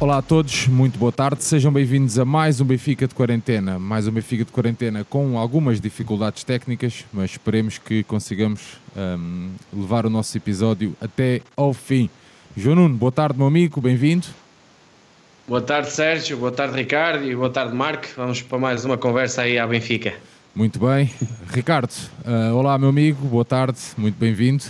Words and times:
Olá 0.00 0.18
a 0.18 0.22
todos, 0.22 0.68
muito 0.68 0.96
boa 0.96 1.10
tarde. 1.10 1.42
Sejam 1.42 1.72
bem-vindos 1.72 2.20
a 2.20 2.24
mais 2.24 2.60
um 2.60 2.64
Benfica 2.64 3.08
de 3.08 3.16
Quarentena. 3.16 3.80
Mais 3.80 4.06
um 4.06 4.12
Benfica 4.12 4.44
de 4.44 4.52
Quarentena 4.52 5.02
com 5.02 5.36
algumas 5.36 5.80
dificuldades 5.80 6.44
técnicas, 6.44 7.04
mas 7.12 7.32
esperemos 7.32 7.78
que 7.78 8.04
consigamos 8.04 8.78
um, 8.96 9.50
levar 9.72 10.06
o 10.06 10.10
nosso 10.10 10.36
episódio 10.36 10.96
até 11.00 11.40
ao 11.56 11.74
fim. 11.74 12.08
João 12.56 12.76
Nuno, 12.76 12.94
boa 12.94 13.10
tarde, 13.10 13.36
meu 13.36 13.48
amigo, 13.48 13.80
bem-vindo. 13.80 14.28
Boa 15.48 15.62
tarde, 15.62 15.90
Sérgio. 15.90 16.36
Boa 16.36 16.52
tarde, 16.52 16.76
Ricardo. 16.76 17.24
E 17.24 17.34
boa 17.34 17.50
tarde, 17.50 17.74
Marco. 17.74 18.06
Vamos 18.16 18.40
para 18.40 18.56
mais 18.56 18.84
uma 18.84 18.96
conversa 18.96 19.42
aí 19.42 19.58
à 19.58 19.66
Benfica. 19.66 20.14
Muito 20.54 20.78
bem. 20.78 21.12
Ricardo, 21.50 21.92
uh, 22.24 22.54
olá, 22.54 22.78
meu 22.78 22.90
amigo, 22.90 23.26
boa 23.26 23.44
tarde, 23.44 23.80
muito 23.96 24.16
bem-vindo. 24.16 24.62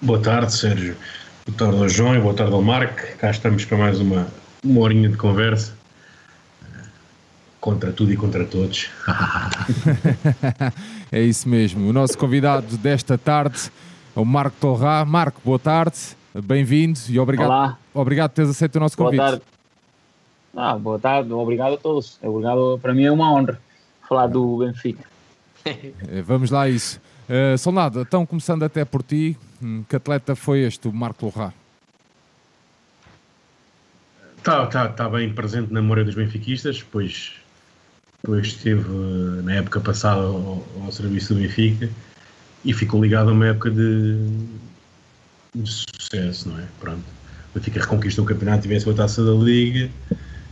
Boa 0.00 0.20
tarde, 0.20 0.52
Sérgio. 0.52 0.96
Boa 1.46 1.58
tarde 1.58 1.76
ao 1.82 1.88
João 1.88 2.14
e 2.14 2.20
boa 2.20 2.34
tarde 2.34 2.52
ao 2.52 2.62
Marco. 2.62 3.00
Cá 3.18 3.30
estamos 3.30 3.64
para 3.64 3.76
mais 3.76 4.00
uma, 4.00 4.26
uma 4.64 4.80
horinha 4.80 5.08
de 5.08 5.16
conversa. 5.16 5.74
Contra 7.60 7.92
tudo 7.92 8.12
e 8.12 8.16
contra 8.16 8.44
todos. 8.44 8.90
é 11.10 11.20
isso 11.20 11.48
mesmo. 11.48 11.88
O 11.88 11.92
nosso 11.92 12.16
convidado 12.16 12.76
desta 12.76 13.18
tarde 13.18 13.70
é 14.16 14.20
o 14.20 14.24
Marco 14.24 14.56
Torrá. 14.60 15.04
Marco, 15.04 15.40
boa 15.44 15.58
tarde, 15.58 15.96
bem-vindo 16.34 16.98
e 17.08 17.18
obrigado, 17.18 17.46
Olá. 17.48 17.78
obrigado 17.94 18.30
por 18.30 18.36
teres 18.36 18.50
aceito 18.50 18.76
o 18.76 18.80
nosso 18.80 18.96
convite. 18.96 19.18
Boa 19.18 19.30
tarde. 19.30 19.42
Ah, 20.56 20.76
boa 20.76 20.98
tarde, 20.98 21.32
obrigado 21.32 21.74
a 21.74 21.76
todos. 21.76 22.18
Obrigado, 22.22 22.78
para 22.80 22.94
mim 22.94 23.04
é 23.04 23.12
uma 23.12 23.32
honra 23.32 23.60
falar 24.08 24.26
do 24.26 24.58
Benfica. 24.58 25.04
Eh, 25.64 26.22
Vamos 26.22 26.50
lá 26.50 26.62
a 26.62 26.68
isso. 26.68 27.00
Uh, 27.32 27.56
Soldado, 27.56 28.02
então 28.02 28.26
começando 28.26 28.62
até 28.62 28.84
por 28.84 29.02
ti, 29.02 29.38
hum, 29.62 29.82
que 29.88 29.96
atleta 29.96 30.36
foi 30.36 30.58
este, 30.60 30.86
o 30.86 30.92
Marco 30.92 31.20
Torrá? 31.20 31.54
Está 34.36 34.66
tá, 34.66 34.88
tá 34.88 35.08
bem 35.08 35.32
presente 35.32 35.72
na 35.72 35.80
memória 35.80 36.04
dos 36.04 36.14
benfiquistas, 36.14 36.82
pois, 36.82 37.32
pois 38.22 38.48
esteve 38.48 38.82
eh, 38.82 39.42
na 39.44 39.54
época 39.54 39.80
passada 39.80 40.20
ao, 40.20 40.62
ao 40.84 40.92
serviço 40.92 41.32
do 41.32 41.40
Benfica 41.40 41.88
e 42.66 42.74
ficou 42.74 43.02
ligado 43.02 43.30
a 43.30 43.32
uma 43.32 43.46
época 43.46 43.70
de, 43.70 44.18
de 45.54 45.70
sucesso, 45.70 46.50
não 46.50 46.58
é? 46.58 46.66
Pronto. 46.80 47.04
O 47.54 47.58
Benfica 47.58 47.80
reconquistou 47.80 48.26
o 48.26 48.28
campeonato 48.28 48.66
e 48.66 48.68
venceu 48.68 48.92
a 48.92 48.94
taça 48.94 49.24
da 49.24 49.32
Liga 49.32 49.88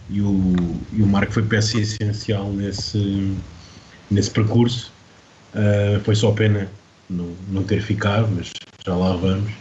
e 0.08 0.22
o, 0.22 0.54
e 0.94 1.02
o 1.02 1.06
Marco 1.06 1.32
foi 1.32 1.42
peça 1.42 1.78
essencial 1.78 2.50
nesse, 2.50 3.36
nesse 4.10 4.30
percurso. 4.30 4.90
Uh, 5.54 6.00
foi 6.04 6.14
só 6.14 6.30
pena 6.32 6.68
não, 7.08 7.34
não 7.48 7.62
ter 7.64 7.82
ficado, 7.82 8.28
mas 8.34 8.52
já 8.84 8.94
lá 8.94 9.16
vamos. 9.16 9.52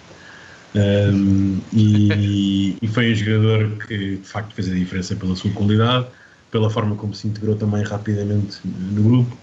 Um, 0.75 1.59
e, 1.73 2.77
e, 2.79 2.87
foi 2.87 3.11
um 3.11 3.15
jogador 3.15 3.87
que 3.87 4.17
de 4.17 4.27
facto 4.27 4.53
fez 4.53 4.69
a 4.69 4.73
diferença 4.75 5.15
pela 5.15 5.35
sua 5.35 5.51
qualidade, 5.51 6.05
pela 6.51 6.69
forma 6.69 6.95
como 6.95 7.13
se 7.13 7.27
integrou 7.27 7.55
também 7.55 7.83
rapidamente 7.83 8.59
no 8.63 9.01
grupo 9.01 9.35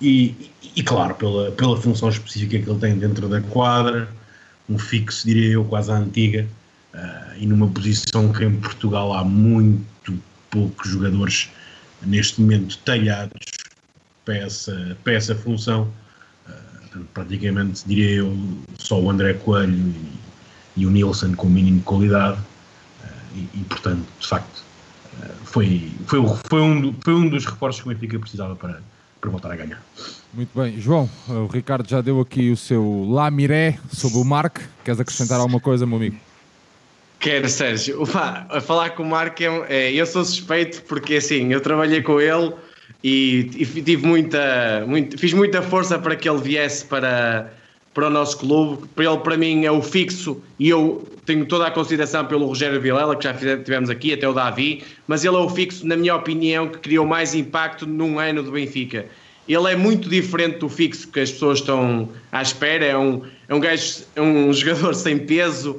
e, 0.00 0.50
e 0.76 0.82
claro, 0.82 1.14
pela, 1.14 1.50
pela 1.52 1.80
função 1.80 2.10
específica 2.10 2.58
que 2.58 2.68
ele 2.68 2.78
tem 2.78 2.98
dentro 2.98 3.28
da 3.28 3.40
quadra, 3.40 4.08
um 4.68 4.78
fixo, 4.78 5.26
diria 5.26 5.52
eu, 5.52 5.64
quase 5.64 5.90
à 5.90 5.94
antiga, 5.94 6.46
uh, 6.94 7.38
e 7.38 7.46
numa 7.46 7.68
posição 7.68 8.30
que 8.30 8.44
em 8.44 8.56
Portugal 8.56 9.14
há 9.14 9.24
muito 9.24 10.18
poucos 10.50 10.90
jogadores 10.90 11.50
neste 12.02 12.42
momento 12.42 12.78
talhados 12.84 13.63
para 14.24 14.36
essa, 14.38 14.96
para 15.02 15.12
essa 15.12 15.34
função. 15.34 15.88
Uh, 16.48 17.04
praticamente, 17.12 17.82
diria 17.86 18.16
eu, 18.16 18.36
só 18.78 19.00
o 19.00 19.10
André 19.10 19.34
Coelho 19.34 19.74
e, 19.74 20.80
e 20.80 20.86
o 20.86 20.90
Nilsson 20.90 21.34
com 21.34 21.46
o 21.46 21.50
mínimo 21.50 21.78
de 21.78 21.84
qualidade. 21.84 22.38
Uh, 22.38 23.36
e, 23.36 23.60
e, 23.60 23.64
portanto, 23.64 24.04
de 24.18 24.26
facto, 24.26 24.62
uh, 25.20 25.32
foi, 25.44 25.92
foi, 26.06 26.20
foi, 26.48 26.60
um, 26.60 26.94
foi 27.02 27.14
um 27.14 27.28
dos 27.28 27.44
reforços 27.44 27.82
que 27.82 27.88
o 27.88 27.92
Benfica 27.92 28.18
precisava 28.18 28.56
para, 28.56 28.80
para 29.20 29.30
voltar 29.30 29.52
a 29.52 29.56
ganhar. 29.56 29.82
Muito 30.32 30.50
bem. 30.58 30.80
João, 30.80 31.08
o 31.28 31.46
Ricardo 31.46 31.88
já 31.88 32.00
deu 32.00 32.20
aqui 32.20 32.50
o 32.50 32.56
seu 32.56 33.06
lamiré 33.08 33.78
sobre 33.92 34.18
o 34.18 34.24
Marco. 34.24 34.60
Queres 34.84 35.00
acrescentar 35.00 35.38
alguma 35.38 35.60
coisa, 35.60 35.86
meu 35.86 35.96
amigo? 35.96 36.16
Quero, 37.20 37.48
Sérgio. 37.48 38.02
Ufa, 38.02 38.46
a 38.50 38.60
falar 38.60 38.90
com 38.90 39.02
o 39.02 39.06
Marco, 39.06 39.42
é, 39.68 39.92
eu 39.92 40.04
sou 40.04 40.24
suspeito 40.24 40.82
porque 40.82 41.14
assim, 41.14 41.52
eu 41.52 41.60
trabalhei 41.60 42.02
com 42.02 42.20
ele 42.20 42.52
e, 43.04 43.50
e 43.54 43.82
tive 43.82 44.06
muita, 44.06 44.82
muito, 44.88 45.18
fiz 45.18 45.34
muita 45.34 45.60
força 45.60 45.98
para 45.98 46.16
que 46.16 46.26
ele 46.26 46.40
viesse 46.40 46.86
para, 46.86 47.52
para 47.92 48.06
o 48.06 48.10
nosso 48.10 48.38
clube. 48.38 48.88
Para 48.94 49.04
ele, 49.04 49.18
para 49.18 49.36
mim, 49.36 49.66
é 49.66 49.70
o 49.70 49.82
fixo 49.82 50.42
e 50.58 50.70
eu 50.70 51.06
tenho 51.26 51.44
toda 51.44 51.66
a 51.66 51.70
consideração 51.70 52.24
pelo 52.24 52.46
Rogério 52.46 52.80
Vilela, 52.80 53.14
que 53.14 53.24
já 53.24 53.34
tivemos 53.34 53.90
aqui, 53.90 54.14
até 54.14 54.26
o 54.26 54.32
Davi, 54.32 54.82
mas 55.06 55.22
ele 55.22 55.36
é 55.36 55.38
o 55.38 55.50
fixo, 55.50 55.86
na 55.86 55.98
minha 55.98 56.16
opinião, 56.16 56.66
que 56.66 56.78
criou 56.78 57.04
mais 57.04 57.34
impacto 57.34 57.86
num 57.86 58.18
ano 58.18 58.42
do 58.42 58.52
Benfica. 58.52 59.04
Ele 59.46 59.70
é 59.70 59.76
muito 59.76 60.08
diferente 60.08 60.60
do 60.60 60.70
fixo 60.70 61.06
que 61.08 61.20
as 61.20 61.30
pessoas 61.30 61.58
estão 61.58 62.08
à 62.32 62.40
espera. 62.40 62.86
É 62.86 62.96
um, 62.96 63.20
é 63.46 63.54
um, 63.54 63.60
gajo, 63.60 64.04
é 64.16 64.22
um 64.22 64.50
jogador 64.54 64.94
sem 64.94 65.18
peso, 65.18 65.78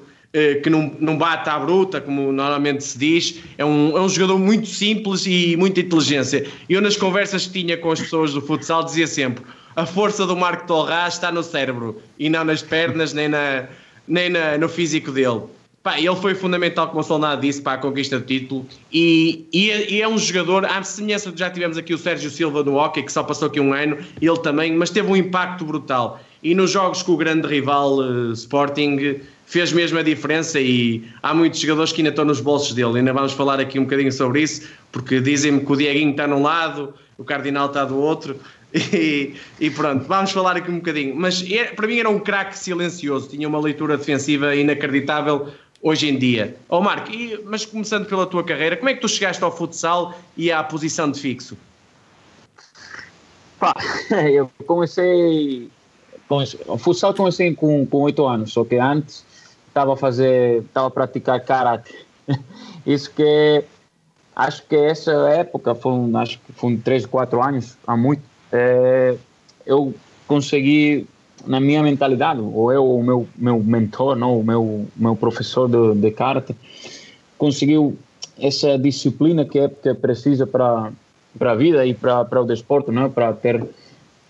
que 0.61 0.69
não, 0.69 0.91
não 0.99 1.17
bate 1.17 1.49
à 1.49 1.57
bruta, 1.57 2.01
como 2.01 2.31
normalmente 2.31 2.83
se 2.83 2.97
diz, 2.97 3.41
é 3.57 3.63
um, 3.63 3.97
é 3.97 4.01
um 4.01 4.09
jogador 4.09 4.37
muito 4.37 4.67
simples 4.67 5.25
e 5.25 5.55
muita 5.57 5.79
inteligência. 5.79 6.45
Eu, 6.69 6.81
nas 6.81 6.97
conversas 6.97 7.47
que 7.47 7.61
tinha 7.61 7.77
com 7.77 7.91
as 7.91 8.01
pessoas 8.01 8.33
do 8.33 8.41
futsal, 8.41 8.83
dizia 8.83 9.07
sempre: 9.07 9.43
a 9.75 9.85
força 9.85 10.25
do 10.25 10.35
Marco 10.35 10.67
Torrás 10.67 11.15
está 11.15 11.31
no 11.31 11.43
cérebro 11.43 12.01
e 12.17 12.29
não 12.29 12.43
nas 12.43 12.61
pernas, 12.61 13.13
nem, 13.13 13.27
na, 13.27 13.65
nem 14.07 14.29
na, 14.29 14.57
no 14.57 14.69
físico 14.69 15.11
dele. 15.11 15.41
Pá, 15.85 15.99
ele 15.99 16.15
foi 16.15 16.33
fundamental, 16.33 16.87
como 16.87 17.01
o 17.01 17.03
Solnado 17.03 17.41
disse, 17.41 17.61
para 17.61 17.73
a 17.73 17.77
conquista 17.77 18.17
do 18.17 18.25
título. 18.25 18.65
E, 18.91 19.45
e, 19.53 19.69
é, 19.69 19.91
e, 19.91 20.01
é 20.01 20.07
um 20.07 20.17
jogador, 20.17 20.65
à 20.65 20.81
semelhança 20.81 21.31
de 21.31 21.39
já 21.39 21.47
tivemos 21.47 21.77
aqui 21.77 21.93
o 21.93 21.97
Sérgio 21.97 22.31
Silva 22.31 22.63
no 22.63 22.73
hockey, 22.75 23.03
que 23.03 23.11
só 23.11 23.21
passou 23.21 23.49
aqui 23.49 23.59
um 23.59 23.71
ano, 23.71 23.97
ele 24.19 24.39
também, 24.39 24.75
mas 24.75 24.89
teve 24.89 25.07
um 25.07 25.15
impacto 25.15 25.63
brutal. 25.63 26.19
E 26.45 26.53
nos 26.53 26.69
jogos 26.69 27.01
com 27.01 27.13
o 27.13 27.17
grande 27.17 27.47
rival 27.47 27.97
uh, 27.97 28.31
Sporting 28.33 29.19
fez 29.47 29.73
mesmo 29.73 29.97
a 29.97 30.03
diferença 30.03 30.61
e 30.61 31.03
há 31.23 31.33
muitos 31.33 31.59
jogadores 31.59 31.91
que 31.91 32.01
ainda 32.01 32.11
estão 32.11 32.23
nos 32.23 32.39
bolsos 32.39 32.71
dele. 32.75 32.99
Ainda 32.99 33.11
vamos 33.13 33.33
falar 33.33 33.59
aqui 33.59 33.79
um 33.79 33.85
bocadinho 33.85 34.11
sobre 34.11 34.43
isso, 34.43 34.69
porque 34.91 35.19
dizem-me 35.19 35.65
que 35.65 35.71
o 35.71 35.75
Dieguinho 35.75 36.11
está 36.11 36.27
num 36.27 36.43
lado, 36.43 36.93
o 37.17 37.23
Cardinal 37.23 37.65
está 37.65 37.83
do 37.83 37.97
outro. 37.97 38.39
E, 38.93 39.35
e 39.57 39.69
pronto, 39.69 40.03
vamos 40.05 40.31
falar 40.33 40.57
aqui 40.57 40.69
um 40.69 40.79
bocadinho. 40.79 41.15
Mas 41.15 41.49
é, 41.49 41.63
para 41.63 41.87
mim 41.87 41.97
era 41.97 42.09
um 42.09 42.19
craque 42.19 42.59
silencioso, 42.59 43.29
tinha 43.29 43.47
uma 43.47 43.57
leitura 43.57 43.97
defensiva 43.97 44.53
inacreditável 44.53 45.47
hoje 45.81 46.09
em 46.09 46.17
dia. 46.17 46.57
Ó 46.67 46.79
oh, 46.79 46.81
Marco, 46.81 47.09
e, 47.09 47.39
mas 47.45 47.65
começando 47.65 48.05
pela 48.05 48.25
tua 48.25 48.43
carreira, 48.43 48.75
como 48.75 48.89
é 48.89 48.93
que 48.93 48.99
tu 48.99 49.07
chegaste 49.07 49.41
ao 49.41 49.55
futsal 49.55 50.13
e 50.35 50.51
à 50.51 50.61
posição 50.61 51.09
de 51.09 51.21
fixo? 51.21 51.57
Pá, 53.57 53.73
eu 54.29 54.51
comecei. 54.67 55.71
O 56.29 56.77
futsal 56.77 57.13
comecei 57.13 57.53
com, 57.53 57.85
com 57.85 58.01
8 58.01 58.25
anos, 58.25 58.53
só 58.53 58.63
que 58.63 58.77
antes 58.77 59.23
estava 59.67 59.93
a 59.93 59.97
fazer, 59.97 60.61
estava 60.61 60.87
a 60.87 60.91
praticar 60.91 61.39
karate. 61.41 61.93
Isso 62.85 63.11
que 63.11 63.63
acho 64.35 64.63
que 64.67 64.75
essa 64.75 65.11
época 65.29 65.75
foi, 65.75 65.93
acho 66.15 66.39
que 66.39 66.53
foi 66.53 66.77
3, 66.77 67.05
4 67.05 67.43
anos, 67.43 67.77
há 67.85 67.95
muito. 67.95 68.23
É, 68.51 69.15
eu 69.65 69.93
consegui 70.27 71.07
na 71.45 71.59
minha 71.59 71.83
mentalidade, 71.83 72.39
ou 72.41 72.71
eu, 72.71 72.89
o 72.89 73.03
meu 73.03 73.27
meu 73.35 73.59
mentor, 73.59 74.15
não, 74.15 74.39
o 74.39 74.43
meu 74.43 74.87
meu 74.95 75.15
professor 75.15 75.69
de, 75.69 75.99
de 75.99 76.11
karate, 76.11 76.55
conseguiu 77.37 77.97
essa 78.39 78.77
disciplina 78.77 79.45
que 79.45 79.59
é 79.59 79.69
que 79.69 79.93
precisa 79.93 80.47
para 80.47 80.91
a 81.39 81.55
vida 81.55 81.85
e 81.85 81.93
para 81.93 82.41
o 82.41 82.45
desporto, 82.45 82.91
não, 82.91 83.09
para 83.09 83.31
ter 83.33 83.63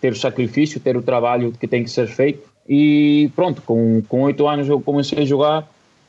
ter 0.05 0.11
o 0.11 0.15
sacrifício, 0.15 0.79
ter 0.79 0.95
o 0.95 1.01
trabalho 1.01 1.51
que 1.51 1.67
tem 1.67 1.83
que 1.83 1.89
ser 1.89 2.05
feito 2.05 2.47
e 2.69 3.31
pronto, 3.35 3.59
com, 3.63 4.03
8 4.11 4.47
anos 4.47 4.69
eu 4.69 4.79
comecei 4.79 5.23
a 5.23 5.25
jogar 5.25 5.67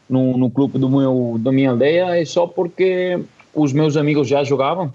no, 0.08 0.36
no 0.36 0.50
clube 0.50 0.78
do 0.78 0.86
meu, 0.86 1.36
da 1.38 1.50
minha 1.50 1.70
aldeia, 1.70 2.20
é 2.20 2.24
só 2.26 2.46
porque 2.46 3.18
os 3.54 3.72
meus 3.72 3.96
amigos 3.96 4.28
já 4.28 4.44
jogavam 4.44 4.92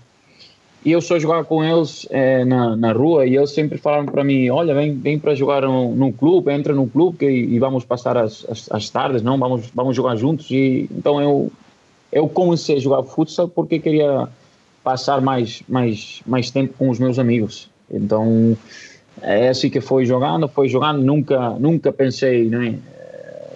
e 0.85 0.91
eu 0.91 1.01
só 1.01 1.17
jogava 1.17 1.43
com 1.43 1.63
eles 1.63 2.05
é, 2.11 2.45
na, 2.45 2.75
na 2.75 2.91
rua 2.91 3.25
e 3.25 3.35
eles 3.35 3.49
sempre 3.49 3.79
falaram 3.79 4.05
para 4.05 4.23
mim, 4.23 4.47
olha, 4.51 4.75
vem, 4.75 4.93
vem 4.93 5.17
para 5.17 5.33
jogar 5.33 5.63
no, 5.63 5.95
no 5.95 6.13
clube, 6.13 6.53
entra 6.53 6.73
no 6.75 6.87
clube 6.87 7.17
que, 7.17 7.25
e 7.25 7.57
vamos 7.57 7.83
passar 7.83 8.17
as, 8.17 8.45
as, 8.47 8.71
as, 8.71 8.89
tardes, 8.91 9.23
não? 9.23 9.37
Vamos, 9.39 9.67
vamos 9.73 9.95
jogar 9.95 10.15
juntos. 10.15 10.49
E, 10.51 10.87
então 10.91 11.19
eu, 11.19 11.51
eu 12.11 12.29
comecei 12.29 12.77
a 12.77 12.79
jogar 12.79 13.01
futsal 13.03 13.47
porque 13.47 13.79
queria 13.79 14.27
passar 14.83 15.21
mais, 15.21 15.63
mais, 15.67 16.21
mais 16.25 16.51
tempo 16.51 16.75
com 16.77 16.89
os 16.89 16.99
meus 16.99 17.17
amigos. 17.17 17.67
Então 17.91 18.55
é 19.21 19.49
assim 19.49 19.69
que 19.69 19.81
foi 19.81 20.05
jogando, 20.05 20.47
foi 20.47 20.69
jogando, 20.69 21.01
nunca, 21.01 21.51
nunca 21.51 21.91
pensei, 21.91 22.47
né? 22.47 22.79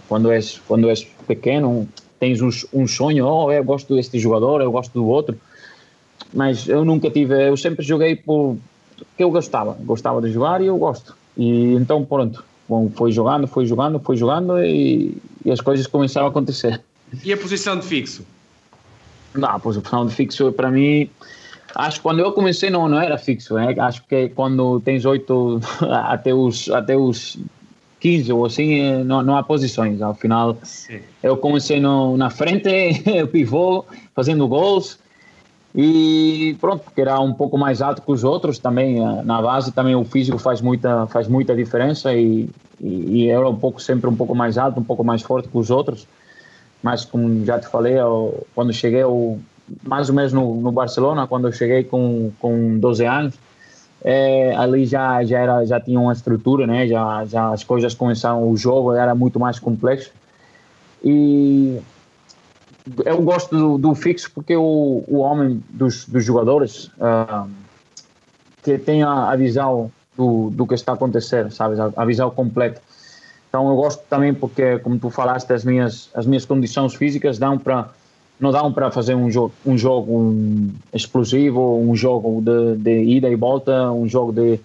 Quando 0.07 0.31
és, 0.31 0.61
quando 0.67 0.89
és 0.89 1.03
pequeno, 1.27 1.87
tens 2.19 2.41
um, 2.41 2.49
um 2.73 2.87
sonho, 2.87 3.25
oh, 3.25 3.51
eu 3.51 3.63
gosto 3.63 3.95
deste 3.95 4.19
jogador, 4.19 4.61
eu 4.61 4.71
gosto 4.71 4.93
do 4.93 5.05
outro, 5.05 5.37
mas 6.33 6.67
eu 6.67 6.85
nunca 6.85 7.09
tive, 7.09 7.47
eu 7.47 7.57
sempre 7.57 7.83
joguei 7.83 8.15
por 8.15 8.57
que 9.17 9.23
eu 9.23 9.31
gostava, 9.31 9.77
gostava 9.81 10.21
de 10.21 10.31
jogar 10.31 10.61
e 10.61 10.67
eu 10.67 10.77
gosto. 10.77 11.15
E 11.37 11.73
então 11.73 12.05
pronto, 12.05 12.43
bom, 12.67 12.89
foi 12.95 13.11
jogando, 13.11 13.47
foi 13.47 13.65
jogando, 13.65 13.99
foi 13.99 14.15
jogando 14.15 14.63
e, 14.63 15.17
e 15.43 15.51
as 15.51 15.61
coisas 15.61 15.87
começaram 15.87 16.27
a 16.27 16.29
acontecer. 16.29 16.81
E 17.23 17.33
a 17.33 17.37
posição 17.37 17.77
de 17.77 17.85
fixo? 17.85 18.25
Não, 19.33 19.59
posição 19.59 20.05
de 20.05 20.13
fixo 20.13 20.51
para 20.51 20.71
mim, 20.71 21.09
acho 21.75 21.97
que 21.97 22.03
quando 22.03 22.19
eu 22.19 22.31
comecei 22.31 22.69
não, 22.69 22.87
não 22.87 22.99
era 22.99 23.17
fixo, 23.17 23.55
né? 23.55 23.75
acho 23.77 24.03
que 24.05 24.29
quando 24.29 24.79
tens 24.79 25.05
oito 25.05 25.59
até 26.07 26.33
os, 26.33 26.69
até 26.69 26.95
os 26.95 27.37
15 27.99 28.31
ou 28.31 28.45
assim, 28.45 28.79
eh, 28.79 29.03
não, 29.03 29.21
não 29.21 29.35
há 29.35 29.43
posições. 29.43 30.01
Ao 30.01 30.13
final, 30.13 30.57
Sim. 30.63 30.99
eu 31.23 31.35
comecei 31.37 31.79
no, 31.79 32.15
na 32.15 32.29
frente, 32.29 32.69
pivô, 33.31 33.83
fazendo 34.13 34.47
gols. 34.47 34.99
E 35.77 36.55
pronto, 36.61 36.83
porque 36.85 37.01
era 37.01 37.19
um 37.19 37.33
pouco 37.33 37.57
mais 37.57 37.81
alto 37.81 38.01
que 38.01 38.11
os 38.11 38.23
outros 38.23 38.59
também. 38.59 39.03
Eh, 39.03 39.23
na 39.23 39.41
base 39.41 39.71
também 39.71 39.95
o 39.95 40.05
físico 40.05 40.37
faz 40.37 40.61
muita, 40.61 41.07
faz 41.07 41.27
muita 41.27 41.55
diferença 41.55 42.13
e, 42.13 42.47
e, 42.79 43.23
e 43.23 43.29
era 43.29 43.47
um 43.49 43.55
pouco, 43.55 43.81
sempre 43.81 44.09
um 44.09 44.15
pouco 44.15 44.35
mais 44.35 44.57
alto, 44.57 44.79
um 44.79 44.83
pouco 44.83 45.03
mais 45.03 45.21
forte 45.21 45.49
que 45.49 45.57
os 45.57 45.69
outros. 45.69 46.07
Mas 46.83 47.03
como 47.03 47.43
já 47.43 47.59
te 47.59 47.67
falei, 47.67 47.99
eu, 47.99 48.45
quando 48.53 48.71
cheguei, 48.71 49.01
eu, 49.01 49.39
mais 49.83 50.09
ou 50.09 50.15
menos 50.15 50.33
no, 50.33 50.61
no 50.61 50.71
Barcelona, 50.71 51.27
quando 51.27 51.47
eu 51.47 51.51
cheguei 51.51 51.83
com, 51.83 52.31
com 52.39 52.77
12 52.79 53.05
anos, 53.05 53.35
é, 54.03 54.55
ali 54.55 54.85
já 54.85 55.23
já 55.23 55.39
era 55.39 55.65
já 55.65 55.79
tinha 55.79 55.99
uma 55.99 56.13
estrutura 56.13 56.67
né? 56.67 56.87
Já 56.87 57.25
já 57.25 57.51
as 57.51 57.63
coisas 57.63 57.93
começaram 57.95 58.47
o 58.47 58.55
jogo 58.55 58.93
era 58.93 59.15
muito 59.15 59.39
mais 59.39 59.57
complexo. 59.57 60.11
E 61.03 61.79
eu 63.03 63.21
gosto 63.21 63.57
do, 63.57 63.77
do 63.77 63.95
fixo 63.95 64.31
porque 64.33 64.55
o, 64.55 65.03
o 65.07 65.17
homem 65.17 65.63
dos, 65.69 66.05
dos 66.05 66.23
jogadores 66.23 66.85
uh, 66.99 67.49
que 68.61 68.77
tem 68.77 69.01
a, 69.01 69.31
a, 69.31 69.35
visão 69.35 69.91
do, 70.15 70.51
do 70.51 70.67
que 70.67 70.75
está 70.75 70.91
a 70.91 70.95
acontecer 70.95 71.51
sabe? 71.51 71.79
A, 71.79 71.91
a 71.95 72.05
visão 72.05 72.29
completa. 72.29 72.81
Então 73.49 73.67
eu 73.69 73.75
gosto 73.75 74.03
também 74.07 74.35
porque 74.35 74.77
como 74.79 74.99
tu 74.99 75.09
falaste 75.09 75.51
as 75.51 75.63
minhas 75.65 76.11
as 76.13 76.27
minhas 76.27 76.45
condições 76.45 76.93
físicas 76.93 77.39
dão 77.39 77.57
para 77.57 77.89
não 78.39 78.51
dão 78.51 78.71
para 78.71 78.91
fazer 78.91 79.15
um 79.15 79.29
jogo, 79.31 79.53
um 79.65 79.77
jogo 79.77 80.11
um 80.13 80.69
explosivo, 80.93 81.79
um 81.79 81.95
jogo 81.95 82.41
de, 82.41 82.75
de, 82.77 83.03
ida 83.03 83.29
e 83.29 83.35
volta, 83.35 83.91
um 83.91 84.07
jogo 84.07 84.33
de 84.33 84.59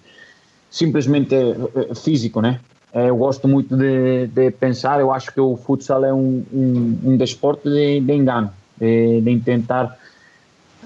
simplesmente 0.69 1.35
eh, 1.35 1.95
físico, 1.95 2.41
né? 2.41 2.59
Eh, 2.93 3.09
eu 3.09 3.15
gosto 3.15 3.47
muito 3.47 3.75
de, 3.75 4.27
de 4.27 4.51
pensar, 4.51 4.99
eu 4.99 5.11
acho 5.11 5.33
que 5.33 5.39
o 5.39 5.55
futsal 5.55 6.03
é 6.03 6.13
um, 6.13 6.43
um, 6.53 6.99
um 7.05 7.17
desporto 7.17 7.69
de, 7.69 8.01
de 8.01 8.13
engano, 8.13 8.51
de, 8.77 9.21
de, 9.21 9.39
tentar 9.39 9.97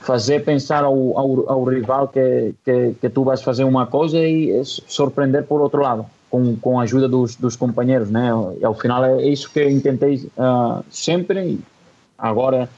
fazer 0.01 0.43
pensar 0.43 0.83
ao, 0.83 1.17
ao, 1.17 1.49
ao 1.49 1.63
rival 1.63 2.07
que, 2.07 2.53
que, 2.63 2.95
que, 3.01 3.09
tu 3.09 3.23
vais 3.23 3.41
fazer 3.41 3.63
uma 3.63 3.87
coisa 3.87 4.19
e 4.19 4.63
surpreender 4.63 5.43
por 5.45 5.61
outro 5.61 5.81
lado, 5.81 6.05
com, 6.29 6.55
com 6.57 6.79
a 6.79 6.83
ajuda 6.83 7.07
dos, 7.07 7.35
dos 7.35 7.55
companheiros, 7.55 8.11
né? 8.11 8.29
E 8.59 8.65
ao 8.65 8.75
final 8.75 9.03
é 9.03 9.27
isso 9.27 9.49
que 9.51 9.59
eu 9.59 9.81
tentei 9.81 10.29
uh, 10.37 10.83
sempre 10.91 11.59
agora 12.17 12.69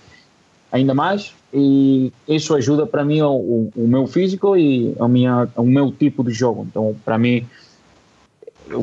ainda 0.72 0.94
mais 0.94 1.34
e 1.54 2.12
isso 2.28 2.54
ajuda 2.56 2.86
para 2.86 3.04
mim 3.06 3.22
o, 3.22 3.32
o, 3.32 3.72
o, 3.76 3.88
meu 3.88 4.06
físico 4.06 4.58
e 4.58 4.94
a 5.00 5.08
minha, 5.08 5.48
o 5.56 5.64
meu 5.64 5.92
tipo 5.92 6.24
de 6.24 6.32
jogo. 6.32 6.68
Então, 6.70 6.96
para 7.06 7.18
mim, 7.18 7.48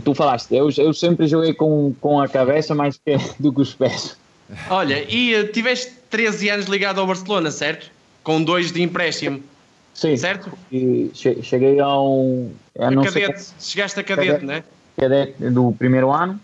tu 0.03 0.15
falaste, 0.15 0.55
eu, 0.55 0.71
eu 0.79 0.95
sempre 0.95 1.27
joguei 1.27 1.53
com, 1.53 1.95
com 2.01 2.21
a 2.21 2.29
cabeça 2.29 2.75
mais 2.75 2.97
que, 2.97 3.17
do 3.39 3.53
que 3.53 3.61
os 3.61 3.75
pés. 3.75 4.17
Olha, 4.71 5.05
e 5.09 5.35
uh, 5.37 5.53
tiveste 5.53 5.93
13 6.11 6.49
anos 6.51 6.67
ligado 6.67 7.01
ao 7.01 7.07
Barcelona, 7.07 7.51
certo? 7.51 7.91
Com 8.23 8.43
dois 8.43 8.73
de 8.73 8.83
empréstimo. 8.83 9.43
Sim. 9.93 10.17
Certo? 10.17 10.51
E 10.73 11.11
cheguei 11.15 11.79
a 11.79 12.01
um. 12.01 12.51
A, 12.79 12.89
a 12.89 13.05
cadete, 13.05 13.45
chegaste 13.61 14.01
a 14.01 14.03
cadete, 14.03 14.29
cadete, 14.29 14.45
não 14.45 14.55
é? 14.55 14.65
Cadete 14.97 15.51
do 15.51 15.73
primeiro 15.79 16.11
ano 16.11 16.41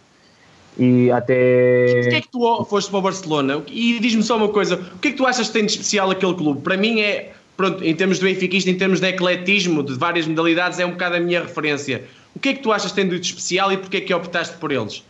e 0.79 1.11
até. 1.11 2.01
Porquê 2.03 2.17
é 2.17 2.21
que 2.21 2.29
tu 2.29 2.65
foste 2.65 2.91
para 2.91 2.99
o 2.99 3.03
Barcelona? 3.03 3.63
E 3.69 3.99
diz-me 3.99 4.23
só 4.23 4.37
uma 4.37 4.49
coisa: 4.49 4.77
o 4.77 4.99
que 4.99 5.09
é 5.09 5.11
que 5.11 5.17
tu 5.17 5.27
achas 5.27 5.49
que 5.49 5.53
tem 5.53 5.67
de 5.67 5.73
especial 5.73 6.11
aquele 6.11 6.35
clube? 6.35 6.61
Para 6.61 6.77
mim 6.77 7.01
é, 7.01 7.33
pronto, 7.57 7.85
em 7.85 7.95
termos 7.95 8.19
de 8.19 8.25
benfiquista, 8.25 8.71
em 8.71 8.77
termos 8.77 9.01
de 9.01 9.07
ecletismo, 9.09 9.83
de 9.83 9.95
várias 9.95 10.27
modalidades, 10.27 10.79
é 10.79 10.87
um 10.87 10.93
bocado 10.93 11.17
a 11.17 11.21
minha 11.21 11.43
referência. 11.43 12.05
O 12.35 12.39
que 12.39 12.51
é 12.51 12.55
que 12.55 12.63
tu 12.63 12.73
achas 12.73 12.93
que 12.93 12.97
tem 12.97 13.09
de 13.09 13.21
especial 13.21 13.73
e 13.73 13.77
porquê 13.77 13.99
é 13.99 14.01
que 14.01 14.15
optaste 14.15 14.57
por 14.57 14.71
eles? 14.71 15.03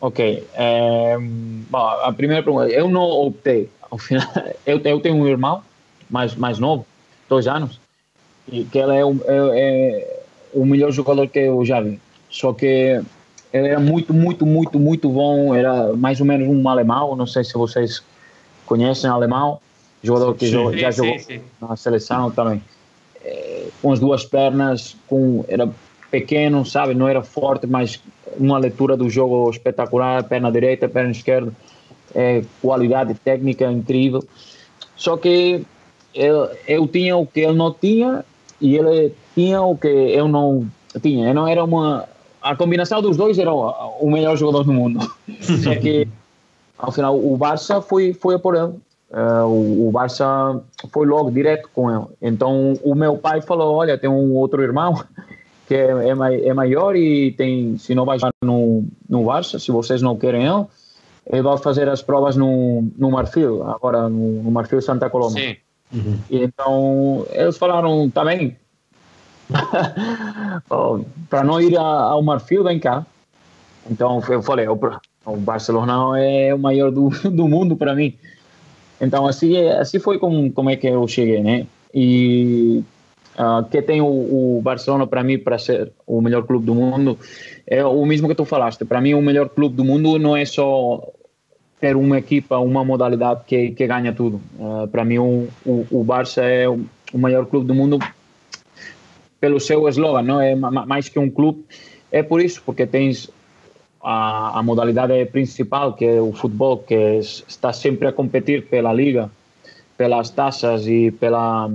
Ok. 0.00 0.44
É, 0.54 1.16
bom, 1.18 1.78
a 1.78 2.12
primeira 2.12 2.42
pergunta: 2.42 2.68
eu 2.68 2.88
não 2.88 3.02
optei. 3.02 3.68
Ao 3.90 3.98
final, 3.98 4.26
eu, 4.66 4.80
eu 4.80 5.00
tenho 5.00 5.16
um 5.16 5.28
irmão 5.28 5.62
mais, 6.10 6.34
mais 6.34 6.58
novo, 6.58 6.86
dois 7.28 7.46
anos, 7.46 7.78
e 8.50 8.64
que 8.64 8.78
ele 8.78 8.96
é 8.96 9.04
o, 9.04 9.16
é, 9.26 9.36
é 9.36 10.20
o 10.52 10.64
melhor 10.64 10.90
jogador 10.90 11.28
que 11.28 11.38
eu 11.38 11.64
já 11.64 11.80
vi. 11.80 12.00
Só 12.30 12.52
que 12.52 13.00
ele 13.54 13.68
era 13.68 13.78
muito, 13.78 14.12
muito, 14.12 14.44
muito, 14.44 14.80
muito 14.80 15.08
bom. 15.08 15.54
Era 15.54 15.92
mais 15.94 16.18
ou 16.18 16.26
menos 16.26 16.48
um 16.48 16.68
alemão. 16.68 17.14
Não 17.14 17.24
sei 17.26 17.44
se 17.44 17.54
vocês 17.54 18.02
conhecem 18.66 19.08
alemão. 19.08 19.60
Jogador 20.02 20.34
que 20.34 20.46
sim, 20.46 20.76
já 20.76 20.90
sim, 20.90 20.98
jogou 20.98 21.18
sim, 21.20 21.40
na 21.62 21.76
seleção 21.76 22.32
também. 22.32 22.60
É, 23.24 23.68
com 23.80 23.92
as 23.92 24.00
duas 24.00 24.24
pernas, 24.24 24.96
com 25.06 25.44
era 25.46 25.70
pequeno, 26.10 26.66
sabe? 26.66 26.94
Não 26.94 27.08
era 27.08 27.22
forte, 27.22 27.64
mas 27.64 28.02
uma 28.36 28.58
leitura 28.58 28.96
do 28.96 29.08
jogo 29.08 29.48
espetacular. 29.48 30.24
Perna 30.24 30.50
direita, 30.50 30.88
perna 30.88 31.12
esquerda. 31.12 31.52
É, 32.12 32.42
qualidade 32.60 33.14
técnica 33.14 33.70
incrível. 33.70 34.24
Só 34.96 35.16
que 35.16 35.64
eu, 36.12 36.50
eu 36.66 36.88
tinha 36.88 37.16
o 37.16 37.24
que 37.24 37.40
ele 37.40 37.54
não 37.54 37.72
tinha 37.72 38.24
e 38.60 38.76
ele 38.76 39.14
tinha 39.32 39.62
o 39.62 39.76
que 39.76 39.86
eu 39.86 40.26
não 40.26 40.66
tinha. 41.00 41.28
Eu 41.28 41.34
não 41.34 41.46
era 41.46 41.62
uma 41.62 42.08
a 42.44 42.54
combinação 42.54 43.00
dos 43.00 43.16
dois 43.16 43.38
era 43.38 43.50
o 43.50 44.10
melhor 44.10 44.36
jogador 44.36 44.64
do 44.64 44.72
mundo. 44.72 45.00
Só 45.40 45.74
que, 45.80 46.06
ao 46.76 46.92
final, 46.92 47.18
o 47.18 47.34
Barça 47.38 47.80
foi, 47.80 48.12
foi 48.12 48.38
por 48.38 48.54
ele. 48.54 48.74
Uh, 49.10 49.46
o, 49.46 49.88
o, 49.88 49.90
Barça 49.90 50.60
foi 50.92 51.06
logo 51.06 51.30
direto 51.30 51.70
com 51.72 51.90
ele. 51.90 52.04
Então, 52.20 52.74
o 52.82 52.94
meu 52.94 53.16
pai 53.16 53.40
falou: 53.40 53.74
Olha, 53.74 53.96
tem 53.96 54.10
um 54.10 54.34
outro 54.34 54.62
irmão 54.62 55.02
que 55.66 55.74
é, 55.74 55.86
é, 55.86 56.48
é 56.48 56.52
maior 56.52 56.94
e 56.94 57.32
tem, 57.32 57.78
se 57.78 57.94
não 57.94 58.04
vai 58.04 58.18
jogar 58.18 58.34
no, 58.42 58.84
no 59.08 59.24
Barça, 59.24 59.58
se 59.58 59.70
vocês 59.70 60.02
não 60.02 60.16
querem 60.16 60.44
ele, 60.44 60.66
ele 61.26 61.42
vai 61.42 61.56
fazer 61.56 61.88
as 61.88 62.02
provas 62.02 62.36
no, 62.36 62.86
no 62.98 63.10
Marfil, 63.10 63.62
agora 63.62 64.06
no, 64.10 64.42
no 64.42 64.50
Marfil 64.50 64.82
Santa 64.82 65.08
Coloma. 65.08 65.38
Sim. 65.38 65.56
Uhum. 65.94 66.18
Então, 66.30 67.26
eles 67.30 67.56
falaram: 67.56 68.10
Tá 68.10 68.22
bem, 68.22 68.54
para 71.28 71.44
não 71.44 71.60
ir 71.60 71.76
ao 71.76 72.22
Marfil, 72.22 72.64
vem 72.64 72.78
cá. 72.78 73.06
Então 73.90 74.22
eu 74.28 74.42
falei, 74.42 74.66
o 74.68 75.36
Barcelona 75.36 76.18
é 76.18 76.54
o 76.54 76.58
maior 76.58 76.90
do, 76.90 77.08
do 77.30 77.48
mundo 77.48 77.76
para 77.76 77.94
mim. 77.94 78.14
Então 79.00 79.26
assim, 79.26 79.56
assim 79.68 79.98
foi 79.98 80.18
como, 80.18 80.50
como 80.52 80.70
é 80.70 80.76
que 80.76 80.86
eu 80.86 81.06
cheguei, 81.06 81.42
né? 81.42 81.66
E 81.92 82.82
uh, 83.38 83.64
que 83.68 83.82
tem 83.82 84.00
o, 84.00 84.06
o 84.06 84.60
Barcelona 84.62 85.06
para 85.06 85.22
mim 85.22 85.38
para 85.38 85.58
ser 85.58 85.92
o 86.06 86.20
melhor 86.20 86.44
clube 86.44 86.66
do 86.66 86.74
mundo 86.74 87.18
é 87.66 87.84
o 87.84 88.04
mesmo 88.06 88.28
que 88.28 88.34
tu 88.34 88.44
falaste. 88.44 88.84
Para 88.84 89.00
mim 89.00 89.14
o 89.14 89.22
melhor 89.22 89.48
clube 89.48 89.76
do 89.76 89.84
mundo 89.84 90.18
não 90.18 90.36
é 90.36 90.44
só 90.44 91.02
ter 91.80 91.96
uma 91.96 92.18
equipa, 92.18 92.58
uma 92.58 92.84
modalidade 92.84 93.42
que, 93.46 93.72
que 93.72 93.86
ganha 93.86 94.12
tudo. 94.12 94.40
Uh, 94.58 94.88
para 94.88 95.04
mim 95.04 95.18
o, 95.18 95.48
o, 95.66 95.86
o 95.90 96.04
Barça 96.04 96.42
é 96.42 96.68
o, 96.68 96.80
o 97.12 97.18
maior 97.18 97.46
clube 97.46 97.66
do 97.66 97.74
mundo 97.74 97.98
pelo 99.44 99.60
seu 99.60 99.86
slogan, 99.90 100.22
não 100.22 100.40
é 100.40 100.54
mais 100.54 101.10
que 101.10 101.18
um 101.18 101.28
clube. 101.28 101.66
É 102.10 102.22
por 102.22 102.40
isso, 102.40 102.62
porque 102.64 102.86
tens 102.86 103.30
a, 104.02 104.58
a 104.58 104.62
modalidade 104.62 105.22
principal, 105.26 105.92
que 105.92 106.06
é 106.06 106.18
o 106.18 106.32
futebol, 106.32 106.78
que 106.78 107.18
está 107.46 107.70
sempre 107.70 108.08
a 108.08 108.12
competir 108.12 108.64
pela 108.68 108.90
liga, 108.90 109.30
pelas 109.98 110.30
taças 110.30 110.86
e 110.86 111.10
pela 111.10 111.68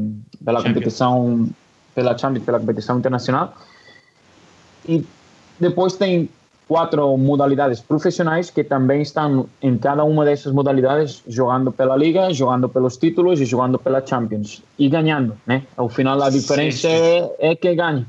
pela 0.44 0.64
competição, 0.64 1.48
pela 1.94 2.18
Champions, 2.18 2.44
pela 2.44 2.60
competição 2.60 2.98
internacional. 2.98 3.54
E 4.88 5.06
depois 5.60 5.96
tem 5.96 6.28
quatro 6.70 7.18
modalidades 7.18 7.82
profissionais 7.82 8.52
que 8.52 8.64
também 8.64 9.02
estão 9.02 9.50
em 9.60 9.76
cada 9.76 10.04
uma 10.04 10.24
dessas 10.24 10.54
modalidades 10.54 11.24
jogando 11.28 11.72
pela 11.72 11.98
liga, 11.98 12.32
jogando 12.32 12.70
pelos 12.70 12.96
títulos 12.96 13.42
e 13.42 13.46
jogando 13.46 13.80
pela 13.80 14.06
Champions 14.06 14.62
e 14.78 14.88
ganhando, 14.88 15.36
né? 15.48 15.64
Ao 15.76 15.90
final 15.90 16.22
a 16.22 16.30
diferença 16.30 16.88
sim, 16.88 16.96
sim. 16.96 17.30
É, 17.40 17.52
é, 17.52 17.56
que 17.56 17.74
ganha. 17.74 18.06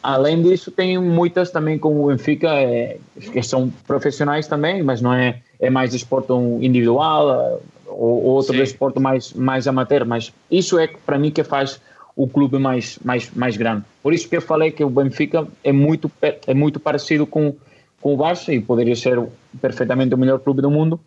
Além 0.00 0.40
disso, 0.40 0.70
tem 0.70 0.96
muitas 0.98 1.50
também 1.50 1.76
como 1.76 2.04
o 2.04 2.06
Benfica 2.06 2.48
é, 2.48 2.98
que 3.32 3.42
são 3.42 3.72
profissionais 3.88 4.46
também, 4.46 4.80
mas 4.80 5.02
não 5.02 5.12
é 5.12 5.40
é 5.58 5.68
mais 5.68 5.92
esporte 5.92 6.32
individual 6.32 7.60
ou, 7.86 7.98
ou 7.98 8.24
outro 8.34 8.54
esporte 8.62 9.00
mais 9.00 9.32
mais 9.32 9.66
amateur, 9.66 10.06
mas 10.06 10.32
isso 10.48 10.78
é 10.78 10.86
para 10.86 11.18
mim 11.18 11.32
que 11.32 11.42
faz 11.42 11.80
o 12.18 12.26
clube 12.26 12.58
mais, 12.58 12.98
mais, 13.04 13.30
mais 13.30 13.56
grande. 13.56 13.84
Por 14.02 14.12
isso 14.12 14.28
que 14.28 14.36
eu 14.36 14.42
falei 14.42 14.72
que 14.72 14.82
o 14.82 14.90
Benfica 14.90 15.46
é 15.62 15.70
muito, 15.70 16.10
é 16.20 16.52
muito 16.52 16.80
parecido 16.80 17.24
com, 17.24 17.54
com 18.00 18.12
o 18.12 18.16
Barça 18.16 18.52
e 18.52 18.60
poderia 18.60 18.96
ser 18.96 19.24
perfeitamente 19.62 20.16
o 20.16 20.18
melhor 20.18 20.40
clube 20.40 20.60
do 20.60 20.68
mundo, 20.68 20.98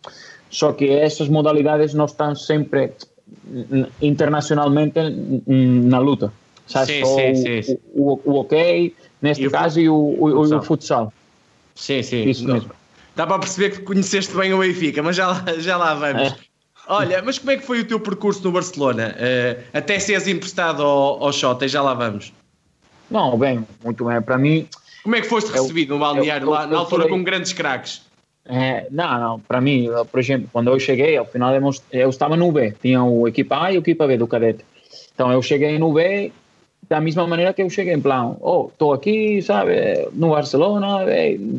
só 0.48 0.72
que 0.72 0.88
essas 0.88 1.28
modalidades 1.28 1.92
não 1.92 2.06
estão 2.06 2.34
sempre 2.34 2.92
internacionalmente 4.00 4.98
na 5.46 5.98
luta. 5.98 6.32
Sim, 6.66 7.04
sim, 7.04 7.62
sim, 7.62 7.78
o, 7.92 8.14
o, 8.14 8.20
o 8.24 8.40
ok, 8.40 8.94
neste 9.20 9.44
e 9.44 9.50
caso, 9.50 9.80
o, 9.80 9.82
e 9.82 9.88
o, 9.90 9.94
o, 9.94 10.56
o, 10.56 10.62
futsal. 10.62 11.12
Sim, 11.74 12.02
sim. 12.02 12.24
Isso 12.24 12.46
mesmo. 12.46 12.70
Dá 13.14 13.26
para 13.26 13.38
perceber 13.38 13.76
que 13.76 13.82
conheceste 13.82 14.34
bem 14.34 14.54
o 14.54 14.60
Benfica, 14.60 15.02
mas 15.02 15.16
já, 15.16 15.44
já 15.58 15.76
lá 15.76 15.94
vamos. 15.94 16.22
É. 16.22 16.51
Olha, 16.88 17.22
mas 17.22 17.38
como 17.38 17.52
é 17.52 17.56
que 17.56 17.64
foi 17.64 17.80
o 17.80 17.84
teu 17.86 18.00
percurso 18.00 18.42
no 18.44 18.52
Barcelona? 18.52 19.14
Uh, 19.16 19.62
até 19.72 19.98
seres 19.98 20.26
emprestado 20.26 20.82
ao, 20.82 21.24
ao 21.24 21.32
Xota, 21.32 21.64
e 21.64 21.68
já 21.68 21.80
lá 21.80 21.94
vamos. 21.94 22.32
Não, 23.10 23.36
bem, 23.36 23.66
muito 23.84 24.04
bem. 24.04 24.20
Para 24.20 24.38
mim. 24.38 24.66
Como 25.02 25.16
é 25.16 25.20
que 25.20 25.28
foste 25.28 25.50
recebido 25.50 25.94
no 25.94 26.00
balneário, 26.00 26.48
lá 26.48 26.66
na 26.66 26.78
altura 26.78 27.08
com 27.08 27.22
grandes 27.22 27.52
craques? 27.52 28.02
É, 28.44 28.86
não, 28.90 29.20
não, 29.20 29.40
para 29.40 29.60
mim, 29.60 29.88
por 30.10 30.18
exemplo, 30.18 30.48
quando 30.52 30.70
eu 30.70 30.78
cheguei, 30.78 31.16
ao 31.16 31.26
final 31.26 31.52
eu 31.92 32.10
estava 32.10 32.36
no 32.36 32.50
B, 32.50 32.74
tinha 32.80 33.02
o 33.02 33.28
equipa 33.28 33.64
A 33.64 33.72
e 33.72 33.78
o 33.78 33.80
equipa 33.80 34.06
B 34.06 34.16
do 34.16 34.26
cadete. 34.26 34.64
Então 35.14 35.30
eu 35.32 35.42
cheguei 35.42 35.78
no 35.78 35.92
B 35.92 36.32
da 36.88 37.00
mesma 37.00 37.26
maneira 37.26 37.52
que 37.52 37.62
eu 37.62 37.70
cheguei, 37.70 37.94
em 37.94 38.00
plano, 38.00 38.36
oh, 38.40 38.68
estou 38.70 38.92
aqui, 38.92 39.40
sabe, 39.40 40.08
no 40.12 40.30
Barcelona, 40.30 41.06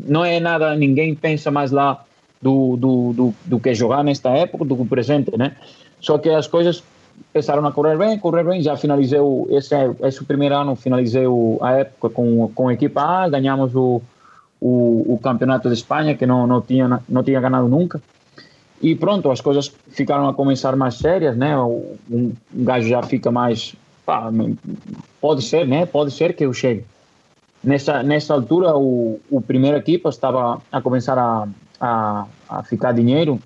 não 0.06 0.24
é 0.24 0.40
nada, 0.40 0.76
ninguém 0.76 1.16
pensa 1.16 1.50
mais 1.50 1.72
lá 1.72 2.04
do, 2.44 2.76
do, 2.78 3.14
do, 3.14 3.34
do 3.46 3.60
que 3.60 3.74
jogar 3.74 4.04
nesta 4.04 4.30
época 4.32 4.66
do 4.66 4.86
presente, 4.86 5.36
né? 5.38 5.56
Só 6.00 6.18
que 6.18 6.30
as 6.30 6.48
coisas 6.48 6.84
começaram 7.32 7.66
a 7.66 7.72
correr 7.72 7.98
bem, 7.98 8.20
correr 8.20 8.44
bem, 8.44 8.62
já 8.62 8.76
finalizei 8.76 9.20
o, 9.20 9.48
esse, 9.50 9.74
esse 10.02 10.24
primeiro 10.26 10.56
ano, 10.56 10.76
finalizei 10.76 11.26
o, 11.26 11.58
a 11.62 11.72
época 11.72 12.10
com, 12.10 12.50
com 12.50 12.68
a 12.68 12.74
equipa 12.74 13.02
A, 13.02 13.30
ganhamos 13.30 13.74
o, 13.76 14.02
o, 14.60 15.14
o 15.14 15.20
campeonato 15.24 15.70
de 15.70 15.76
Espanha, 15.76 16.16
que 16.16 16.26
não, 16.26 16.46
não, 16.46 16.62
tinha, 16.62 17.02
não 17.08 17.24
tinha 17.24 17.40
ganhado 17.40 17.68
nunca, 17.70 18.02
e 18.82 18.94
pronto, 18.96 19.32
as 19.32 19.40
coisas 19.40 19.72
ficaram 19.92 20.28
a 20.28 20.34
começar 20.34 20.76
mais 20.76 20.96
sérias, 20.96 21.38
né? 21.38 21.58
Um, 21.58 22.34
gajo 22.54 22.90
já 22.90 23.02
fica 23.02 23.32
mais. 23.32 23.76
Pá, 24.06 24.30
pode 25.22 25.42
ser, 25.42 25.66
né? 25.66 25.86
Pode 25.86 26.12
ser 26.12 26.36
que 26.36 26.44
eu 26.44 26.54
chegue. 26.54 26.84
Nessa, 27.64 28.04
nessa 28.04 28.34
altura, 28.34 28.76
o, 28.76 29.22
o 29.32 29.40
primeiro 29.40 29.78
equipa 29.78 30.10
estava 30.10 30.62
a 30.70 30.82
começar 30.82 31.18
a, 31.18 31.48
a, 31.84 32.26
a 32.50 32.64
ficar 32.64 32.94
dinheiro. 32.94 33.40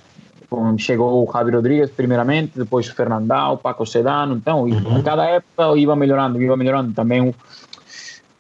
Chegou 0.77 1.27
o 1.27 1.32
Javi 1.32 1.51
Rodrigues, 1.51 1.89
primeiramente, 1.89 2.53
depois 2.56 2.88
o 2.88 2.96
Fernandão, 2.96 3.58
Paco 3.58 3.86
Sedano. 3.86 4.36
Então, 4.36 4.63
uhum. 4.63 5.01
cada 5.01 5.25
época 5.25 5.77
ia 5.77 5.96
melhorando, 5.96 6.41
ia 6.41 6.56
melhorando. 6.56 6.94
Também 6.94 7.22
o, 7.22 7.36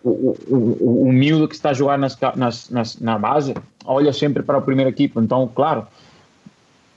o, 0.03 0.37
o, 0.47 1.07
o 1.07 1.11
miúdo 1.11 1.47
que 1.47 1.55
está 1.55 1.71
a 1.71 1.73
jogar 1.73 1.97
nas, 1.97 2.17
nas, 2.35 2.69
nas, 2.69 2.99
na 2.99 3.17
base 3.17 3.55
olha 3.83 4.13
sempre 4.13 4.43
para 4.43 4.57
o 4.57 4.61
primeiro 4.61 4.89
equipa. 4.89 5.21
Então, 5.21 5.49
claro, 5.53 5.87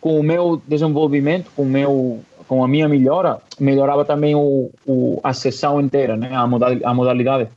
com 0.01 0.21
o 0.21 0.23
meu 0.23 0.63
desenvolvimento, 0.69 1.51
com 1.57 1.63
o 1.63 1.67
meu 1.67 2.21
com 2.47 2.65
a 2.65 2.69
minha 2.69 2.89
melhora, 2.89 3.39
melhorava 3.61 4.05
também 4.05 4.35
o, 4.35 4.73
o 4.85 5.21
a 5.23 5.33
sessão 5.33 5.81
inteira, 5.81 6.17
né? 6.17 6.35
a, 6.35 6.45
modalidade, 6.49 6.85
a 6.85 6.93
modalidade. 6.93 7.49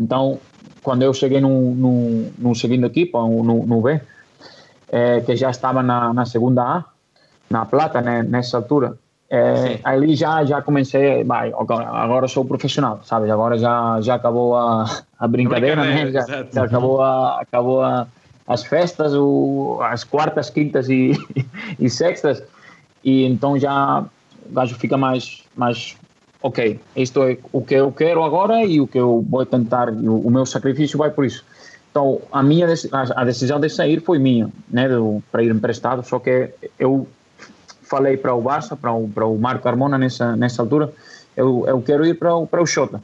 Então, 0.00 0.40
quando 0.82 1.02
eu 1.02 1.14
cheguei 1.14 1.40
no, 1.40 1.74
no, 1.76 2.26
no 2.36 2.54
segundo 2.56 2.86
equipa, 2.86 3.20
no, 3.20 3.64
no 3.64 3.80
B, 3.80 4.00
é, 4.90 5.20
que 5.20 5.36
já 5.36 5.50
estava 5.50 5.82
na, 5.82 6.12
na 6.12 6.26
segunda 6.26 6.62
A, 6.62 6.84
na 7.48 7.64
plata, 7.64 8.00
né? 8.00 8.22
nessa 8.22 8.56
altura, 8.56 8.96
é, 9.28 9.78
ali 9.84 10.16
já 10.16 10.44
já 10.44 10.60
comecei, 10.60 11.22
vai, 11.22 11.52
agora 11.52 12.26
sou 12.26 12.44
profissional, 12.44 13.00
sabe? 13.04 13.30
Agora 13.30 13.56
já 13.56 14.00
já 14.00 14.16
acabou 14.16 14.56
a, 14.56 15.02
a 15.18 15.28
brincadeira, 15.28 15.76
né? 15.76 16.10
Já, 16.10 16.26
já 16.52 16.64
acabou 16.64 17.00
a 17.00 17.40
acabou 17.40 17.80
a 17.80 18.08
as 18.44 18.64
festas, 18.64 19.14
o, 19.14 19.78
as 19.80 20.02
quartas, 20.02 20.50
quintas 20.50 20.88
e, 20.88 21.12
e 21.78 21.88
sextas, 21.88 22.42
e 23.04 23.24
então 23.24 23.56
já 23.56 24.04
o 24.44 24.52
gajo 24.52 24.74
fica 24.74 24.96
mais, 24.96 25.44
mais 25.54 25.96
ok, 26.42 26.80
isto 26.96 27.22
é 27.22 27.38
o 27.52 27.62
que 27.62 27.74
eu 27.74 27.92
quero 27.92 28.24
agora 28.24 28.64
e 28.64 28.80
o 28.80 28.88
que 28.88 28.98
eu 28.98 29.24
vou 29.30 29.46
tentar, 29.46 29.88
o, 29.90 30.26
o 30.26 30.30
meu 30.30 30.44
sacrifício 30.44 30.98
vai 30.98 31.10
por 31.10 31.24
isso. 31.24 31.44
Então, 31.90 32.20
a 32.30 32.42
minha 32.42 32.66
a 33.16 33.24
decisão 33.24 33.58
de 33.58 33.68
sair 33.68 34.00
foi 34.00 34.18
minha, 34.18 34.48
né, 34.68 34.88
para 35.32 35.42
ir 35.42 35.50
emprestado, 35.50 36.04
só 36.04 36.20
que 36.20 36.50
eu 36.78 37.08
falei 37.82 38.16
para 38.16 38.32
o 38.32 38.40
Barça, 38.40 38.76
para 38.76 38.92
o, 38.92 39.08
para 39.08 39.26
o 39.26 39.36
Marco 39.36 39.64
Carmona 39.64 39.98
nessa, 39.98 40.36
nessa 40.36 40.62
altura, 40.62 40.92
eu, 41.36 41.64
eu 41.66 41.82
quero 41.82 42.06
ir 42.06 42.14
para 42.14 42.34
o, 42.36 42.46
para 42.46 42.62
o 42.62 42.66
Xota 42.66 43.02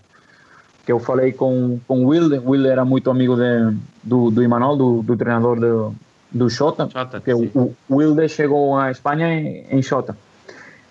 que 0.87 0.93
eu 0.93 1.00
falei 1.00 1.33
com, 1.33 1.81
com 1.88 2.05
o 2.05 2.09
Will, 2.09 2.40
o 2.45 2.50
Will 2.50 2.66
era 2.66 2.85
muito 2.85 3.11
amigo 3.11 3.35
de, 3.35 3.76
do, 4.05 4.31
do 4.31 4.40
Imanol, 4.40 4.76
do, 4.76 5.02
do 5.02 5.16
treinador 5.16 5.59
do, 5.59 5.95
do 6.31 6.49
Xota, 6.49 6.88
que 7.25 7.35
o, 7.35 7.75
o 7.88 7.97
Wilde 7.97 8.28
chegou 8.28 8.78
à 8.78 8.93
Espanha 8.93 9.26
em, 9.28 9.66
em 9.69 9.83
Xota. 9.83 10.16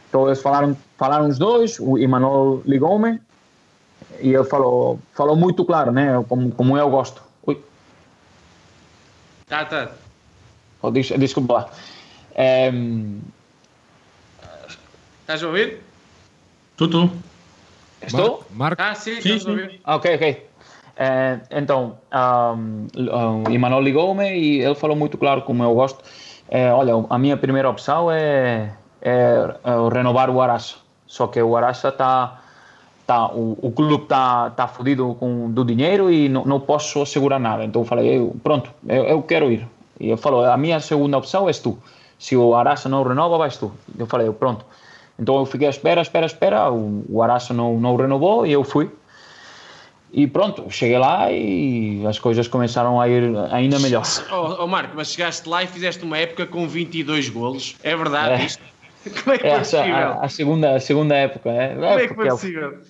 Então 0.09 0.27
eles 0.27 0.41
falaram, 0.41 0.75
falaram 0.97 1.29
os 1.29 1.37
dois, 1.37 1.79
o 1.79 1.97
Imanol 1.97 2.61
ligou-me 2.65 3.21
e 4.19 4.33
ele 4.33 4.43
falou, 4.43 4.99
falou 5.13 5.37
muito 5.37 5.63
claro, 5.63 5.93
né, 5.93 6.21
como, 6.27 6.51
como 6.51 6.77
eu 6.77 6.89
gosto. 6.89 7.23
Tá, 9.47 9.65
tá. 9.65 9.91
Oh, 10.81 10.91
des, 10.91 11.09
desculpa 11.09 11.53
lá. 11.53 11.69
É... 12.35 12.71
Estás 15.21 15.43
a 15.43 15.47
ouvir? 15.47 15.81
Tudo. 16.77 17.11
Estou? 18.01 18.45
Marco? 18.51 18.81
Ah, 18.81 18.93
sim, 18.93 19.21
sim, 19.21 19.39
sim. 19.39 19.79
Ok, 19.85 20.15
ok. 20.15 20.47
É, 20.97 21.39
então, 21.51 21.97
um, 22.13 22.87
o 23.47 23.51
Emanuel 23.51 23.81
ligou-me 23.81 24.33
e 24.33 24.61
ele 24.61 24.75
falou 24.75 24.95
muito 24.95 25.17
claro 25.17 25.41
como 25.41 25.63
eu 25.63 25.73
gosto. 25.73 26.03
É, 26.47 26.71
olha, 26.71 26.93
a 27.09 27.17
minha 27.17 27.35
primeira 27.35 27.69
opção 27.69 28.11
é, 28.11 28.73
é, 29.01 29.11
é 29.63 29.93
renovar 29.93 30.29
o 30.29 30.41
Araça. 30.41 30.75
Só 31.07 31.27
que 31.27 31.41
o 31.41 31.55
Araça 31.55 31.89
está 31.89 32.41
tá, 33.05 33.27
o, 33.27 33.57
o 33.61 33.71
clube 33.71 34.03
está 34.03 34.49
tá 34.49 34.67
fodido 34.67 35.15
com 35.19 35.51
do 35.51 35.63
dinheiro 35.63 36.11
e 36.11 36.27
não, 36.27 36.45
não 36.45 36.59
posso 36.59 37.01
assegurar 37.01 37.39
nada. 37.39 37.63
Então 37.63 37.81
eu 37.81 37.85
falei, 37.85 38.17
eu, 38.17 38.35
pronto, 38.43 38.71
eu, 38.87 39.03
eu, 39.05 39.21
quero 39.21 39.51
ir. 39.51 39.67
E 39.99 40.07
ele 40.09 40.17
falou, 40.17 40.43
a 40.43 40.57
minha 40.57 40.79
segunda 40.79 41.17
opção 41.17 41.47
és 41.47 41.59
tu. 41.59 41.77
Se 42.17 42.35
o 42.35 42.55
Araça 42.55 42.89
não 42.89 43.03
renova, 43.03 43.37
vais 43.37 43.57
tu. 43.57 43.71
Eu 43.97 44.05
falei, 44.07 44.31
pronto. 44.31 44.65
Então 45.19 45.37
eu 45.37 45.45
fiquei 45.45 45.67
à 45.67 45.69
espera, 45.69 46.01
espera, 46.01 46.25
espera. 46.25 46.71
O, 46.71 47.05
o 47.09 47.21
Araça 47.21 47.53
não, 47.53 47.79
não 47.79 47.95
renovou 47.95 48.45
e 48.45 48.51
eu 48.51 48.63
fui. 48.63 48.89
E 50.11 50.27
pronto, 50.27 50.65
cheguei 50.69 50.97
lá 50.97 51.29
e 51.29 52.05
as 52.07 52.17
coisas 52.17 52.47
começaram 52.47 53.01
a 53.01 53.09
ir 53.09 53.35
ainda 53.51 53.79
melhor. 53.79 54.03
Oh, 54.31 54.63
oh 54.63 54.67
Marco, 54.67 54.93
mas 54.95 55.11
chegaste 55.11 55.47
lá 55.47 55.63
e 55.63 55.67
fizeste 55.67 56.03
uma 56.05 56.17
época 56.17 56.45
com 56.45 56.67
22 56.67 57.29
golos. 57.29 57.75
É 57.83 57.95
verdade 57.95 58.41
é. 58.41 58.45
isto? 58.45 58.63
Como 59.23 59.35
é 59.35 59.37
que 59.37 59.45
é, 59.45 59.49
foi 59.51 59.59
possível? 59.59 59.95
A, 59.95 60.25
a, 60.25 60.29
segunda, 60.29 60.75
a 60.75 60.79
segunda 60.79 61.15
época. 61.15 61.49
É, 61.49 61.73
Como 61.73 61.85
é, 61.85 62.03
é 62.03 62.07
que 62.07 62.13
foi 62.13 62.27
possível? 62.29 62.71
Eu, 62.71 62.81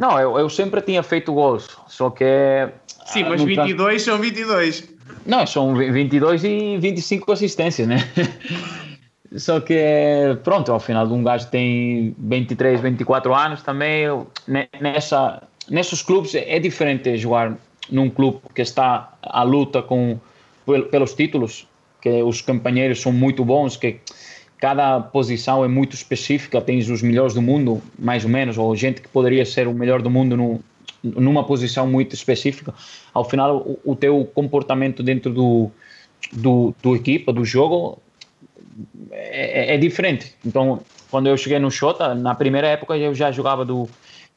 não, 0.00 0.18
eu, 0.18 0.38
eu 0.38 0.48
sempre 0.48 0.80
tinha 0.80 1.02
feito 1.02 1.30
gols, 1.30 1.68
só 1.86 2.08
que... 2.08 2.24
Sim, 3.04 3.24
mas 3.24 3.42
22 3.42 4.00
são 4.02 4.18
22. 4.18 4.88
Não, 5.26 5.46
são 5.46 5.74
22 5.74 6.42
e 6.44 6.78
25 6.78 7.30
assistências, 7.32 7.86
né? 7.86 7.98
Só 9.36 9.60
que, 9.60 9.76
pronto, 10.42 10.72
ao 10.72 10.80
final 10.80 11.06
de 11.06 11.12
um 11.12 11.22
gajo 11.22 11.46
tem 11.48 12.16
23, 12.18 12.80
24 12.80 13.32
anos 13.32 13.62
também, 13.62 14.06
nessa, 14.80 15.44
nesses 15.68 16.02
clubes 16.02 16.34
é 16.34 16.58
diferente 16.58 17.16
jogar 17.16 17.56
num 17.88 18.10
clube 18.10 18.40
que 18.52 18.62
está 18.62 19.12
à 19.22 19.44
luta 19.44 19.82
com, 19.82 20.18
pelos 20.90 21.14
títulos, 21.14 21.68
que 22.02 22.22
os 22.24 22.40
companheiros 22.40 23.00
são 23.00 23.12
muito 23.12 23.44
bons, 23.44 23.76
que 23.76 24.00
cada 24.60 25.00
posição 25.00 25.64
é 25.64 25.68
muito 25.68 25.94
específica, 25.94 26.60
tens 26.60 26.88
os 26.90 27.00
melhores 27.00 27.34
do 27.34 27.40
mundo, 27.40 27.82
mais 27.98 28.24
ou 28.24 28.30
menos, 28.30 28.58
ou 28.58 28.76
gente 28.76 29.00
que 29.00 29.08
poderia 29.08 29.44
ser 29.46 29.66
o 29.66 29.72
melhor 29.72 30.02
do 30.02 30.10
mundo 30.10 30.36
no, 30.36 30.60
numa 31.02 31.44
posição 31.44 31.86
muito 31.86 32.14
específica. 32.14 32.74
Ao 33.12 33.24
final, 33.24 33.58
o, 33.58 33.80
o 33.84 33.96
teu 33.96 34.24
comportamento 34.34 35.02
dentro 35.02 35.32
do, 35.32 35.70
do, 36.32 36.74
do 36.82 36.94
equipa, 36.94 37.32
do 37.32 37.44
jogo, 37.44 37.98
é, 39.10 39.74
é, 39.74 39.78
diferente. 39.78 40.34
Então, 40.44 40.80
quando 41.10 41.28
eu 41.28 41.36
cheguei 41.36 41.58
no 41.58 41.70
Xota, 41.70 42.14
na 42.14 42.34
primeira 42.34 42.66
época 42.68 42.96
eu 42.96 43.14
já 43.14 43.32
jogava 43.32 43.64
do, 43.64 43.88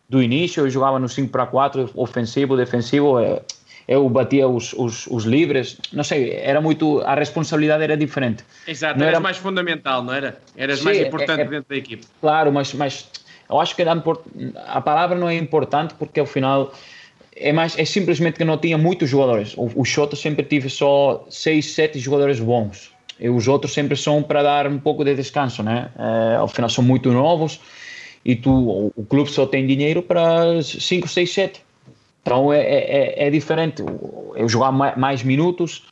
do 0.09 0.21
início, 0.21 0.61
eu 0.61 0.69
jogava 0.69 0.99
no 0.99 1.07
5 1.07 1.29
para 1.29 1.45
4, 1.45 1.91
ofensivo, 1.95 2.55
defensivo, 2.55 3.19
é, 3.19 3.41
eu 3.87 4.07
batia 4.09 4.47
os, 4.47 4.73
os, 4.73 5.07
os, 5.07 5.23
livres, 5.25 5.77
não 5.91 6.03
sei, 6.03 6.31
era 6.31 6.61
muito, 6.61 7.01
a 7.01 7.15
responsabilidade 7.15 7.83
era 7.83 7.97
diferente. 7.97 8.43
Exato, 8.67 8.97
não 8.97 9.05
eras 9.05 9.15
era 9.15 9.19
mais 9.21 9.37
fundamental, 9.37 10.03
não 10.03 10.13
era? 10.13 10.37
Eras 10.55 10.79
Sim, 10.79 10.85
mais 10.85 10.99
importante 10.99 11.41
é, 11.41 11.43
é, 11.43 11.47
dentro 11.47 11.69
da 11.69 11.75
equipe. 11.75 12.05
Claro, 12.21 12.51
mas, 12.51 12.73
mas 12.73 13.09
eu 13.49 13.59
acho 13.59 13.75
que 13.75 13.81
a 13.81 14.81
palavra 14.81 15.17
não 15.17 15.27
é 15.27 15.35
importante 15.35 15.93
porque 15.95 16.19
ao 16.19 16.25
final 16.25 16.73
é 17.35 17.51
mais 17.51 17.77
é 17.77 17.85
simplesmente 17.85 18.37
que 18.37 18.45
não 18.45 18.57
tinha 18.57 18.77
muitos 18.77 19.09
jogadores. 19.09 19.53
O, 19.57 19.69
o 19.75 19.85
Xota 19.85 20.15
sempre 20.15 20.43
tive 20.45 20.69
só 20.69 21.25
6, 21.29 21.73
7 21.73 21.99
jogadores 21.99 22.39
bons. 22.39 22.91
E 23.19 23.29
os 23.29 23.47
outros 23.47 23.73
sempre 23.73 23.95
são 23.95 24.23
para 24.23 24.41
dar 24.43 24.67
um 24.67 24.79
pouco 24.79 25.03
de 25.03 25.15
descanso, 25.15 25.61
né? 25.61 25.89
É, 25.97 26.35
ao 26.35 26.47
final 26.47 26.69
são 26.69 26.83
muito 26.83 27.11
novos 27.11 27.59
e 28.25 28.35
tu, 28.35 28.91
o 28.95 29.05
clube 29.05 29.29
só 29.29 29.45
tem 29.45 29.67
dinheiro 29.67 30.01
para 30.01 30.61
5, 30.61 31.07
6, 31.07 31.31
7. 31.31 31.61
Então 32.23 32.51
é, 32.51 32.61
é, 32.61 33.27
é 33.27 33.29
diferente. 33.29 33.83
Eu 34.35 34.49
jogar 34.49 34.71
mais 34.71 35.21
minutos, 35.21 35.83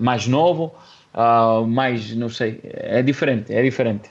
mais 0.00 0.26
novo, 0.26 0.72
uh, 1.12 1.66
mais, 1.66 2.14
não 2.14 2.28
sei, 2.28 2.60
é 2.64 3.02
diferente, 3.02 3.52
é 3.52 3.62
diferente. 3.62 4.08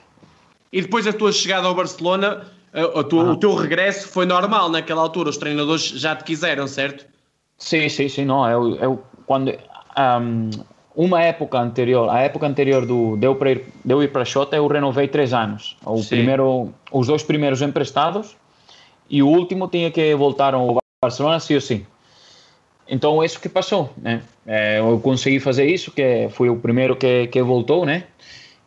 E 0.72 0.80
depois 0.80 1.04
da 1.04 1.12
tua 1.12 1.32
chegada 1.32 1.66
ao 1.66 1.74
Barcelona, 1.74 2.46
a 2.72 3.02
tua, 3.02 3.24
ah. 3.24 3.32
o 3.32 3.36
teu 3.36 3.54
regresso 3.54 4.08
foi 4.08 4.24
normal 4.24 4.68
naquela 4.70 5.02
altura, 5.02 5.30
os 5.30 5.36
treinadores 5.36 5.82
já 5.82 6.14
te 6.14 6.24
quiseram, 6.24 6.66
certo? 6.66 7.06
Sim, 7.58 7.88
sim, 7.88 8.08
sim, 8.08 8.24
não, 8.24 8.48
eu, 8.48 8.76
eu 8.76 9.02
quando... 9.26 9.52
Um, 9.98 10.50
uma 10.94 11.22
época 11.22 11.58
anterior, 11.58 12.08
a 12.10 12.20
época 12.20 12.46
anterior 12.46 12.84
do 12.84 13.16
deu 13.16 13.34
para 13.34 13.52
ir, 13.52 13.64
deu 13.84 14.02
ir 14.02 14.08
para 14.08 14.22
a 14.22 14.24
Xota, 14.24 14.56
eu 14.56 14.66
renovei 14.66 15.08
três 15.08 15.32
anos. 15.32 15.76
O 15.84 16.02
Sim. 16.02 16.08
primeiro, 16.16 16.72
os 16.90 17.06
dois 17.06 17.22
primeiros 17.22 17.62
emprestados 17.62 18.36
e 19.08 19.22
o 19.22 19.28
último 19.28 19.68
tinha 19.68 19.90
que 19.90 20.14
voltar 20.14 20.54
ao 20.54 20.81
Barcelona, 21.02 21.40
sim 21.40 21.56
ou 21.56 21.60
sim. 21.60 21.84
Então, 22.88 23.24
isso 23.24 23.40
que 23.40 23.48
passou, 23.48 23.90
né? 23.96 24.22
É, 24.46 24.78
eu 24.78 25.00
consegui 25.00 25.40
fazer 25.40 25.66
isso, 25.66 25.90
que 25.90 26.28
fui 26.30 26.48
o 26.48 26.56
primeiro 26.56 26.94
que, 26.94 27.26
que 27.26 27.42
voltou, 27.42 27.84
né? 27.84 28.04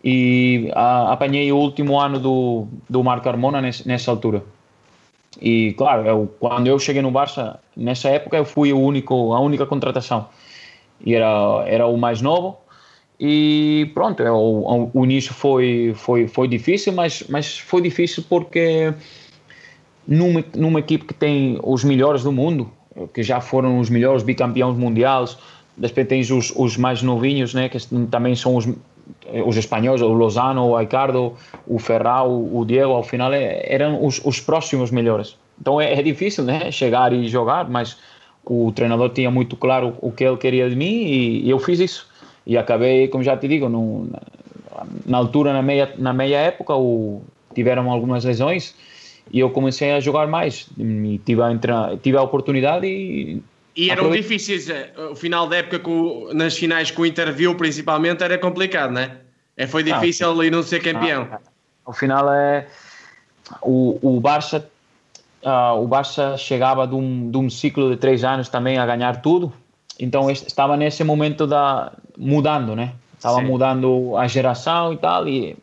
E 0.03 0.69
a, 0.73 1.13
apanhei 1.13 1.49
o 1.53 1.55
último 1.55 1.97
ano 1.97 2.19
do, 2.19 2.67
do 2.89 3.01
Marco 3.01 3.23
Carmona 3.23 3.61
nesse, 3.61 3.87
nessa 3.87 4.11
altura. 4.11 4.43
E, 5.41 5.73
claro, 5.77 6.05
eu, 6.05 6.35
quando 6.37 6.67
eu 6.67 6.77
cheguei 6.77 7.01
no 7.01 7.09
Barça, 7.09 7.57
nessa 7.75 8.09
época 8.09 8.35
eu 8.35 8.43
fui 8.43 8.73
o 8.73 8.79
único, 8.79 9.33
a 9.33 9.39
única 9.39 9.65
contratação. 9.65 10.27
E 11.05 11.15
era, 11.15 11.63
era 11.65 11.87
o 11.87 11.97
mais 11.97 12.21
novo. 12.21 12.57
E 13.17 13.89
pronto, 13.93 14.21
eu, 14.21 14.35
o, 14.35 14.91
o 14.93 15.05
início 15.05 15.33
foi, 15.33 15.93
foi, 15.95 16.27
foi 16.27 16.49
difícil, 16.49 16.91
mas, 16.91 17.23
mas 17.29 17.57
foi 17.57 17.81
difícil 17.81 18.25
porque 18.27 18.93
numa, 20.07 20.43
numa 20.55 20.79
equipe 20.79 21.05
que 21.05 21.13
tem 21.13 21.59
os 21.63 21.83
melhores 21.83 22.23
do 22.23 22.31
mundo, 22.31 22.69
que 23.13 23.23
já 23.23 23.41
foram 23.41 23.79
os 23.79 23.89
melhores 23.89 24.23
bicampeões 24.23 24.77
mundiais, 24.77 25.37
depois 25.75 26.07
tens 26.07 26.31
os, 26.31 26.53
os 26.55 26.77
mais 26.77 27.01
novinhos, 27.01 27.53
né, 27.53 27.67
que 27.67 27.77
também 28.09 28.35
são 28.35 28.55
os, 28.55 28.67
os 29.45 29.57
espanhóis, 29.57 30.01
o 30.01 30.07
Lozano, 30.07 30.69
o 30.69 30.77
Ricardo, 30.77 31.33
o 31.67 31.77
Ferral, 31.77 32.31
o 32.31 32.63
Diego, 32.65 32.93
ao 32.93 33.03
final 33.03 33.33
é, 33.33 33.65
eram 33.67 34.03
os, 34.03 34.21
os 34.23 34.39
próximos 34.39 34.91
melhores. 34.91 35.37
Então 35.59 35.79
é, 35.79 35.93
é, 35.93 36.01
difícil 36.01 36.43
né, 36.43 36.71
chegar 36.71 37.11
e 37.11 37.27
jogar, 37.27 37.69
mas 37.69 37.97
o 38.45 38.71
treinador 38.71 39.09
tinha 39.09 39.29
muito 39.29 39.55
claro 39.55 39.97
o 40.01 40.11
que 40.11 40.23
ele 40.23 40.37
queria 40.37 40.69
de 40.69 40.75
mim 40.75 41.03
e, 41.03 41.45
e 41.45 41.49
eu 41.49 41.59
fiz 41.59 41.79
isso. 41.79 42.07
E 42.45 42.57
acabei, 42.57 43.07
como 43.07 43.23
já 43.23 43.35
te 43.35 43.47
digo, 43.47 43.67
no, 43.67 44.05
na, 44.05 44.21
na, 45.05 45.17
altura, 45.17 45.51
na 45.51 45.61
meia, 45.61 45.93
na 45.97 46.13
meia 46.13 46.37
época, 46.37 46.75
o, 46.75 47.21
tiveram 47.53 47.89
algumas 47.89 48.23
lesões 48.23 48.75
e 49.31 49.39
eu 49.39 49.49
comecei 49.49 49.91
a 49.91 49.99
jogar 49.99 50.27
mais. 50.27 50.67
E 50.77 51.19
tive 51.25 51.41
a, 51.41 51.51
entrar, 51.51 51.97
tive 51.97 52.17
a 52.17 52.21
oportunidade 52.21 52.87
e. 52.87 53.41
E 53.77 53.89
eram 53.89 54.09
difíceis, 54.09 54.69
o 55.11 55.15
final 55.17 55.47
da 55.47 55.57
época 55.57 55.79
com, 55.79 56.29
nas 56.33 56.57
finais 56.57 56.91
com 56.91 57.01
o 57.01 57.05
interview 57.05 57.53
principalmente 57.55 58.23
era 58.23 58.37
complicado, 58.37 58.93
né? 58.93 59.17
É, 59.57 59.67
foi 59.67 59.83
difícil 59.83 60.31
ali 60.31 60.49
não 60.49 60.63
ser 60.63 60.79
campeão. 60.81 61.27
Não, 61.29 61.39
o 61.85 61.91
final 61.91 62.31
é. 62.31 62.67
O, 63.61 63.99
o 64.01 64.19
Barça 64.21 64.65
Uh, 65.45 65.79
o 65.79 65.85
Barça 65.85 66.35
chegava 66.37 66.87
de 66.87 66.95
um, 66.95 67.29
de 67.29 67.37
um 67.37 67.51
ciclo 67.51 67.91
de 67.91 67.97
três 67.97 68.23
anos 68.23 68.49
também 68.49 68.79
a 68.79 68.85
ganhar 68.87 69.21
tudo, 69.21 69.53
então 69.99 70.31
estava 70.31 70.75
nesse 70.75 71.03
momento 71.03 71.45
da 71.45 71.93
mudando, 72.17 72.75
né? 72.75 72.93
Estava 73.15 73.41
Sim. 73.41 73.45
mudando 73.45 74.17
a 74.17 74.27
geração 74.27 74.91
e 74.91 74.97
tal, 74.97 75.27
e 75.27 75.55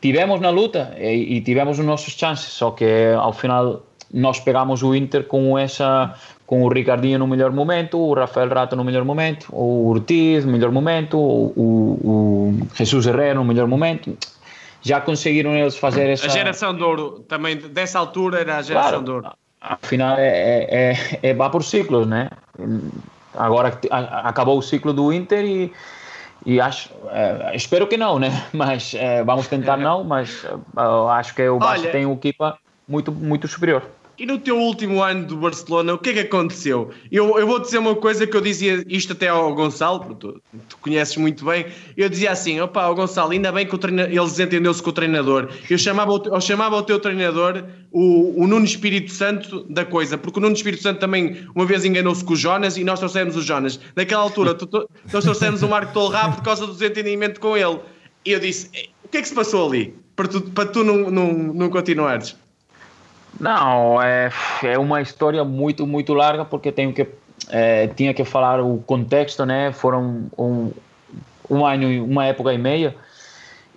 tivemos 0.00 0.40
na 0.40 0.50
luta 0.50 0.94
e, 0.98 1.36
e, 1.36 1.40
tivemos 1.40 1.78
os 1.78 1.84
nossos 1.84 2.14
chances, 2.14 2.52
só 2.52 2.70
que 2.70 3.12
ao 3.16 3.32
final 3.32 3.82
nós 4.12 4.40
pegamos 4.40 4.82
o 4.82 4.94
Inter 4.94 5.24
com 5.24 5.58
essa 5.58 6.14
com 6.46 6.64
o 6.64 6.68
Ricardinho 6.68 7.16
no 7.16 7.28
melhor 7.28 7.52
momento, 7.52 7.96
o 7.96 8.12
Rafael 8.12 8.48
Rato 8.48 8.74
no 8.74 8.82
melhor 8.82 9.04
momento, 9.04 9.46
o 9.52 9.88
Ortiz 9.88 10.44
no 10.44 10.50
melhor 10.50 10.72
momento, 10.72 11.16
o, 11.16 11.52
o, 11.56 12.08
o 12.08 12.68
Jesus 12.74 13.06
Herrera 13.06 13.34
no 13.34 13.44
melhor 13.44 13.68
momento 13.68 14.18
já 14.82 15.00
conseguiram 15.00 15.54
eles 15.54 15.76
fazer 15.76 16.08
essa. 16.08 16.26
A 16.26 16.28
geração 16.28 16.74
de 16.74 16.82
ouro, 16.82 17.24
também 17.28 17.56
dessa 17.56 17.98
altura 17.98 18.40
era 18.40 18.56
a 18.56 18.62
geração 18.62 18.90
claro, 18.90 19.04
de 19.04 19.10
ouro. 19.10 19.30
Afinal, 19.60 20.16
é, 20.16 20.28
é, 20.28 20.92
é, 20.92 21.30
é 21.30 21.34
vá 21.34 21.50
por 21.50 21.62
ciclos, 21.62 22.06
né? 22.06 22.30
Agora 23.34 23.78
acabou 24.24 24.58
o 24.58 24.62
ciclo 24.62 24.92
do 24.92 25.12
Inter 25.12 25.44
e, 25.44 25.72
e 26.44 26.60
acho, 26.60 26.90
é, 27.10 27.54
espero 27.54 27.86
que 27.86 27.96
não, 27.96 28.18
né? 28.18 28.30
Mas 28.52 28.94
é, 28.94 29.22
vamos 29.22 29.46
tentar 29.46 29.76
não, 29.78 30.04
mas 30.04 30.44
é, 30.44 31.10
acho 31.12 31.34
que 31.34 31.48
o 31.48 31.58
Barça 31.58 31.88
tem 31.88 32.06
uma 32.06 32.14
equipa 32.14 32.58
muito, 32.88 33.12
muito 33.12 33.46
superior. 33.46 33.82
E 34.20 34.26
no 34.26 34.38
teu 34.38 34.58
último 34.58 35.02
ano 35.02 35.24
do 35.24 35.34
Barcelona, 35.34 35.94
o 35.94 35.98
que 35.98 36.10
é 36.10 36.12
que 36.12 36.18
aconteceu? 36.18 36.90
Eu, 37.10 37.38
eu 37.38 37.46
vou 37.46 37.58
dizer 37.58 37.78
uma 37.78 37.96
coisa 37.96 38.26
que 38.26 38.36
eu 38.36 38.42
dizia 38.42 38.84
isto 38.86 39.14
até 39.14 39.28
ao 39.28 39.54
Gonçalo, 39.54 40.14
tu, 40.14 40.42
tu 40.68 40.76
conheces 40.76 41.16
muito 41.16 41.42
bem. 41.42 41.64
Eu 41.96 42.06
dizia 42.06 42.30
assim: 42.30 42.60
opa, 42.60 42.86
o 42.88 42.94
Gonçalo, 42.94 43.30
ainda 43.30 43.50
bem 43.50 43.66
que 43.66 43.74
eles 43.74 44.38
entendeu-se 44.38 44.82
com 44.82 44.90
o 44.90 44.92
treinador. 44.92 45.48
Eu 45.70 45.78
chamava, 45.78 46.12
o, 46.12 46.22
eu 46.22 46.38
chamava 46.38 46.76
o 46.76 46.82
teu 46.82 47.00
treinador 47.00 47.64
o, 47.90 48.42
o 48.42 48.46
Nuno 48.46 48.66
Espírito 48.66 49.10
Santo 49.10 49.64
da 49.70 49.86
coisa, 49.86 50.18
porque 50.18 50.38
o 50.38 50.42
Nuno 50.42 50.54
Espírito 50.54 50.82
Santo 50.82 51.00
também 51.00 51.48
uma 51.54 51.64
vez 51.64 51.86
enganou-se 51.86 52.22
com 52.22 52.34
o 52.34 52.36
Jonas 52.36 52.76
e 52.76 52.84
nós 52.84 52.98
trouxemos 52.98 53.36
o 53.36 53.40
Jonas. 53.40 53.80
Naquela 53.96 54.20
altura, 54.20 54.52
tu, 54.52 54.66
tu, 54.66 54.86
nós 55.10 55.24
trouxemos 55.24 55.62
o 55.62 55.68
Marco 55.68 55.94
Tolrá 55.94 56.28
por 56.28 56.42
causa 56.42 56.66
do 56.66 56.74
desentendimento 56.74 57.40
com 57.40 57.56
ele. 57.56 57.78
E 58.26 58.32
eu 58.32 58.38
disse: 58.38 58.70
o 59.02 59.08
que 59.08 59.16
é 59.16 59.22
que 59.22 59.28
se 59.28 59.34
passou 59.34 59.66
ali? 59.66 59.94
Para 60.14 60.28
tu, 60.28 60.42
para 60.42 60.68
tu 60.68 60.84
não, 60.84 61.10
não, 61.10 61.32
não 61.32 61.70
continuares? 61.70 62.36
Não, 63.40 64.00
é, 64.02 64.30
é 64.62 64.78
uma 64.78 65.00
história 65.00 65.42
muito, 65.44 65.86
muito 65.86 66.12
larga 66.12 66.44
porque 66.44 66.70
tenho 66.70 66.92
que 66.92 67.06
é, 67.48 67.88
tinha 67.88 68.12
que 68.12 68.24
falar 68.24 68.60
o 68.60 68.78
contexto, 68.78 69.44
né? 69.46 69.72
Foram 69.72 70.26
um, 70.38 70.70
um 71.48 71.64
ano, 71.64 72.04
uma 72.04 72.26
época 72.26 72.52
e 72.52 72.58
meia 72.58 72.94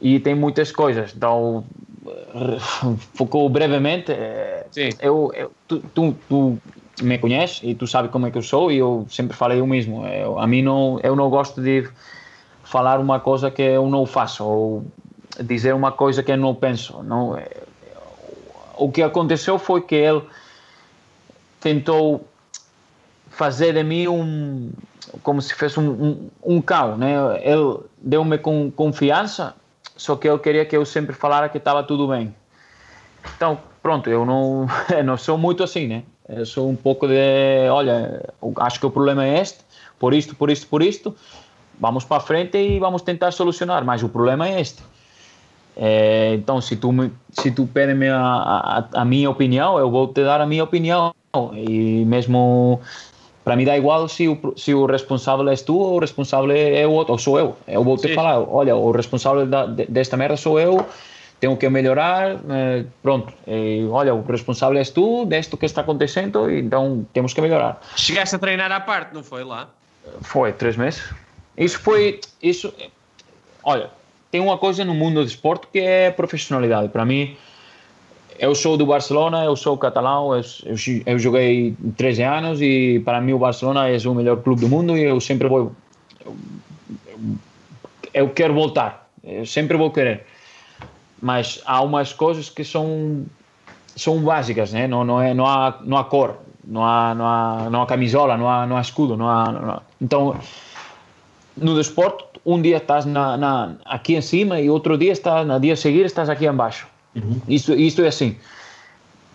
e 0.01 0.19
tem 0.19 0.35
muitas 0.35 0.71
coisas. 0.71 1.13
Então, 1.15 1.63
focou 3.15 3.47
brevemente. 3.49 4.11
É, 4.11 4.65
Sim. 4.71 4.89
Eu, 5.01 5.31
eu 5.33 5.51
tu, 5.67 5.79
tu, 5.93 6.13
tu, 6.27 6.57
me 7.01 7.17
conheces 7.17 7.61
e 7.63 7.73
tu 7.73 7.87
sabes 7.87 8.11
como 8.11 8.27
é 8.27 8.31
que 8.31 8.37
eu 8.37 8.43
sou 8.43 8.71
e 8.71 8.77
eu 8.77 9.05
sempre 9.09 9.35
falei 9.35 9.61
o 9.61 9.67
mesmo. 9.67 10.05
Eu, 10.05 10.37
a 10.39 10.45
mim 10.45 10.61
não, 10.61 10.99
eu 11.01 11.15
não 11.15 11.29
gosto 11.29 11.61
de 11.61 11.87
falar 12.63 12.99
uma 12.99 13.19
coisa 13.19 13.49
que 13.49 13.61
eu 13.61 13.89
não 13.89 14.05
faço 14.05 14.45
ou 14.45 14.85
dizer 15.41 15.73
uma 15.73 15.91
coisa 15.91 16.21
que 16.21 16.31
eu 16.31 16.37
não 16.37 16.53
penso. 16.53 17.01
Não, 17.01 17.35
o 18.83 18.91
que 18.91 19.01
aconteceu 19.01 19.57
foi 19.57 19.81
que 19.81 19.95
ele 19.95 20.21
tentou 21.61 22.27
fazer 23.29 23.73
de 23.73 23.83
mim 23.83 24.07
um 24.07 24.71
como 25.21 25.41
se 25.41 25.53
fosse 25.53 25.79
um, 25.79 25.89
um, 25.91 26.29
um 26.43 26.61
cão, 26.61 26.97
né? 26.97 27.13
Ele 27.41 27.77
deu-me 27.97 28.37
com 28.37 28.71
confiança, 28.71 29.55
só 29.95 30.15
que 30.15 30.27
ele 30.27 30.39
queria 30.39 30.65
que 30.65 30.75
eu 30.75 30.85
sempre 30.85 31.13
falara 31.13 31.49
que 31.49 31.57
estava 31.57 31.83
tudo 31.83 32.07
bem. 32.07 32.33
Então, 33.35 33.59
pronto, 33.81 34.09
eu 34.09 34.25
não, 34.25 34.67
eu 34.89 35.03
não 35.03 35.17
sou 35.17 35.37
muito 35.37 35.63
assim, 35.63 35.87
né? 35.87 36.03
Eu 36.27 36.45
sou 36.45 36.69
um 36.69 36.75
pouco 36.75 37.07
de, 37.07 37.69
olha, 37.69 38.23
acho 38.57 38.79
que 38.79 38.85
o 38.85 38.91
problema 38.91 39.25
é 39.25 39.39
este, 39.39 39.59
por 39.99 40.13
isto, 40.13 40.35
por 40.35 40.49
isto, 40.49 40.67
por 40.67 40.81
isto, 40.81 41.15
vamos 41.79 42.05
para 42.05 42.21
frente 42.21 42.57
e 42.57 42.79
vamos 42.79 43.01
tentar 43.01 43.31
solucionar, 43.31 43.83
mas 43.85 44.03
o 44.03 44.09
problema 44.09 44.47
é 44.47 44.59
este. 44.59 44.81
É, 45.75 46.35
então, 46.35 46.61
se 46.61 46.75
tu, 46.75 46.91
me, 46.91 47.11
se 47.31 47.51
tu 47.51 47.65
pede-me 47.65 48.09
a, 48.09 48.19
a, 48.21 49.01
a, 49.01 49.05
minha 49.05 49.29
opinião, 49.29 49.77
eu 49.79 49.89
vou 49.89 50.07
te 50.07 50.23
dar 50.23 50.39
a 50.39 50.45
minha 50.45 50.63
opinião. 50.63 51.13
E 51.53 52.05
mesmo 52.05 52.79
para 53.43 53.55
mim 53.55 53.65
dá 53.65 53.75
igual 53.75 54.07
se 54.07 54.27
o, 54.27 54.53
se 54.55 54.73
o 54.73 54.85
responsável 54.85 55.49
és 55.49 55.61
tu 55.63 55.75
ou 55.75 55.97
o 55.97 55.99
responsável 55.99 56.51
é 56.51 56.85
o 56.85 56.91
outro, 56.91 57.13
ou 57.13 57.19
sou 57.19 57.39
eu. 57.39 57.57
Eu 57.67 57.83
vou 57.83 57.97
te 57.97 58.09
Sim. 58.09 58.15
falar: 58.15 58.39
olha, 58.39 58.75
o 58.75 58.91
responsável 58.91 59.45
da, 59.47 59.65
desta 59.65 60.15
merda 60.15 60.37
sou 60.37 60.59
eu, 60.59 60.85
tenho 61.39 61.57
que 61.57 61.67
melhorar. 61.69 62.39
Eh, 62.49 62.85
pronto, 63.01 63.33
e, 63.47 63.85
olha, 63.89 64.13
o 64.13 64.21
responsável 64.21 64.77
és 64.77 64.91
tu 64.91 65.25
deste 65.25 65.57
que 65.57 65.65
está 65.65 65.81
acontecendo, 65.81 66.49
então 66.49 67.05
temos 67.11 67.33
que 67.33 67.41
melhorar. 67.41 67.81
Chegaste 67.95 68.35
a 68.35 68.39
treinar 68.39 68.71
à 68.71 68.79
parte, 68.79 69.13
não 69.13 69.23
foi 69.23 69.43
lá? 69.43 69.69
Foi, 70.21 70.53
três 70.53 70.77
meses. 70.77 71.03
Isso 71.57 71.79
foi. 71.79 72.21
Isso, 72.41 72.73
olha 73.63 73.89
tem 74.33 74.41
uma 74.41 74.57
coisa 74.57 74.83
no 74.83 74.95
mundo 74.95 75.21
do 75.21 75.27
esporte 75.27 75.67
que 75.71 75.77
é 75.77 76.09
profissionalidade. 76.09 76.89
Para 76.89 77.05
mim, 77.05 77.37
eu 78.39 78.55
sou 78.55 78.75
do 78.75 78.83
Barcelona, 78.83 79.45
eu 79.45 79.55
sou 79.55 79.77
catalão, 79.77 80.35
eu, 80.35 80.41
eu, 80.65 80.75
eu, 81.05 81.19
joguei 81.19 81.75
13 81.95 82.23
anos 82.23 82.59
e 82.59 82.99
para 83.05 83.21
mim 83.21 83.33
o 83.33 83.37
Barcelona 83.37 83.87
é 83.87 83.97
o 84.07 84.15
melhor 84.15 84.37
clube 84.37 84.61
do 84.61 84.67
mundo 84.67 84.97
e 84.97 85.03
eu 85.03 85.21
sempre 85.21 85.47
vou. 85.47 85.71
Eu, 86.25 86.35
eu 88.11 88.29
quero 88.31 88.55
voltar, 88.55 89.07
eu 89.23 89.45
sempre 89.45 89.77
vou 89.77 89.91
querer. 89.91 90.25
Mas 91.21 91.61
há 91.63 91.83
umas 91.83 92.11
coisas 92.11 92.49
que 92.49 92.63
são 92.63 93.27
são 93.95 94.17
básicas, 94.19 94.73
né? 94.73 94.87
não, 94.87 95.03
não, 95.03 95.21
é, 95.21 95.35
não, 95.35 95.45
há, 95.45 95.77
não 95.83 95.95
há 95.95 96.05
cor, 96.05 96.39
não 96.65 96.83
há, 96.83 97.13
não 97.13 97.27
há, 97.27 97.69
não 97.69 97.81
há 97.83 97.85
camisola, 97.85 98.35
não 98.35 98.49
há, 98.49 98.65
não 98.65 98.77
há 98.77 98.81
escudo. 98.81 99.15
Não 99.15 99.29
há, 99.29 99.51
não 99.51 99.69
há. 99.69 99.81
Então, 100.01 100.35
no 101.55 101.75
desporto, 101.75 102.32
um 102.45 102.61
dia 102.61 102.77
estás 102.77 103.05
na, 103.05 103.37
na, 103.37 103.75
aqui 103.85 104.15
em 104.15 104.21
cima 104.21 104.59
e 104.59 104.69
outro 104.69 104.97
dia 104.97 105.11
estás, 105.11 105.47
no 105.47 105.59
dia 105.59 105.73
a 105.73 105.77
seguir 105.77 106.05
estás 106.05 106.29
aqui 106.29 106.45
embaixo. 106.45 106.87
Uhum. 107.15 107.39
Isso, 107.47 107.73
isso 107.73 108.01
é 108.01 108.07
assim. 108.07 108.37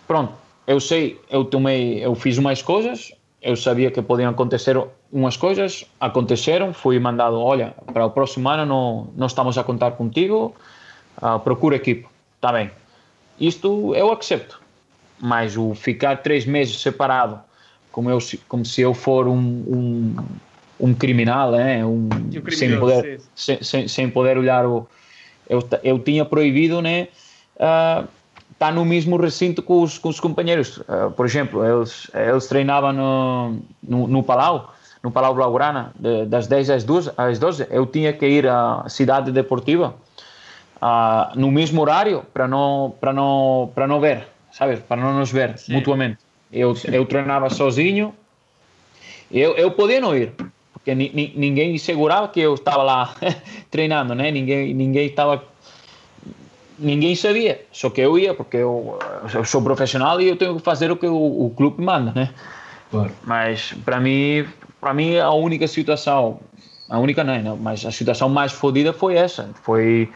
Pronto, 0.07 0.33
eu 0.67 0.79
sei, 0.79 1.19
eu 1.29 1.45
tomei, 1.45 2.03
eu 2.03 2.13
fiz 2.15 2.37
umas 2.37 2.61
coisas, 2.61 3.11
eu 3.41 3.55
sabia 3.55 3.89
que 3.89 4.01
podiam 4.01 4.29
acontecer 4.29 4.77
umas 5.11 5.37
coisas, 5.37 5.85
aconteceram, 5.99 6.73
fui 6.73 6.99
mandado, 6.99 7.39
olha, 7.39 7.73
para 7.93 8.05
o 8.05 8.11
próximo 8.11 8.49
ano 8.49 8.65
não, 8.65 9.07
não 9.15 9.27
estamos 9.27 9.57
a 9.57 9.63
contar 9.63 9.91
contigo, 9.91 10.55
uh, 11.21 11.39
procura 11.39 11.75
equipe, 11.75 12.05
está 12.35 12.51
bem. 12.51 12.69
Isto 13.39 13.95
eu 13.95 14.11
accepto, 14.11 14.61
mas 15.19 15.57
o 15.57 15.73
ficar 15.73 16.17
três 16.17 16.45
meses 16.45 16.79
separado, 16.79 17.39
como, 17.91 18.09
eu, 18.09 18.19
como 18.47 18.65
se 18.65 18.81
eu 18.81 18.93
for 18.93 19.27
um, 19.27 19.37
um 19.37 20.15
um 20.79 20.93
criminal, 20.93 21.51
né? 21.51 21.85
um, 21.85 22.09
sem, 22.51 22.79
poder, 22.79 23.21
sem, 23.35 23.63
sem, 23.63 23.87
sem, 23.87 24.09
poder 24.09 24.37
olhar 24.37 24.65
o. 24.65 24.87
Eu, 25.49 25.67
eu 25.83 25.99
tinha 25.99 26.23
proibido, 26.23 26.81
né? 26.81 27.07
Uh, 27.55 28.07
estar 28.51 28.73
no 28.73 28.85
mesmo 28.85 29.17
recinto 29.17 29.61
com 29.61 29.81
os, 29.81 29.97
com 29.97 30.09
os 30.09 30.19
companheiros. 30.19 30.77
Uh, 30.77 31.11
por 31.15 31.25
exemplo, 31.25 31.65
eles, 31.65 32.09
eles 32.13 32.47
treinavam 32.47 32.93
no, 32.93 33.59
no, 33.81 34.07
no 34.07 34.23
Palau, 34.23 34.73
no 35.03 35.11
Palau 35.11 35.33
Blaugrana, 35.33 35.91
de, 35.97 36.25
das 36.25 36.47
10 36.47 36.69
às 36.69 36.83
12, 36.83 37.11
às 37.17 37.39
12. 37.39 37.67
Eu 37.69 37.85
tinha 37.85 38.13
que 38.13 38.27
ir 38.27 38.47
à 38.47 38.85
cidade 38.87 39.31
deportiva 39.31 39.95
uh, 40.81 41.39
no 41.39 41.51
mesmo 41.51 41.81
horário 41.81 42.23
para 42.33 42.47
não, 42.47 42.93
para 42.99 43.13
não, 43.13 43.71
para 43.73 43.87
não 43.87 43.99
ver, 43.99 44.27
sabes? 44.51 44.79
Para 44.79 45.01
não 45.01 45.17
nos 45.17 45.31
ver 45.31 45.57
Sim. 45.57 45.73
mutuamente. 45.73 46.19
Eu, 46.51 46.75
eu 46.91 47.05
treinava 47.05 47.49
sozinho, 47.49 48.13
eu, 49.31 49.55
eu 49.55 49.71
podia 49.71 50.01
não 50.01 50.15
ir, 50.15 50.33
ni, 50.95 51.33
ninguém 51.35 51.77
segurava 51.77 52.27
que 52.27 52.39
eu 52.39 52.55
estava 52.55 52.83
lá 52.83 53.15
treinando, 53.69 54.15
né? 54.15 54.31
Ninguém, 54.31 54.73
ninguém 54.73 55.07
estava 55.07 55.43
ninguém 56.77 57.13
sabia, 57.15 57.61
só 57.71 57.89
que 57.89 57.99
eu 57.99 58.17
ia 58.17 58.33
porque 58.33 58.57
eu, 58.57 58.97
eu, 59.33 59.43
sou 59.43 59.61
profissional 59.61 60.19
e 60.21 60.29
eu 60.29 60.37
tenho 60.37 60.55
que 60.55 60.61
fazer 60.61 60.89
o 60.91 60.95
que 60.95 61.07
o, 61.07 61.45
o 61.45 61.53
clube 61.55 61.83
manda, 61.83 62.13
né? 62.13 62.29
Claro. 62.89 63.11
Mas 63.23 63.73
para 63.83 63.99
mim, 63.99 64.45
para 64.79 64.93
mim 64.93 65.17
a 65.17 65.31
única 65.31 65.67
situação, 65.67 66.39
a 66.89 66.97
única 66.97 67.23
não, 67.23 67.41
não, 67.41 67.57
mas 67.57 67.85
a 67.85 67.91
situação 67.91 68.29
mais 68.29 68.51
fodida 68.51 68.93
foi 68.93 69.15
essa, 69.15 69.49
foi 69.61 70.09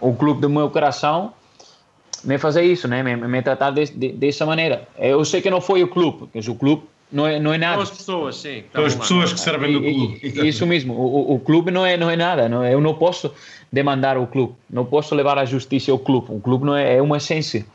o 0.00 0.14
clube 0.14 0.40
do 0.40 0.48
meu 0.48 0.70
coração 0.70 1.32
me 2.24 2.38
fazer 2.38 2.62
isso, 2.62 2.86
né? 2.86 3.02
Me, 3.02 3.16
me 3.16 3.42
tratar 3.42 3.70
de, 3.70 3.84
de, 3.86 4.12
dessa 4.12 4.46
maneira. 4.46 4.88
Eu 4.96 5.24
sei 5.24 5.42
que 5.42 5.50
não 5.50 5.60
foi 5.60 5.82
o 5.82 5.88
clube, 5.88 6.18
porque 6.18 6.38
o 6.48 6.54
clube 6.54 6.84
não 7.12 7.26
é, 7.26 7.38
não 7.38 7.52
é 7.52 7.58
nada. 7.58 7.74
São 7.74 7.82
as 7.82 7.90
pessoas, 7.90 8.36
sim. 8.36 8.64
São 8.72 8.84
as 8.84 8.94
pessoas 8.94 9.32
que 9.32 9.40
servem 9.40 9.72
no 9.72 9.80
clube. 9.80 10.48
Isso 10.48 10.66
mesmo. 10.66 10.94
O, 10.94 11.34
o 11.34 11.38
clube 11.38 11.70
não 11.70 11.84
é, 11.84 11.96
não 11.96 12.10
é 12.10 12.16
nada. 12.16 12.48
Não, 12.48 12.64
eu 12.64 12.80
não 12.80 12.94
posso 12.94 13.32
demandar 13.70 14.16
o 14.16 14.26
clube. 14.26 14.54
Não 14.70 14.84
posso 14.84 15.14
levar 15.14 15.38
a 15.38 15.44
justiça 15.44 15.92
ao 15.92 15.98
clube. 15.98 16.28
O 16.30 16.40
clube 16.40 16.64
não 16.64 16.74
é, 16.74 16.96
é 16.96 17.02
uma 17.02 17.18
essência. 17.18 17.66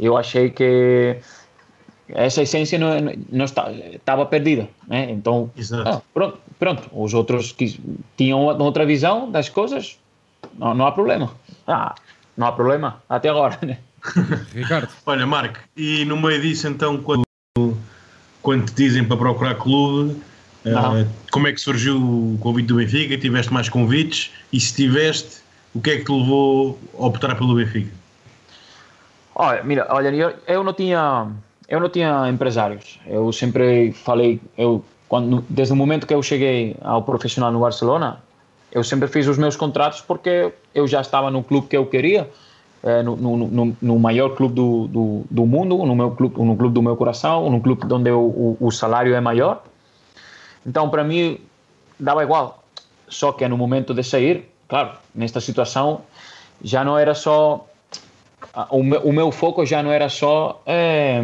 Eu 0.00 0.16
achei 0.16 0.50
que 0.50 1.16
essa 2.08 2.42
essência 2.42 2.78
não, 2.78 2.88
não 3.30 3.44
estava, 3.44 3.72
estava 3.72 4.24
perdida, 4.24 4.68
né? 4.86 5.10
Então, 5.10 5.50
ah, 5.84 6.00
pronto, 6.14 6.38
pronto. 6.58 6.88
Os 6.92 7.12
outros 7.12 7.52
que 7.52 7.78
tinham 8.16 8.40
outra 8.40 8.86
visão 8.86 9.30
das 9.30 9.48
coisas, 9.48 9.98
não, 10.58 10.74
não 10.74 10.86
há 10.86 10.92
problema. 10.92 11.30
Ah, 11.66 11.94
não 12.36 12.46
há 12.46 12.52
problema 12.52 13.02
até 13.08 13.28
agora, 13.28 13.58
né? 13.62 13.78
Ricardo. 14.54 14.88
Olha, 15.04 15.26
Marco, 15.26 15.58
e 15.76 16.04
no 16.04 16.16
meio 16.16 16.40
disso, 16.40 16.68
então, 16.68 16.98
quando, 17.02 17.27
quando 18.48 18.64
te 18.64 18.72
dizem 18.76 19.04
para 19.04 19.18
procurar 19.18 19.56
clube, 19.56 20.12
uh, 20.64 21.06
como 21.30 21.46
é 21.48 21.52
que 21.52 21.60
surgiu 21.60 21.98
o 21.98 22.38
convite 22.40 22.68
do 22.68 22.76
Benfica? 22.76 23.18
Tiveste 23.18 23.52
mais 23.52 23.68
convites? 23.68 24.32
E 24.50 24.58
se 24.58 24.74
tiveste, 24.74 25.42
o 25.74 25.82
que 25.82 25.90
é 25.90 25.96
que 25.98 26.06
te 26.06 26.12
levou 26.12 26.78
a 26.98 27.06
optar 27.08 27.34
pelo 27.36 27.54
Benfica? 27.54 27.90
Olha, 29.34 29.62
mira, 29.62 29.86
olha, 29.90 30.08
eu, 30.08 30.32
eu 30.46 30.64
não 30.64 30.72
tinha 30.72 31.26
eu 31.68 31.78
não 31.78 31.90
tinha 31.90 32.26
empresários. 32.26 32.98
Eu 33.06 33.30
sempre 33.34 33.92
falei, 33.92 34.40
eu 34.56 34.82
quando 35.10 35.44
desde 35.50 35.74
o 35.74 35.76
momento 35.76 36.06
que 36.06 36.14
eu 36.14 36.22
cheguei 36.22 36.74
ao 36.80 37.02
profissional 37.02 37.52
no 37.52 37.60
Barcelona, 37.60 38.18
eu 38.72 38.82
sempre 38.82 39.08
fiz 39.08 39.26
os 39.26 39.36
meus 39.36 39.56
contratos 39.56 40.00
porque 40.00 40.54
eu 40.74 40.88
já 40.88 41.02
estava 41.02 41.30
no 41.30 41.42
clube 41.42 41.68
que 41.68 41.76
eu 41.76 41.84
queria 41.84 42.26
é, 42.82 43.02
no, 43.02 43.16
no, 43.16 43.76
no, 43.80 43.98
maior 43.98 44.30
clube 44.36 44.54
do, 44.54 44.86
do, 44.88 45.24
do, 45.30 45.46
mundo, 45.46 45.78
no 45.84 45.94
meu 45.96 46.12
clube, 46.12 46.40
no 46.42 46.56
clube 46.56 46.74
do 46.74 46.82
meu 46.82 46.96
coração, 46.96 47.50
no 47.50 47.60
clube 47.60 47.92
onde 47.92 48.10
eu, 48.10 48.20
o, 48.20 48.56
o 48.60 48.70
salário 48.70 49.14
é 49.14 49.20
maior. 49.20 49.62
Então, 50.66 50.88
para 50.88 51.02
mim, 51.02 51.38
dava 51.98 52.22
igual. 52.22 52.62
Só 53.08 53.32
que 53.32 53.46
no 53.48 53.56
momento 53.56 53.94
de 53.94 54.02
sair, 54.02 54.48
claro, 54.68 54.92
nesta 55.14 55.40
situação, 55.40 56.02
já 56.62 56.84
não 56.84 56.98
era 56.98 57.14
só. 57.14 57.66
O 58.70 58.82
meu, 58.82 59.00
o 59.00 59.12
meu 59.12 59.32
foco 59.32 59.64
já 59.66 59.82
não 59.82 59.90
era 59.90 60.08
só 60.08 60.62
é, 60.64 61.20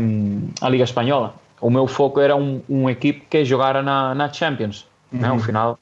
a 0.61 0.69
Liga 0.69 0.85
Espanhola. 0.85 1.35
O 1.61 1.71
meu 1.71 1.87
foco 1.87 2.21
era 2.21 2.35
um, 2.35 2.61
um 2.69 2.91
equipe 2.91 3.27
que 3.31 3.45
jogara 3.45 3.83
na, 3.83 4.15
na 4.15 4.33
Champions, 4.33 4.87
uhum. 5.13 5.21
né, 5.21 5.29
no 5.29 5.39
final. 5.39 5.79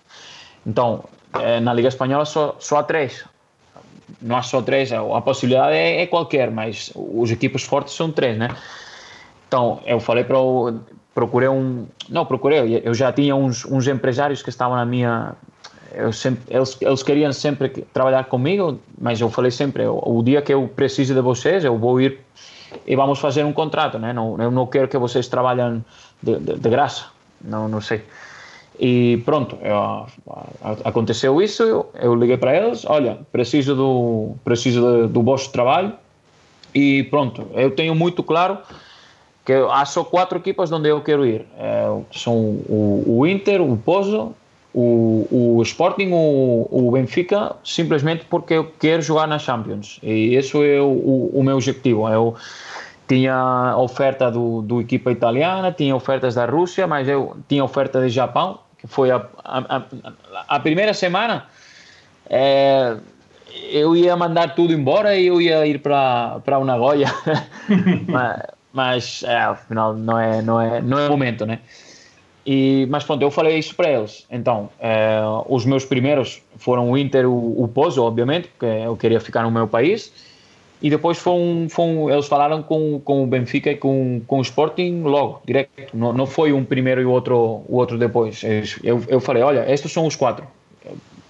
Então, 0.67 1.05
é, 1.41 1.61
na 1.61 1.73
Liga 1.73 1.89
Espanhola 1.89 2.25
só, 2.25 2.57
só 2.59 2.79
há 2.79 2.83
três 2.83 3.25
não 4.21 4.37
há 4.37 4.43
só 4.43 4.61
três, 4.61 4.93
a 4.93 5.21
possibilidade 5.21 5.75
é, 5.75 6.03
é, 6.03 6.07
qualquer, 6.07 6.51
mas 6.51 6.93
os 6.95 7.31
equipos 7.31 7.63
fortes 7.63 7.95
são 7.95 8.11
três, 8.11 8.37
né? 8.37 8.49
Então, 9.49 9.81
eu 9.87 10.01
falei 10.01 10.25
para 10.25 10.39
o. 10.39 10.81
Procurei 11.15 11.49
um. 11.49 11.87
Não, 12.09 12.25
procurei, 12.25 12.81
eu 12.85 12.95
já 12.95 13.13
tinha 13.13 13.37
uns, 13.37 13.67
uns 13.67 13.87
empresários 13.87 14.43
que 14.43 14.49
estavam 14.49 14.77
na 14.77 14.87
minha. 14.87 15.35
Eu 15.95 16.11
sempre, 16.11 16.43
eles, 16.49 16.77
eles 16.81 17.03
queriam 17.03 17.33
sempre 17.35 17.69
trabalhar 17.93 18.25
comigo, 18.25 18.81
mas 18.99 19.21
eu 19.21 19.29
falei 19.29 19.51
sempre: 19.51 19.85
o 19.87 20.23
dia 20.23 20.41
que 20.41 20.55
eu 20.55 20.67
preciso 20.69 21.15
de 21.15 21.21
vocês, 21.21 21.65
eu 21.65 21.77
vou 21.77 22.01
ir 22.01 22.19
e 22.87 22.97
vamos 22.97 23.19
fazer 23.19 23.45
um 23.45 23.53
contrato, 23.53 23.99
né? 23.99 24.13
Não, 24.13 24.41
eu 24.41 24.51
não 24.51 24.67
quero 24.67 24.89
que 24.89 24.97
vocês 24.97 25.29
trabalhem 25.29 25.85
de, 26.23 26.39
de, 26.39 26.55
de 26.59 26.71
graça, 26.71 27.07
não, 27.43 27.69
não 27.69 27.81
sei. 27.81 28.03
E 28.79 29.23
pronto, 29.25 29.59
eu, 29.63 30.07
aconteceu 30.85 31.41
isso, 31.41 31.87
eu, 31.95 32.15
liguei 32.15 32.37
para 32.37 32.57
eles, 32.57 32.85
olha, 32.87 33.19
preciso 33.31 33.75
do, 33.75 34.35
preciso 34.45 35.07
do, 35.09 35.23
vosso 35.23 35.53
trabalho 35.53 35.93
e 36.75 37.03
pronto, 37.05 37.47
eu 37.55 37.71
tenho 37.71 37.95
muito 37.95 38.23
claro 38.23 38.59
que 39.45 39.53
há 39.53 39.85
só 39.85 40.05
quatro 40.05 40.39
equipas 40.39 40.73
onde 40.73 40.89
eu 40.89 41.01
quero 41.01 41.27
ir. 41.27 41.45
É, 41.59 41.87
são 42.13 42.35
o, 42.35 43.05
o, 43.07 43.27
Inter, 43.27 43.61
o 43.61 43.77
Pozo, 43.77 44.35
o, 44.73 45.57
o 45.59 45.63
Sporting, 45.63 46.11
o, 46.13 46.69
o 46.71 46.91
Benfica, 46.93 47.57
simplesmente 47.65 48.25
porque 48.25 48.55
eu 48.55 48.73
quero 48.79 49.03
jogar 49.03 49.27
na 49.27 49.39
Champions. 49.39 49.99
E 50.03 50.35
esse 50.35 50.57
é 50.65 50.81
o, 50.81 51.31
o, 51.35 51.43
meu 51.43 51.57
objetivo. 51.57 52.09
Eu, 52.09 52.35
tinha 53.13 53.75
oferta 53.77 54.31
do, 54.31 54.63
do 54.63 54.81
equipa 54.81 55.13
italiana, 55.13 55.71
tinha 55.71 55.95
ofertas 55.95 56.35
da 56.35 56.47
Rússia, 56.47 56.87
mas 56.87 57.07
eu 57.07 57.37
tinha 57.47 57.63
oferta 57.63 58.01
do 58.01 58.09
Japão, 58.09 58.61
que 58.79 58.87
foi 58.87 59.11
a, 59.11 59.23
a, 59.45 59.83
a 60.49 60.61
primeira 60.61 60.95
semana. 60.95 61.45
É, 62.31 62.97
eu 63.71 63.95
ia 63.95 64.17
mandar 64.17 64.55
tudo 64.55 64.73
embora 64.73 65.15
e 65.15 65.27
eu 65.27 65.43
ia 65.43 65.67
ir 65.67 65.81
para 65.81 66.59
o 66.59 66.65
Nagoya, 66.65 67.09
mas, 68.09 68.43
mas 68.73 69.23
é, 69.25 69.37
afinal 69.37 69.93
não 69.93 70.19
é 70.19 70.41
não 70.41 70.59
é 70.59 70.81
não 70.81 70.99
é 70.99 71.07
momento, 71.07 71.45
né? 71.45 71.59
E, 72.47 72.89
mas 72.89 73.05
pronto, 73.05 73.21
eu 73.21 73.31
falei 73.31 73.59
isso 73.59 73.75
para 73.75 73.91
eles. 73.91 74.27
Então, 74.31 74.71
é, 74.81 75.21
os 75.49 75.67
meus 75.67 75.85
primeiros 75.85 76.43
foram 76.57 76.91
o 76.91 76.97
Inter, 76.97 77.29
o, 77.29 77.63
o 77.63 77.69
Pozo, 77.69 78.03
obviamente, 78.03 78.49
porque 78.49 78.65
eu 78.65 78.97
queria 78.97 79.21
ficar 79.21 79.43
no 79.43 79.51
meu 79.51 79.69
país 79.69 80.32
e 80.83 80.91
depois 80.91 81.17
foram, 81.17 81.69
foram, 81.71 82.11
eles 82.11 82.27
falaram 82.27 82.61
com, 82.61 83.01
com 83.01 83.23
o 83.23 83.27
Benfica 83.27 83.71
e 83.71 83.77
com, 83.77 84.21
com 84.27 84.39
o 84.39 84.43
Sporting 84.43 85.03
logo, 85.03 85.41
direto. 85.47 85.71
Não, 85.95 86.13
não 86.13 86.27
foi 86.27 86.53
um 86.53 86.65
primeiro 86.65 87.01
e 87.01 87.05
o 87.05 87.11
outro, 87.11 87.63
o 87.69 87.77
outro 87.77 87.97
depois. 87.97 88.43
Eu, 88.83 89.01
eu 89.07 89.21
falei, 89.21 89.45
olha, 89.45 89.71
estes 89.73 89.93
são 89.93 90.07
os 90.07 90.17
quatro. 90.17 90.45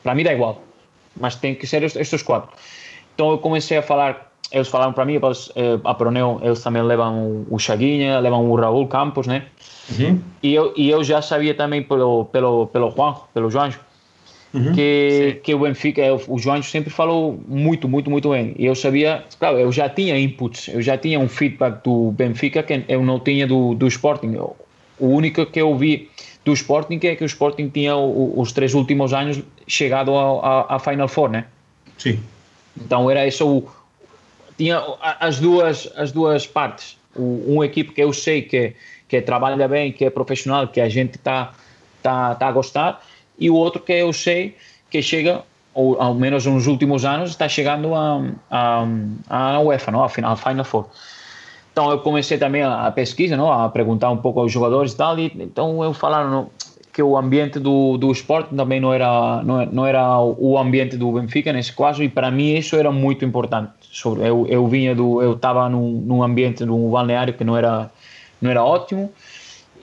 Para 0.03 0.15
mim 0.15 0.25
dá 0.25 0.33
igual, 0.33 0.63
mas 1.21 1.37
tem 1.37 1.55
que 1.55 1.67
ser 1.67 1.83
estes 1.83 2.23
quatro. 2.23 2.51
Então 3.15 3.31
eu 3.31 3.39
comecei 3.39 3.77
a 3.77 3.83
falar, 3.83 4.33
eles 4.51 4.69
falaram 4.69 4.95
para 4.95 5.05
mim, 5.05 5.21
eles, 5.23 5.53
eh, 5.55 5.79
a 5.85 5.93
Proneu, 5.93 6.41
eles 6.43 6.63
também 6.63 6.83
levam 6.83 7.45
o 7.51 7.59
Chaguinha, 7.59 8.19
levam 8.21 8.51
o 8.51 8.57
Raul 8.57 8.87
Campos, 8.89 9.27
né? 9.27 9.45
Uhum. 9.91 10.19
E, 10.43 10.55
eu, 10.55 10.73
e 10.75 10.89
eu 10.89 11.05
já 11.05 11.21
sabia 11.21 11.55
também 11.55 11.83
pelo, 11.83 12.25
pelo, 12.25 12.69
pelo 12.69 12.91
Juan, 12.91 13.17
pelo 13.35 13.51
João, 13.51 13.71
uhum, 14.53 14.73
que, 14.73 15.41
que 15.43 15.55
o 15.55 15.61
Benfica, 15.61 16.03
o 16.29 16.39
João 16.39 16.63
sempre 16.63 16.91
falou 16.91 17.41
muito, 17.47 17.89
muito, 17.89 18.11
muito 18.11 18.31
bem. 18.31 18.55
E 18.59 18.67
eu 18.67 18.75
sabia, 18.75 19.25
claro, 19.39 19.59
eu 19.59 19.73
já 19.73 19.89
tinha 19.89 20.19
inputs, 20.19 20.69
eu 20.69 20.83
já 20.83 20.97
tinha 20.97 21.19
um 21.19 21.29
feedback 21.29 21.83
do 21.83 22.13
Benfica 22.13 22.63
que 22.63 22.85
eu 22.89 23.03
não 23.03 23.19
tinha 23.19 23.47
do, 23.47 23.75
do 23.75 23.87
Sporting. 23.87 24.37
O 24.99 25.07
único 25.07 25.45
que 25.47 25.61
eu 25.61 25.77
vi 25.77 26.11
do 26.45 26.53
Sporting 26.53 27.01
é 27.03 27.17
que 27.17 27.25
o 27.25 27.27
Sporting 27.27 27.69
tinha 27.69 27.97
o, 27.97 28.39
os 28.41 28.53
três 28.53 28.75
últimos 28.75 29.13
anos 29.13 29.41
chegado 29.67 30.13
à 30.17 30.79
Final 30.79 31.09
Four, 31.09 31.31
né? 31.31 31.47
Sim. 31.99 32.21
Então 32.77 33.11
era 33.11 33.27
isso 33.27 33.47
o, 33.47 33.71
tinha 34.57 34.83
as 35.01 35.39
duas 35.39 35.91
as 35.97 36.13
duas 36.13 36.47
partes. 36.47 36.97
O, 37.15 37.55
uma 37.55 37.67
equipe 37.67 37.93
que 37.93 38.03
eu 38.03 38.13
sei 38.13 38.43
que 38.43 38.75
que 39.09 39.21
trabalha 39.21 39.69
bem, 39.69 39.93
que 39.93 40.07
é 40.07 40.11
profissional, 40.11 40.67
que 40.69 40.81
a 40.81 40.89
gente 40.89 41.17
está 41.17 41.53
tá, 42.03 42.35
tá 42.35 42.49
a 42.49 42.53
gostar 42.53 43.05
e 43.43 43.51
o 43.51 43.55
outro 43.55 43.83
que 43.83 43.93
eu 43.93 44.13
sei 44.13 44.57
que 44.89 45.03
chega, 45.03 45.43
ou 45.75 46.01
ao 46.01 46.15
menos 46.15 46.47
nos 46.47 46.69
últimos 46.69 47.05
anos, 47.05 47.31
está 47.31 47.49
chegando 47.49 47.93
a, 47.93 48.23
a, 48.49 48.87
a 49.29 49.61
UEFA, 49.61 49.91
não? 49.91 50.05
a 50.05 50.09
Final, 50.09 50.33
a 50.33 50.37
Final 50.37 50.65
Four. 50.65 50.87
Então 51.73 51.91
eu 51.91 51.99
comecei 51.99 52.39
também 52.39 52.63
a, 52.63 52.91
pesquisa, 52.93 53.37
não? 53.37 53.51
a 53.51 53.69
perguntar 53.69 54.11
um 54.11 54.19
pouco 54.19 54.39
aos 54.39 54.53
jogadores 54.53 54.93
e 54.93 54.97
tal, 54.97 55.19
e 55.19 55.33
então 55.41 55.83
eu 55.83 55.93
falaram 55.93 56.51
que 56.93 57.03
o 57.03 57.17
ambiente 57.17 57.59
do, 57.59 57.97
do 57.97 58.13
esporte 58.13 58.55
também 58.55 58.79
não 58.79 58.93
era, 58.93 59.43
não, 59.43 59.67
não 59.67 59.87
era 59.87 60.21
o 60.21 60.57
ambiente 60.59 60.97
do 60.97 61.11
Benfica 61.13 61.53
nesse 61.53 61.73
caso, 61.75 62.03
e 62.05 62.09
para 62.09 62.31
mim 62.31 62.55
isso 62.55 62.77
era 62.77 62.93
muito 62.93 63.25
importante. 63.25 63.73
Eu, 64.21 64.47
eu 64.49 64.69
vinha 64.69 64.95
do, 64.95 65.21
eu 65.21 65.33
estava 65.33 65.69
num, 65.69 65.91
num 65.93 66.23
ambiente, 66.23 66.65
num 66.65 66.91
balneário 66.91 67.33
que 67.35 67.43
não 67.43 67.57
era, 67.57 67.91
não 68.41 68.51
era 68.51 68.63
ótimo, 68.63 69.11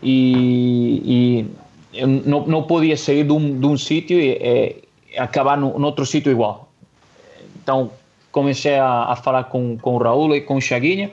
e, 0.04 1.02
e 1.04 1.46
não, 2.26 2.46
não 2.46 2.64
podia 2.64 2.96
sair 2.96 3.24
de 3.24 3.32
um, 3.32 3.60
de 3.60 3.66
um 3.66 3.78
sítio 3.78 4.20
e, 4.20 4.84
acabar 5.18 5.58
no, 5.58 5.78
no 5.78 5.86
outro 5.86 6.06
sítio 6.06 6.32
igual. 6.32 6.70
Então 7.62 7.92
comecei 8.32 8.78
a, 8.78 9.06
a, 9.06 9.16
falar 9.16 9.46
com, 9.46 9.78
com 9.78 9.96
o 9.96 9.98
Raul 9.98 10.36
e 10.36 10.42
com 10.42 10.58
o 10.58 10.62
Chaguinha. 10.62 11.12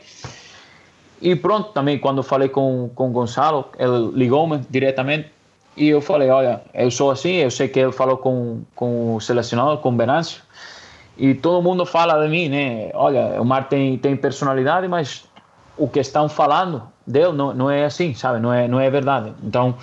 E 1.21 1.35
pronto, 1.35 1.71
também 1.73 1.99
quando 1.99 2.23
falei 2.23 2.49
com, 2.49 2.91
com 2.95 3.09
o 3.09 3.11
Gonçalo, 3.11 3.67
ele 3.79 4.11
ligou-me 4.13 4.61
diretamente 4.69 5.31
e 5.77 5.89
eu 5.89 6.01
falei: 6.01 6.29
Olha, 6.29 6.61
eu 6.75 6.91
sou 6.91 7.11
assim, 7.11 7.37
eu 7.37 7.51
sei 7.51 7.69
que 7.69 7.79
ele 7.79 7.93
falou 7.93 8.19
com, 8.19 8.63
com 8.75 9.17
o 9.17 9.21
selecionador, 9.21 9.79
com 9.79 9.91
o 9.91 9.97
Venâncio, 9.97 10.43
e 11.17 11.35
todo 11.35 11.63
mundo 11.63 11.87
fala 11.87 12.23
de 12.23 12.29
mim, 12.29 12.49
né? 12.49 12.91
Olha, 12.93 13.41
o 13.41 13.45
Mar 13.45 13.69
tem, 13.69 13.97
tem 13.97 14.15
personalidade, 14.15 14.87
mas 14.89 15.25
o 15.77 15.89
que 15.89 16.01
estão 16.01 16.29
falando 16.29 16.83
dele 17.07 17.33
não, 17.33 17.55
não 17.55 17.71
é 17.71 17.85
assim, 17.85 18.15
sabe? 18.15 18.41
Não 18.41 18.53
é, 18.53 18.69
não 18.69 18.79
é 18.79 18.91
verdade. 18.91 19.33
Então 19.43 19.75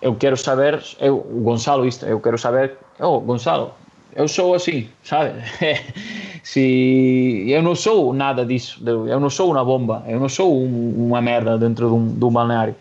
eu 0.00 0.14
quero 0.14 0.36
saber, 0.36 0.82
eu, 0.98 1.18
o 1.18 1.40
Gonçalo, 1.42 1.86
isto, 1.86 2.06
eu 2.06 2.20
quero 2.20 2.38
saber, 2.38 2.76
oh, 2.98 3.20
Gonçalo, 3.20 3.74
eu 4.14 4.26
sou 4.26 4.54
assim, 4.54 4.88
sabe? 5.02 5.32
Se 6.42 7.44
eu 7.48 7.62
não 7.62 7.74
sou 7.74 8.12
nada 8.14 8.44
disso, 8.44 8.82
eu 8.86 9.20
não 9.20 9.28
sou 9.28 9.50
uma 9.50 9.64
bomba, 9.64 10.02
eu 10.08 10.18
não 10.18 10.28
sou 10.28 10.56
um, 10.56 11.08
uma 11.08 11.20
merda 11.20 11.58
dentro 11.58 11.88
de 11.88 11.94
um, 11.94 12.06
de 12.14 12.24
um 12.24 12.30
balneário. 12.30 12.74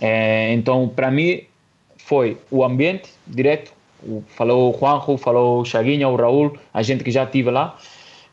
É, 0.00 0.52
então, 0.52 0.88
para 0.88 1.10
mim, 1.10 1.42
foi 1.98 2.38
o 2.50 2.64
ambiente 2.64 3.10
direto. 3.26 3.72
Falou 4.28 4.74
o 4.74 4.78
Juanjo, 4.78 5.16
falou 5.16 5.62
o 5.62 5.64
Chaguinha, 5.64 6.08
o 6.08 6.16
Raul, 6.16 6.56
a 6.72 6.82
gente 6.82 7.02
que 7.02 7.10
já 7.10 7.24
estive 7.24 7.50
lá. 7.50 7.76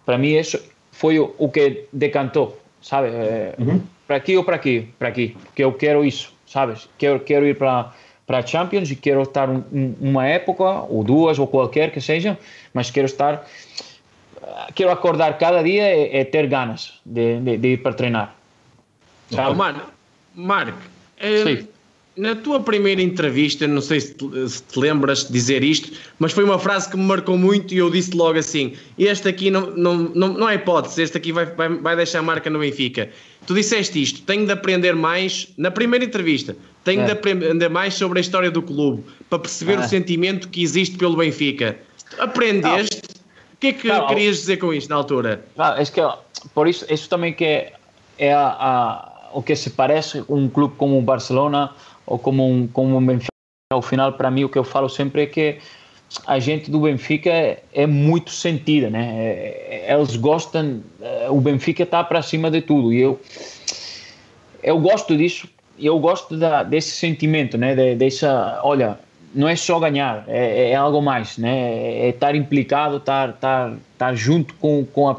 Para 0.05 0.17
mim, 0.17 0.35
isso 0.35 0.59
foi 0.91 1.17
o, 1.17 1.33
o 1.37 1.49
que 1.49 1.85
decantou, 1.91 2.57
sabe? 2.81 3.07
É, 3.07 3.55
uhum. 3.57 3.81
Para 4.05 4.17
aqui 4.17 4.37
ou 4.37 4.43
para 4.43 4.57
aqui? 4.57 4.89
Para 4.99 5.07
aqui, 5.07 5.35
porque 5.45 5.63
eu 5.63 5.73
quero 5.73 6.03
isso 6.03 6.33
sabes? 6.51 6.89
Quero, 6.97 7.19
quero 7.21 7.45
ir 7.45 7.57
para 7.57 7.93
para 8.25 8.45
Champions 8.45 8.89
e 8.89 8.95
quero 8.95 9.23
estar 9.23 9.49
um, 9.49 9.63
um, 9.73 9.95
uma 9.99 10.25
época 10.25 10.63
ou 10.63 11.03
duas 11.03 11.37
ou 11.37 11.47
qualquer 11.47 11.91
que 11.91 11.99
seja, 11.99 12.37
mas 12.73 12.89
quero 12.89 13.05
estar 13.05 13.45
quero 14.73 14.91
acordar 14.91 15.37
cada 15.37 15.61
dia 15.61 15.93
e, 15.93 16.15
e 16.15 16.25
ter 16.25 16.47
ganas 16.47 16.99
de, 17.05 17.39
de, 17.39 17.57
de, 17.57 17.67
ir 17.73 17.77
para 17.77 17.93
treinar. 17.93 18.35
Sabe? 19.29 19.51
Oh, 19.51 19.55
mano, 19.55 19.81
Marco, 20.33 20.77
eh, 21.19 21.65
na 22.15 22.36
tua 22.36 22.60
primeira 22.60 23.02
entrevista, 23.02 23.65
não 23.67 23.82
sei 23.82 24.02
se 24.02 24.13
te, 24.13 24.50
se 24.50 24.63
te, 24.63 24.80
lembras 24.80 25.26
de 25.26 25.32
dizer 25.32 25.63
isto, 25.63 25.91
mas 26.19 26.34
foi 26.34 26.43
uma 26.43 26.60
frase 26.60 26.89
que 26.89 26.97
me 26.97 27.04
marcou 27.04 27.38
muito 27.38 27.74
e 27.74 27.78
eu 27.78 27.89
disse 27.89 28.12
logo 28.15 28.38
assim: 28.38 28.74
Este 28.97 29.30
aqui 29.30 29.50
não, 29.50 29.71
não, 29.71 29.97
não, 29.97 30.28
não 30.30 30.50
é 30.50 30.56
hipótese, 30.56 31.02
este 31.02 31.17
aqui 31.17 31.32
vai, 31.32 31.45
vai, 31.45 31.69
vai 31.69 31.95
deixar 31.95 32.21
marca 32.21 32.50
no 32.50 32.60
Benfica. 32.60 33.10
Tu 33.47 33.54
disseste 33.54 34.02
isto, 34.02 34.21
tenho 34.24 34.45
de 34.45 34.52
aprender 34.52 34.93
mais, 34.93 35.47
na 35.58 35.71
primeira 35.71 36.04
entrevista, 36.04 36.56
tenho 36.84 37.02
é. 37.02 37.06
de 37.06 37.12
aprender 37.12 37.69
mais 37.69 37.93
sobre 37.93 38.19
a 38.19 38.21
história 38.21 38.52
do 38.52 38.62
clube, 38.62 39.04
para 39.30 39.39
perceber 39.39 39.80
o 39.80 39.84
sentimento 39.84 40.50
que 40.50 40.62
existe 40.62 40.97
pelo 40.97 41.15
Benfica. 41.15 41.78
Aprendeste? 42.19 43.02
O 43.54 43.58
que 43.62 43.67
é 43.67 43.74
que 43.74 44.08
querias 44.08 44.38
dizer 44.38 44.58
com 44.58 44.74
isto 44.74 44.89
na 44.89 44.95
altura? 44.95 45.45
Não, 45.56 45.76
é 45.76 45.86
que, 45.86 46.02
por 46.54 46.67
isso, 46.67 46.86
isso 46.89 47.08
também 47.08 47.32
que 47.32 47.45
é, 47.45 47.74
é 48.17 48.34
a, 48.34 48.47
a, 48.47 49.12
o 49.34 49.41
que 49.41 49.56
se 49.56 49.69
parece 49.69 50.24
um 50.28 50.50
clube 50.50 50.76
como 50.78 50.97
o 50.97 51.02
Barcelona 51.02 51.71
ou 52.12 52.19
como 52.19 52.45
um, 52.45 52.67
como 52.67 52.97
um 52.97 53.06
Benfica. 53.06 53.32
Ao 53.71 53.82
final, 53.82 54.12
para 54.13 54.30
mim, 54.30 54.43
o 54.43 54.50
que 54.50 54.58
eu 54.58 54.65
falo 54.65 54.89
sempre 54.89 55.24
é 55.24 55.26
que 55.26 55.60
a 56.28 56.39
gente 56.39 56.69
do 56.69 56.82
Benfica 56.82 57.30
é, 57.30 57.63
é 57.74 57.88
muito 57.88 58.32
sentida, 58.32 58.89
né? 58.89 59.13
É, 59.15 59.86
é 59.88 59.93
eles 59.95 60.17
gostam, 60.17 60.82
é, 61.02 61.30
o 61.30 61.39
Benfica 61.39 61.84
está 61.84 62.04
para 62.04 62.21
cima 62.21 62.52
de 62.52 62.62
tudo 62.62 62.91
e 62.91 63.00
eu 63.00 63.19
eu 64.62 64.78
gosto 64.78 65.17
disso, 65.17 65.47
eu 65.80 65.97
gosto 66.00 66.38
da, 66.38 66.63
desse 66.63 66.91
sentimento, 66.91 67.58
né? 67.58 67.74
De, 67.74 67.95
dessa, 67.95 68.60
olha, 68.62 69.00
não 69.34 69.47
é 69.47 69.56
só 69.56 69.80
ganhar, 69.80 70.26
é, 70.28 70.71
é, 70.71 70.76
algo 70.76 71.02
mais, 71.02 71.38
né? 71.38 72.08
É 72.08 72.10
estar 72.10 72.36
implicado, 72.36 72.97
estar, 72.97 73.30
estar, 73.30 73.74
estar 73.93 74.13
junto 74.13 74.54
com, 74.56 74.86
com 74.86 75.10
a 75.10 75.17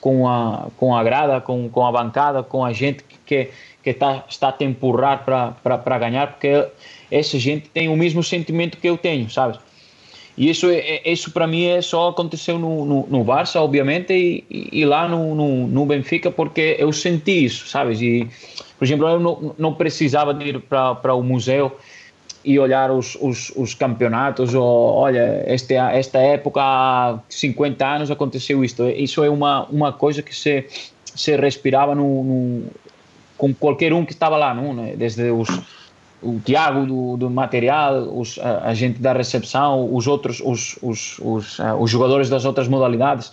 com 0.00 0.28
a 0.28 0.68
com 0.76 0.94
a 0.94 1.02
grada, 1.02 1.40
com, 1.40 1.68
com 1.68 1.84
a 1.84 1.90
bancada, 1.90 2.44
com 2.44 2.64
a 2.64 2.72
gente 2.72 3.02
que 3.02 3.18
que 3.26 3.50
está 3.84 4.24
está 4.28 4.48
a 4.48 4.52
te 4.52 4.64
empurrar 4.64 5.24
para 5.24 5.78
para 5.78 5.98
ganhar, 5.98 6.28
porque 6.32 6.66
essa 7.10 7.38
gente 7.38 7.68
tem 7.70 7.88
o 7.88 7.96
mesmo 7.96 8.22
sentimento 8.22 8.78
que 8.78 8.88
eu 8.88 8.96
tenho, 8.96 9.30
sabes? 9.30 9.58
E 10.38 10.48
isso, 10.48 10.70
é, 10.70 10.78
é, 10.78 11.12
isso 11.12 11.32
para 11.32 11.48
mim 11.48 11.64
é 11.64 11.82
só 11.82 12.10
aconteceu 12.10 12.60
no, 12.60 12.84
no, 12.84 13.06
no 13.08 13.24
Barça, 13.24 13.60
obviamente, 13.60 14.12
e, 14.12 14.68
e 14.70 14.84
lá 14.84 15.08
no, 15.08 15.34
no, 15.34 15.66
no, 15.66 15.84
Benfica, 15.84 16.30
porque 16.30 16.76
eu 16.78 16.92
senti 16.92 17.44
isso, 17.44 17.66
sabes? 17.66 18.00
E, 18.00 18.30
por 18.78 18.84
exemplo, 18.84 19.08
eu 19.08 19.18
não, 19.18 19.54
não 19.58 19.74
precisava 19.74 20.32
de 20.32 20.44
ir 20.44 20.60
para 20.60 21.12
o 21.12 21.24
museu 21.24 21.76
e 22.44 22.56
olhar 22.56 22.92
os, 22.92 23.18
os, 23.20 23.50
os, 23.56 23.74
campeonatos, 23.74 24.54
ou 24.54 24.94
olha, 24.94 25.44
este, 25.48 25.74
esta 25.74 26.18
época 26.18 26.60
há 26.62 27.18
50 27.28 27.84
anos 27.84 28.10
aconteceu 28.10 28.64
isto. 28.64 28.88
Isso 28.88 29.24
é 29.24 29.28
uma, 29.28 29.64
uma 29.64 29.92
coisa 29.92 30.22
que 30.22 30.34
se, 30.34 30.64
se 31.04 31.36
respirava 31.36 31.96
no, 31.96 32.22
no 32.22 32.62
com 33.38 33.54
qualquer 33.54 33.92
um 33.94 34.04
que 34.04 34.12
estava 34.12 34.36
lá, 34.36 34.52
não? 34.52 34.74
Né? 34.74 34.94
desde 34.96 35.30
os 35.30 35.48
o 36.20 36.40
Tiago 36.44 36.84
do, 36.84 37.16
do 37.16 37.30
material, 37.30 38.02
os, 38.12 38.38
a, 38.38 38.70
a, 38.70 38.74
gente 38.74 39.00
da 39.00 39.12
recepção, 39.12 39.94
os 39.94 40.06
outros, 40.08 40.42
os, 40.44 40.76
os, 40.82 41.18
os, 41.20 41.58
uh, 41.60 41.76
os 41.78 41.90
jogadores 41.90 42.28
das 42.28 42.44
outras 42.44 42.66
modalidades, 42.66 43.32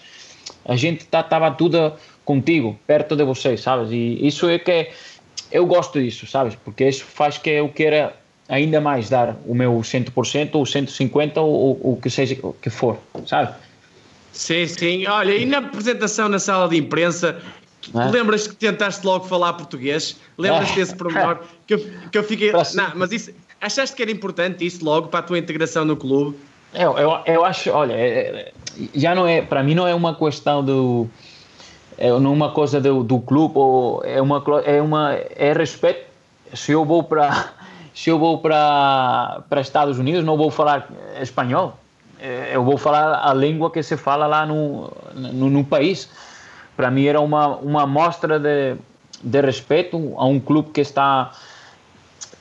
a 0.64 0.76
gente 0.76 1.02
estava 1.02 1.50
tá, 1.50 1.52
tudo 1.52 1.94
contigo, 2.24 2.78
perto 2.86 3.16
de 3.16 3.24
vocês, 3.24 3.62
sabes? 3.62 3.90
E 3.92 4.20
isso 4.26 4.48
é 4.48 4.60
que 4.60 4.90
eu 5.52 5.66
gosto 5.66 6.00
disso, 6.00 6.28
sabes? 6.28 6.56
Porque 6.56 6.88
isso 6.88 7.06
faz 7.06 7.38
que 7.38 7.50
eu 7.50 7.70
queira 7.70 8.16
ainda 8.48 8.80
mais 8.80 9.10
dar 9.10 9.36
o 9.48 9.56
meu 9.56 9.74
100% 9.80 10.50
ou 10.54 10.64
150% 10.64 11.38
ou 11.38 11.80
o 11.82 12.00
que 12.02 12.10
seja 12.10 12.38
que 12.62 12.70
for, 12.70 12.98
sabe? 13.26 13.54
Sim, 14.32 14.68
sim. 14.68 15.08
Olha, 15.08 15.36
e 15.36 15.46
na 15.46 15.60
apresentação 15.60 16.28
na 16.28 16.40
sala 16.40 16.68
de 16.68 16.78
imprensa, 16.78 17.42
é? 17.94 18.10
Lembras 18.10 18.48
que 18.48 18.56
tentaste 18.56 19.06
logo 19.06 19.26
falar 19.26 19.54
português? 19.54 20.18
Lembras 20.38 20.72
é. 20.72 20.76
desse 20.76 20.96
pormenor? 20.96 21.40
Que 21.66 21.74
eu, 21.74 21.80
que 22.12 22.18
eu 22.20 22.24
fiquei. 22.24 22.52
Não, 22.52 22.92
mas 22.94 23.12
isso. 23.12 23.32
Achaste 23.60 23.96
que 23.96 24.02
era 24.04 24.12
importante 24.12 24.64
isso 24.64 24.86
logo 24.86 25.08
para 25.08 25.22
a 25.22 25.24
tua 25.24 25.40
integração 25.40 25.84
no 25.84 25.98
clube? 25.98 26.38
Eu, 26.76 26.98
eu, 26.98 27.20
eu 27.26 27.46
acho, 27.46 27.72
olha, 27.72 27.94
é, 27.94 28.08
é, 28.08 28.52
já 28.94 29.16
não 29.16 29.26
é, 29.26 29.42
para 29.42 29.64
mim 29.64 29.74
não 29.74 29.88
é 29.88 29.96
uma 29.96 30.14
questão 30.14 30.64
do, 30.64 31.08
é 31.98 32.12
uma 32.14 32.52
coisa 32.52 32.82
do, 32.82 33.04
do 33.04 33.20
clube, 33.20 33.54
ou 33.58 34.04
é 34.04 34.22
uma, 34.22 34.44
é 34.66 34.82
uma, 34.82 35.14
é 35.14 35.54
respeito, 35.54 36.06
se 36.54 36.74
eu 36.74 36.84
vou 36.84 37.04
para, 37.04 37.54
se 37.96 38.10
eu 38.10 38.20
vou 38.20 38.40
para, 38.40 39.42
para 39.50 39.62
Estados 39.62 39.98
Unidos, 39.98 40.24
não 40.24 40.38
vou 40.38 40.52
falar 40.52 40.90
espanhol, 41.22 41.80
eu 42.52 42.64
vou 42.64 42.78
falar 42.78 43.28
a 43.28 43.34
língua 43.34 43.72
que 43.72 43.82
se 43.82 43.96
fala 43.96 44.28
lá 44.28 44.46
no, 44.46 44.92
no, 45.14 45.50
no 45.50 45.64
país, 45.64 46.10
para 46.76 46.92
mim 46.92 47.06
era 47.06 47.20
uma 47.22 47.48
uma 47.58 47.86
mostra 47.88 48.40
de, 48.40 48.76
de 49.24 49.42
respeito 49.42 50.14
a 50.18 50.26
um 50.26 50.40
clube 50.40 50.72
que 50.72 50.82
está 50.82 51.32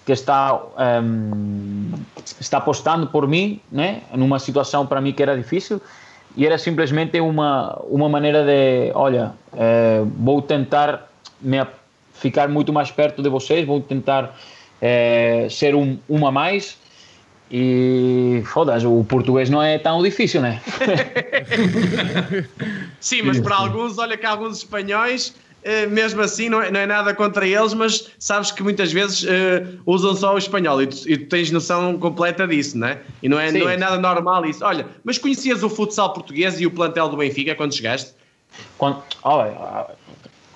que 0.05 0.13
está 0.13 0.61
um, 1.03 1.93
está 2.41 2.59
apostando 2.59 3.07
por 3.07 3.27
mim, 3.27 3.61
né, 3.73 4.03
numa 4.13 4.39
situação 4.39 4.87
para 4.87 5.01
mim 5.01 5.13
que 5.13 5.23
era 5.23 5.37
difícil. 5.37 5.81
E 6.37 6.45
era 6.45 6.59
simplesmente 6.59 7.21
uma 7.21 7.81
uma 7.89 8.09
maneira 8.09 8.45
de, 8.45 8.93
olha, 8.95 9.33
é, 9.57 10.03
vou 10.19 10.43
tentar 10.43 11.09
me 11.41 11.65
ficar 12.13 12.49
muito 12.49 12.73
mais 12.73 12.91
perto 12.91 13.23
de 13.23 13.29
vocês, 13.29 13.67
vou 13.67 13.81
tentar 13.81 14.37
é, 14.81 15.47
ser 15.51 15.75
um, 15.75 15.99
uma 16.09 16.31
mais 16.31 16.77
e 17.51 18.43
foda-se, 18.47 18.87
o 18.87 19.05
português 19.05 19.51
não 19.51 19.63
é 19.63 19.79
tão 19.79 20.03
difícil, 20.03 20.41
né? 20.41 20.61
Sim, 23.01 23.23
mas 23.23 23.41
para 23.41 23.57
alguns, 23.57 23.99
olha 23.99 24.17
que 24.17 24.25
alguns 24.25 24.59
espanhóis, 24.59 25.35
eh, 25.63 25.87
mesmo 25.87 26.21
assim, 26.21 26.49
não 26.49 26.63
é, 26.63 26.71
não 26.71 26.81
é 26.81 26.87
nada 26.87 27.15
contra 27.15 27.47
eles, 27.47 27.75
mas 27.75 28.11
sabes 28.19 28.51
que 28.51 28.63
muitas 28.63 28.93
vezes 28.93 29.23
uh, 29.23 29.79
usam 29.87 30.15
só 30.15 30.35
o 30.35 30.39
espanhol 30.39 30.83
e 30.83 30.87
tu, 30.87 31.09
e 31.09 31.17
tu, 31.17 31.27
tens 31.27 31.51
noção 31.51 31.99
completa 31.99 32.47
disso, 32.47 32.79
né? 32.79 33.01
E 33.23 33.29
não 33.29 33.39
é, 33.39 33.53
não 33.53 33.69
é 33.69 33.77
nada 33.77 33.99
normal 33.99 34.45
isso. 34.47 34.65
Olha, 34.65 34.87
mas 35.05 35.19
conhecias 35.19 35.63
o 35.63 35.69
futsal 35.69 36.13
português 36.13 36.61
e 36.61 36.67
o 36.67 36.71
plantel 36.71 37.09
do 37.09 37.17
Benfica 37.17 37.55
quando 37.55 37.75
chegaste? 37.75 38.13
Quando, 38.79 39.03
oh, 39.23 39.43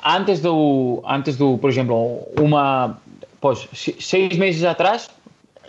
antes 0.04 0.40
do, 0.40 1.02
antes 1.06 1.36
do, 1.36 1.58
por 1.58 1.70
exemplo, 1.70 2.26
uma, 2.38 2.98
pois, 3.40 3.68
seis 3.72 4.36
meses 4.36 4.64
atrás, 4.64 5.10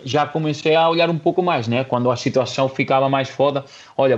já 0.03 0.25
comecei 0.25 0.75
a 0.75 0.89
olhar 0.89 1.09
um 1.09 1.17
pouco 1.17 1.41
mais, 1.41 1.67
né? 1.67 1.83
Quando 1.83 2.09
a 2.11 2.15
situação 2.15 2.67
ficava 2.69 3.09
mais 3.09 3.29
foda, 3.29 3.65
olha, 3.97 4.17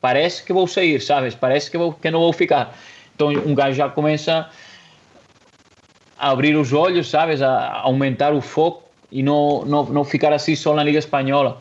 parece 0.00 0.44
que 0.44 0.52
vou 0.52 0.66
sair, 0.66 1.00
sabes? 1.00 1.34
Parece 1.34 1.70
que, 1.70 1.78
vou, 1.78 1.92
que 1.92 2.10
não 2.10 2.20
vou 2.20 2.32
ficar. 2.32 2.76
Então 3.14 3.28
um 3.28 3.54
gajo 3.54 3.76
já 3.76 3.88
começa 3.88 4.48
a 6.18 6.30
abrir 6.30 6.56
os 6.56 6.72
olhos, 6.72 7.08
sabes? 7.08 7.42
A 7.42 7.80
aumentar 7.80 8.32
o 8.32 8.40
foco 8.40 8.82
e 9.10 9.22
não, 9.22 9.64
não, 9.64 9.84
não 9.84 10.04
ficar 10.04 10.32
assim 10.32 10.56
só 10.56 10.74
na 10.74 10.82
Liga 10.82 10.98
Espanhola. 10.98 11.60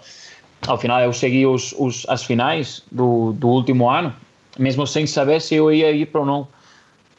Ao 0.68 0.78
final 0.78 1.02
eu 1.02 1.14
segui 1.14 1.46
os, 1.46 1.74
os, 1.78 2.06
as 2.08 2.24
finais 2.24 2.84
do, 2.92 3.34
do 3.34 3.50
último 3.50 3.90
ano, 3.90 4.14
mesmo 4.58 4.86
sem 4.86 5.08
saber 5.08 5.42
se 5.42 5.56
eu 5.56 5.72
ia 5.72 5.92
ir 5.92 6.08
para 6.08 6.22
ou 6.22 6.26
não. 6.26 6.48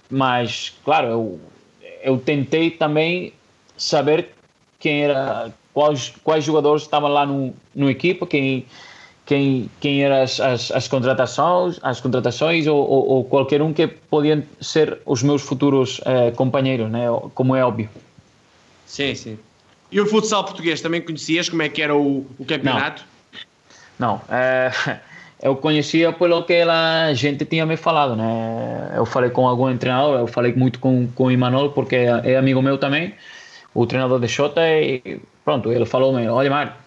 Mas, 0.08 0.72
claro, 0.84 1.08
eu, 1.08 1.40
eu 2.02 2.18
tentei 2.18 2.70
também 2.70 3.32
saber 3.76 4.30
quem 4.78 5.04
era 5.04 5.52
quais, 5.72 6.12
quais 6.22 6.44
jogadores 6.44 6.82
estavam 6.82 7.10
lá 7.10 7.26
no, 7.26 7.54
no 7.74 7.90
equipa, 7.90 8.26
quem, 8.26 8.66
quem, 9.24 9.70
quem 9.80 10.04
eram 10.04 10.22
as, 10.22 10.40
as, 10.40 10.70
as, 10.70 10.88
contratações, 10.88 11.78
as 11.82 12.00
contratações 12.00 12.66
ou, 12.66 12.78
ou, 12.78 13.08
ou, 13.08 13.24
qualquer 13.24 13.62
um 13.62 13.72
que 13.72 13.86
podiam 13.86 14.42
ser 14.60 14.98
os 15.06 15.22
meus 15.22 15.42
futuros 15.42 15.98
uh, 16.00 16.34
companheiros, 16.36 16.90
né? 16.90 17.06
como 17.34 17.56
é 17.56 17.64
óbvio. 17.64 17.88
Sim, 18.86 19.14
sim. 19.14 19.38
E 19.90 20.00
o 20.00 20.06
futsal 20.06 20.44
português 20.44 20.80
também 20.80 21.02
conhecias? 21.02 21.48
Como 21.48 21.62
é 21.62 21.68
que 21.68 21.82
era 21.82 21.94
o, 21.94 22.26
o 22.38 22.44
campeonato? 22.44 23.04
Não, 23.98 24.20
Não 24.28 24.36
é, 24.36 24.72
eu 25.42 25.56
conhecia 25.56 26.12
pelo 26.12 26.44
que 26.44 26.62
a 26.62 27.12
gente 27.14 27.44
tinha 27.44 27.66
me 27.66 27.76
falado, 27.76 28.16
né? 28.16 28.92
Eu 28.96 29.04
falei 29.04 29.30
com 29.30 29.46
algum 29.46 29.76
treinador, 29.76 30.20
eu 30.20 30.26
falei 30.26 30.52
muito 30.54 30.78
com, 30.78 31.08
com 31.14 31.24
o 31.24 31.30
Imanol, 31.30 31.70
porque 31.70 31.96
é 31.96 32.36
amigo 32.36 32.62
meu 32.62 32.78
também, 32.78 33.14
o 33.74 33.86
treinador 33.86 34.18
de 34.18 34.28
Xota, 34.28 34.60
e 34.66 35.20
pronto, 35.44 35.72
ele 35.72 35.84
falou-me, 35.84 36.28
olha 36.28 36.50
Mar, 36.50 36.84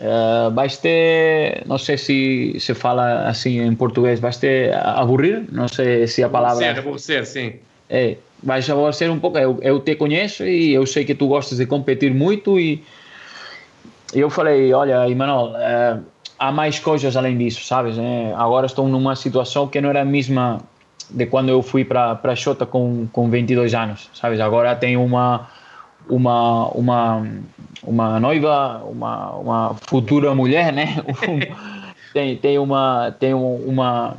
uh, 0.00 0.50
vais 0.52 0.76
ter, 0.78 1.62
não 1.66 1.78
sei 1.78 1.96
se 1.98 2.56
se 2.58 2.74
fala 2.74 3.28
assim 3.28 3.60
em 3.60 3.74
português, 3.74 4.20
vais 4.20 4.36
ter 4.36 4.74
aburrir, 4.74 5.44
não 5.50 5.68
sei 5.68 6.06
se 6.06 6.22
a 6.22 6.28
palavra... 6.28 6.70
Aborrecer, 6.70 6.78
aborrecer, 6.78 7.26
sim. 7.26 7.52
É, 7.88 8.16
vais 8.42 8.68
aborrecer 8.68 9.10
um 9.10 9.18
pouco, 9.18 9.38
eu, 9.38 9.58
eu 9.62 9.80
te 9.80 9.94
conheço 9.94 10.44
e 10.44 10.72
eu 10.72 10.86
sei 10.86 11.04
que 11.04 11.14
tu 11.14 11.28
gostas 11.28 11.58
de 11.58 11.66
competir 11.66 12.12
muito 12.14 12.58
e 12.58 12.82
eu 14.14 14.30
falei, 14.30 14.72
olha, 14.72 15.08
Imanol, 15.08 15.52
uh, 15.52 16.02
há 16.38 16.52
mais 16.52 16.78
coisas 16.78 17.16
além 17.16 17.36
disso, 17.36 17.64
sabes? 17.64 17.98
É, 17.98 18.32
agora 18.36 18.66
estou 18.66 18.88
numa 18.88 19.16
situação 19.16 19.66
que 19.68 19.80
não 19.80 19.90
era 19.90 20.02
a 20.02 20.04
mesma 20.04 20.60
de 21.10 21.26
quando 21.26 21.48
eu 21.48 21.62
fui 21.62 21.84
para 21.84 22.14
para 22.14 22.34
Xota 22.34 22.64
com 22.64 23.06
com 23.12 23.28
22 23.30 23.74
anos, 23.74 24.08
sabes? 24.14 24.40
Agora 24.40 24.74
tenho 24.74 25.02
uma 25.04 25.48
uma 26.08 26.68
uma 26.68 27.26
uma 27.82 28.20
noiva, 28.20 28.82
uma 28.84 29.30
uma 29.30 29.76
futura 29.88 30.34
mulher, 30.34 30.72
né? 30.72 30.96
tem 32.12 32.36
tem 32.36 32.58
uma 32.58 33.14
tem 33.18 33.34
uma 33.34 34.16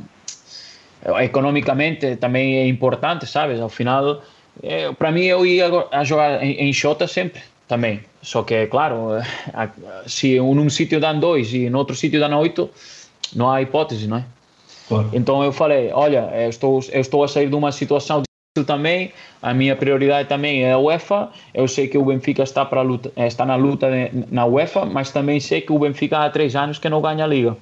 economicamente 1.20 2.16
também 2.16 2.56
é 2.56 2.66
importante, 2.66 3.26
sabes? 3.26 3.60
Ao 3.60 3.68
final, 3.68 4.22
é, 4.62 4.92
para 4.92 5.10
mim 5.12 5.24
eu 5.24 5.46
ia 5.46 5.66
a 5.90 6.04
jogar 6.04 6.42
em, 6.42 6.68
em 6.68 6.72
Xota 6.72 7.06
sempre 7.06 7.42
também. 7.68 8.00
Só 8.22 8.42
que, 8.42 8.66
claro, 8.66 9.10
se 10.06 10.38
num 10.38 10.68
sítio 10.68 10.98
dão 10.98 11.18
dois 11.18 11.52
e 11.52 11.70
no 11.70 11.78
outro 11.78 11.94
sítio 11.94 12.18
dão 12.18 12.40
oito, 12.40 12.68
não 13.34 13.50
há 13.50 13.62
hipótese, 13.62 14.06
não 14.06 14.18
é? 14.18 14.24
Claro. 14.88 15.10
Então 15.12 15.42
eu 15.42 15.52
falei, 15.52 15.90
olha, 15.92 16.30
eu 16.34 16.48
estou, 16.48 16.80
eu 16.90 17.00
estou 17.00 17.24
a 17.24 17.28
sair 17.28 17.48
de 17.48 17.54
uma 17.54 17.72
situação 17.72 18.22
também, 18.64 19.12
a 19.42 19.52
minha 19.54 19.74
prioridade 19.76 20.28
também 20.28 20.64
é 20.64 20.72
a 20.72 20.78
UEFA, 20.78 21.30
eu 21.54 21.66
sei 21.68 21.88
que 21.88 21.96
o 21.98 22.04
Benfica 22.04 22.42
está, 22.42 22.64
para 22.64 22.82
luta, 22.82 23.12
está 23.16 23.44
na 23.44 23.56
luta 23.56 23.88
na 24.30 24.46
UEFA, 24.46 24.84
mas 24.84 25.10
também 25.10 25.40
sei 25.40 25.60
que 25.60 25.72
o 25.72 25.78
Benfica 25.78 26.18
há 26.18 26.30
três 26.30 26.54
anos 26.56 26.78
que 26.78 26.88
não 26.88 27.00
ganha 27.00 27.24
a 27.24 27.26
Liga. 27.26 27.56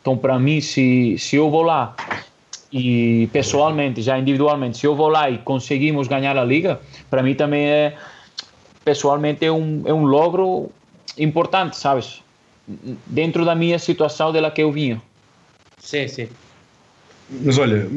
Então, 0.00 0.16
para 0.16 0.38
mim, 0.38 0.60
se, 0.60 1.16
se 1.18 1.36
eu 1.36 1.50
vou 1.50 1.62
lá 1.62 1.94
e 2.72 3.28
pessoalmente, 3.32 4.02
já 4.02 4.18
individualmente, 4.18 4.78
se 4.78 4.86
eu 4.86 4.94
vou 4.94 5.08
lá 5.08 5.30
e 5.30 5.38
conseguimos 5.38 6.08
ganhar 6.08 6.36
a 6.36 6.44
Liga, 6.44 6.80
para 7.08 7.22
mim 7.22 7.34
também 7.34 7.64
é 7.64 7.96
pessoalmente 8.84 9.44
é 9.44 9.50
um, 9.50 9.82
é 9.86 9.94
um 9.94 10.04
logro 10.04 10.70
importante, 11.16 11.76
sabes? 11.76 12.22
Dentro 13.06 13.44
da 13.44 13.54
minha 13.54 13.78
situação 13.78 14.32
dela 14.32 14.50
que 14.50 14.62
eu 14.62 14.70
vinha. 14.70 15.00
Sim, 15.78 16.08
sim. 16.08 16.28
Mas 17.30 17.58
olha, 17.58 17.88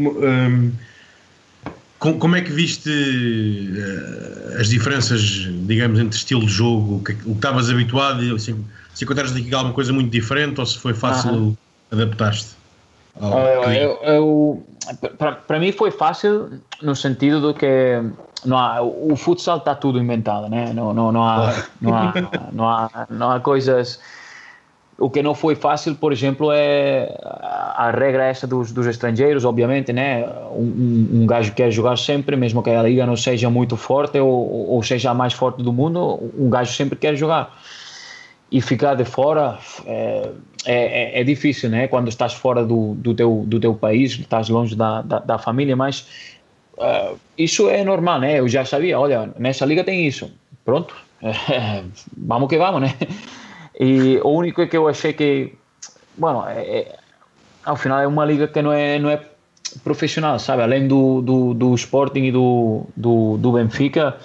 um, 2.03 2.19
como 2.19 2.35
é 2.35 2.41
que 2.41 2.51
viste 2.51 2.89
uh, 2.89 4.59
as 4.59 4.69
diferenças, 4.69 5.21
digamos, 5.65 5.99
entre 5.99 6.17
estilo 6.17 6.41
de 6.41 6.51
jogo, 6.51 6.97
o 6.97 7.03
que, 7.03 7.13
o 7.13 7.15
que 7.15 7.31
estavas 7.31 7.69
habituado, 7.69 8.35
assim, 8.35 8.63
se 8.93 9.03
encontraste 9.03 9.39
aqui 9.39 9.53
alguma 9.53 9.73
coisa 9.73 9.91
muito 9.93 10.11
diferente 10.11 10.59
ou 10.59 10.65
se 10.65 10.77
foi 10.77 10.93
fácil 10.93 11.31
uh 11.31 11.51
-huh. 11.51 11.57
adaptar-te? 11.91 12.57
Eu 14.03 14.63
para 15.17 15.59
mim 15.59 15.71
foi 15.71 15.91
fácil 15.91 16.61
no 16.81 16.95
sentido 16.95 17.41
do 17.41 17.53
que 17.53 18.01
não 18.45 18.57
há, 18.57 18.81
o 18.81 19.15
futsal 19.15 19.57
está 19.57 19.75
tudo 19.75 19.99
inventado, 19.99 20.47
né? 20.49 20.71
Não, 20.73 20.93
não, 20.93 21.11
não, 21.11 21.23
há, 21.23 21.63
não, 21.81 21.95
há, 21.95 22.13
não, 22.51 22.69
há, 22.69 23.07
não 23.09 23.31
há 23.31 23.39
coisas. 23.39 23.99
O 24.99 25.11
que 25.11 25.21
não 25.21 25.35
foi 25.35 25.55
fácil, 25.55 25.93
por 25.93 26.11
exemplo, 26.11 26.51
é 26.51 27.15
a 27.23 27.91
regra 27.91 28.25
essa 28.25 28.47
dos, 28.47 28.71
dos 28.71 28.87
estrangeiros, 28.87 29.45
obviamente, 29.45 29.93
né? 29.93 30.27
Um, 30.51 31.21
um, 31.21 31.27
gajo 31.27 31.53
quer 31.53 31.69
jogar 31.69 31.97
sempre, 31.97 32.35
mesmo 32.35 32.63
que 32.63 32.71
a 32.71 32.81
liga 32.81 33.05
não 33.05 33.15
seja 33.15 33.47
muito 33.47 33.77
forte 33.77 34.19
ou, 34.19 34.69
ou 34.69 34.81
seja 34.81 35.11
a 35.11 35.13
mais 35.13 35.33
forte 35.33 35.61
do 35.61 35.71
mundo, 35.71 36.31
um 36.35 36.49
gajo 36.49 36.73
sempre 36.73 36.97
quer 36.97 37.15
jogar. 37.15 37.61
E 38.51 38.59
ficar 38.59 38.95
de 38.95 39.05
fora 39.05 39.59
é, 39.85 40.31
é, 40.65 41.21
é 41.21 41.23
difícil, 41.23 41.69
né? 41.69 41.87
Quando 41.87 42.07
estás 42.07 42.33
fora 42.33 42.65
do, 42.65 42.95
do, 42.95 43.13
teu, 43.13 43.43
do 43.45 43.59
teu 43.59 43.75
país, 43.75 44.13
estás 44.13 44.49
longe 44.49 44.75
da, 44.75 45.03
da, 45.03 45.19
da 45.19 45.37
família, 45.37 45.75
mas 45.75 46.07
Uh, 46.77 47.17
isso 47.35 47.69
é 47.69 47.83
normal, 47.83 48.19
né? 48.19 48.39
Eu 48.39 48.47
já 48.47 48.63
sabia, 48.63 48.99
olha, 48.99 49.31
nessa 49.39 49.65
liga 49.65 49.83
tem 49.83 50.05
isso. 50.05 50.31
Pronto, 50.63 50.95
vamos 52.15 52.47
que 52.47 52.57
vamos, 52.57 52.81
né? 52.81 52.93
E 53.79 54.19
o 54.23 54.29
único 54.29 54.65
que 54.67 54.75
eu 54.75 54.87
achei 54.87 55.13
que, 55.13 55.53
bueno, 56.17 56.43
é, 56.47 56.61
é, 56.61 56.95
ao 57.63 57.75
final 57.75 57.99
é 57.99 58.07
uma 58.07 58.25
liga 58.25 58.47
que 58.47 58.61
não 58.61 58.73
é, 58.73 58.97
não 58.97 59.09
é 59.09 59.21
profissional, 59.83 60.39
sabe? 60.39 60.63
Além 60.63 60.87
do, 60.87 61.21
do, 61.21 61.53
do 61.53 61.75
Sporting 61.75 62.23
e 62.23 62.31
do, 62.31 62.85
do, 62.95 63.37
do 63.37 63.51
Benfica, 63.51 64.17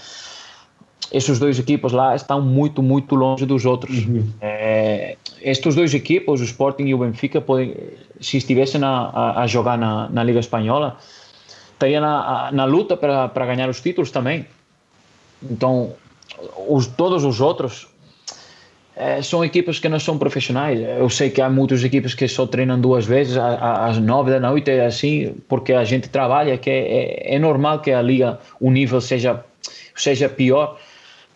esses 1.13 1.39
dois 1.39 1.59
equipos 1.59 1.93
lá 1.93 2.17
estão 2.17 2.41
muito, 2.41 2.83
muito 2.83 3.15
longe 3.15 3.45
dos 3.45 3.67
outros. 3.67 4.07
Uhum. 4.07 4.31
É, 4.41 5.17
estes 5.43 5.75
dois 5.75 5.93
equipos, 5.93 6.41
o 6.41 6.45
Sporting 6.45 6.85
e 6.85 6.95
o 6.95 6.99
Benfica, 6.99 7.41
podem, 7.41 7.77
se 8.21 8.39
estivessem 8.39 8.83
a, 8.83 8.89
a, 8.89 9.43
a 9.43 9.47
jogar 9.47 9.77
na, 9.77 10.09
na 10.09 10.25
Liga 10.25 10.41
Espanhola, 10.41 10.97
estaria 11.73 12.01
na, 12.01 12.51
na 12.53 12.65
luta 12.65 12.97
para, 12.97 13.29
para 13.29 13.45
ganhar 13.45 13.69
os 13.69 13.81
títulos 13.83 14.11
também. 14.11 14.47
Então, 15.43 15.93
os, 16.69 16.87
todos 16.87 17.25
os 17.25 17.41
outros 17.41 17.89
é, 17.89 17.92
são 19.23 19.45
equipas 19.45 19.79
que 19.79 19.89
não 19.89 19.99
são 19.99 20.19
profissionais. 20.19 20.81
Eu 20.81 21.09
sei 21.09 21.31
que 21.31 21.41
há 21.41 21.49
muitas 21.49 21.83
equipas 21.83 22.15
que 22.15 22.27
só 22.29 22.47
treinam 22.47 22.81
duas 22.81 23.07
vezes 23.07 23.37
às 23.37 23.99
nove 23.99 24.31
da 24.31 24.41
noite, 24.41 24.71
é 24.71 24.85
assim, 24.85 25.35
porque 25.49 25.73
a 25.73 25.85
gente 25.85 26.09
trabalha, 26.09 26.59
que 26.59 26.71
é, 26.71 27.33
é, 27.33 27.35
é 27.37 27.39
normal 27.39 27.81
que 27.81 27.91
a 27.91 28.03
liga, 28.03 28.39
o 28.61 28.71
nível 28.71 29.01
seja, 29.01 29.45
seja 29.95 30.29
pior, 30.29 30.79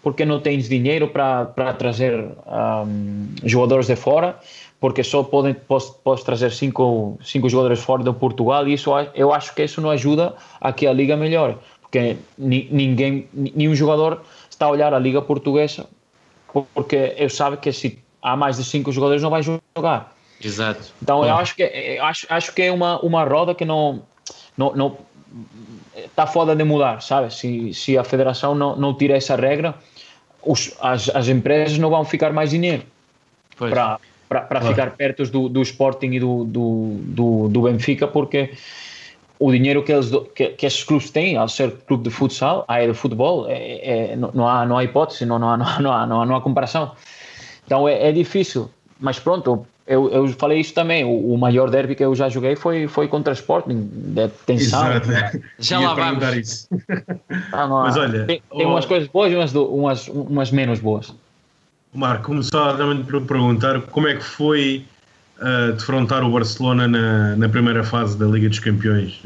porque 0.02 0.24
não 0.24 0.40
tens 0.40 0.68
dinheiro 0.68 1.09
para 1.09 1.72
trazer 1.79 2.14
um, 2.16 3.26
jogadores 3.44 3.87
de 3.87 3.96
fora 3.96 4.37
porque 4.79 5.02
só 5.02 5.22
podem 5.22 5.55
posso, 5.55 5.94
posso 6.05 6.24
trazer 6.24 6.52
cinco, 6.52 7.18
cinco 7.22 7.48
jogadores 7.48 7.81
fora 7.81 8.05
de 8.05 8.12
Portugal 8.12 8.68
e 8.68 8.74
isso 8.74 8.90
eu 9.14 9.33
acho 9.33 9.55
que 9.55 9.64
isso 9.64 9.81
não 9.81 9.90
ajuda 9.90 10.35
a 10.61 10.72
que 10.72 10.87
a 10.87 10.92
liga 10.92 11.16
melhore, 11.16 11.57
porque 11.81 12.16
ninguém, 12.38 13.26
nenhum 13.33 13.74
jogador 13.74 14.22
está 14.50 14.66
a 14.66 14.70
olhar 14.70 14.92
a 14.92 14.98
liga 14.98 15.22
portuguesa 15.22 15.87
porque 16.62 17.14
eu 17.16 17.28
sabe 17.28 17.56
que 17.56 17.72
se 17.72 17.98
há 18.22 18.36
mais 18.36 18.56
de 18.56 18.64
cinco 18.64 18.92
jogadores 18.92 19.22
não 19.22 19.30
vai 19.30 19.42
jogar. 19.42 20.14
Exato. 20.42 20.92
Então 21.02 21.24
eu 21.24 21.34
acho 21.34 21.54
que 21.56 21.62
eu 21.62 22.04
acho, 22.04 22.26
acho 22.28 22.54
que 22.54 22.62
é 22.62 22.72
uma 22.72 23.00
uma 23.00 23.24
roda 23.24 23.54
que 23.54 23.64
não 23.64 24.02
não, 24.56 24.74
não 24.74 24.98
está 25.96 26.26
foda 26.26 26.54
de 26.54 26.64
mudar, 26.64 27.00
sabe? 27.02 27.32
Se 27.32 27.72
se 27.72 27.96
a 27.96 28.04
federação 28.04 28.54
não 28.54 28.76
não 28.76 28.94
tira 28.94 29.16
essa 29.16 29.36
regra, 29.36 29.74
os, 30.42 30.74
as 30.80 31.08
as 31.14 31.28
empresas 31.28 31.78
não 31.78 31.90
vão 31.90 32.04
ficar 32.04 32.32
mais 32.32 32.50
dinheiro 32.50 32.84
para 33.58 33.98
para 34.28 34.44
claro. 34.46 34.66
ficar 34.66 34.90
perto 34.90 35.24
do, 35.24 35.48
do 35.48 35.62
Sporting 35.62 36.10
e 36.12 36.20
do, 36.20 36.44
do, 36.44 36.96
do, 36.98 37.48
do 37.48 37.62
Benfica, 37.62 38.08
porque 38.08 38.50
o 39.38 39.53
dinheiro 39.53 39.83
que, 39.83 39.92
eles, 39.92 40.11
que, 40.35 40.49
que 40.51 40.66
esses 40.66 40.83
clubes 40.85 41.11
têm, 41.11 41.37
ao 41.37 41.49
ser 41.49 41.70
clube 41.87 42.05
de 42.05 42.11
futsal, 42.11 42.64
aí 42.68 42.87
de 42.87 42.95
futebol, 42.95 43.47
é, 43.49 44.12
é, 44.12 44.16
não, 44.16 44.49
há, 44.49 44.64
não 44.64 44.78
há 44.78 44.84
hipótese, 44.84 45.26
não, 45.26 45.39
não, 45.39 45.51
há, 45.51 45.57
não, 45.57 45.66
há, 45.66 46.07
não, 46.07 46.22
há, 46.22 46.26
não 46.26 46.37
há 46.37 46.41
comparação. 46.41 46.93
Então 47.64 47.89
é, 47.89 48.09
é 48.09 48.12
difícil, 48.12 48.70
mas 49.01 49.18
pronto, 49.18 49.66
eu, 49.87 50.11
eu 50.11 50.28
falei 50.28 50.61
isso 50.61 50.74
também. 50.74 51.05
O, 51.05 51.34
o, 51.34 51.39
maior 51.39 51.70
derby 51.70 51.95
que 51.95 52.05
eu 52.05 52.14
já 52.14 52.28
joguei 52.28 52.57
foi, 52.57 52.89
foi 52.89 53.07
contra 53.07 53.32
o 53.32 53.34
Sporting, 53.34 53.89
de 53.93 54.28
tensão. 54.45 54.93
Exato. 54.93 55.41
Já 55.61 55.78
lá 55.78 55.95
vamos. 55.95 56.37
Isso. 56.37 56.68
Ah, 57.53 57.66
Mas 57.66 57.97
olha, 57.97 58.24
tem, 58.24 58.43
tem 58.51 58.66
oh, 58.66 58.70
umas 58.70 58.84
coisas 58.84 59.09
boas 59.09 59.32
e 59.32 59.37
umas, 59.37 59.55
umas, 59.55 60.09
umas 60.09 60.51
menos 60.51 60.80
boas. 60.80 61.12
Marco, 61.95 62.26
começar 62.26 62.76
também 62.76 63.03
por 63.03 63.22
perguntar 63.22 63.80
como 63.82 64.09
é 64.09 64.16
que 64.16 64.24
foi 64.24 64.84
uh, 65.41 65.72
defrontar 65.72 66.22
o 66.24 66.30
Barcelona 66.30 66.87
na, 66.89 67.37
na 67.37 67.49
primeira 67.49 67.82
fase 67.84 68.16
da 68.16 68.26
Liga 68.26 68.49
dos 68.49 68.59
Campeões 68.59 69.20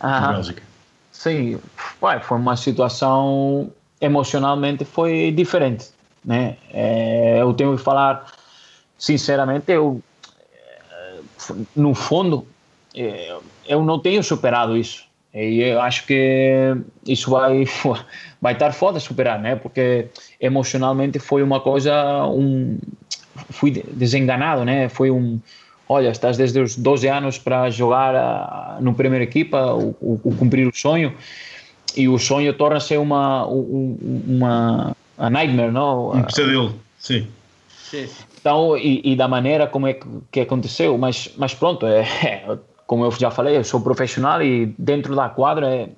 ah, 0.00 0.32
Bélgica. 0.32 0.62
Sim, 1.10 1.58
ué, 2.02 2.20
foi 2.20 2.38
uma 2.38 2.56
situação 2.56 3.70
emocionalmente 4.00 4.84
foi 4.84 5.30
diferente, 5.30 5.90
né? 6.24 6.56
É, 6.72 7.40
eu 7.40 7.54
tenho 7.54 7.76
que 7.76 7.82
falar 7.82 8.26
sinceramente, 8.98 9.70
eu 9.70 10.02
no 11.76 11.94
fundo 11.94 12.46
eu 13.66 13.84
não 13.84 13.98
tenho 13.98 14.22
superado 14.22 14.76
isso, 14.76 15.04
E 15.34 15.62
eu 15.62 15.80
acho 15.80 16.06
que 16.06 16.76
isso 17.06 17.30
vai, 17.30 17.64
vai 18.40 18.52
estar 18.52 18.72
foda 18.72 19.00
superar, 19.00 19.38
né? 19.38 19.56
Porque 19.56 20.08
emocionalmente 20.40 21.18
foi 21.18 21.42
uma 21.42 21.60
coisa, 21.60 22.26
um, 22.26 22.78
fui 23.50 23.70
desenganado, 23.70 24.64
né? 24.64 24.88
Foi 24.88 25.10
um, 25.10 25.40
olha, 25.88 26.10
estás 26.10 26.36
desde 26.36 26.60
os 26.60 26.76
12 26.76 27.08
anos 27.08 27.38
para 27.38 27.70
jogar 27.70 28.14
a, 28.14 28.78
no 28.80 28.94
primeira 28.94 29.24
equipa, 29.24 29.72
o, 29.74 29.96
o, 30.00 30.20
o, 30.24 30.36
cumprir 30.36 30.66
o 30.66 30.74
sonho, 30.74 31.14
e 31.96 32.08
o 32.08 32.18
sonho 32.18 32.52
torna-se 32.54 32.96
uma, 32.96 33.46
uma 33.46 34.96
a 35.18 35.30
nightmare, 35.30 35.70
não? 35.70 36.12
Um 36.12 36.22
pesadelo, 36.22 36.74
sim. 36.98 37.26
Então, 38.40 38.76
e, 38.76 39.02
e, 39.04 39.14
da 39.14 39.28
maneira 39.28 39.66
como 39.66 39.86
é 39.86 39.94
que, 39.94 40.06
que 40.30 40.40
aconteceu, 40.40 40.96
mas, 40.96 41.30
mas 41.36 41.54
pronto, 41.54 41.86
é, 41.86 42.00
é, 42.00 42.58
como 42.86 43.04
eu 43.04 43.12
já 43.12 43.30
falei, 43.30 43.56
eu 43.56 43.64
sou 43.64 43.80
profissional 43.80 44.42
e 44.42 44.74
dentro 44.78 45.14
da 45.14 45.28
quadra 45.28 45.68
é, 45.68 45.88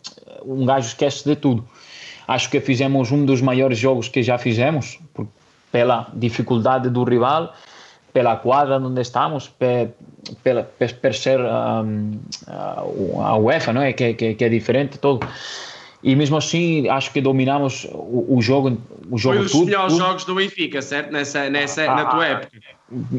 um 0.44 0.66
gajo 0.66 0.88
esquece 0.88 1.24
de 1.24 1.36
tudo. 1.36 1.66
Acho 2.26 2.50
que 2.50 2.60
fizemos 2.60 3.12
um 3.12 3.24
dos 3.24 3.40
maiores 3.40 3.78
jogos 3.78 4.08
que 4.08 4.22
já 4.22 4.38
fizemos, 4.38 4.98
pela 5.74 6.06
dificuldade 6.14 6.88
do 6.88 7.02
rival, 7.02 7.52
pela 8.12 8.36
quadra 8.36 8.78
onde 8.78 9.00
estamos, 9.00 9.48
pe, 9.48 9.88
pela, 10.44 10.62
per, 10.62 10.94
per 11.00 11.12
ser 11.14 11.40
um, 11.40 12.12
a 13.18 13.36
UEFA, 13.36 13.72
não 13.72 13.82
é? 13.82 13.92
Que, 13.92 14.14
que, 14.14 14.34
que 14.34 14.44
é 14.44 14.48
diferente 14.48 14.98
todo 14.98 15.26
e 16.00 16.14
mesmo 16.14 16.36
assim 16.36 16.88
acho 16.88 17.10
que 17.12 17.20
dominamos 17.20 17.88
o, 17.90 18.36
o 18.36 18.38
jogo 18.40 18.78
o 19.10 19.18
jogo 19.18 19.36
Foi 19.36 19.46
os 19.46 19.52
tudo, 19.52 19.64
melhores 19.64 19.92
tudo. 19.94 20.04
jogos 20.04 20.24
do 20.24 20.34
Benfica, 20.36 20.80
certo? 20.80 21.10
Nessa, 21.10 21.50
nessa, 21.50 21.82
ah, 21.90 21.96
na 21.96 22.04
tua 22.04 22.26
época. 22.26 22.52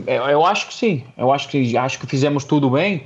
Eu, 0.08 0.24
eu, 0.24 0.45
acho 0.45 0.68
que 0.68 0.74
sim, 0.74 1.03
eu 1.18 1.34
acho 1.34 1.49
que 1.49 1.76
acho 1.76 1.99
que 1.99 2.08
fizemos 2.08 2.45
tudo 2.45 2.70
bem 2.70 3.03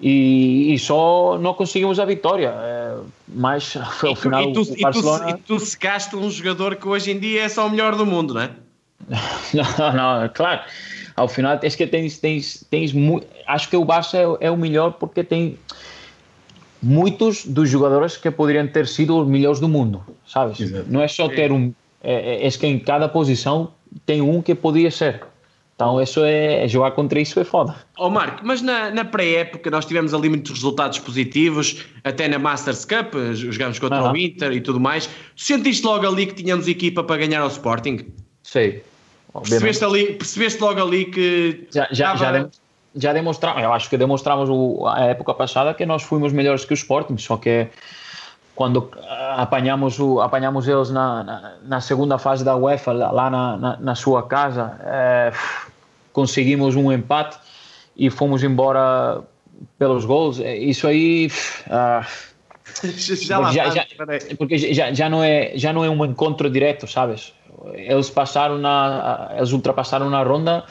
e, 0.00 0.72
e 0.72 0.78
só 0.78 1.38
não 1.38 1.52
conseguimos 1.52 2.00
a 2.00 2.06
vitória, 2.06 2.54
é, 2.56 2.96
mas 3.28 3.76
ao 4.02 4.12
e 4.12 4.16
final 4.16 4.42
e 4.42 4.52
tu, 4.54 4.62
o 4.62 4.80
Barcelona... 4.80 5.30
e 5.30 5.34
tu, 5.34 5.38
e 5.38 5.58
tu 5.58 5.60
secaste 5.60 6.16
um 6.16 6.30
jogador 6.30 6.76
que 6.76 6.88
hoje 6.88 7.10
em 7.10 7.18
dia 7.18 7.42
é 7.42 7.48
só 7.50 7.66
o 7.66 7.70
melhor 7.70 7.94
do 7.94 8.06
mundo, 8.06 8.32
não 8.32 8.40
é? 8.40 8.50
não, 9.54 9.92
não, 9.92 10.28
claro. 10.28 10.62
Ao 11.14 11.28
final 11.28 11.58
tens 11.58 11.74
que 11.74 11.86
tens, 11.86 12.18
tens, 12.18 12.66
tens 12.70 12.92
acho 13.46 13.70
que 13.70 13.76
o 13.76 13.84
Barça 13.84 14.18
é, 14.18 14.46
é 14.46 14.50
o 14.50 14.56
melhor 14.56 14.92
porque 14.92 15.24
tem 15.24 15.58
muitos 16.82 17.44
dos 17.44 17.68
jogadores 17.68 18.16
que 18.16 18.30
poderiam 18.30 18.66
ter 18.66 18.86
sido 18.86 19.18
os 19.18 19.26
melhores 19.26 19.60
do 19.60 19.68
mundo, 19.68 20.02
sabes? 20.26 20.60
Exato. 20.60 20.86
Não 20.88 21.00
é 21.00 21.08
só 21.08 21.28
ter 21.28 21.50
um, 21.50 21.72
é, 22.02 22.44
é, 22.44 22.46
é, 22.46 22.50
que 22.50 22.66
em 22.66 22.78
cada 22.78 23.08
posição 23.08 23.72
tem 24.04 24.20
um 24.20 24.42
que 24.42 24.54
podia 24.54 24.90
ser. 24.90 25.22
Então, 25.74 26.00
isso 26.00 26.20
é, 26.24 26.66
jogar 26.68 26.92
contra 26.92 27.20
isso 27.20 27.38
é 27.38 27.44
foda. 27.44 27.76
Ó 27.98 28.06
oh, 28.06 28.10
Marco, 28.10 28.40
mas 28.42 28.62
na, 28.62 28.90
na 28.90 29.04
pré-época 29.04 29.70
nós 29.70 29.84
tivemos 29.84 30.14
ali 30.14 30.28
muitos 30.28 30.52
resultados 30.52 30.98
positivos, 30.98 31.84
até 32.02 32.28
na 32.28 32.38
Masters 32.38 32.86
Cup, 32.86 33.14
jogámos 33.34 33.78
contra 33.78 34.02
uhum. 34.02 34.12
o 34.12 34.16
Inter 34.16 34.52
e 34.52 34.60
tudo 34.60 34.80
mais. 34.80 35.10
Sentiste 35.36 35.84
logo 35.84 36.06
ali 36.06 36.26
que 36.26 36.34
tínhamos 36.34 36.66
equipa 36.66 37.04
para 37.04 37.18
ganhar 37.18 37.42
ao 37.42 37.48
Sporting? 37.48 38.06
Sei. 38.42 38.82
Percebeste, 39.40 39.84
ali, 39.84 40.14
percebeste 40.14 40.60
logo 40.60 40.80
ali 40.80 41.04
que. 41.06 41.66
Já, 41.70 41.88
já, 41.90 42.14
estava... 42.14 42.38
já, 42.38 42.48
já 42.94 43.12
demonstramos, 43.12 43.62
eu 43.62 43.72
acho 43.72 43.90
que 43.90 43.96
demonstramos 43.96 44.48
o, 44.48 44.86
a 44.86 45.00
época 45.04 45.34
passada 45.34 45.74
que 45.74 45.84
nós 45.84 46.02
fomos 46.02 46.32
melhores 46.32 46.64
que 46.64 46.72
o 46.72 46.74
Sporting, 46.74 47.18
só 47.18 47.36
que 47.36 47.68
quando 48.54 48.90
apanhamos, 49.36 50.00
o, 50.00 50.20
apanhamos 50.20 50.66
eles 50.66 50.90
na, 50.90 51.22
na, 51.22 51.54
na 51.62 51.80
segunda 51.80 52.18
fase 52.18 52.42
da 52.42 52.56
UEFA, 52.56 52.92
lá 52.92 53.30
na, 53.30 53.56
na, 53.58 53.76
na 53.76 53.94
sua 53.94 54.22
casa, 54.22 54.80
é, 54.82 55.32
conseguimos 56.10 56.74
um 56.74 56.90
empate 56.90 57.38
e 57.94 58.08
fomos 58.08 58.42
embora 58.42 59.20
pelos 59.78 60.06
gols. 60.06 60.40
É, 60.40 60.56
isso 60.56 60.86
aí. 60.86 61.30
Ah, 61.68 62.06
já, 62.82 63.52
já, 63.52 63.70
já, 63.70 63.86
porque 64.38 64.56
já, 64.56 64.92
já, 64.92 65.08
não 65.08 65.22
é, 65.22 65.52
já 65.54 65.72
não 65.72 65.84
é 65.84 65.90
um 65.90 66.04
encontro 66.04 66.48
direto, 66.48 66.86
sabes? 66.86 67.34
Eles 67.74 68.10
passaram 68.10 68.58
na, 68.58 69.32
eles 69.36 69.52
ultrapassaram 69.52 70.10
na 70.10 70.22
ronda 70.22 70.64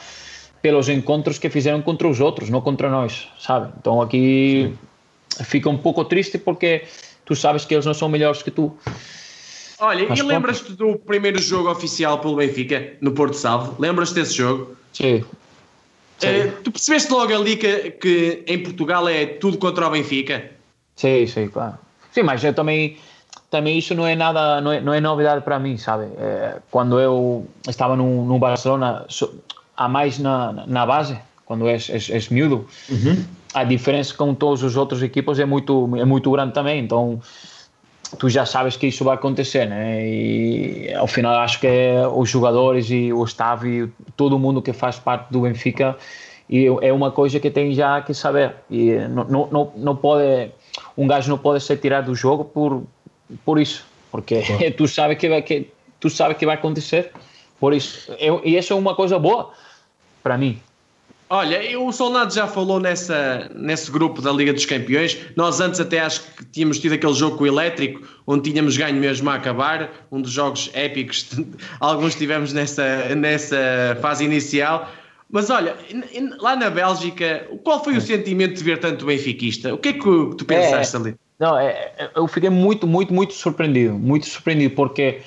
pelos 0.62 0.88
encontros 0.88 1.38
que 1.38 1.48
fizeram 1.50 1.82
contra 1.82 2.08
os 2.08 2.20
outros, 2.20 2.50
não 2.50 2.60
contra 2.60 2.90
nós, 2.90 3.28
sabe? 3.38 3.72
Então 3.78 4.00
aqui 4.00 4.76
Sim. 5.38 5.44
fica 5.44 5.68
um 5.68 5.78
pouco 5.78 6.04
triste 6.04 6.38
porque 6.38 6.84
tu 7.24 7.34
sabes 7.36 7.64
que 7.64 7.74
eles 7.74 7.86
não 7.86 7.94
são 7.94 8.08
melhores 8.08 8.42
que 8.42 8.50
tu. 8.50 8.76
Olha, 9.78 10.08
Mas 10.08 10.18
e 10.18 10.22
lembras-te 10.22 10.72
do 10.72 10.96
primeiro 10.98 11.38
jogo 11.38 11.70
oficial 11.70 12.18
pelo 12.18 12.36
Benfica 12.36 12.96
no 13.00 13.12
Porto 13.12 13.34
Salvo? 13.34 13.80
Lembras-te 13.80 14.14
desse 14.14 14.34
jogo? 14.34 14.76
Sim. 14.92 15.24
Uh, 16.22 16.62
tu 16.64 16.72
percebeste 16.72 17.12
logo 17.12 17.34
ali 17.34 17.56
que, 17.56 17.90
que 17.90 18.44
em 18.46 18.62
Portugal 18.62 19.06
é 19.06 19.26
tudo 19.26 19.58
contra 19.58 19.86
o 19.86 19.90
Benfica? 19.90 20.50
Sim, 20.94 21.26
sim, 21.26 21.48
claro. 21.48 21.78
Sim, 22.10 22.22
mas 22.22 22.42
eu 22.42 22.54
também 22.54 22.96
também 23.50 23.78
isso 23.78 23.94
não 23.94 24.06
é 24.06 24.16
nada, 24.16 24.60
não 24.60 24.72
é, 24.72 24.80
não 24.80 24.92
é 24.92 25.00
novidade 25.00 25.42
para 25.42 25.58
mim, 25.58 25.76
sabe? 25.76 26.06
É, 26.18 26.56
quando 26.70 26.98
eu 26.98 27.46
estava 27.68 27.96
no, 27.96 28.24
no 28.24 28.38
Barcelona, 28.38 29.06
a 29.76 29.88
mais 29.88 30.18
na, 30.18 30.52
na 30.66 30.86
base, 30.86 31.18
quando 31.44 31.68
és, 31.68 31.88
és, 31.88 32.10
és 32.10 32.28
miúdo. 32.28 32.66
Uhum. 32.88 33.24
A 33.54 33.64
diferença 33.64 34.14
com 34.14 34.34
todos 34.34 34.62
os 34.62 34.76
outros 34.76 35.02
equipos 35.02 35.38
é 35.38 35.44
muito, 35.44 35.88
é 35.96 36.04
muito 36.04 36.30
grande 36.30 36.52
também, 36.52 36.80
então 36.82 37.20
tu 38.18 38.28
já 38.28 38.44
sabes 38.44 38.76
que 38.76 38.86
isso 38.88 39.04
vai 39.04 39.14
acontecer, 39.14 39.66
né? 39.66 40.06
E 40.06 40.92
ao 40.94 41.06
final 41.06 41.34
acho 41.38 41.60
que 41.60 41.66
é 41.66 42.06
os 42.06 42.28
jogadores 42.28 42.90
e 42.90 43.12
o 43.12 43.24
staff 43.24 43.66
e 43.66 43.88
todo 44.16 44.38
mundo 44.38 44.62
que 44.62 44.72
faz 44.72 44.98
parte 44.98 45.30
do 45.30 45.40
Benfica 45.40 45.96
e 46.48 46.66
é 46.82 46.92
uma 46.92 47.10
coisa 47.10 47.40
que 47.40 47.50
tem 47.50 47.72
já 47.72 48.00
que 48.02 48.14
saber 48.14 48.54
e 48.70 48.92
não, 49.08 49.48
não, 49.50 49.72
não 49.76 49.96
pode 49.96 50.50
um 50.96 51.06
gajo 51.06 51.28
não 51.28 51.38
pode 51.38 51.62
ser 51.64 51.78
tirado 51.78 52.06
do 52.06 52.14
jogo 52.14 52.44
por 52.44 52.84
por 53.44 53.58
isso 53.60 53.84
porque 54.10 54.42
claro. 54.42 54.72
tu 54.76 54.88
sabes 54.88 55.18
que 55.18 55.28
vai 55.28 55.42
que 55.42 55.68
tu 56.00 56.10
sabes 56.10 56.36
que 56.36 56.46
vai 56.46 56.56
acontecer 56.56 57.10
por 57.58 57.72
isso 57.72 58.12
eu, 58.18 58.40
e 58.44 58.56
isso 58.56 58.72
é 58.72 58.76
uma 58.76 58.94
coisa 58.94 59.18
boa 59.18 59.52
para 60.22 60.36
mim. 60.36 60.60
Olha, 61.28 61.80
o 61.80 61.92
Solnado 61.92 62.32
já 62.32 62.46
falou 62.46 62.78
nessa, 62.78 63.50
nesse 63.52 63.90
grupo 63.90 64.22
da 64.22 64.30
Liga 64.30 64.52
dos 64.52 64.64
Campeões. 64.64 65.18
Nós 65.34 65.60
antes 65.60 65.80
até 65.80 65.98
acho 65.98 66.22
que 66.22 66.44
tínhamos 66.44 66.78
tido 66.78 66.94
aquele 66.94 67.14
jogo 67.14 67.36
com 67.36 67.44
o 67.44 67.46
Elétrico, 67.48 68.06
onde 68.24 68.50
tínhamos 68.50 68.76
ganho 68.76 68.94
mesmo 68.94 69.28
a 69.28 69.34
acabar, 69.34 70.06
um 70.10 70.20
dos 70.20 70.30
jogos 70.30 70.70
épicos, 70.72 71.28
alguns 71.80 72.14
tivemos 72.14 72.52
nessa, 72.52 73.12
nessa 73.16 73.98
fase 74.00 74.24
inicial. 74.24 74.88
Mas 75.28 75.50
olha, 75.50 75.76
lá 76.38 76.54
na 76.54 76.70
Bélgica, 76.70 77.48
qual 77.64 77.82
foi 77.82 77.96
o 77.96 78.00
sentimento 78.00 78.54
de 78.54 78.62
ver 78.62 78.78
tanto 78.78 79.04
benfiquista? 79.04 79.74
O 79.74 79.78
que 79.78 79.88
é 79.88 79.92
que 79.94 80.00
tu 80.00 80.44
pensaste 80.44 80.94
é, 80.94 80.98
ali? 81.00 81.14
Não, 81.38 81.58
é, 81.58 81.92
eu 82.14 82.26
fiquei 82.26 82.48
muito, 82.48 82.86
muito, 82.86 83.12
muito 83.12 83.34
surpreendido, 83.34 83.94
muito 83.94 84.26
surpreendido, 84.26 84.74
porque 84.74 85.20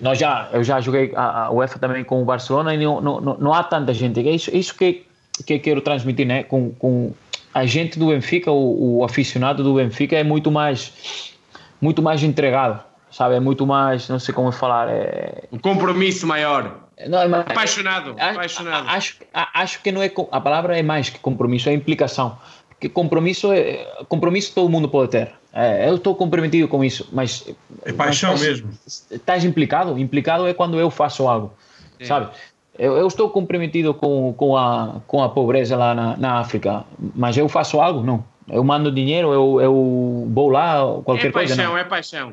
nós 0.00 0.18
já, 0.18 0.48
eu 0.52 0.62
já 0.62 0.80
joguei 0.80 1.12
a, 1.14 1.46
a 1.46 1.50
UEFA 1.50 1.78
também 1.78 2.04
com 2.04 2.20
o 2.20 2.24
Barcelona 2.24 2.74
e 2.74 2.84
não, 2.84 3.00
não, 3.00 3.20
não 3.20 3.54
há 3.54 3.62
tanta 3.62 3.94
gente. 3.94 4.20
É 4.20 4.30
isso, 4.30 4.54
isso 4.54 4.74
que, 4.74 5.06
que 5.46 5.54
eu 5.54 5.60
quero 5.60 5.80
transmitir, 5.80 6.26
né? 6.26 6.42
Com, 6.42 6.70
com 6.72 7.14
a 7.54 7.64
gente 7.64 7.98
do 7.98 8.08
Benfica, 8.08 8.50
o, 8.50 8.98
o 8.98 9.04
aficionado 9.04 9.62
do 9.62 9.74
Benfica 9.74 10.16
é 10.16 10.24
muito 10.24 10.50
mais, 10.50 11.32
muito 11.80 12.02
mais 12.02 12.22
entregado, 12.22 12.82
sabe? 13.10 13.36
É 13.36 13.40
muito 13.40 13.66
mais, 13.66 14.08
não 14.08 14.18
sei 14.18 14.34
como 14.34 14.52
falar. 14.52 14.88
É... 14.88 15.44
Um 15.52 15.58
compromisso 15.58 16.26
maior. 16.26 16.80
Não, 17.08 17.20
é 17.20 17.28
mais, 17.28 17.46
apaixonado, 17.46 18.14
apaixonado. 18.18 18.88
Acho, 18.88 19.16
acho 19.32 19.82
que 19.82 19.90
não 19.90 20.02
é 20.02 20.10
a 20.30 20.40
palavra 20.40 20.78
é 20.78 20.82
mais 20.82 21.08
que 21.10 21.18
compromisso, 21.18 21.68
é 21.68 21.72
implicação. 21.72 22.38
Porque 22.82 22.88
compromisso 22.88 23.52
é 23.52 23.86
compromisso 24.08 24.52
todo 24.52 24.68
mundo 24.68 24.88
pode 24.88 25.12
ter. 25.12 25.30
É, 25.52 25.88
eu 25.88 25.94
estou 25.94 26.16
comprometido 26.16 26.66
com 26.66 26.82
isso, 26.82 27.08
mas. 27.12 27.48
É 27.84 27.92
paixão 27.92 28.32
mas, 28.32 28.42
mesmo. 28.42 28.70
Estás 29.08 29.44
implicado? 29.44 29.96
Implicado 29.96 30.48
é 30.48 30.52
quando 30.52 30.80
eu 30.80 30.90
faço 30.90 31.28
algo, 31.28 31.52
Sim. 32.00 32.06
sabe? 32.06 32.30
Eu, 32.76 32.96
eu, 32.96 33.06
estou 33.06 33.30
comprometido 33.30 33.94
com, 33.94 34.32
com, 34.32 34.56
a, 34.56 35.00
com 35.06 35.22
a 35.22 35.28
pobreza 35.28 35.76
lá 35.76 35.94
na, 35.94 36.16
na 36.16 36.40
África, 36.40 36.84
mas 37.14 37.36
eu 37.36 37.48
faço 37.48 37.80
algo? 37.80 38.02
Não. 38.02 38.24
Eu 38.48 38.64
mando 38.64 38.90
dinheiro, 38.90 39.32
eu, 39.32 39.60
eu 39.60 40.28
vou 40.28 40.48
lá, 40.48 40.80
qualquer 41.04 41.28
é 41.28 41.30
paixão, 41.30 41.56
coisa. 41.56 41.62
Não. 41.62 41.78
É 41.78 41.84
paixão, 41.84 42.32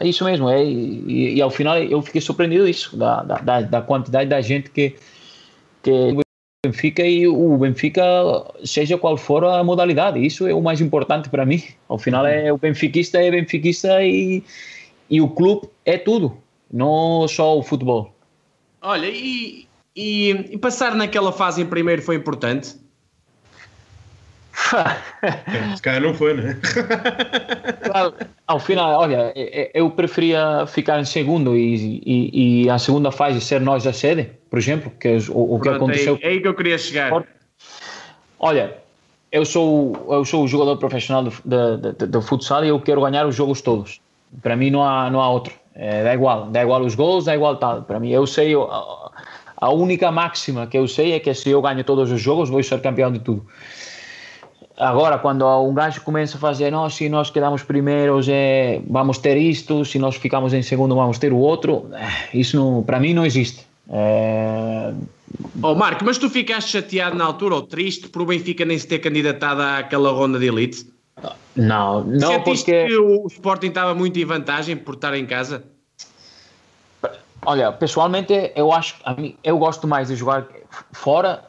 é 0.00 0.08
isso 0.08 0.24
mesmo. 0.24 0.48
É, 0.48 0.64
e, 0.64 1.36
e, 1.36 1.40
ao 1.40 1.50
final 1.50 1.78
eu 1.78 2.02
fiquei 2.02 2.20
surpreendido 2.20 2.66
isso, 2.66 2.96
da, 2.96 3.22
da, 3.22 3.60
da 3.60 3.80
quantidade 3.80 4.28
da 4.28 4.40
gente 4.40 4.70
que, 4.70 4.96
que 5.84 6.23
Benfica 6.64 7.02
e 7.02 7.26
o 7.26 7.56
Benfica, 7.58 8.02
seja 8.64 8.96
qual 8.96 9.16
for 9.16 9.44
a 9.44 9.62
modalidade, 9.62 10.24
isso 10.24 10.46
é 10.46 10.54
o 10.54 10.62
mais 10.62 10.80
importante 10.80 11.28
para 11.28 11.44
mim. 11.44 11.62
Ao 11.88 11.98
final, 11.98 12.26
é 12.26 12.52
o 12.52 12.56
benfiquista 12.56 13.18
é 13.22 13.30
benfiquista 13.30 14.02
e, 14.02 14.42
e 15.10 15.20
o 15.20 15.28
clube 15.28 15.68
é 15.84 15.98
tudo, 15.98 16.36
não 16.72 17.28
só 17.28 17.58
o 17.58 17.62
futebol. 17.62 18.14
Olha, 18.80 19.06
e, 19.06 19.66
e, 19.94 20.30
e 20.50 20.58
passar 20.58 20.94
naquela 20.94 21.32
fase 21.32 21.60
em 21.62 21.66
primeiro 21.66 22.00
foi 22.00 22.16
importante? 22.16 22.76
Se 25.74 25.82
calhar 25.82 26.00
não 26.00 26.14
foi, 26.14 26.34
né? 26.34 26.58
Ao 28.46 28.58
final, 28.58 29.00
olha, 29.00 29.32
eu 29.74 29.90
preferia 29.90 30.66
ficar 30.66 31.00
em 31.00 31.04
segundo 31.04 31.56
e, 31.56 32.00
e, 32.04 32.62
e 32.64 32.70
a 32.70 32.78
segunda 32.78 33.10
fase 33.10 33.40
ser 33.40 33.60
nós 33.60 33.86
a 33.86 33.92
sede, 33.92 34.30
por 34.54 34.58
exemplo, 34.58 34.92
que 35.00 35.08
é 35.08 35.18
o, 35.30 35.56
o 35.56 35.60
que 35.60 35.68
aconteceu. 35.68 36.16
É 36.22 36.28
aí 36.28 36.40
que 36.40 36.46
eu 36.46 36.54
queria 36.54 36.78
chegar. 36.78 37.10
Olha, 38.38 38.76
eu 39.32 39.44
sou 39.44 40.06
eu 40.10 40.24
sou 40.24 40.44
o 40.44 40.46
jogador 40.46 40.76
profissional 40.76 41.24
do, 41.24 42.22
futsal 42.22 42.64
e 42.64 42.68
eu 42.68 42.78
quero 42.78 43.00
ganhar 43.00 43.26
os 43.26 43.34
jogos 43.34 43.60
todos. 43.60 44.00
Para 44.40 44.54
mim 44.54 44.70
não 44.70 44.84
há 44.84 45.10
não 45.10 45.20
há 45.20 45.28
outro. 45.28 45.52
É, 45.74 46.04
dá 46.04 46.14
igual, 46.14 46.46
dá 46.52 46.62
igual 46.62 46.82
os 46.82 46.94
gols, 46.94 47.24
dá 47.24 47.34
igual 47.34 47.56
tal. 47.56 47.82
Para 47.82 47.98
mim 47.98 48.10
eu 48.10 48.28
sei 48.28 48.54
a, 48.54 49.10
a 49.56 49.70
única 49.72 50.12
máxima 50.12 50.68
que 50.68 50.78
eu 50.78 50.86
sei 50.86 51.14
é 51.14 51.18
que 51.18 51.34
se 51.34 51.50
eu 51.50 51.60
ganho 51.60 51.82
todos 51.82 52.12
os 52.12 52.20
jogos 52.20 52.48
vou 52.48 52.62
ser 52.62 52.80
campeão 52.80 53.10
de 53.10 53.18
tudo. 53.18 53.44
Agora, 54.76 55.18
quando 55.18 55.44
um 55.62 55.74
gajo 55.74 56.00
começa 56.02 56.36
a 56.36 56.40
fazer, 56.40 56.70
nós, 56.70 56.94
se 56.94 57.08
nós 57.08 57.28
quedamos 57.28 57.64
primeiros, 57.64 58.28
é, 58.28 58.80
vamos 58.88 59.18
ter 59.18 59.36
isto, 59.36 59.84
se 59.84 59.98
nós 59.98 60.14
ficamos 60.14 60.54
em 60.54 60.62
segundo, 60.62 60.94
vamos 60.94 61.18
ter 61.18 61.32
o 61.32 61.38
outro, 61.38 61.90
eh, 61.92 62.38
isso 62.38 62.84
para 62.86 63.00
mim 63.00 63.14
não 63.14 63.26
existe. 63.26 63.73
É... 63.88 64.92
Oh, 65.62 65.74
Marco, 65.74 66.04
mas 66.04 66.18
tu 66.18 66.30
ficaste 66.30 66.70
chateado 66.70 67.16
na 67.16 67.24
altura 67.24 67.56
ou 67.56 67.62
triste 67.62 68.08
por 68.08 68.22
o 68.22 68.26
Benfica 68.26 68.64
nem 68.64 68.78
se 68.78 68.86
ter 68.86 68.98
candidatado 68.98 69.62
àquela 69.62 70.10
ronda 70.10 70.38
de 70.38 70.46
elite? 70.46 70.86
Não, 71.56 72.04
não 72.04 72.32
Sentiste 72.32 72.64
porque... 72.64 72.86
que 72.86 72.96
o 72.96 73.26
Sporting 73.26 73.68
estava 73.68 73.94
muito 73.94 74.18
em 74.18 74.24
vantagem 74.24 74.76
por 74.76 74.94
estar 74.94 75.14
em 75.14 75.26
casa? 75.26 75.64
Olha, 77.46 77.72
pessoalmente 77.72 78.52
eu 78.56 78.72
acho, 78.72 78.96
eu 79.42 79.58
gosto 79.58 79.86
mais 79.86 80.08
de 80.08 80.16
jogar 80.16 80.46
fora 80.92 81.44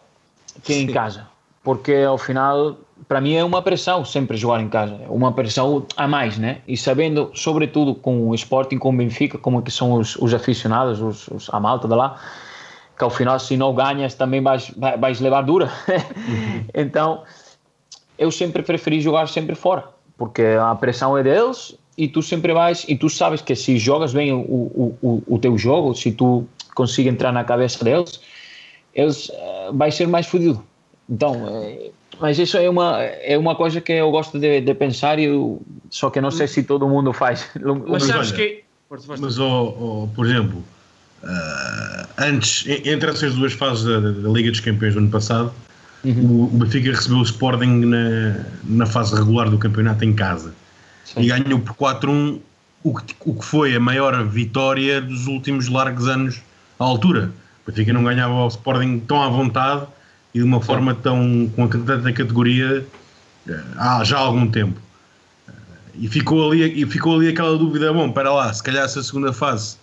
que 0.64 0.74
Sim. 0.74 0.84
em 0.84 0.88
casa, 0.88 1.28
porque 1.64 1.94
ao 1.94 2.18
final 2.18 2.78
para 3.08 3.22
mim 3.22 3.36
é 3.36 3.44
uma 3.44 3.62
pressão 3.62 4.04
sempre 4.04 4.36
jogar 4.38 4.62
em 4.62 4.68
casa, 4.68 5.00
é 5.04 5.10
uma 5.10 5.32
pressão 5.32 5.86
a 5.96 6.08
mais, 6.08 6.38
né? 6.38 6.62
E 6.68 6.76
sabendo, 6.76 7.32
sobretudo 7.34 7.94
com 7.94 8.30
o 8.30 8.36
Sporting, 8.36 8.78
com 8.78 8.90
o 8.90 8.98
Benfica, 8.98 9.38
como 9.38 9.60
é 9.60 9.62
que 9.62 9.72
são 9.72 9.94
os, 9.94 10.16
os 10.16 10.34
aficionados, 10.34 11.02
os, 11.02 11.28
os, 11.28 11.54
a 11.54 11.60
malta 11.60 11.88
de 11.88 11.94
lá, 11.94 12.20
que 12.98 13.04
ao 13.04 13.10
final 13.10 13.40
se 13.40 13.56
não 13.58 13.74
ganhas 13.74 14.16
também 14.16 14.42
vais, 14.42 14.72
vais 15.00 15.20
levar 15.20 15.42
dura. 15.42 15.72
Uhum. 15.88 16.66
então, 16.74 17.24
eu 18.18 18.32
sempre 18.32 18.64
preferi 18.64 19.02
jogar 19.02 19.28
sempre 19.28 19.56
fora, 19.56 19.84
porque 20.18 20.42
a 20.60 20.74
pressão 20.76 21.18
é 21.18 21.22
deles 21.22 21.78
e 21.98 22.08
tu 22.08 22.22
sempre 22.22 22.54
vais, 22.54 22.86
e 22.88 22.96
tu 22.96 23.10
sabes 23.10 23.42
que 23.42 23.56
se 23.56 23.78
jogas 23.78 24.14
bem 24.14 24.34
o, 24.34 24.40
o, 24.40 24.98
o, 25.02 25.24
o 25.28 25.40
teu 25.40 25.58
jogo, 25.58 25.94
se 25.94 26.12
tu 26.12 26.46
consegues 26.74 27.12
entrar 27.12 27.32
na 27.32 27.44
cabeça 27.44 27.84
deles, 27.84 28.20
eles 28.94 29.30
uh, 29.30 29.74
vai 29.74 29.92
ser 29.92 30.08
mais 30.08 30.26
fodido. 30.26 30.62
Então, 31.10 31.34
uh, 31.34 31.94
mas 32.20 32.40
isso 32.40 32.58
é 32.58 32.70
uma, 32.70 33.02
é 33.02 33.38
uma 33.38 33.56
coisa 33.56 33.82
que 33.82 33.92
eu 33.92 34.10
gosto 34.12 34.40
de, 34.40 34.62
de 34.62 34.74
pensar, 34.74 35.20
e 35.20 35.26
eu, 35.26 35.62
só 35.90 36.10
que 36.10 36.22
não 36.22 36.32
sei 36.32 36.48
se 36.48 36.64
todo 36.64 36.88
mundo 36.88 37.12
faz. 37.14 37.50
Mas 37.88 38.04
sabes 38.04 38.32
que. 38.32 38.64
Mas, 39.20 39.40
oh, 39.40 39.76
oh, 39.80 40.10
por 40.16 40.26
exemplo, 40.28 40.64
uh, 41.24 42.08
antes, 42.18 42.66
entre 42.86 43.10
essas 43.10 43.34
duas 43.34 43.52
fases 43.54 43.84
da, 43.84 44.00
da, 44.00 44.30
Liga 44.30 44.52
dos 44.52 44.60
Campeões 44.60 44.94
do 44.94 45.00
ano 45.00 45.10
passado, 45.10 45.52
uhum. 46.04 46.44
o 46.44 46.48
Benfica 46.58 46.92
recebeu 46.92 47.18
o 47.18 47.24
Sporting 47.24 47.86
na, 47.86 48.46
na 48.64 48.86
fase 48.86 49.16
regular 49.16 49.50
do 49.50 49.58
campeonato 49.58 50.06
em 50.06 50.14
casa 50.14 50.54
Sim. 51.04 51.22
e 51.22 51.28
ganhou 51.28 51.60
por 51.60 51.74
4-1, 51.74 52.40
o 52.84 52.96
que, 52.96 53.16
o 53.26 53.34
que 53.34 53.44
foi 53.44 53.76
a 53.76 53.80
maior 53.80 54.24
vitória 54.24 55.02
dos 55.02 55.26
últimos 55.26 55.68
largos 55.68 56.08
anos 56.08 56.42
à 56.80 56.84
altura. 56.84 57.32
O 57.66 57.72
Benfica 57.72 57.92
não 57.92 58.04
ganhava 58.04 58.34
o 58.34 58.48
Sporting 58.48 59.00
tão 59.00 59.22
à 59.22 59.28
vontade 59.28 59.88
e 60.36 60.40
de 60.40 60.44
uma 60.44 60.60
forma 60.60 60.94
tão 60.94 61.50
com 61.56 61.66
tanta 61.66 62.12
categoria 62.12 62.86
eh, 63.48 63.64
há 63.78 64.04
já 64.04 64.18
algum 64.18 64.46
tempo. 64.46 64.78
Eh, 65.48 65.52
e 66.02 66.08
ficou 66.10 66.52
ali, 66.52 66.82
e 66.82 66.86
ficou 66.86 67.16
ali 67.16 67.30
aquela 67.30 67.58
dúvida, 67.58 67.94
bom, 67.94 68.12
para 68.12 68.34
lá, 68.34 68.54
se 68.54 68.62
calhar 68.62 68.88
se 68.90 69.00
a 69.00 69.04
segunda 69.04 69.32
fase 69.32 69.78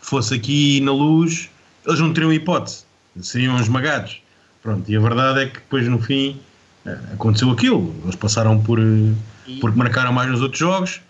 fosse 0.00 0.34
aqui 0.34 0.78
na 0.82 0.92
luz, 0.92 1.48
eles 1.86 2.00
não 2.00 2.12
teriam 2.12 2.30
hipótese, 2.30 2.84
seriam 3.22 3.58
esmagados. 3.58 4.20
Pronto, 4.62 4.90
e 4.90 4.94
a 4.94 5.00
verdade 5.00 5.40
é 5.40 5.46
que 5.46 5.54
depois 5.54 5.88
no 5.88 5.98
fim 5.98 6.38
eh, 6.84 6.98
aconteceu 7.14 7.50
aquilo, 7.50 7.94
eles 8.02 8.14
passaram 8.14 8.62
por, 8.62 8.78
e... 8.78 9.58
porque 9.58 9.78
marcaram 9.78 10.12
mais 10.12 10.30
nos 10.30 10.42
outros 10.42 10.58
jogos, 10.58 11.00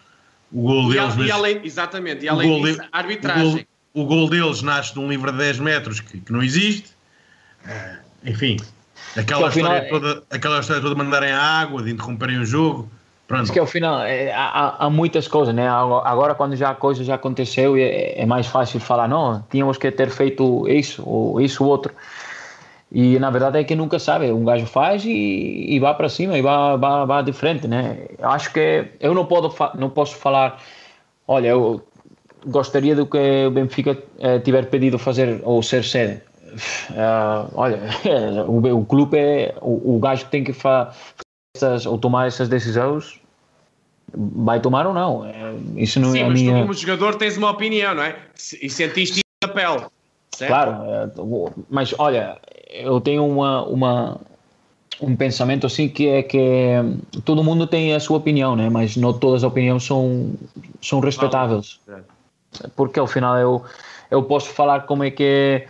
o 0.52 0.62
gol 0.62 0.88
deles... 0.88 1.16
E, 1.16 1.32
além, 1.32 1.60
exatamente, 1.64 2.24
e 2.24 2.28
além 2.28 2.62
disso, 2.62 2.80
de, 2.80 2.88
a 2.92 2.98
arbitragem. 2.98 3.66
O 3.92 4.04
gol, 4.04 4.04
o 4.04 4.06
gol, 4.06 4.30
deles 4.30 4.62
nasce 4.62 4.92
de 4.92 5.00
um 5.00 5.08
livre 5.08 5.32
de 5.32 5.38
10 5.38 5.58
metros 5.58 5.98
que, 5.98 6.20
que 6.20 6.32
não 6.32 6.44
existe, 6.44 6.94
enfim, 8.24 8.56
Aquela, 9.16 9.48
história, 9.48 9.82
final, 9.82 10.00
toda, 10.00 10.22
aquela 10.30 10.58
história 10.58 10.82
toda 10.82 10.94
de 10.94 11.02
mandarem 11.02 11.30
a 11.30 11.40
água, 11.40 11.82
de 11.82 11.90
interromperem 11.92 12.38
o 12.38 12.44
jogo. 12.44 12.88
Pronto. 13.26 13.50
que 13.50 13.58
ao 13.58 13.66
final 13.66 14.02
é, 14.02 14.30
há, 14.32 14.76
há, 14.80 14.90
muitas 14.90 15.26
coisas, 15.26 15.54
né? 15.54 15.66
Agora, 15.66 16.34
quando 16.34 16.54
já 16.56 16.70
a 16.70 16.74
coisa 16.74 17.02
já 17.02 17.14
aconteceu, 17.14 17.74
é, 17.74 18.20
é 18.20 18.26
mais 18.26 18.46
fácil 18.46 18.78
falar: 18.80 19.08
não, 19.08 19.42
tínhamos 19.50 19.78
que 19.78 19.90
ter 19.90 20.10
feito 20.10 20.68
isso 20.68 21.02
ou 21.06 21.40
isso 21.40 21.64
ou 21.64 21.70
outro. 21.70 21.94
E 22.92 23.18
na 23.18 23.30
verdade 23.30 23.58
é 23.58 23.64
que 23.64 23.74
nunca 23.74 23.98
sabe. 23.98 24.30
Um 24.30 24.44
gajo 24.44 24.66
faz 24.66 25.04
e, 25.04 25.66
e 25.68 25.80
vai 25.80 25.94
para 25.94 26.08
cima 26.08 26.36
e 26.36 26.42
vai, 26.42 26.76
vai, 26.76 27.06
vai 27.06 27.22
de 27.22 27.32
frente, 27.32 27.66
né? 27.66 28.06
Acho 28.22 28.52
que 28.52 28.88
eu 29.00 29.14
não, 29.14 29.24
posso, 29.24 29.56
não 29.74 29.88
posso 29.88 30.16
falar: 30.16 30.60
olha, 31.26 31.48
eu 31.48 31.82
gostaria 32.46 32.94
do 32.94 33.06
que 33.06 33.46
o 33.46 33.50
Benfica 33.50 33.96
eh, 34.18 34.38
tiver 34.40 34.66
pedido 34.66 34.98
fazer 34.98 35.40
ou 35.44 35.62
ser 35.62 35.82
sede 35.82 36.20
Uh, 36.90 37.50
olha, 37.54 37.80
o, 38.46 38.80
o 38.80 38.84
clube 38.84 39.18
é 39.18 39.54
o, 39.60 39.96
o 39.96 39.98
gajo 39.98 40.24
que 40.24 40.30
tem 40.30 40.44
que 40.44 40.52
fazer 40.52 40.94
essas, 41.56 41.86
ou 41.86 41.98
tomar 41.98 42.26
essas 42.26 42.48
decisões 42.48 43.20
vai 44.16 44.60
tomar 44.60 44.86
ou 44.86 44.94
não. 44.94 45.24
É, 45.24 45.54
isso 45.76 46.00
não 46.00 46.12
Sim, 46.12 46.20
é 46.20 46.28
mas 46.28 46.40
minha... 46.40 46.54
tu 46.54 46.60
como 46.60 46.74
jogador 46.74 47.16
tens 47.16 47.36
uma 47.36 47.50
opinião, 47.50 47.94
não 47.94 48.02
é? 48.02 48.16
E 48.60 48.68
sentiste 48.68 49.20
na 49.42 49.48
pele. 49.48 49.86
Certo? 50.34 50.50
Claro, 50.50 50.72
é, 50.90 51.10
mas 51.70 51.94
olha, 51.98 52.38
eu 52.70 53.00
tenho 53.00 53.24
uma, 53.24 53.64
uma, 53.66 54.20
um 55.00 55.14
pensamento 55.14 55.66
assim 55.66 55.88
que 55.88 56.08
é 56.08 56.22
que 56.22 56.40
todo 57.24 57.44
mundo 57.44 57.66
tem 57.66 57.94
a 57.94 58.00
sua 58.00 58.16
opinião, 58.18 58.56
né? 58.56 58.68
mas 58.68 58.96
não 58.96 59.12
todas 59.12 59.44
as 59.44 59.50
opiniões 59.50 59.84
são, 59.84 60.32
são 60.82 60.98
respeitáveis. 60.98 61.78
Porque 62.74 62.98
ao 62.98 63.06
final 63.06 63.38
eu, 63.38 63.64
eu 64.10 64.22
posso 64.24 64.48
falar 64.50 64.86
como 64.86 65.04
é 65.04 65.10
que 65.10 65.66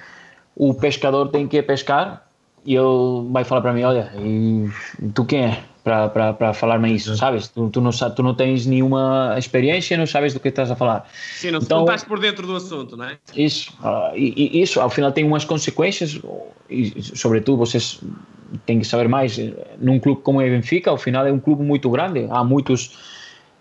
o 0.56 0.74
pescador 0.74 1.28
tem 1.28 1.46
que 1.46 1.62
pescar 1.62 2.26
e 2.64 2.74
ele 2.74 3.28
vai 3.30 3.44
falar 3.44 3.60
para 3.60 3.72
mim, 3.72 3.82
olha, 3.82 4.12
e 4.18 4.68
tu 5.14 5.24
quem 5.24 5.44
é 5.44 5.64
para 5.84 6.54
falar-me 6.54 6.94
isso, 6.94 7.14
sabes? 7.14 7.48
Tu, 7.48 7.68
tu, 7.68 7.80
não, 7.82 7.90
tu 7.90 8.22
não 8.22 8.34
tens 8.34 8.64
nenhuma 8.64 9.34
experiência, 9.36 9.98
não 9.98 10.06
sabes 10.06 10.32
do 10.32 10.40
que 10.40 10.48
estás 10.48 10.70
a 10.70 10.76
falar. 10.76 11.06
Sim, 11.34 11.50
não, 11.50 11.60
então, 11.60 11.78
não 11.78 11.84
estás 11.84 12.02
por 12.02 12.18
dentro 12.18 12.46
do 12.46 12.56
assunto, 12.56 12.96
não 12.96 13.04
é? 13.04 13.18
Isso, 13.36 13.70
uh, 13.82 14.16
e, 14.16 14.32
e, 14.56 14.62
isso 14.62 14.80
ao 14.80 14.88
final 14.88 15.12
tem 15.12 15.24
umas 15.24 15.44
consequências 15.44 16.18
e 16.70 17.02
sobretudo 17.02 17.58
vocês 17.58 18.00
têm 18.64 18.78
que 18.78 18.86
saber 18.86 19.08
mais, 19.08 19.38
num 19.78 20.00
clube 20.00 20.22
como 20.22 20.40
o 20.40 20.42
Benfica, 20.42 20.90
ao 20.90 20.96
final 20.96 21.26
é 21.26 21.32
um 21.32 21.38
clube 21.38 21.62
muito 21.62 21.90
grande, 21.90 22.26
há 22.30 22.42
muitos 22.42 23.13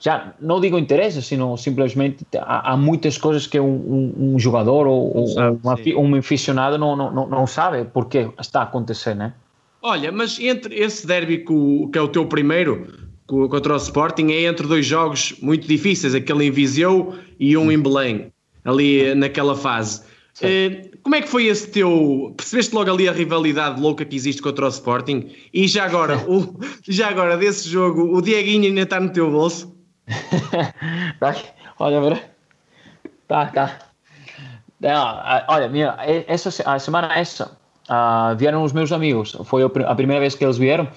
já 0.03 0.33
não 0.41 0.59
digo 0.59 0.77
interesse, 0.77 1.21
sino 1.21 1.55
simplesmente 1.55 2.25
há, 2.37 2.73
há 2.73 2.77
muitas 2.77 3.17
coisas 3.17 3.47
que 3.47 3.57
um, 3.57 3.65
um, 3.65 4.33
um 4.35 4.39
jogador 4.39 4.85
ou, 4.85 5.27
sabe, 5.27 5.93
ou 5.93 6.03
um 6.03 6.15
aficionado 6.15 6.77
não, 6.77 6.93
não, 6.93 7.25
não 7.25 7.47
sabe 7.47 7.85
porque 7.85 8.29
está 8.37 8.59
a 8.59 8.63
acontecer, 8.63 9.15
né? 9.15 9.33
Olha, 9.81 10.11
mas 10.11 10.37
entre 10.39 10.75
esse 10.75 11.07
derby 11.07 11.39
que, 11.39 11.97
é 11.97 12.01
o 12.01 12.09
teu 12.09 12.25
primeiro 12.25 12.87
contra 13.25 13.73
o 13.73 13.77
Sporting 13.77 14.27
é 14.31 14.43
entre 14.43 14.67
dois 14.67 14.85
jogos 14.85 15.35
muito 15.41 15.65
difíceis, 15.65 16.13
aquele 16.13 16.47
em 16.47 16.51
Viseu 16.51 17.15
e 17.39 17.55
um 17.55 17.71
em 17.71 17.79
Belém, 17.79 18.31
ali 18.65 19.15
naquela 19.15 19.55
fase. 19.55 20.01
Uh, 20.41 20.97
como 21.01 21.15
é 21.15 21.21
que 21.21 21.29
foi 21.29 21.45
esse 21.45 21.69
teu. 21.69 22.33
Percebeste 22.35 22.73
logo 22.73 22.91
ali 22.91 23.07
a 23.07 23.11
rivalidade 23.11 23.79
louca 23.79 24.03
que 24.03 24.15
existe 24.15 24.41
contra 24.41 24.65
o 24.65 24.69
Sporting? 24.69 25.29
E 25.53 25.67
já 25.67 25.85
agora, 25.85 26.17
o, 26.27 26.59
já 26.87 27.09
agora 27.09 27.37
desse 27.37 27.69
jogo, 27.69 28.17
o 28.17 28.21
Dieguinho 28.21 28.65
ainda 28.65 28.81
está 28.81 28.99
no 28.99 29.09
teu 29.09 29.29
bolso? 29.29 29.72
olha. 32.01 32.21
Tá, 33.27 33.45
tá. 33.47 33.79
Não, 34.79 35.21
olha, 35.47 35.69
minha, 35.69 35.95
essa 36.27 36.49
a 36.69 36.77
semana 36.77 37.13
essa 37.17 37.57
uh, 37.89 38.35
vieram 38.35 38.63
os 38.63 38.73
meus 38.73 38.91
amigos. 38.91 39.37
Foi 39.45 39.63
a 39.63 39.95
primeira 39.95 40.19
vez 40.19 40.35
que 40.35 40.43
eles 40.43 40.57
vieram 40.57 40.87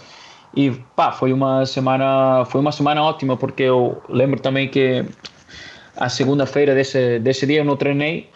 e 0.54 0.70
pá, 0.94 1.12
foi 1.12 1.32
uma 1.32 1.64
semana, 1.66 2.44
foi 2.46 2.60
uma 2.60 2.72
semana 2.72 3.02
ótima 3.02 3.36
porque 3.36 3.62
eu 3.62 4.02
lembro 4.08 4.40
também 4.40 4.68
que 4.68 5.04
a 5.96 6.08
segunda-feira 6.08 6.74
desse 6.74 7.18
desse 7.20 7.46
dia 7.46 7.60
eu 7.60 7.64
não 7.64 7.76
treinei 7.76 8.30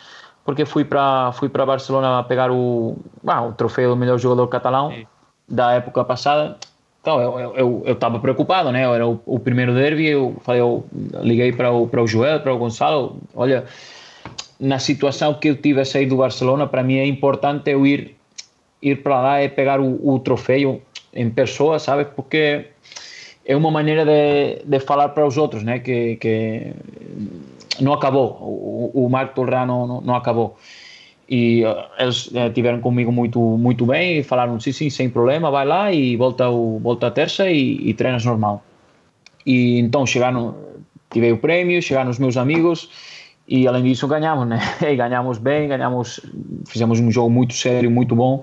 porque 0.45 0.65
fui 0.65 0.85
para 0.85 1.33
fui 1.33 1.49
para 1.49 1.67
Barcelona 1.67 2.23
pegar 2.25 2.51
o, 2.51 2.99
ah, 3.27 3.43
o 3.43 3.53
troféu 3.53 3.91
do 3.91 3.97
melhor 3.97 4.19
jogador 4.19 4.47
catalão 4.49 4.91
Sim. 4.91 5.07
da 5.49 5.73
época 5.73 6.05
passada 6.05 6.59
então, 7.01 7.41
eu 7.57 7.83
estava 7.87 8.19
preocupado, 8.19 8.71
né? 8.71 8.85
Eu 8.85 8.95
era 8.95 9.09
o, 9.09 9.19
o, 9.25 9.39
primeiro 9.39 9.73
derby, 9.73 10.07
eu 10.07 10.37
falei, 10.43 10.61
eu 10.61 10.85
liguei 11.23 11.51
para 11.51 11.73
o, 11.73 11.87
para 11.87 12.03
o 12.03 12.07
Joel, 12.07 12.41
para 12.41 12.53
o 12.53 12.59
Gonçalo, 12.59 13.17
olha, 13.35 13.65
na 14.59 14.79
situação 14.79 15.33
que 15.33 15.49
eu 15.49 15.57
tive 15.57 15.81
a 15.81 15.85
sair 15.85 16.05
do 16.05 16.17
Barcelona, 16.17 16.67
para 16.67 16.83
mim 16.83 16.97
é 16.97 17.07
importante 17.07 17.71
eu 17.71 17.87
ir, 17.87 18.15
ir 18.83 19.03
para 19.03 19.23
lá 19.23 19.43
e 19.43 19.49
pegar 19.49 19.81
o, 19.81 19.99
o 20.07 20.19
troféu 20.19 20.83
em 21.15 21.31
pessoa, 21.31 21.79
sabe? 21.79 22.05
Porque 22.05 22.67
é 23.47 23.57
uma 23.57 23.71
maneira 23.71 24.05
de, 24.05 24.63
de 24.65 24.81
falar 24.81 25.09
para 25.09 25.27
os 25.27 25.39
outros, 25.39 25.63
né? 25.63 25.79
Que, 25.79 26.17
que 26.17 26.75
não 27.81 27.95
acabou, 27.95 28.37
o, 28.43 29.07
o 29.07 29.09
Marco 29.09 29.43
não, 29.47 29.87
não, 29.87 30.01
não 30.03 30.15
acabou. 30.15 30.59
E 31.31 31.65
uh, 31.65 31.87
eles 31.97 32.27
uh, 32.27 32.51
tiveram 32.53 32.81
comigo 32.81 33.13
muito 33.13 33.39
muito 33.39 33.87
bem 33.87 34.19
e 34.19 34.23
falaram 34.25 34.59
sim 34.59 34.73
sim 34.73 34.91
sem 34.91 35.09
problema 35.09 35.49
vai 35.49 35.65
lá 35.65 35.93
e 35.93 36.17
volta 36.17 36.51
o 36.51 36.81
volta 36.81 37.07
a 37.07 37.11
terça 37.13 37.49
e, 37.49 37.89
e 37.89 37.95
treinas 37.95 38.25
normal. 38.25 38.65
E 39.47 39.79
então 39.79 40.05
chegaram 40.05 40.57
tive 41.09 41.31
o 41.31 41.39
prémio 41.39 41.81
chegaram 41.81 42.11
os 42.11 42.19
meus 42.19 42.37
amigos 42.37 42.91
e 43.47 43.69
além 43.69 43.85
disso 43.85 44.09
ganhamos 44.09 44.49
né? 44.49 44.59
E 44.83 44.97
ganhamos 44.97 45.39
bem 45.39 45.69
ganhamos 45.69 46.21
fizemos 46.67 46.99
um 46.99 47.13
jogo 47.13 47.31
muito 47.31 47.55
sério 47.55 47.91
muito 47.91 48.17
bom. 48.17 48.43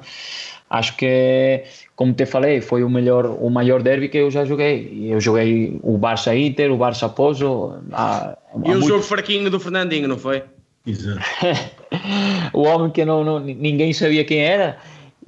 Acho 0.70 0.96
que 0.96 1.64
como 1.94 2.14
te 2.14 2.26
falei 2.26 2.62
foi 2.62 2.86
o 2.86 2.90
melhor 2.90 3.26
o 3.26 3.50
maior 3.50 3.84
derby 3.84 4.08
que 4.08 4.18
eu 4.18 4.32
já 4.32 4.46
joguei. 4.46 5.10
Eu 5.10 5.20
joguei 5.20 5.78
o 5.84 5.98
Barça 5.98 6.34
Inter 6.34 6.72
o 6.72 6.78
Barça 6.78 7.10
Pozo 7.10 7.80
a, 7.92 8.38
e 8.54 8.58
o 8.58 8.60
muito... 8.60 8.88
jogo 8.88 9.04
fraquinho 9.04 9.50
do 9.52 9.60
Fernandinho 9.60 10.08
não 10.08 10.18
foi 10.18 10.42
Exato. 10.88 11.20
o 12.54 12.64
homem 12.64 12.90
que 12.90 13.04
não, 13.04 13.24
não, 13.24 13.40
ninguém 13.40 13.92
sabia 13.92 14.24
quem 14.24 14.40
era 14.40 14.78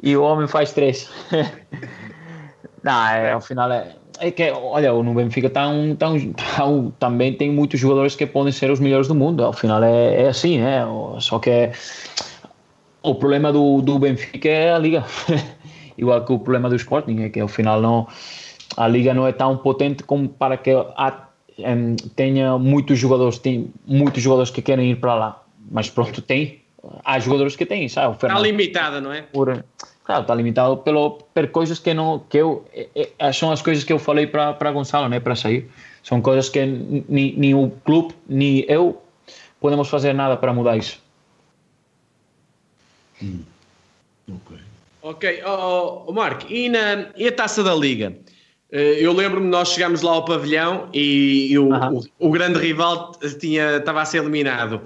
e 0.02 0.16
o 0.16 0.24
homem 0.24 0.48
faz 0.48 0.72
três. 0.72 1.10
não, 2.82 3.08
é, 3.08 3.34
ao 3.34 3.42
final 3.42 3.70
é, 3.70 3.94
é 4.20 4.32
que, 4.32 4.50
olha, 4.52 4.94
o 4.94 5.14
Benfica 5.14 5.50
tá 5.50 5.68
um, 5.68 5.94
tá 5.96 6.10
um, 6.10 6.32
tá 6.34 6.66
um, 6.66 6.92
também 6.92 7.34
tem 7.34 7.52
muitos 7.52 7.78
jogadores 7.78 8.16
que 8.16 8.26
podem 8.26 8.54
ser 8.54 8.72
os 8.72 8.80
melhores 8.80 9.10
do 9.10 9.16
mundo. 9.16 9.44
Ao 9.44 9.52
final 9.52 9.84
é, 9.84 10.24
é 10.24 10.28
assim, 10.30 10.60
né? 10.60 10.82
Só 11.20 11.40
que 11.40 11.72
o 13.04 13.14
problema 13.16 13.52
do, 13.52 13.82
do 13.82 14.00
Benfica 14.00 14.48
é 14.48 14.74
a 14.74 14.80
liga. 14.80 15.04
Igual 15.98 16.24
que 16.24 16.32
o 16.32 16.40
problema 16.40 16.70
do 16.70 16.78
Sporting, 16.78 17.24
é 17.24 17.30
que 17.30 17.42
ao 17.42 17.50
final 17.50 17.82
não, 17.82 18.08
a 18.78 18.88
liga 18.88 19.14
não 19.14 19.28
é 19.28 19.34
tão 19.34 19.58
potente 19.58 20.02
como 20.04 20.30
para 20.30 20.56
que 20.56 20.72
a, 20.72 21.28
tenha 22.16 22.58
muitos 22.58 22.98
jogadores, 22.98 23.38
tem 23.38 23.74
muitos 23.86 24.24
jogadores 24.24 24.50
que 24.50 24.62
querem 24.62 24.92
ir 24.92 24.96
para 24.96 25.14
lá 25.14 25.44
mas 25.72 25.90
pronto, 25.90 26.22
tem. 26.22 26.62
Há 27.04 27.20
jogadores 27.20 27.56
que 27.56 27.66
têm, 27.66 27.90
sabe? 27.90 28.14
Está 28.14 28.40
limitada, 28.40 29.02
não 29.02 29.12
é? 29.12 29.24
Por, 29.24 29.64
claro, 30.04 30.22
está 30.22 30.34
limitado 30.34 30.78
pelo, 30.78 31.12
por 31.34 31.48
coisas 31.50 31.78
que 31.78 31.94
não. 31.94 32.20
que 32.30 32.38
eu 32.38 32.66
é, 32.74 33.10
é, 33.20 33.32
São 33.34 33.52
as 33.52 33.62
coisas 33.62 33.84
que 33.84 33.92
eu 33.92 34.00
falei 34.00 34.28
para, 34.28 34.54
para 34.54 34.72
Gonçalo, 34.72 35.10
né? 35.10 35.20
Para 35.20 35.36
sair. 35.36 35.70
São 36.04 36.22
coisas 36.22 36.50
que 36.50 36.66
nem, 36.66 37.36
nem 37.36 37.54
o 37.54 37.70
clube, 37.84 38.16
nem 38.28 38.66
eu 38.68 39.02
podemos 39.60 39.90
fazer 39.90 40.14
nada 40.14 40.38
para 40.38 40.54
mudar 40.54 40.78
isso. 40.78 41.00
Hum. 43.22 43.44
Ok. 44.30 44.58
Ok, 45.02 45.44
oh, 45.46 46.04
oh, 46.08 46.12
Marco, 46.12 46.46
e, 46.52 46.70
na, 46.70 47.08
e 47.16 47.28
a 47.28 47.32
taça 47.32 47.64
da 47.64 47.74
Liga? 47.74 48.16
Eh, 48.72 48.98
eu 49.00 49.14
lembro-me 49.14 49.48
nós 49.48 49.70
chegámos 49.70 50.02
lá 50.02 50.12
ao 50.12 50.26
pavilhão 50.26 50.90
e, 50.94 51.52
e 51.52 51.58
o, 51.58 51.68
uh 51.68 51.72
-huh. 51.72 52.10
o, 52.20 52.28
o, 52.28 52.32
grande 52.32 52.60
rival 52.60 53.14
tinha, 53.40 53.78
estava 53.78 54.02
a 54.02 54.06
ser 54.06 54.20
eliminado. 54.20 54.82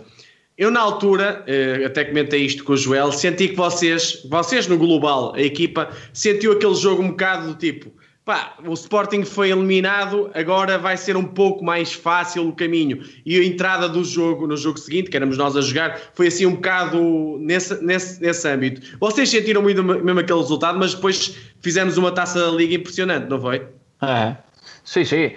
Eu, 0.57 0.69
na 0.69 0.81
altura, 0.81 1.43
eh, 1.47 1.83
até 1.83 2.05
comentei 2.05 2.41
isto 2.41 2.63
com 2.63 2.73
o 2.73 2.77
Joel, 2.77 3.11
senti 3.11 3.47
que 3.49 3.55
vocês, 3.55 4.21
vocês 4.29 4.67
no 4.67 4.77
global, 4.77 5.33
a 5.33 5.41
equipa, 5.41 5.89
sentiu 6.13 6.51
aquele 6.51 6.75
jogo 6.75 7.01
um 7.01 7.09
bocado 7.09 7.47
do 7.47 7.55
tipo: 7.55 7.91
pá, 8.23 8.53
o 8.63 8.73
Sporting 8.73 9.23
foi 9.23 9.49
eliminado, 9.49 10.29
agora 10.33 10.77
vai 10.77 10.95
ser 10.95 11.17
um 11.17 11.25
pouco 11.25 11.63
mais 11.63 11.93
fácil 11.93 12.47
o 12.47 12.53
caminho. 12.53 13.03
E 13.25 13.39
a 13.39 13.43
entrada 13.43 13.89
do 13.89 14.03
jogo, 14.03 14.45
no 14.45 14.55
jogo 14.55 14.79
seguinte, 14.79 15.09
que 15.09 15.17
éramos 15.17 15.39
nós 15.39 15.57
a 15.57 15.61
jogar, 15.61 15.99
foi 16.13 16.27
assim 16.27 16.45
um 16.45 16.53
bocado 16.53 17.37
nesse, 17.39 17.83
nesse, 17.83 18.21
nesse 18.21 18.47
âmbito. 18.47 18.97
Vocês 18.99 19.29
sentiram 19.29 19.61
muito 19.63 19.83
mesmo 19.83 20.19
aquele 20.19 20.39
resultado, 20.39 20.77
mas 20.77 20.93
depois 20.93 21.35
fizemos 21.61 21.97
uma 21.97 22.11
taça 22.11 22.39
da 22.39 22.51
liga 22.51 22.75
impressionante, 22.75 23.27
não 23.27 23.41
foi? 23.41 23.67
É, 24.03 24.35
sim, 24.83 25.03
sim. 25.03 25.31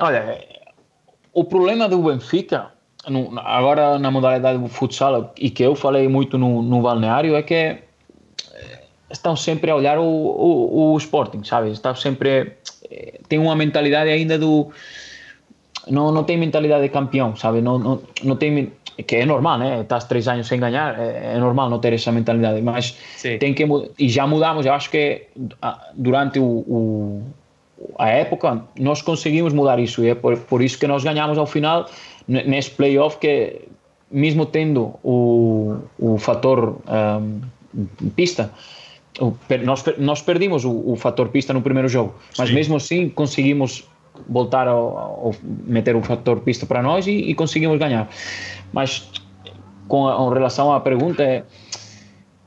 Olha, 0.00 0.42
o 1.34 1.44
problema 1.44 1.88
do 1.88 2.02
Benfica 2.02 2.77
agora 3.44 3.98
na 3.98 4.10
modalidade 4.10 4.58
do 4.58 4.68
futsal, 4.68 5.32
e 5.38 5.50
que 5.50 5.62
eu 5.62 5.74
falei 5.74 6.08
muito 6.08 6.36
no, 6.36 6.62
no 6.62 6.82
balneário, 6.82 7.34
é 7.36 7.42
que 7.42 7.54
eh, 7.54 7.78
estão 9.10 9.36
sempre 9.36 9.70
a 9.70 9.76
olhar 9.76 9.98
o, 9.98 10.04
o, 10.04 10.92
o 10.92 10.98
Sporting, 10.98 11.44
sabe? 11.44 11.70
Estão 11.70 11.94
sempre. 11.94 12.52
Eh, 12.90 13.20
tem 13.28 13.38
uma 13.38 13.54
mentalidade 13.54 14.10
ainda 14.10 14.38
do. 14.38 14.70
Não, 15.88 16.12
não 16.12 16.24
tem 16.24 16.36
mentalidade 16.36 16.82
de 16.82 16.88
campeão, 16.90 17.34
sabe? 17.36 17.60
Não, 17.60 17.78
não, 17.78 18.02
não 18.22 18.36
tem. 18.36 18.72
Que 19.06 19.16
é 19.16 19.24
normal, 19.24 19.58
né? 19.58 19.80
Estás 19.82 20.04
três 20.04 20.26
anos 20.26 20.48
sem 20.48 20.58
ganhar, 20.58 20.98
é, 20.98 21.34
é 21.36 21.38
normal 21.38 21.70
não 21.70 21.78
ter 21.78 21.92
essa 21.92 22.10
mentalidade, 22.10 22.60
mas 22.60 22.96
Sim. 23.16 23.38
tem 23.38 23.54
que. 23.54 23.64
E 23.96 24.08
já 24.08 24.26
mudamos, 24.26 24.66
eu 24.66 24.72
acho 24.72 24.90
que 24.90 25.22
ah, 25.62 25.78
durante 25.94 26.40
o, 26.40 26.64
o 26.66 27.22
a 27.96 28.08
época 28.08 28.62
nós 28.78 29.02
conseguimos 29.02 29.52
mudar 29.52 29.78
isso 29.78 30.02
e 30.02 30.08
é 30.08 30.14
por, 30.14 30.36
por 30.36 30.62
isso 30.62 30.78
que 30.78 30.86
nós 30.86 31.04
ganhamos 31.04 31.38
ao 31.38 31.46
final 31.46 31.88
nesse 32.28 32.70
playoff 32.70 33.18
que 33.18 33.62
mesmo 34.10 34.46
tendo 34.46 34.94
o, 35.02 35.78
o 35.98 36.18
fator 36.18 36.78
um, 36.86 37.40
pista 38.14 38.52
o, 39.20 39.34
nós, 39.64 39.84
nós 39.98 40.22
perdimos 40.22 40.64
o, 40.64 40.92
o, 40.92 40.96
fator 40.96 41.28
pista 41.28 41.52
no 41.52 41.62
primeiro 41.62 41.88
jogo 41.88 42.14
mas 42.36 42.48
Sim. 42.48 42.54
mesmo 42.54 42.76
assim 42.76 43.08
conseguimos 43.08 43.88
voltar 44.28 44.68
a, 44.68 44.72
a, 44.72 45.32
meter 45.42 45.96
o 45.96 46.02
fator 46.02 46.40
pista 46.40 46.66
para 46.66 46.82
nós 46.82 47.06
e, 47.06 47.12
e 47.12 47.34
conseguimos 47.34 47.78
ganhar 47.78 48.08
mas 48.72 49.10
com, 49.88 50.06
a, 50.06 50.16
com 50.16 50.28
relação 50.28 50.72
à 50.72 50.80
pergunta 50.80 51.22
é, 51.22 51.44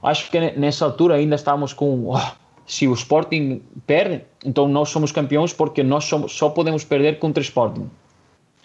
acho 0.04 0.30
que 0.30 0.40
nessa 0.52 0.86
altura 0.86 1.16
ainda 1.16 1.36
estávamos 1.36 1.74
com 1.74 2.10
oh, 2.10 2.42
se 2.72 2.88
o 2.88 2.94
Sporting 2.94 3.62
perde, 3.86 4.22
então 4.46 4.66
nós 4.68 4.90
somos 4.90 5.12
campeões 5.12 5.52
porque 5.52 5.84
nós 5.84 6.06
somos, 6.06 6.32
só 6.32 6.50
podemos 6.50 6.86
perder 6.86 7.20
contra 7.20 7.42
o 7.42 7.44
Sporting. 7.44 7.90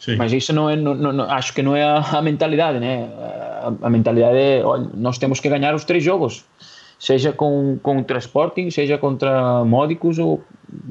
Sim. 0.07 0.15
Mas 0.15 0.33
isso 0.33 0.53
não 0.53 0.71
é, 0.71 0.77
não, 0.77 0.95
não, 0.95 1.25
acho 1.25 1.53
que 1.53 1.63
não 1.63 1.75
é 1.75 1.83
a, 1.83 2.23
mentalidade, 2.23 2.79
né? 2.79 3.11
A, 3.61 3.73
a, 3.83 3.91
mentalidade 3.91 4.39
é, 4.39 4.63
olha, 4.65 4.89
nós 4.95 5.19
temos 5.19 5.41
que 5.41 5.49
ganhar 5.49 5.75
os 5.75 5.83
três 5.83 6.05
jogos, 6.05 6.45
seja 6.97 7.33
com 7.33 7.77
contra 7.83 8.17
Sporting, 8.19 8.71
seja 8.71 8.97
contra 8.99 9.65
Módicos 9.65 10.21
ou 10.21 10.45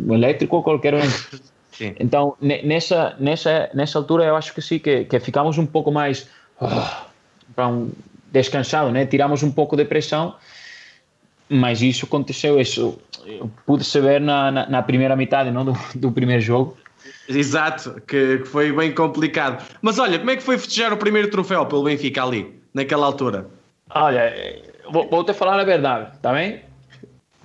Elétrico 0.10 0.58
ou 0.58 0.64
qualquer 0.64 0.96
um. 0.96 1.00
Sim. 1.72 1.96
Então 1.98 2.36
nessa 2.42 3.16
nessa 3.18 3.70
nessa 3.74 3.98
altura 3.98 4.26
eu 4.26 4.36
acho 4.36 4.54
que 4.54 4.62
sim 4.62 4.80
que, 4.80 5.06
que 5.06 5.18
ficamos 5.22 5.58
um 5.58 5.66
pouco 5.66 5.94
mais 5.94 6.30
oh, 6.60 7.62
um, 7.62 7.92
descansado, 8.34 8.92
né? 8.92 9.06
Tiramos 9.06 9.44
um 9.44 9.52
pouco 9.52 9.78
de 9.78 9.86
pressão, 9.86 10.36
mas 11.48 11.82
isso 11.82 12.06
aconteceu 12.06 12.60
isso 12.60 13.00
eu 13.26 13.50
pude 13.66 13.86
saber 13.86 14.20
na, 14.20 14.52
na, 14.52 14.70
na 14.70 14.84
primeira 14.84 15.16
metade, 15.16 15.52
não 15.52 15.64
do, 15.64 15.74
do 15.96 16.12
primeiro 16.12 16.42
jogo 16.42 16.78
Exato, 17.28 18.02
que, 18.08 18.40
que, 18.40 18.46
foi 18.46 18.72
bem 18.72 18.94
complicado. 18.94 19.64
Mas 19.82 20.00
olha, 20.00 20.20
como 20.20 20.32
é 20.32 20.36
que 20.36 20.44
foi 20.44 20.58
festejar 20.58 20.94
o 20.94 20.98
primeiro 20.98 21.30
troféu 21.30 21.66
pelo 21.66 21.84
Benfica 21.84 22.24
ali, 22.24 22.60
naquela 22.74 23.06
altura? 23.06 23.48
Olha, 23.90 24.34
vou, 24.92 25.10
vou 25.10 25.24
te 25.24 25.34
falar 25.34 25.60
a 25.60 25.64
verdade, 25.64 26.16
está 26.16 26.34
bem? 26.34 26.62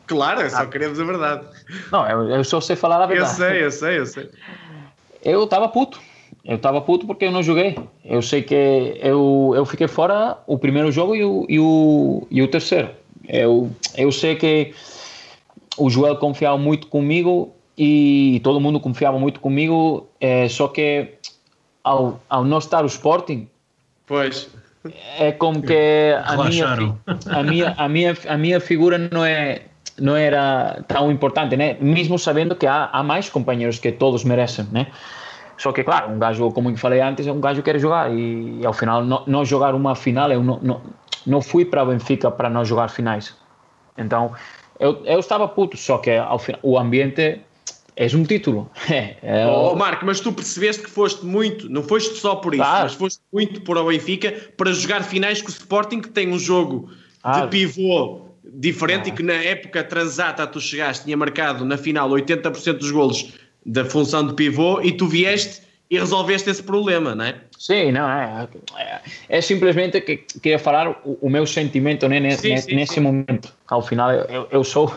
Claro, 0.06 0.50
só 0.50 0.62
ah. 0.62 0.66
queremos 0.66 0.98
a 0.98 1.04
verdade. 1.04 1.46
Não, 1.92 2.08
eu, 2.08 2.30
eu 2.30 2.44
só 2.44 2.60
sei 2.60 2.74
falar 2.74 3.02
a 3.02 3.06
verdade. 3.06 3.30
Eu 3.30 3.36
sei, 3.36 3.64
eu 3.64 3.70
sei, 3.70 3.98
eu 3.98 4.06
sei. 4.06 4.30
Eu 5.22 5.44
estava 5.44 5.68
puto. 5.68 6.00
Eu 6.44 6.56
estava 6.56 6.80
puto 6.80 7.06
porque 7.06 7.26
eu 7.26 7.30
não 7.30 7.42
joguei. 7.42 7.78
Eu 8.04 8.20
sei 8.20 8.42
que 8.42 8.98
eu, 9.00 9.52
eu 9.54 9.64
fiquei 9.64 9.86
fora 9.86 10.38
o 10.46 10.58
primeiro 10.58 10.90
jogo 10.90 11.14
e 11.14 11.24
o, 11.24 11.46
e 11.48 11.60
o, 11.60 12.26
e 12.30 12.42
o 12.42 12.48
terceiro. 12.48 12.90
Eu, 13.28 13.70
eu 13.96 14.10
sei 14.10 14.34
que 14.34 14.74
o 15.76 15.88
Joel 15.88 16.16
confiava 16.16 16.58
muito 16.58 16.88
comigo 16.88 17.54
e 17.76 18.40
todo 18.44 18.60
mundo 18.60 18.80
confiava 18.80 19.18
muito 19.18 19.40
comigo, 19.40 20.08
é, 20.20 20.48
só 20.48 20.68
que 20.68 21.14
ao, 21.82 22.20
ao 22.28 22.44
não 22.44 22.58
estar 22.58 22.84
o 22.84 22.86
Sporting, 22.86 23.48
pois 24.06 24.50
é 25.18 25.32
como 25.32 25.62
que 25.62 26.14
a 26.24 26.36
minha, 26.44 26.98
a 27.26 27.42
minha, 27.42 27.74
a 27.76 27.88
minha, 27.88 28.16
a 28.28 28.36
minha 28.36 28.60
figura 28.60 28.96
não 28.98 29.24
é 29.24 29.62
não 29.98 30.16
era 30.16 30.82
tão 30.88 31.10
importante, 31.10 31.56
né? 31.56 31.76
Mesmo 31.80 32.18
sabendo 32.18 32.56
que 32.56 32.66
há, 32.66 32.88
há 32.90 33.02
mais 33.02 33.28
companheiros 33.28 33.78
que 33.78 33.92
todos 33.92 34.24
merecem, 34.24 34.66
né? 34.72 34.86
Só 35.58 35.72
que, 35.72 35.84
claro, 35.84 36.10
um 36.10 36.18
gajo, 36.18 36.50
como 36.52 36.70
eu 36.70 36.76
falei 36.78 37.02
antes, 37.02 37.26
é 37.26 37.32
um 37.32 37.40
gajo 37.40 37.62
que 37.62 37.70
quer 37.70 37.78
jogar 37.78 38.10
e, 38.10 38.60
e 38.60 38.66
ao 38.66 38.72
final 38.72 39.04
não, 39.04 39.22
não, 39.26 39.44
jogar 39.44 39.74
uma 39.74 39.94
final, 39.94 40.32
eu 40.32 40.42
não, 40.42 40.58
não, 40.62 40.80
não 41.26 41.42
fui 41.42 41.66
para 41.66 41.82
o 41.82 41.86
Benfica 41.86 42.30
para 42.30 42.48
não 42.48 42.64
jogar 42.64 42.88
finais. 42.88 43.36
Então, 43.98 44.32
eu, 44.78 45.02
eu 45.04 45.20
estava 45.20 45.46
puto, 45.46 45.76
só 45.76 45.98
que 45.98 46.16
ao 46.16 46.38
final, 46.38 46.60
o 46.62 46.78
ambiente 46.78 47.42
és 48.00 48.14
um 48.14 48.24
título. 48.24 48.70
É, 48.90 49.16
é 49.22 49.46
oh, 49.46 49.76
Marco, 49.76 50.04
mas 50.04 50.20
tu 50.20 50.32
percebeste 50.32 50.82
que 50.82 50.90
foste 50.90 51.24
muito, 51.24 51.68
não 51.68 51.82
foste 51.82 52.16
só 52.16 52.34
por 52.34 52.54
isso, 52.54 52.64
claro. 52.64 52.84
mas 52.84 52.94
foste 52.94 53.20
muito 53.32 53.60
por 53.60 53.76
o 53.76 53.86
Benfica 53.86 54.32
para 54.56 54.72
jogar 54.72 55.02
finais 55.04 55.40
com 55.42 55.48
o 55.48 55.50
Sporting, 55.50 56.00
que 56.00 56.08
tem 56.08 56.28
um 56.32 56.38
jogo 56.38 56.90
de 57.22 57.46
pivô 57.48 58.26
diferente 58.42 59.10
e 59.10 59.12
que 59.12 59.22
na 59.22 59.34
época 59.34 59.84
transata 59.84 60.46
tu 60.46 60.60
chegaste, 60.60 61.04
tinha 61.04 61.16
marcado 61.16 61.64
na 61.64 61.76
final 61.76 62.08
80% 62.10 62.78
dos 62.78 62.90
golos 62.90 63.34
da 63.64 63.84
função 63.84 64.26
de 64.26 64.34
pivô 64.34 64.80
e 64.80 64.92
tu 64.92 65.06
vieste 65.06 65.62
e 65.90 65.98
resolveste 65.98 66.48
esse 66.48 66.62
problema, 66.62 67.14
não 67.14 67.24
é? 67.24 67.40
Sim, 67.60 67.92
não, 67.92 68.08
é, 68.08 68.48
é, 68.78 69.00
é 69.28 69.40
simplesmente 69.42 70.00
que 70.00 70.16
queria 70.16 70.58
falar 70.58 70.88
o, 71.04 71.18
o 71.20 71.28
meu 71.28 71.46
sentimento 71.46 72.08
né, 72.08 72.18
nesse, 72.18 72.48
sim, 72.48 72.56
sim, 72.56 72.74
nesse 72.74 72.94
sim. 72.94 73.00
momento. 73.00 73.52
Ao 73.68 73.82
final, 73.82 74.10
eu, 74.10 74.48
eu, 74.50 74.64
sou 74.64 74.90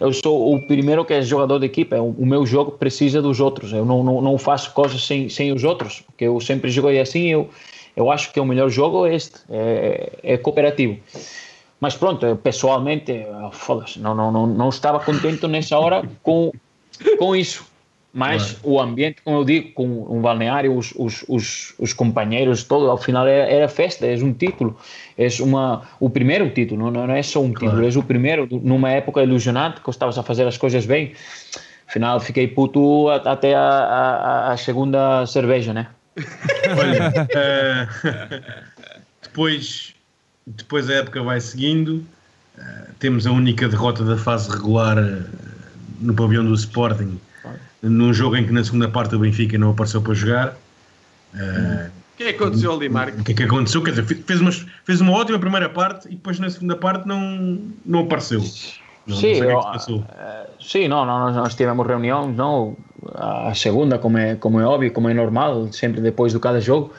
eu 0.00 0.10
sou 0.14 0.54
o 0.54 0.66
primeiro 0.66 1.04
que 1.04 1.12
é 1.12 1.20
jogador 1.20 1.58
de 1.58 1.66
equipa. 1.66 1.96
O, 1.96 2.12
o 2.12 2.24
meu 2.24 2.46
jogo 2.46 2.72
precisa 2.72 3.20
dos 3.20 3.38
outros. 3.38 3.70
Eu 3.70 3.84
não, 3.84 4.02
não, 4.02 4.22
não 4.22 4.38
faço 4.38 4.72
coisas 4.72 5.06
sem, 5.06 5.28
sem 5.28 5.52
os 5.52 5.62
outros, 5.62 6.00
porque 6.00 6.24
eu 6.24 6.40
sempre 6.40 6.70
joguei 6.70 6.98
assim. 6.98 7.26
Eu 7.26 7.50
eu 7.96 8.10
acho 8.10 8.30
que 8.30 8.38
o 8.38 8.44
melhor 8.44 8.68
jogo 8.68 9.06
é 9.06 9.14
este, 9.14 9.40
é, 9.48 10.12
é 10.22 10.36
cooperativo. 10.36 10.98
Mas 11.80 11.96
pronto, 11.96 12.36
pessoalmente, 12.36 13.26
não, 13.98 14.14
não, 14.14 14.30
não, 14.30 14.46
não 14.46 14.68
estava 14.68 15.00
contente 15.00 15.46
nessa 15.46 15.78
hora 15.78 16.02
com, 16.22 16.52
com 17.18 17.34
isso. 17.34 17.64
Mas 18.16 18.52
claro. 18.52 18.60
o 18.62 18.80
ambiente, 18.80 19.20
como 19.22 19.36
eu 19.36 19.44
digo, 19.44 19.72
com 19.72 19.86
um 20.08 20.22
balneário, 20.22 20.74
os, 20.74 20.90
os, 20.96 21.22
os, 21.28 21.74
os 21.78 21.92
companheiros, 21.92 22.64
todo, 22.64 22.90
ao 22.90 22.96
final 22.96 23.26
era, 23.26 23.46
era, 23.46 23.68
festa, 23.68 24.06
é 24.06 24.14
um 24.14 24.32
título, 24.32 24.74
é 25.18 25.28
uma, 25.40 25.82
o 26.00 26.08
primeiro 26.08 26.48
título, 26.48 26.90
não, 26.90 27.06
não 27.06 27.14
é 27.14 27.22
só 27.22 27.42
um 27.42 27.52
claro. 27.52 27.76
título, 27.76 27.86
é 27.86 27.98
o 27.98 28.02
primeiro, 28.02 28.48
numa 28.50 28.88
época 28.88 29.22
ilusionante, 29.22 29.82
que 29.82 29.90
estavas 29.90 30.16
a 30.16 30.22
fazer 30.22 30.46
as 30.46 30.56
coisas 30.56 30.86
bem. 30.86 31.12
Afinal, 31.86 32.18
fiquei 32.18 32.48
puto 32.48 33.10
até 33.10 33.54
a, 33.54 33.60
a, 33.60 34.52
a 34.52 34.56
segunda 34.56 35.26
cerveja, 35.26 35.74
né? 35.74 35.86
Olha, 36.16 37.28
uh, 37.36 38.64
depois, 39.22 39.94
depois 40.46 40.88
a 40.88 40.94
época 40.94 41.22
vai 41.22 41.38
seguindo, 41.38 42.02
uh, 42.56 42.62
temos 42.98 43.26
a 43.26 43.30
única 43.30 43.68
derrota 43.68 44.02
da 44.02 44.16
fase 44.16 44.50
regular 44.50 44.96
uh, 44.96 45.22
no 46.00 46.14
pavilhão 46.14 46.46
do 46.46 46.54
Sporting 46.54 47.20
num 47.88 48.12
jogo 48.12 48.36
em 48.36 48.46
que 48.46 48.52
na 48.52 48.64
segunda 48.64 48.88
parte 48.88 49.14
o 49.14 49.18
Benfica 49.18 49.56
não 49.58 49.70
apareceu 49.70 50.02
para 50.02 50.14
jogar. 50.14 50.56
Uh, 51.34 51.88
o 51.88 52.16
que 52.16 52.24
é 52.24 52.32
que 52.32 52.42
aconteceu 52.42 52.72
ali, 52.72 52.88
Marco? 52.88 53.20
O 53.20 53.24
que 53.24 53.32
é 53.32 53.34
que 53.34 53.42
aconteceu? 53.42 53.82
Quer 53.82 53.90
dizer, 53.90 54.04
fez 54.04 54.40
uma, 54.40 54.50
fez 54.84 55.00
uma 55.00 55.12
ótima 55.12 55.38
primeira 55.38 55.68
parte 55.68 56.08
e 56.08 56.12
depois 56.12 56.38
na 56.38 56.48
segunda 56.48 56.76
parte 56.76 57.06
não, 57.06 57.60
não 57.84 58.00
apareceu. 58.00 58.40
Não, 59.06 59.16
sim, 59.16 59.40
não 59.40 59.50
eu, 59.50 59.60
sim, 60.60 60.88
não, 60.88 61.04
não, 61.04 61.30
nós 61.30 61.54
tivemos 61.54 61.86
reunião, 61.86 62.32
não, 62.32 62.76
a 63.14 63.54
segunda, 63.54 63.98
como 63.98 64.18
é, 64.18 64.34
como 64.34 64.58
é 64.60 64.66
óbvio, 64.66 64.90
como 64.92 65.08
é 65.08 65.14
normal, 65.14 65.72
sempre 65.72 66.00
depois 66.00 66.32
de 66.32 66.40
cada 66.40 66.60
jogo. 66.60 66.92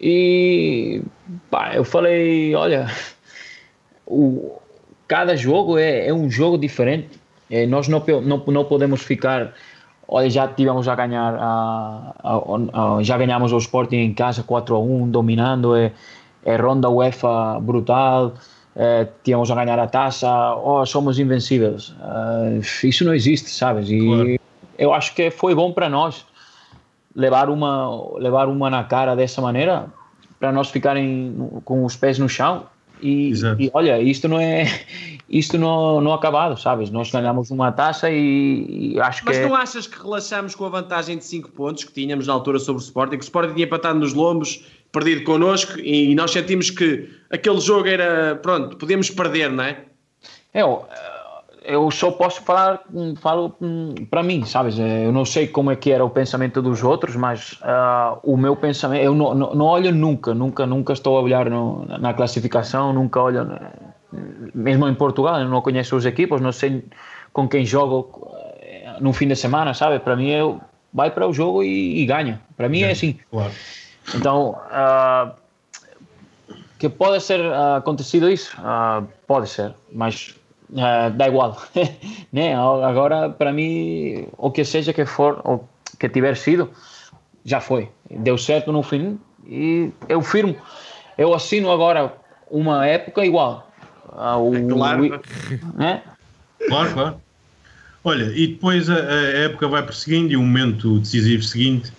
E 0.00 1.02
pá, 1.50 1.74
eu 1.74 1.84
falei: 1.84 2.54
olha, 2.54 2.90
o, 4.06 4.58
cada 5.06 5.36
jogo 5.36 5.78
é, 5.78 6.08
é 6.08 6.14
um 6.14 6.30
jogo 6.30 6.58
diferente. 6.58 7.20
É, 7.50 7.66
nós 7.66 7.88
não, 7.88 8.02
não, 8.22 8.44
não 8.46 8.64
podemos 8.64 9.02
ficar 9.02 9.54
olha, 10.08 10.30
já 10.30 10.48
tivemos 10.48 10.88
a 10.88 10.94
ganhar, 10.94 11.34
a, 11.34 12.14
a, 12.22 12.96
a, 12.96 13.02
já 13.02 13.16
ganhamos 13.18 13.52
o 13.52 13.58
Sporting 13.58 13.96
em 13.96 14.14
casa 14.14 14.42
4 14.42 14.74
a 14.74 14.78
1, 14.78 15.10
dominando, 15.10 15.74
é, 15.74 15.92
é 16.44 16.56
ronda 16.56 16.88
UEFA 16.88 17.58
brutal, 17.60 18.34
é, 18.74 19.06
tínhamos 19.24 19.50
a 19.50 19.54
ganhar 19.54 19.78
a 19.78 19.86
taça, 19.86 20.54
oh, 20.56 20.84
somos 20.84 21.18
invencíveis. 21.18 21.88
Uh, 22.00 22.60
isso 22.84 23.04
não 23.04 23.14
existe, 23.14 23.48
sabes? 23.50 23.88
E 23.88 23.98
claro. 23.98 24.40
eu 24.78 24.92
acho 24.92 25.14
que 25.14 25.30
foi 25.30 25.54
bom 25.54 25.72
para 25.72 25.88
nós 25.88 26.26
levar 27.14 27.48
uma, 27.48 28.18
levar 28.18 28.48
uma 28.48 28.68
na 28.68 28.84
cara 28.84 29.16
dessa 29.16 29.40
maneira, 29.40 29.86
para 30.38 30.52
nós 30.52 30.68
ficarem 30.68 31.34
com 31.64 31.84
os 31.84 31.96
pés 31.96 32.18
no 32.18 32.28
chão. 32.28 32.64
E, 33.00 33.32
e 33.58 33.70
olha, 33.74 34.00
isto 34.00 34.26
não 34.26 34.40
é 34.40 34.66
isto 35.28 35.58
não, 35.58 36.00
não 36.00 36.12
acabado, 36.12 36.58
sabes? 36.58 36.88
Nós 36.90 37.10
ganhamos 37.10 37.50
uma 37.50 37.72
taça 37.72 38.08
e, 38.10 38.92
e 38.94 39.00
acho 39.00 39.24
Mas 39.24 39.36
que. 39.36 39.42
Mas 39.42 39.50
não 39.50 39.56
achas 39.56 39.86
que 39.86 40.00
relaxamos 40.00 40.54
com 40.54 40.64
a 40.64 40.68
vantagem 40.68 41.18
de 41.18 41.24
5 41.24 41.50
pontos 41.50 41.84
que 41.84 41.92
tínhamos 41.92 42.26
na 42.28 42.32
altura 42.32 42.58
sobre 42.58 42.80
o 42.80 42.84
Sporting? 42.84 43.16
Que 43.16 43.22
o 43.22 43.24
Sporting 43.24 43.54
tinha 43.54 43.66
empatado 43.66 43.98
nos 43.98 44.14
lombos, 44.14 44.64
perdido 44.92 45.24
connosco 45.24 45.78
e 45.80 46.14
nós 46.14 46.30
sentimos 46.30 46.70
que 46.70 47.10
aquele 47.30 47.60
jogo 47.60 47.88
era. 47.88 48.36
Pronto, 48.36 48.76
podíamos 48.76 49.10
perder, 49.10 49.50
não 49.50 49.64
é? 49.64 49.84
Eu, 50.54 50.86
eu 51.66 51.90
só 51.90 52.10
posso 52.10 52.42
falar, 52.42 52.80
falo 53.20 53.56
para 54.08 54.22
mim, 54.22 54.44
sabes? 54.44 54.78
Eu 54.78 55.12
não 55.12 55.24
sei 55.24 55.46
como 55.48 55.70
é 55.70 55.76
que 55.76 55.90
era 55.90 56.04
o 56.04 56.10
pensamento 56.10 56.62
dos 56.62 56.82
outros, 56.82 57.16
mas 57.16 57.52
uh, 57.54 58.18
o 58.22 58.36
meu 58.36 58.54
pensamento. 58.54 59.02
Eu 59.02 59.14
não, 59.14 59.34
não, 59.34 59.54
não, 59.54 59.64
olho 59.66 59.92
nunca, 59.94 60.32
nunca, 60.32 60.64
nunca 60.64 60.92
estou 60.92 61.18
a 61.18 61.20
olhar 61.20 61.50
no, 61.50 61.84
na 61.98 62.14
classificação, 62.14 62.92
nunca 62.92 63.20
olho 63.20 63.46
mesmo 64.54 64.88
em 64.88 64.94
Portugal, 64.94 65.40
eu 65.40 65.48
não 65.48 65.60
conheço 65.60 65.96
os 65.96 66.06
equipos, 66.06 66.40
não 66.40 66.52
sei 66.52 66.84
com 67.32 67.48
quem 67.48 67.64
jogo 67.64 68.30
eh, 68.60 68.96
no 69.00 69.12
fim 69.12 69.28
de 69.28 69.36
semana, 69.36 69.74
sabe? 69.74 69.98
Para 69.98 70.16
mim, 70.16 70.28
eu 70.28 70.60
vai 70.92 71.10
para 71.10 71.26
o 71.26 71.32
jogo 71.32 71.62
e, 71.62 72.00
e 72.00 72.06
ganha. 72.06 72.40
Para 72.56 72.68
mim 72.68 72.82
é, 72.82 72.88
é 72.88 72.90
assim. 72.92 73.18
Claro. 73.30 73.52
Então, 74.14 74.56
uh, 74.70 75.34
que 76.78 76.88
pode 76.88 77.22
ser 77.22 77.40
uh, 77.40 77.76
acontecido 77.76 78.30
isso? 78.30 78.56
Pode 79.26 79.48
ser, 79.48 79.74
mas 79.92 80.35
dá 80.68 81.28
igual. 81.28 81.60
né? 82.32 82.54
Agora, 82.54 83.30
para 83.30 83.52
mim, 83.52 84.26
o 84.36 84.50
que 84.50 84.64
seja 84.64 84.92
que 84.92 85.06
for, 85.06 85.40
o 85.44 85.60
que 85.98 86.08
tiver 86.08 86.36
sido, 86.36 86.70
já 87.44 87.60
foi. 87.60 87.88
Deu 88.10 88.36
certo 88.36 88.72
no 88.72 88.82
fim 88.82 89.18
e 89.46 89.90
eu 90.08 90.20
firmo. 90.22 90.56
Eu 91.16 91.34
assino 91.34 91.70
agora 91.70 92.12
uma 92.50 92.86
época 92.86 93.24
igual 93.24 93.66
ao. 94.16 94.54
É 94.54 94.62
claro. 94.62 95.20
É? 95.78 96.00
Claro, 96.68 96.92
claro. 96.92 97.20
Olha, 98.04 98.24
e 98.24 98.46
depois 98.48 98.88
a, 98.88 98.94
a, 98.94 99.22
época 99.44 99.68
vai 99.68 99.82
prosseguindo 99.82 100.32
e 100.32 100.36
o 100.36 100.40
momento 100.40 100.98
decisivo 101.00 101.42
seguinte 101.42 101.92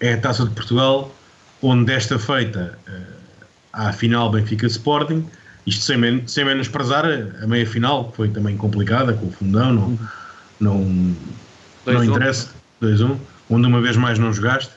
é 0.00 0.14
a 0.14 0.20
Taça 0.20 0.44
de 0.44 0.54
Portugal, 0.54 1.14
onde 1.62 1.84
desta 1.84 2.18
feita 2.18 2.78
uh, 2.88 3.46
há 3.72 3.88
a 3.90 3.92
final 3.92 4.30
Benfica 4.30 4.66
Sporting, 4.66 5.28
isto 5.66 5.84
sem, 5.84 5.96
men 5.96 6.22
sem 6.26 6.44
menosprezar 6.44 7.04
a, 7.04 7.46
meia 7.46 7.66
final, 7.66 8.10
que 8.10 8.16
foi 8.16 8.28
também 8.28 8.56
complicada 8.56 9.12
com 9.12 9.26
o 9.26 9.30
fundão, 9.32 9.72
não, 9.72 9.98
não, 10.60 11.14
não 11.86 12.04
interessa, 12.04 12.50
2-1, 12.80 13.16
onde 13.50 13.66
uma 13.66 13.80
vez 13.80 13.96
mais 13.96 14.18
não 14.18 14.32
jogaste. 14.32 14.72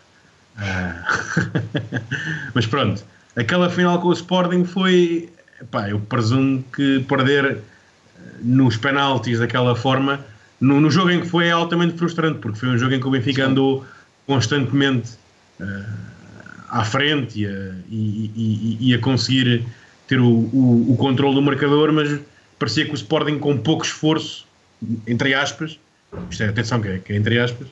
Uh, 0.58 2.02
mas 2.54 2.66
pronto, 2.66 3.04
aquela 3.36 3.70
final 3.70 4.02
com 4.02 4.10
o 4.10 4.14
Sporting 4.14 4.66
foi 4.66 5.30
Epá, 5.62 5.90
eu 5.90 6.00
presumo 6.00 6.64
que 6.74 7.02
perder 7.02 7.46
eh, 7.46 7.60
nos 8.42 8.78
penaltis 8.78 9.40
daquela 9.40 9.76
forma, 9.76 10.26
no, 10.60 10.80
no, 10.80 10.90
jogo 10.90 11.10
em 11.10 11.20
que 11.20 11.28
foi 11.28 11.48
é 11.48 11.52
altamente 11.52 11.98
frustrante, 11.98 12.40
porque 12.40 12.58
foi 12.58 12.70
um 12.70 12.78
jogo 12.78 12.94
em 12.94 13.00
que 13.00 13.08
o 13.08 13.12
Benfica 13.12 13.46
andou 13.46 13.86
constantemente 14.26 15.12
uh, 15.60 15.86
à 16.70 16.86
frente 16.86 17.42
e 17.42 17.46
a, 17.46 17.50
e, 17.90 18.32
e, 18.36 18.78
e 18.90 18.94
a, 18.94 19.00
conseguir 19.00 19.66
ter 20.10 20.20
o, 20.20 20.28
o, 20.28 20.93
o 20.93 20.97
controle 20.97 21.36
do 21.36 21.41
marcador, 21.41 21.93
mas 21.93 22.20
parecia 22.57 22.84
que 22.84 22.91
o 22.91 22.95
Sporting 22.95 23.38
com 23.38 23.55
pouco 23.55 23.86
esforço, 23.86 24.45
entre 25.05 25.36
aspas, 25.36 25.80
isto 26.32 26.41
é, 26.41 26.47
atenção 26.47 26.82
que 26.82 26.88
é, 26.88 26.97
que 26.97 27.14
é 27.14 27.16
entre 27.16 27.38
aspas, 27.38 27.68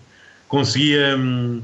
conseguia, 0.48 1.18
hum, 1.18 1.64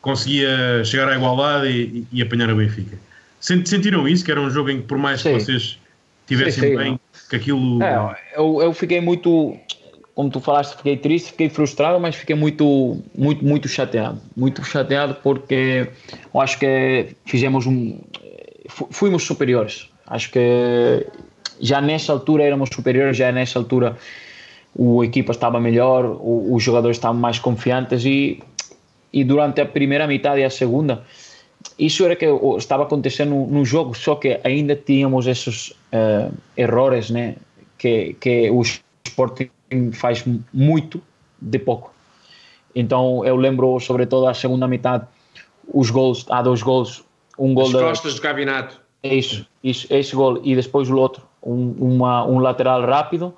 conseguia 0.00 0.82
chegar 0.82 1.10
à 1.10 1.14
igualdade 1.14 1.68
e, 1.68 2.06
e 2.10 2.22
apanhar 2.22 2.50
o 2.50 2.56
Benfica. 2.56 2.96
Sentiram 3.38 4.08
isso? 4.08 4.24
Que 4.24 4.30
era 4.30 4.40
um 4.40 4.50
jogo 4.50 4.70
em 4.70 4.80
que, 4.80 4.86
por 4.88 4.96
mais 4.96 5.20
sim. 5.20 5.34
que 5.34 5.40
vocês 5.40 5.78
tivessem 6.26 6.62
sim, 6.64 6.70
sim, 6.70 6.76
bem, 6.76 7.00
que 7.28 7.36
aquilo. 7.36 7.82
É, 7.82 8.16
eu, 8.34 8.62
eu 8.62 8.72
fiquei 8.72 9.00
muito. 9.00 9.56
Como 10.14 10.30
tu 10.30 10.40
falaste, 10.40 10.76
fiquei 10.76 10.96
triste, 10.96 11.30
fiquei 11.30 11.48
frustrado, 11.48 12.00
mas 12.00 12.16
fiquei 12.16 12.34
muito, 12.34 13.00
muito, 13.16 13.44
muito 13.44 13.68
chateado. 13.68 14.20
Muito 14.36 14.64
chateado 14.64 15.14
porque 15.22 15.88
eu 16.34 16.40
acho 16.40 16.58
que 16.58 17.14
fizemos 17.24 17.66
um. 17.66 18.00
Fomos 18.68 19.22
superiores. 19.22 19.87
Acho 20.08 20.30
que 20.30 21.06
já 21.60 21.80
nessa 21.80 22.12
altura 22.12 22.44
éramos 22.44 22.70
superiores, 22.72 23.16
já 23.16 23.30
nessa 23.30 23.58
altura 23.58 23.96
o 24.74 25.02
equipa 25.04 25.32
estava 25.32 25.60
melhor, 25.60 26.18
os 26.22 26.62
jogadores 26.62 26.96
estavam 26.96 27.20
mais 27.20 27.38
confiantes 27.38 28.04
e, 28.04 28.42
e 29.12 29.24
durante 29.24 29.60
a 29.60 29.66
primeira 29.66 30.06
metade 30.06 30.40
e 30.40 30.44
a 30.44 30.50
segunda 30.50 31.04
isso 31.78 32.04
era 32.04 32.16
que 32.16 32.26
estava 32.56 32.84
acontecendo 32.84 33.34
no 33.34 33.64
jogo, 33.64 33.94
só 33.94 34.16
que 34.16 34.40
ainda 34.42 34.74
tínhamos 34.74 35.26
esses 35.26 35.70
uh, 35.92 36.32
errores, 36.56 37.10
né? 37.10 37.36
Que, 37.76 38.14
que 38.14 38.50
o 38.50 38.62
Sporting 38.62 39.50
faz 39.92 40.24
muito 40.52 41.00
de 41.40 41.58
pouco. 41.58 41.92
Então 42.74 43.24
eu 43.24 43.36
lembro, 43.36 43.78
sobretudo, 43.78 44.26
a 44.26 44.34
segunda 44.34 44.66
metade, 44.66 45.06
os 45.72 45.90
gols, 45.90 46.26
há 46.28 46.42
dois 46.42 46.62
gols, 46.62 47.04
um 47.38 47.54
gol 47.54 47.66
As 47.66 47.72
da, 47.72 47.80
costas 47.80 48.14
do 48.14 48.20
campeonato. 48.20 48.80
É 49.02 49.14
isso, 49.14 49.46
isso, 49.62 49.86
esse 49.90 50.14
gol 50.14 50.40
e 50.42 50.56
depois 50.56 50.90
o 50.90 50.96
outro, 50.96 51.22
um, 51.42 51.74
uma, 51.78 52.26
um 52.26 52.38
lateral 52.38 52.84
rápido. 52.84 53.34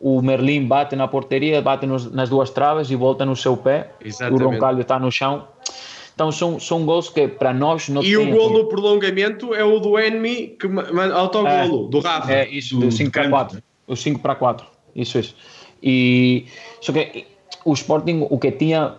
O 0.00 0.20
Merlin 0.20 0.66
bate 0.66 0.96
na 0.96 1.06
porteria, 1.06 1.62
bate 1.62 1.86
nos, 1.86 2.10
nas 2.10 2.28
duas 2.28 2.50
traves 2.50 2.90
e 2.90 2.96
volta 2.96 3.24
no 3.24 3.36
seu 3.36 3.56
pé. 3.56 3.92
Exatamente. 4.04 4.42
O 4.42 4.50
Roncalho 4.50 4.80
está 4.80 4.98
no 4.98 5.12
chão 5.12 5.46
então 6.14 6.30
são, 6.30 6.60
são 6.60 6.84
gols 6.84 7.08
que 7.08 7.26
para 7.26 7.52
nós 7.52 7.88
não 7.88 8.02
E 8.02 8.16
o 8.16 8.30
gol 8.30 8.50
no 8.50 8.66
prolongamento 8.66 9.54
é 9.54 9.64
o 9.64 9.78
do 9.78 9.98
Enemy 9.98 10.56
que 10.58 10.66
autogolo, 11.12 11.86
é, 11.86 11.90
do 11.90 12.00
Rafa. 12.00 12.32
É 12.32 12.48
isso, 12.48 12.78
do 12.78 12.90
5 12.90 13.10
para 13.10 13.28
4. 13.28 13.62
O 13.86 13.96
5 13.96 14.20
para 14.20 14.34
4. 14.34 14.66
Isso, 14.94 15.18
isso. 15.18 15.34
E 15.82 16.46
só 16.80 16.92
que 16.92 17.26
o 17.64 17.72
Sporting 17.72 18.26
o 18.28 18.38
que 18.38 18.52
tinha 18.52 18.96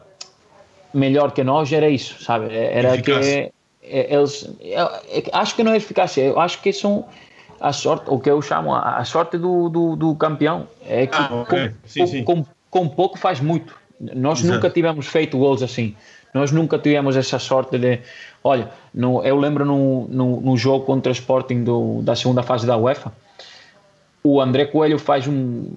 melhor 0.93 1.31
que 1.31 1.43
nós 1.43 1.71
era 1.71 1.87
isso, 1.89 2.21
sabe? 2.23 2.53
Era 2.53 3.01
que 3.01 3.51
eles 3.83 4.49
acho 5.31 5.55
que 5.55 5.63
não 5.63 5.73
é 5.73 5.77
eficácia, 5.77 6.21
eu 6.21 6.39
acho 6.39 6.61
que 6.61 6.71
são 6.71 7.05
a 7.59 7.71
sorte, 7.71 8.05
o 8.07 8.19
que 8.19 8.29
eu 8.29 8.41
chamo 8.41 8.75
a, 8.75 9.03
sorte 9.05 9.37
do, 9.37 9.69
do, 9.69 9.95
do 9.95 10.15
campeão 10.15 10.67
é 10.85 11.07
que 11.07 11.17
ah, 11.17 11.41
okay. 11.41 11.69
com, 11.69 11.75
sim, 11.85 12.07
sim. 12.07 12.23
Com, 12.23 12.45
com, 12.69 12.89
pouco 12.89 13.17
faz 13.17 13.39
muito. 13.39 13.75
Nós 13.99 14.39
Exato. 14.39 14.55
nunca 14.55 14.69
tivemos 14.69 15.07
feito 15.07 15.37
gols 15.37 15.63
assim 15.63 15.95
Nós 16.33 16.51
nunca 16.51 16.77
tivemos 16.77 17.15
essa 17.15 17.39
sorte 17.39 17.77
de. 17.77 18.01
Olha, 18.43 18.69
no, 18.93 19.23
eu 19.23 19.37
lembro 19.37 19.63
no, 19.63 20.07
no, 20.09 20.41
no, 20.41 20.57
jogo 20.57 20.83
contra 20.85 21.09
o 21.09 21.13
Sporting 21.13 21.63
do, 21.63 22.01
da 22.01 22.15
segunda 22.15 22.43
fase 22.43 22.67
da 22.67 22.75
UEFA, 22.75 23.13
o 24.23 24.41
André 24.41 24.65
Coelho 24.65 24.99
faz 24.99 25.27
um. 25.27 25.71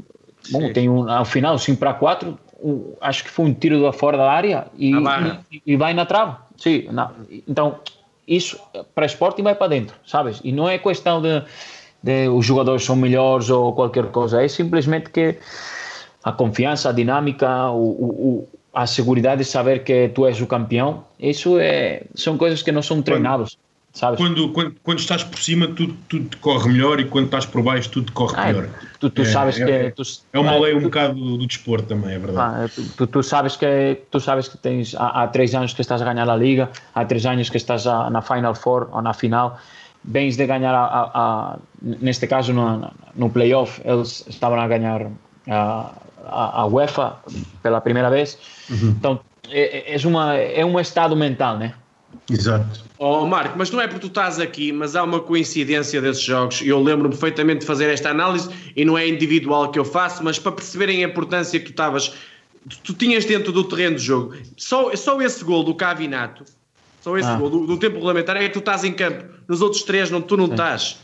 Bom, 0.50 0.72
tem 0.72 0.88
um, 0.88 1.10
ao 1.10 1.24
final, 1.24 1.58
5 1.58 1.78
para 1.78 1.94
4, 1.94 2.38
um, 2.62 2.94
acho 3.00 3.24
que 3.24 3.30
foi 3.30 3.46
um 3.46 3.54
tiro 3.54 3.82
da 3.82 3.92
fora 3.92 4.16
da 4.16 4.30
área 4.30 4.66
e, 4.78 4.92
e, 4.92 5.62
e, 5.66 5.76
vai 5.76 5.92
na 5.92 6.06
trave. 6.06 6.36
Sim, 6.56 6.86
na, 6.90 7.10
então, 7.46 7.80
isso 8.26 8.58
para 8.94 9.06
Sporting 9.06 9.42
vai 9.42 9.54
para 9.54 9.68
dentro, 9.68 9.96
sabes? 10.04 10.40
E 10.42 10.52
não 10.52 10.68
é 10.68 10.78
questão 10.78 11.22
de, 11.22 11.42
de 12.02 12.28
os 12.28 12.44
jogadores 12.44 12.84
são 12.84 12.96
melhores 12.96 13.50
ou 13.50 13.72
qualquer 13.72 14.06
coisa, 14.06 14.42
é 14.42 14.48
simplesmente 14.48 15.10
que 15.10 15.38
a 16.24 16.32
confiança, 16.32 16.88
a 16.88 16.92
dinâmica, 16.92 17.70
o, 17.70 17.90
o, 17.90 18.48
a 18.74 18.86
segurança 18.86 19.36
de 19.36 19.44
saber 19.44 19.84
que 19.84 20.08
tu 20.08 20.26
és 20.26 20.40
o 20.40 20.46
campeão, 20.46 21.04
isso 21.18 21.58
é, 21.58 22.02
são 22.14 22.36
coisas 22.36 22.62
que 22.62 22.72
não 22.72 22.82
são 22.82 23.00
treinados. 23.00 23.56
Sabes? 23.96 24.20
Quando, 24.20 24.50
quando, 24.50 24.74
quando 24.82 24.98
estás 24.98 25.24
por 25.24 25.38
cima, 25.38 25.68
tudo, 25.68 25.96
tudo 26.06 26.36
corre 26.36 26.68
melhor 26.68 27.00
e 27.00 27.06
quando 27.06 27.24
estás 27.24 27.46
por 27.46 27.62
baixo, 27.62 27.88
tudo 27.88 28.12
corre 28.12 28.34
ah, 28.36 28.52
pior. 28.52 28.68
Tu, 29.00 29.08
tu 29.08 29.22
é, 29.22 29.24
sabes 29.24 29.58
é, 29.58 29.64
que. 29.64 29.70
É, 29.70 29.90
tu, 29.90 30.02
é 30.34 30.38
uma 30.38 30.54
lei 30.58 30.74
um 30.74 30.82
bocado 30.82 31.14
do, 31.14 31.38
do 31.38 31.46
desporto 31.46 31.86
também, 31.86 32.14
é 32.14 32.18
verdade. 32.18 32.70
Ah, 32.78 32.82
tu, 32.94 33.06
tu, 33.06 33.22
sabes 33.22 33.56
que, 33.56 34.02
tu 34.10 34.20
sabes 34.20 34.48
que 34.48 34.58
tens. 34.58 34.94
Há, 34.94 35.22
há, 35.22 35.28
três 35.28 35.54
anos 35.54 35.72
que 35.72 35.80
estás 35.80 36.02
a 36.02 36.04
ganhar 36.04 36.28
a 36.28 36.36
Liga, 36.36 36.68
há 36.94 37.06
três 37.06 37.24
anos 37.24 37.48
que 37.48 37.56
estás 37.56 37.86
a, 37.86 38.10
na 38.10 38.20
Final 38.20 38.54
Four 38.54 38.90
ou 38.92 39.00
na 39.00 39.14
final. 39.14 39.58
Bens 40.04 40.36
de 40.36 40.46
ganhar, 40.46 40.74
a, 40.74 40.84
a, 40.84 41.54
a 41.54 41.58
neste 41.80 42.26
caso 42.26 42.52
no, 42.52 42.92
no 43.14 43.30
playoff, 43.30 43.80
eles 43.82 44.26
estavam 44.28 44.60
a 44.60 44.68
ganhar 44.68 45.06
a, 45.48 45.90
a, 46.26 46.66
UEFA 46.66 47.16
pela 47.62 47.80
primeira 47.80 48.10
vez. 48.10 48.36
Uhum. 48.68 48.94
Então, 48.98 49.20
é, 49.48 49.94
é, 49.94 50.06
uma, 50.06 50.34
é 50.34 50.62
um 50.66 50.78
estado 50.78 51.16
mental, 51.16 51.56
né? 51.56 51.72
Exato. 52.30 52.84
Oh, 52.98 53.26
Marco, 53.26 53.58
mas 53.58 53.70
não 53.70 53.80
é 53.80 53.86
porque 53.86 54.00
tu 54.00 54.06
estás 54.06 54.38
aqui, 54.38 54.72
mas 54.72 54.96
há 54.96 55.02
uma 55.02 55.20
coincidência 55.20 56.00
desses 56.00 56.22
jogos. 56.22 56.62
Eu 56.62 56.82
lembro-me 56.82 57.10
perfeitamente 57.10 57.60
de 57.60 57.66
fazer 57.66 57.90
esta 57.90 58.10
análise 58.10 58.48
e 58.74 58.84
não 58.84 58.96
é 58.96 59.06
individual 59.06 59.70
que 59.70 59.78
eu 59.78 59.84
faço, 59.84 60.24
mas 60.24 60.38
para 60.38 60.52
perceberem 60.52 61.04
a 61.04 61.08
importância 61.08 61.58
que 61.58 61.66
tu 61.66 61.70
estavas, 61.72 62.14
tu 62.82 62.94
tinhas 62.94 63.24
dentro 63.24 63.52
do 63.52 63.64
terreno 63.64 63.96
de 63.96 64.02
jogo. 64.02 64.34
Só, 64.56 64.94
só 64.96 65.20
esse 65.20 65.44
gol 65.44 65.62
do 65.62 65.74
Cavinato, 65.74 66.44
só 67.00 67.16
esse 67.16 67.28
ah. 67.28 67.36
gol 67.36 67.50
do, 67.50 67.66
do, 67.66 67.76
tempo 67.76 67.96
regulamentar 67.96 68.36
é 68.36 68.48
que 68.48 68.54
tu 68.54 68.58
estás 68.58 68.82
em 68.82 68.92
campo. 68.92 69.24
Nos 69.46 69.62
outros 69.62 69.82
três, 69.82 70.10
não, 70.10 70.20
tu 70.20 70.36
não 70.36 70.46
Sim. 70.46 70.52
estás. 70.52 70.98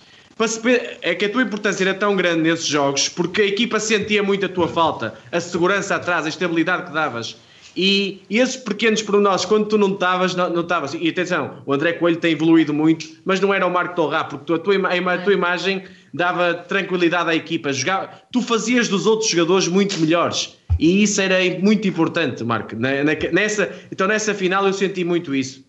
É 1.03 1.15
que 1.15 1.27
a 1.27 1.31
tua 1.31 1.43
importância 1.43 1.85
era 1.85 1.95
tão 1.95 2.17
grande 2.17 2.43
nesses 2.43 2.67
jogos 2.67 3.09
porque 3.09 3.43
a 3.43 3.47
equipa 3.47 3.79
sentia 3.79 4.23
muito 4.23 4.47
a 4.47 4.49
tua 4.49 4.67
falta, 4.67 5.15
a 5.31 5.39
segurança 5.39 5.95
atrás, 5.95 6.27
a 6.27 6.29
estabilidade 6.29 6.87
que 6.87 6.93
davas. 6.93 7.37
E 7.77 8.23
esses 8.29 8.57
pequenos 8.57 9.01
pormenores, 9.03 9.45
quando 9.45 9.67
tu 9.67 9.79
não 9.79 9.93
estavas, 9.93 10.35
não 10.35 10.61
estavas. 10.61 10.95
E 10.95 11.09
atenção, 11.09 11.63
o 11.65 11.73
André 11.73 11.95
Coelho 11.95 12.19
tem 12.19 12.33
evoluído 12.33 12.75
muito, 12.75 13.07
mas 13.25 13.41
não 13.41 13.53
era 13.53 13.67
o 13.67 13.71
Marco 13.71 13.95
Torrá, 13.95 14.25
porque 14.25 14.45
tu, 14.45 14.55
a, 14.55 14.59
tua, 14.59 14.75
a 14.77 15.19
tua 15.19 15.33
imagem 15.33 15.83
dava 16.13 16.55
tranquilidade 16.55 17.31
à 17.31 17.35
equipa. 17.35 17.73
Jogava, 17.73 18.11
tu 18.31 18.43
fazias 18.43 18.89
dos 18.89 19.07
outros 19.07 19.31
jogadores 19.31 19.69
muito 19.69 19.99
melhores. 19.99 20.57
E 20.79 21.03
isso 21.03 21.21
era 21.21 21.39
muito 21.61 21.89
importante, 21.89 22.45
Marco. 22.45 22.77
Na, 22.77 23.05
na, 23.05 23.13
nessa, 23.33 23.73
então, 23.91 24.07
nessa 24.07 24.35
final, 24.35 24.67
eu 24.67 24.73
senti 24.73 25.05
muito 25.05 25.35
isso. 25.35 25.65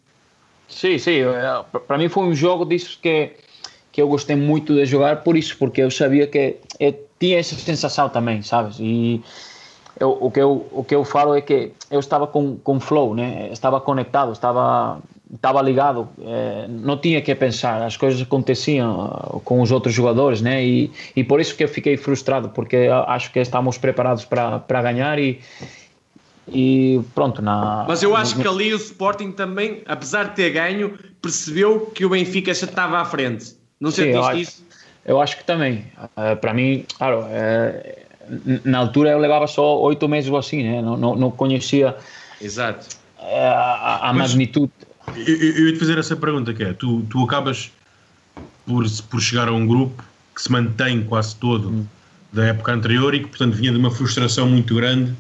Sim, 0.68 0.98
sim. 0.98 1.20
Para 1.88 1.98
mim, 1.98 2.10
foi 2.10 2.24
um 2.24 2.36
jogo 2.36 2.66
disso 2.66 3.00
que, 3.02 3.32
que 3.92 4.02
eu 4.02 4.08
gostei 4.08 4.36
muito 4.36 4.74
de 4.74 4.86
jogar, 4.86 5.24
por 5.24 5.38
isso, 5.38 5.56
porque 5.58 5.82
eu 5.82 5.92
sabia 5.92 6.28
que 6.28 6.58
eu 6.80 7.08
tinha 7.20 7.40
essa 7.40 7.56
sensação 7.56 8.10
também, 8.10 8.42
sabes? 8.42 8.78
E 8.80 9.22
eu, 10.04 10.18
o, 10.20 10.30
que 10.30 10.40
eu, 10.40 10.68
o 10.72 10.84
que 10.84 10.94
eu 10.94 11.04
falo 11.06 11.36
é 11.36 11.42
que 11.42 11.72
eu 11.90 12.00
estava 12.00 12.28
com, 12.28 12.58
com 12.58 12.80
flow, 12.80 13.16
né? 13.16 13.50
estava 13.52 13.80
conectado, 13.80 14.34
estava, 14.34 15.00
estava 15.34 15.62
ligado, 15.62 16.10
é, 16.22 16.68
não 16.68 16.98
tinha 16.98 17.22
que 17.22 17.34
pensar, 17.34 17.82
as 17.84 17.96
coisas 17.96 18.22
aconteciam 18.22 19.02
ah, 19.02 19.40
com 19.44 19.62
os 19.62 19.72
outros 19.72 19.94
jogadores, 19.94 20.42
né? 20.42 20.64
e, 20.64 20.92
e 21.16 21.24
por 21.24 21.40
isso 21.40 21.56
que 21.56 21.64
eu 21.64 21.70
fiquei 21.70 21.96
frustrado, 21.96 22.50
porque 22.50 22.90
acho 23.08 23.32
que 23.32 23.40
estamos 23.40 23.78
preparados 23.78 24.26
para, 24.26 24.60
para 24.60 24.82
ganhar 24.82 25.18
e, 25.18 25.40
e 26.48 27.00
pronto. 27.16 27.42
Na, 27.42 27.86
Mas 27.88 28.04
eu 28.04 28.16
acho 28.16 28.38
que 28.38 28.48
ali 28.48 28.74
o 28.74 28.78
Sporting 28.78 29.32
também, 29.32 29.82
apesar 29.86 30.30
de 30.30 30.36
ter 30.36 30.50
ganho, 30.50 31.00
percebeu 31.22 31.92
que 31.96 32.06
o 32.06 32.10
Benfica 32.10 32.54
já 32.54 32.66
estava 32.66 33.00
à 33.00 33.06
frente. 33.06 33.56
Não 33.80 33.90
sei 33.90 34.14
se 34.14 34.42
isso? 34.42 34.64
Eu 35.06 35.20
acho 35.20 35.38
que 35.38 35.44
também. 35.44 35.86
Uh, 36.18 36.36
para 36.38 36.54
mim, 36.54 36.86
claro, 36.98 37.22
uh, 37.22 38.04
na 38.64 38.80
altura 38.80 39.12
eu 39.12 39.20
levava 39.20 39.48
só 39.48 39.80
oito 39.82 40.08
meses 40.08 40.30
ou 40.30 40.38
assim, 40.38 40.64
né? 40.64 40.82
não, 40.82 40.98
não, 40.98 41.16
não 41.16 41.32
conhecia 41.32 41.96
Exato. 42.42 42.88
a, 43.20 44.10
a 44.10 44.14
magnitude. 44.14 44.72
Eu, 45.16 45.36
eu 45.36 45.68
ia 45.68 45.74
te 45.74 45.80
fazer 45.80 45.98
essa 45.98 46.16
pergunta, 46.16 46.54
que 46.54 46.64
é, 46.64 46.74
tu, 46.74 47.02
tu 47.10 47.24
acabas 47.24 47.72
por, 48.66 48.86
por 49.10 49.22
chegar 49.22 49.48
a 49.48 49.52
um 49.52 49.68
grupo 49.68 50.04
que 50.34 50.42
se 50.42 50.52
mantém 50.52 51.04
quase 51.04 51.36
todo 51.36 51.70
hum. 51.70 51.86
da 52.32 52.46
época 52.46 52.72
anterior 52.72 53.14
e 53.14 53.20
que, 53.20 53.28
portanto, 53.28 53.54
vinha 53.54 53.72
de 53.72 53.78
uma 53.78 53.92
frustração 53.92 54.48
muito 54.48 54.74
grande, 54.76 55.14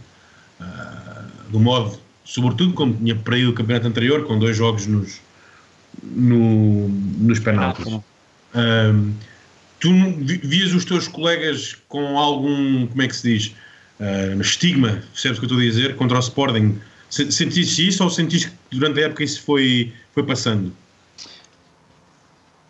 uh, 0.60 1.52
do 1.52 1.60
modo, 1.60 2.00
sobretudo 2.24 2.74
como 2.74 2.94
tinha 2.94 3.16
perdido 3.16 3.52
o 3.52 3.54
campeonato 3.54 3.88
anterior, 3.88 4.26
com 4.26 4.40
dois 4.40 4.56
jogos 4.56 4.88
nos, 4.88 5.22
no, 6.02 6.88
nos 6.88 7.40
penaltis. 7.40 8.00
Ah, 8.54 8.94
tu 9.84 9.92
vias 10.48 10.74
os 10.74 10.86
teus 10.86 11.10
colegas 11.10 11.76
com 11.90 12.18
algum, 12.18 12.88
como 12.88 13.02
é 13.02 13.08
que 13.08 13.16
se 13.18 13.34
diz, 13.34 13.56
uh, 14.00 14.40
estigma, 14.40 15.04
percebes 15.12 15.38
o 15.38 15.42
que 15.42 15.46
eu 15.46 15.48
estou 15.48 15.58
a 15.58 15.62
dizer, 15.62 15.96
contra 15.98 16.16
o 16.16 16.22
Sporting? 16.22 16.80
Sentiste 17.10 17.90
isso 17.90 18.02
ou 18.02 18.10
sentiste 18.10 18.50
que 18.70 18.78
durante 18.78 19.02
a 19.02 19.08
época 19.08 19.26
isso 19.26 19.44
foi, 19.44 19.92
foi 20.14 20.24
passando? 20.24 20.72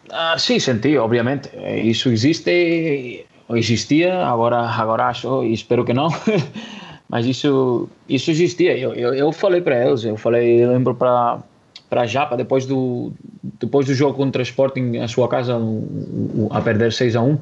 Ah, 0.10 0.36
sim, 0.40 0.60
senti, 0.60 0.98
obviamente. 0.98 1.50
Isso 1.84 2.10
existe, 2.10 3.24
ou 3.48 3.56
existia, 3.56 4.26
agora, 4.26 4.62
agora 4.62 5.06
acho 5.06 5.44
e 5.44 5.54
espero 5.54 5.86
que 5.86 5.94
não. 5.94 6.10
Mas 7.08 7.28
isso, 7.28 7.88
isso 8.10 8.32
existia. 8.32 8.76
Eu, 8.76 8.96
eu, 8.96 9.14
eu 9.14 9.32
falei 9.32 9.62
para 9.62 9.86
eles, 9.88 10.04
eu 10.04 10.18
falei, 10.18 10.64
eu 10.64 10.72
lembro 10.72 10.96
para 10.96 11.42
para 11.94 12.08
Japa 12.08 12.36
depois 12.36 12.66
do 12.66 13.14
depois 13.62 13.86
do 13.86 13.94
jogo 13.94 14.16
contra 14.16 14.42
o 14.42 14.44
Sporting 14.44 14.98
a 14.98 15.08
sua 15.08 15.28
casa 15.28 15.56
a 16.50 16.60
perder 16.60 16.92
6 16.92 17.16
a 17.16 17.22
1 17.22 17.38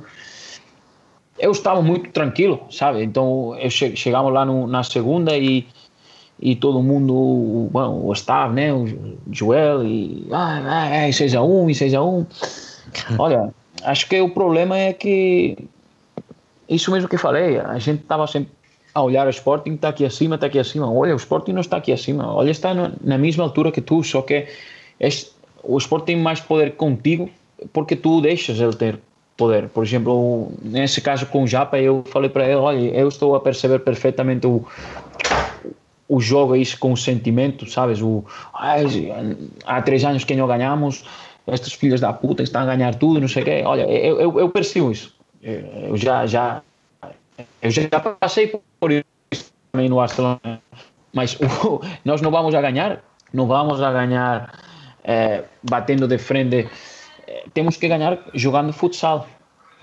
eu 1.40 1.52
estava 1.52 1.82
muito 1.82 2.12
tranquilo 2.12 2.60
sabe? 2.70 3.02
Então 3.02 3.56
eu 3.56 3.72
che 3.72 3.96
chegamos 3.96 4.34
lá 4.34 4.44
no, 4.44 4.68
na 4.68 4.84
segunda 4.84 5.38
e 5.38 5.66
e 6.42 6.56
todo 6.56 6.84
mundo 6.84 7.70
bom, 7.72 8.02
o 8.04 8.12
staff 8.12 8.54
né? 8.54 8.74
O 8.74 8.84
Joel 9.32 9.86
e 9.86 10.28
ah, 10.34 10.90
é 10.92 11.10
6 11.10 11.34
a 11.36 11.42
1 11.42 11.70
e 11.70 11.76
6 11.76 11.94
a 11.94 12.04
1 12.04 12.26
olha 13.18 13.54
acho 13.86 14.10
que 14.10 14.20
o 14.20 14.30
problema 14.30 14.78
é 14.78 14.92
que 14.92 15.58
isso 16.68 16.92
mesmo 16.92 17.08
que 17.08 17.18
falei 17.18 17.58
a 17.58 17.80
gente 17.80 18.02
estava 18.02 18.28
sempre 18.28 18.52
a 18.94 19.02
olhar 19.02 19.28
o 19.28 19.30
Sporting 19.30 19.74
está 19.74 19.90
aqui 19.90 20.06
acima, 20.06 20.36
está 20.36 20.48
aqui 20.48 20.60
acima. 20.60 20.92
Olha, 20.92 21.14
o 21.14 21.18
Sporting 21.18 21.54
não 21.54 21.62
está 21.62 21.78
aqui 21.78 21.92
acima. 21.92 22.34
Olha, 22.34 22.52
está 22.52 22.74
na 22.74 23.18
mesma 23.18 23.44
altura 23.44 23.72
que 23.72 23.82
tu, 23.82 24.04
só 24.04 24.22
que 24.22 24.48
o 25.64 25.78
Sporting 25.78 26.06
tem 26.06 26.18
mais 26.18 26.40
poder 26.40 26.74
contigo 26.74 27.30
porque 27.72 27.96
tu 27.96 28.22
deixas 28.22 28.60
ele 28.60 28.74
ter 28.74 29.00
poder. 29.38 29.70
Por 29.70 29.84
exemplo, 29.84 30.52
nesse 30.62 31.02
caso 31.02 31.26
com 31.26 31.44
o 31.44 31.48
Japa, 31.48 31.80
eu 31.80 32.04
falei 32.08 32.30
para 32.30 32.46
ele: 32.46 32.56
olha, 32.56 32.80
eu 32.80 33.08
estou 33.08 33.36
a 33.36 33.40
perceber 33.40 33.80
perfeitamente 33.80 34.46
o, 34.46 34.66
o 36.08 36.20
jogo 36.20 36.56
isso 36.56 36.78
com 36.78 36.92
o 36.92 36.98
sentimento, 36.98 37.70
sabes? 37.70 38.02
O, 38.02 38.24
há 38.54 39.82
três 39.82 40.04
anos 40.04 40.24
que 40.24 40.36
não 40.36 40.48
ganhamos, 40.48 41.06
estes 41.48 41.74
filhos 41.74 42.02
da 42.02 42.14
puta 42.14 42.44
estão 42.44 42.62
a 42.62 42.66
ganhar 42.66 42.96
tudo, 42.96 43.20
não 43.20 43.28
sei 43.28 43.42
o 43.42 43.46
quê. 43.46 43.64
Olha, 43.66 43.84
eu, 43.84 44.20
eu, 44.20 44.40
eu 44.40 44.50
percebo 44.50 44.92
isso. 44.92 45.14
Eu 45.42 45.98
já, 45.98 46.28
já, 46.28 46.62
eu 47.62 47.72
já 47.72 48.00
passei 48.20 48.48
por 48.80 48.92
isso 48.92 49.52
também 49.72 49.90
no 49.90 49.98
Barcelona. 49.98 50.62
Mas 51.14 51.34
uh, 51.40 51.82
nós 52.06 52.22
não 52.22 52.32
vamos 52.32 52.56
a 52.56 52.62
ganhar, 52.62 53.04
não 53.34 53.48
vamos 53.48 53.82
a 53.82 53.92
ganhar 53.92 54.54
é, 55.04 55.44
batendo 55.64 56.08
de 56.08 56.18
frente. 56.18 56.68
É, 57.28 57.46
temos 57.54 57.78
que 57.78 57.88
ganhar 57.88 58.20
jogando 58.34 58.74
futsal. 58.74 59.28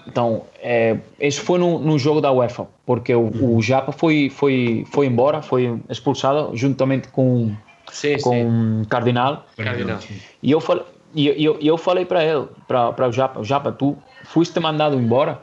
Então, 0.06 0.44
é, 0.61 0.96
esse 1.20 1.40
foi 1.40 1.59
no, 1.59 1.78
no, 1.78 1.98
jogo 1.98 2.20
da 2.20 2.32
UEFA, 2.32 2.66
porque 2.86 3.14
o, 3.14 3.56
o 3.56 3.61
Japa 3.61 3.92
foi, 3.92 4.30
foi, 4.30 4.86
foi 4.90 5.06
embora, 5.06 5.42
foi 5.42 5.78
expulsado 5.90 6.56
juntamente 6.56 7.09
com 7.09 7.54
sim, 7.92 8.18
com 8.18 8.32
sim. 8.32 8.84
Cardinal. 8.88 9.44
Cardinal. 9.54 9.98
E 10.42 10.50
eu 10.50 10.61
falei, 10.62 10.82
e 11.14 11.44
eu, 11.44 11.59
eu 11.61 11.76
falei 11.76 12.06
para 12.06 12.24
ele, 12.24 12.48
para 12.66 13.09
o 13.09 13.12
Japa, 13.12 13.42
Japa, 13.44 13.70
tu 13.70 13.98
fuiste 14.24 14.59
mandado 14.61 14.96
embora 14.96 15.42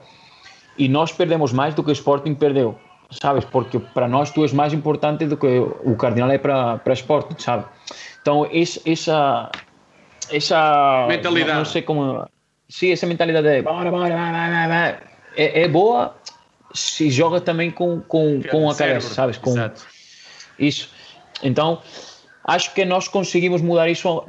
e 0.78 0.88
nós 0.88 1.12
perdemos 1.12 1.52
mais 1.52 1.74
do 1.74 1.84
que 1.84 1.90
o 1.90 1.94
Sporting 1.94 2.36
perdeu, 2.36 2.78
sabes? 3.10 3.46
Porque 3.46 3.80
para 3.80 4.08
nós 4.08 4.32
tu 4.32 4.44
és 4.44 4.54
mais 4.54 4.74
importante 4.74 5.26
do 5.26 5.38
que 5.38 5.60
o 5.60 5.96
Cardinal 5.96 6.30
é 6.32 6.38
para 6.38 6.78
para 6.78 6.94
Sporting, 6.94 7.36
sabe? 7.38 7.66
Então 8.22 8.48
esse, 8.52 8.82
essa 8.90 9.52
essa 10.32 11.06
mentalidade, 11.08 11.52
não, 11.52 11.58
não, 11.60 11.66
sei 11.66 11.82
como, 11.82 12.28
sim, 12.68 12.92
essa 12.92 13.06
mentalidade 13.06 13.48
é 13.48 13.62
bora, 13.62 13.92
bora, 13.92 14.16
bora, 14.16 14.68
bora, 14.68 15.00
é, 15.36 15.64
é 15.64 15.68
boa 15.68 16.16
se 16.74 17.10
joga 17.10 17.40
também 17.40 17.72
com 17.72 18.02
com, 18.02 18.42
com 18.44 18.70
a 18.70 18.76
cabeça, 18.76 19.14
sabes? 19.14 19.38
Com 19.38 19.52
Exato. 19.52 19.86
isso. 20.60 20.90
Então 21.42 21.82
acho 22.44 22.74
que 22.74 22.86
nós 22.86 23.08
conseguimos 23.08 23.62
mudar 23.62 23.90
isso 23.90 24.24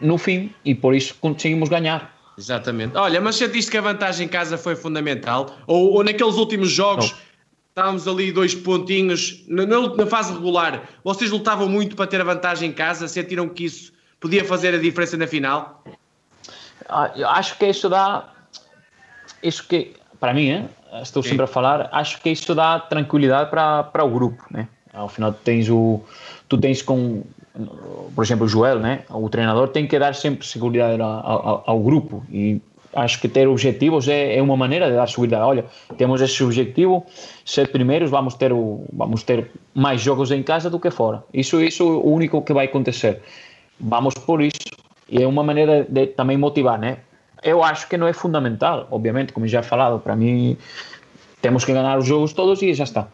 no 0.00 0.18
fim 0.18 0.52
e 0.64 0.74
por 0.74 0.94
isso 0.94 1.14
conseguimos 1.20 1.68
ganhar. 1.68 2.19
Exatamente. 2.40 2.96
Olha, 2.96 3.20
mas 3.20 3.36
sentiste 3.36 3.70
que 3.70 3.76
a 3.76 3.82
vantagem 3.82 4.26
em 4.26 4.28
casa 4.28 4.56
foi 4.56 4.74
fundamental? 4.74 5.58
Ou, 5.66 5.92
ou 5.92 6.02
naqueles 6.02 6.36
últimos 6.36 6.70
jogos, 6.70 7.10
Não. 7.10 7.18
estávamos 7.68 8.08
ali 8.08 8.32
dois 8.32 8.54
pontinhos, 8.54 9.44
na, 9.46 9.66
na, 9.66 10.06
fase 10.06 10.32
regular, 10.32 10.88
vocês 11.04 11.30
lutavam 11.30 11.68
muito 11.68 11.94
para 11.94 12.06
ter 12.06 12.18
a 12.18 12.24
vantagem 12.24 12.70
em 12.70 12.72
casa? 12.72 13.06
Sentiram 13.08 13.46
que 13.46 13.66
isso 13.66 13.92
podia 14.18 14.42
fazer 14.42 14.74
a 14.74 14.78
diferença 14.78 15.18
na 15.18 15.26
final? 15.26 15.84
Ah, 16.88 17.12
acho 17.36 17.58
que 17.58 17.66
isso 17.66 17.90
dá. 17.90 18.32
Isso 19.42 19.62
que, 19.68 19.92
para 20.18 20.32
mim, 20.32 20.48
hein? 20.48 20.68
estou 21.02 21.22
sempre 21.22 21.44
a 21.44 21.46
falar, 21.46 21.90
acho 21.92 22.20
que 22.22 22.30
isso 22.30 22.54
dá 22.54 22.80
tranquilidade 22.80 23.50
para, 23.50 23.84
para 23.84 24.02
o 24.02 24.10
grupo, 24.10 24.42
né? 24.50 24.66
Ao 24.92 25.08
final, 25.08 25.32
tens 25.32 25.68
o, 25.68 26.02
tu 26.48 26.58
tens 26.58 26.80
com 26.80 27.22
por 28.14 28.24
exemplo, 28.24 28.46
o 28.46 28.48
Joel, 28.48 28.78
né? 28.78 29.00
o 29.10 29.28
treinador 29.28 29.68
tem 29.68 29.86
que 29.86 29.98
dar 29.98 30.14
sempre 30.14 30.46
segurança 30.46 31.02
ao, 31.02 31.62
ao, 31.66 31.80
grupo 31.80 32.24
e 32.30 32.60
acho 32.94 33.20
que 33.20 33.28
ter 33.28 33.46
objetivos 33.48 34.08
é, 34.08 34.36
é, 34.36 34.42
uma 34.42 34.56
maneira 34.56 34.88
de 34.88 34.96
dar 34.96 35.08
segurança. 35.08 35.46
Olha, 35.46 35.64
temos 35.96 36.20
esse 36.20 36.42
objetivo, 36.42 37.06
ser 37.44 37.70
primeiros, 37.70 38.10
vamos 38.10 38.34
ter, 38.34 38.52
o, 38.52 38.84
vamos 38.92 39.22
ter 39.22 39.50
mais 39.74 40.00
jogos 40.00 40.30
em 40.30 40.42
casa 40.42 40.68
do 40.68 40.78
que 40.78 40.90
fora. 40.90 41.22
Isso, 41.32 41.60
isso 41.60 41.82
é 41.82 41.86
o 41.86 42.06
único 42.06 42.42
que 42.42 42.52
vai 42.52 42.66
acontecer. 42.66 43.22
Vamos 43.78 44.14
por 44.14 44.42
isso 44.42 44.58
e 45.08 45.22
é 45.22 45.26
uma 45.26 45.42
maneira 45.42 45.84
de 45.88 46.06
também 46.08 46.36
motivar, 46.36 46.78
né? 46.78 46.98
Eu 47.42 47.64
acho 47.64 47.88
que 47.88 47.96
não 47.96 48.06
é 48.06 48.12
fundamental, 48.12 48.86
obviamente, 48.90 49.32
como 49.32 49.46
já 49.46 49.62
falado, 49.62 49.98
para 49.98 50.14
mim 50.14 50.56
temos 51.40 51.64
que 51.64 51.72
ganhar 51.72 51.98
os 51.98 52.06
jogos 52.06 52.32
todos 52.32 52.60
e 52.62 52.74
já 52.74 52.84
está. 52.84 53.08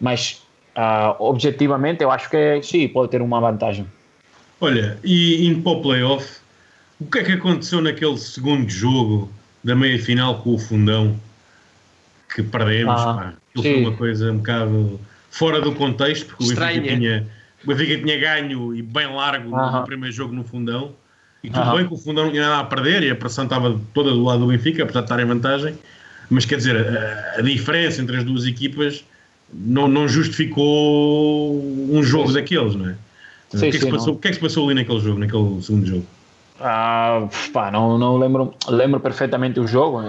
Mas 0.00 0.42
uh, 0.76 1.16
objetivamente, 1.18 2.02
eu 2.02 2.10
acho 2.10 2.28
que 2.30 2.62
sim, 2.62 2.88
pode 2.88 3.10
ter 3.10 3.22
uma 3.22 3.40
vantagem. 3.40 3.86
Olha, 4.60 4.98
e 5.02 5.46
indo 5.46 5.60
para 5.62 5.72
o 5.72 5.82
playoff, 5.82 6.38
o 7.00 7.06
que 7.06 7.18
é 7.18 7.24
que 7.24 7.32
aconteceu 7.32 7.80
naquele 7.80 8.16
segundo 8.16 8.68
jogo 8.70 9.30
da 9.64 9.74
meia 9.74 9.98
final 9.98 10.40
com 10.40 10.54
o 10.54 10.58
Fundão 10.58 11.18
que 12.32 12.42
perdemos? 12.42 13.00
Ah, 13.00 13.14
pá, 13.14 13.34
foi 13.54 13.82
uma 13.82 13.92
coisa 13.92 14.30
um 14.30 14.38
bocado 14.38 15.00
fora 15.30 15.60
do 15.60 15.72
contexto, 15.72 16.26
porque 16.26 16.44
Estranha. 16.44 16.78
o 16.78 16.82
Benfica, 16.82 16.96
tinha, 16.96 17.26
o 17.64 17.66
Benfica 17.66 17.98
tinha 17.98 18.18
ganho 18.18 18.74
e 18.74 18.82
bem 18.82 19.12
largo 19.12 19.54
ah, 19.56 19.80
no 19.80 19.84
primeiro 19.84 20.14
jogo 20.14 20.32
no 20.32 20.44
Fundão. 20.44 20.94
E 21.42 21.50
tudo 21.50 21.68
ah, 21.68 21.74
bem 21.74 21.88
que 21.88 21.92
o 21.92 21.96
Fundão 21.96 22.26
não 22.26 22.30
tinha 22.30 22.48
nada 22.48 22.60
a 22.60 22.64
perder 22.64 23.02
e 23.02 23.10
a 23.10 23.16
pressão 23.16 23.44
estava 23.44 23.80
toda 23.92 24.10
do 24.10 24.22
lado 24.22 24.40
do 24.40 24.46
Benfica, 24.46 24.84
apesar 24.84 25.00
de 25.00 25.06
estar 25.06 25.20
em 25.20 25.24
vantagem. 25.24 25.76
Mas 26.30 26.44
quer 26.44 26.56
dizer, 26.56 26.76
a, 26.76 27.40
a 27.40 27.42
diferença 27.42 28.00
entre 28.00 28.16
as 28.16 28.22
duas 28.22 28.46
equipas 28.46 29.04
não, 29.52 29.88
não 29.88 30.08
justificou 30.08 31.54
um 31.54 32.02
jogo 32.02 32.28
sim. 32.28 32.34
daqueles, 32.34 32.74
não 32.74 32.90
é? 32.90 32.96
Sim, 33.50 33.68
o, 33.68 33.70
que 33.70 33.76
é 33.76 33.80
que 33.80 33.90
passou, 33.90 34.14
o 34.14 34.18
que 34.18 34.28
é 34.28 34.30
que 34.30 34.34
se 34.36 34.40
passou 34.40 34.64
ali 34.64 34.74
naquele 34.74 35.00
jogo, 35.00 35.18
naquele 35.18 35.62
segundo 35.62 35.86
jogo? 35.86 36.06
Ah, 36.60 37.28
pá, 37.52 37.70
não, 37.70 37.98
não 37.98 38.16
lembro, 38.16 38.54
lembro 38.68 39.00
perfeitamente 39.00 39.60
o 39.60 39.66
jogo, 39.66 40.00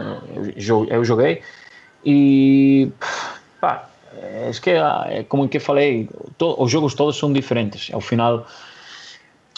eu, 0.55 0.85
eu 0.89 1.03
joguei 1.03 1.41
e 2.05 2.89
pá, 3.59 3.89
é 4.15 4.51
que 4.61 4.69
é 4.69 5.23
como 5.27 5.49
que 5.49 5.59
falei, 5.59 6.07
to, 6.37 6.55
os 6.61 6.71
jogos 6.71 6.93
todos 6.93 7.17
são 7.17 7.33
diferentes. 7.33 7.89
Ao 7.93 7.99
final, 7.99 8.47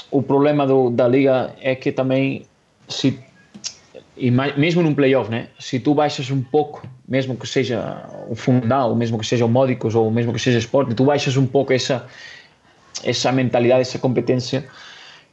o 0.09 0.21
problema 0.23 0.65
do, 0.65 0.89
da 0.89 1.07
liga 1.07 1.53
é 1.61 1.75
que 1.75 1.91
também 1.91 2.45
se 2.87 3.19
e 4.17 4.31
mesmo 4.31 4.81
num 4.81 4.95
playoff, 4.95 5.29
né? 5.29 5.49
Se 5.59 5.79
tu 5.79 5.93
baixas 5.93 6.31
um 6.31 6.41
pouco, 6.41 6.87
mesmo 7.07 7.35
que 7.35 7.47
seja 7.47 8.03
o 8.29 8.35
fundal, 8.35 8.95
mesmo 8.95 9.19
que 9.19 9.25
seja 9.25 9.45
o 9.45 9.49
Módicos 9.49 9.95
ou 9.95 10.09
mesmo 10.09 10.33
que 10.33 10.39
seja 10.39 10.57
esporte, 10.57 10.93
tu 10.95 11.05
baixas 11.05 11.37
um 11.37 11.45
pouco 11.45 11.73
essa 11.73 12.07
essa 13.03 13.31
mentalidade, 13.31 13.81
essa 13.81 13.99
competência, 13.99 14.65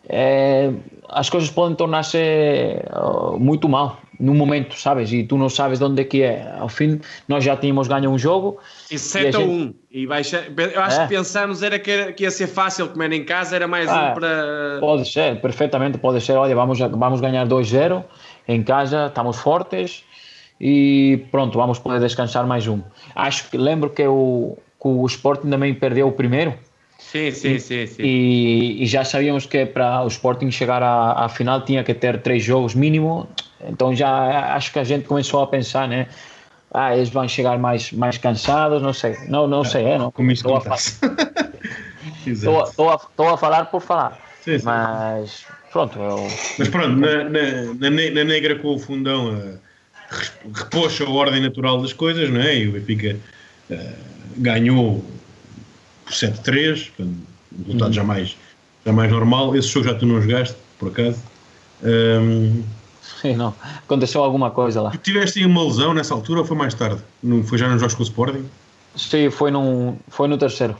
é, 0.08 0.72
as 1.08 1.30
coisas 1.30 1.48
podem 1.50 1.76
tornar-se 1.76 2.18
uh, 2.90 3.38
muito 3.38 3.68
mal 3.68 4.00
no 4.18 4.34
momento, 4.34 4.78
sabes? 4.78 5.12
E 5.12 5.24
tu 5.24 5.36
não 5.36 5.48
sabes 5.48 5.78
de 5.78 5.84
onde 5.84 6.02
é 6.02 6.04
que 6.04 6.22
é. 6.22 6.54
Ao 6.58 6.68
fim, 6.68 7.00
nós 7.28 7.44
já 7.44 7.56
tínhamos 7.56 7.88
ganho 7.88 8.10
um 8.10 8.18
jogo. 8.18 8.58
E 8.90 8.98
7 8.98 9.36
a 9.36 9.40
1. 9.40 9.42
Um. 9.42 9.74
E 9.90 10.06
baixa, 10.06 10.44
eu 10.56 10.80
acho 10.80 11.00
é. 11.00 11.06
que 11.06 11.14
pensamos 11.14 11.62
era 11.62 11.78
que, 11.78 12.12
que 12.12 12.24
ia 12.24 12.30
ser 12.30 12.46
fácil 12.46 12.88
comer 12.88 13.12
em 13.12 13.24
casa, 13.24 13.56
era 13.56 13.68
mais 13.68 13.88
um 13.90 14.14
para. 14.14 14.78
Pode 14.80 15.10
ser, 15.10 15.40
perfeitamente, 15.40 15.98
pode 15.98 16.20
ser. 16.20 16.32
Olha, 16.32 16.54
vamos, 16.54 16.78
vamos 16.78 17.20
ganhar 17.20 17.46
2-0 17.46 18.04
em 18.48 18.62
casa, 18.62 19.06
estamos 19.06 19.38
fortes 19.38 20.04
e 20.62 21.26
pronto, 21.32 21.58
vamos 21.58 21.80
poder 21.80 21.98
descansar 21.98 22.46
mais 22.46 22.68
um. 22.68 22.80
Acho 23.16 23.50
que 23.50 23.58
lembro 23.58 23.90
que 23.90 24.06
o, 24.06 24.56
que 24.80 24.86
o 24.86 25.04
Sporting 25.06 25.50
também 25.50 25.74
perdeu 25.74 26.06
o 26.06 26.12
primeiro. 26.12 26.54
Sim, 27.00 27.32
sim, 27.32 27.58
sim, 27.58 27.84
sim. 27.84 28.00
E, 28.00 28.84
e, 28.84 28.86
já 28.86 29.04
sabíamos 29.04 29.44
que 29.44 29.66
para 29.66 30.04
o 30.04 30.06
Sporting 30.06 30.52
chegar 30.52 30.80
à, 30.80 31.24
à, 31.24 31.28
final 31.28 31.64
tinha 31.64 31.82
que 31.82 31.92
ter 31.92 32.22
três 32.22 32.44
jogos 32.44 32.76
mínimo. 32.76 33.28
Então 33.68 33.92
já 33.92 34.54
acho 34.54 34.72
que 34.72 34.78
a 34.78 34.84
gente 34.84 35.04
começou 35.04 35.42
a 35.42 35.48
pensar, 35.48 35.88
né? 35.88 36.06
Ah, 36.72 36.96
eles 36.96 37.10
vão 37.10 37.26
chegar 37.26 37.58
mais, 37.58 37.90
mais 37.90 38.16
cansados, 38.16 38.80
não 38.80 38.92
sei. 38.92 39.16
Não, 39.28 39.48
não 39.48 39.64
sei, 39.64 39.84
é, 39.84 39.98
não. 39.98 40.12
Como 40.12 40.30
estou 40.30 40.56
a, 40.56 40.60
falar. 40.60 40.76
estou, 42.24 42.62
estou, 42.62 42.88
a, 42.88 42.94
estou 42.94 43.28
a 43.28 43.36
falar 43.36 43.64
por 43.64 43.82
falar. 43.82 44.16
Sim, 44.40 44.58
sim. 44.58 44.64
Mas 44.64 45.44
Pronto, 45.72 45.98
é 45.98 46.12
o... 46.12 46.28
Mas 46.58 46.68
pronto, 46.68 46.96
na, 46.98 47.24
na, 47.24 47.90
na, 47.90 48.24
negra 48.24 48.56
com 48.56 48.74
o 48.74 48.78
fundão 48.78 49.34
uh, 49.34 49.58
repôs 50.54 51.00
a 51.00 51.08
ordem 51.08 51.40
natural 51.40 51.80
das 51.80 51.92
coisas, 51.92 52.30
não 52.30 52.40
é? 52.40 52.58
E 52.58 52.68
o 52.68 52.72
Benfica 52.72 53.16
uh, 53.70 53.76
ganhou 54.36 55.04
por 56.04 56.12
7-3, 56.12 56.90
um 56.98 57.14
resultado 57.64 57.88
uhum. 57.88 57.92
jamais, 57.92 58.36
jamais 58.84 59.10
normal. 59.10 59.56
Esse 59.56 59.68
jogo 59.68 59.86
já 59.88 59.94
tu 59.94 60.06
não 60.06 60.20
jogaste, 60.20 60.56
por 60.78 60.88
acaso. 60.88 61.22
Um, 61.82 62.62
Sim, 63.20 63.36
não. 63.36 63.54
Aconteceu 63.78 64.22
alguma 64.22 64.50
coisa 64.50 64.82
lá. 64.82 64.90
Tu 64.90 64.98
tiveste 64.98 65.44
uma 65.44 65.64
lesão 65.64 65.94
nessa 65.94 66.14
altura 66.14 66.40
ou 66.40 66.46
foi 66.46 66.56
mais 66.56 66.74
tarde? 66.74 67.00
Não, 67.22 67.42
foi 67.42 67.58
já 67.58 67.68
nos 67.68 67.80
jogos 67.80 67.94
com 67.94 68.02
o 68.02 68.06
Sporting? 68.06 68.44
Sim, 68.96 69.30
foi, 69.30 69.50
num, 69.50 69.96
foi 70.08 70.28
no 70.28 70.36
terceiro. 70.36 70.76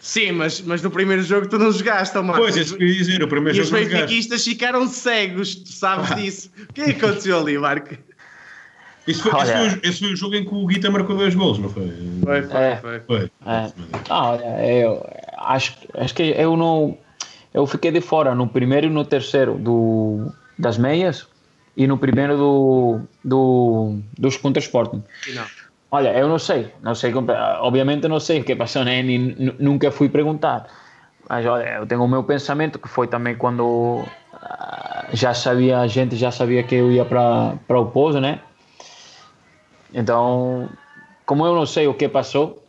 Sim, 0.00 0.32
mas, 0.32 0.60
mas 0.62 0.82
no 0.82 0.90
primeiro 0.90 1.22
jogo 1.22 1.48
tu 1.48 1.58
não 1.58 1.70
jogaste, 1.72 2.16
Marcos. 2.16 2.38
Pois, 2.38 2.56
é 2.56 2.60
isso 2.60 2.76
que 2.76 2.84
eu 2.84 2.88
ia 2.88 2.94
dizer, 2.94 3.22
o 3.22 3.28
primeiro 3.28 3.58
e 3.58 3.62
jogo 3.62 3.76
os 3.76 3.88
benfiquistas 3.88 4.44
ficaram 4.44 4.86
cegos, 4.88 5.56
tu 5.56 5.72
sabes 5.72 6.12
ah. 6.12 6.14
disso. 6.14 6.50
O 6.70 6.72
que 6.72 6.80
é 6.80 6.92
que 6.92 7.04
aconteceu 7.04 7.38
ali, 7.38 7.58
Marco? 7.58 7.96
Esse 9.06 9.22
foi, 9.22 9.32
esse, 9.40 9.52
foi, 9.52 9.80
esse 9.88 9.98
foi, 10.00 10.12
o 10.12 10.16
jogo 10.16 10.34
em 10.34 10.44
que 10.44 10.54
o 10.54 10.66
Guita 10.66 10.90
marcou 10.90 11.16
dois 11.16 11.34
gols, 11.34 11.58
não 11.58 11.68
foi? 11.68 11.92
Foi, 12.22 12.42
foi, 12.42 12.60
é. 12.60 12.76
foi. 12.76 13.00
foi. 13.00 13.30
É. 13.46 13.72
Ah, 14.08 14.30
olha, 14.30 14.66
eu 14.66 15.06
acho, 15.38 15.76
acho 15.94 16.14
que 16.14 16.34
eu 16.36 16.56
não... 16.56 16.98
Eu 17.54 17.66
fiquei 17.66 17.90
de 17.90 18.00
fora 18.00 18.34
no 18.34 18.46
primeiro 18.46 18.86
e 18.86 18.90
no 18.90 19.04
terceiro 19.04 19.54
do, 19.54 20.30
das 20.58 20.76
meias 20.76 21.26
e 21.76 21.86
no 21.86 21.96
primeiro 21.98 22.36
do, 22.36 23.00
do, 23.24 23.98
dos 24.18 24.36
contra 24.36 24.60
Sporting. 24.60 25.02
Não. 25.34 25.44
Olha, 25.90 26.10
eu 26.18 26.28
não 26.28 26.38
sei, 26.38 26.72
não 26.82 26.94
sei, 26.94 27.12
obviamente 27.60 28.08
não 28.08 28.18
sei 28.18 28.40
o 28.40 28.44
que 28.44 28.56
passou, 28.56 28.84
né? 28.84 29.02
Nem, 29.02 29.54
nunca 29.58 29.90
fui 29.90 30.08
perguntar. 30.08 30.66
Mas 31.28 31.46
olha, 31.46 31.76
eu 31.76 31.86
tenho 31.86 32.02
o 32.02 32.08
meu 32.08 32.24
pensamento 32.24 32.78
que 32.78 32.88
foi 32.88 33.06
também 33.06 33.36
quando 33.36 34.04
ah, 34.34 35.06
já 35.12 35.32
sabia, 35.32 35.80
a 35.80 35.86
gente 35.86 36.16
já 36.16 36.30
sabia 36.30 36.62
que 36.62 36.74
eu 36.74 36.90
ia 36.90 37.04
para 37.04 37.54
para 37.66 37.80
o 37.80 37.86
pouso, 37.86 38.20
né? 38.20 38.40
Então, 39.96 40.68
como 41.24 41.46
eu 41.46 41.54
não 41.54 41.64
sei 41.64 41.86
o 41.86 41.94
que 41.94 42.06
passou, 42.06 42.62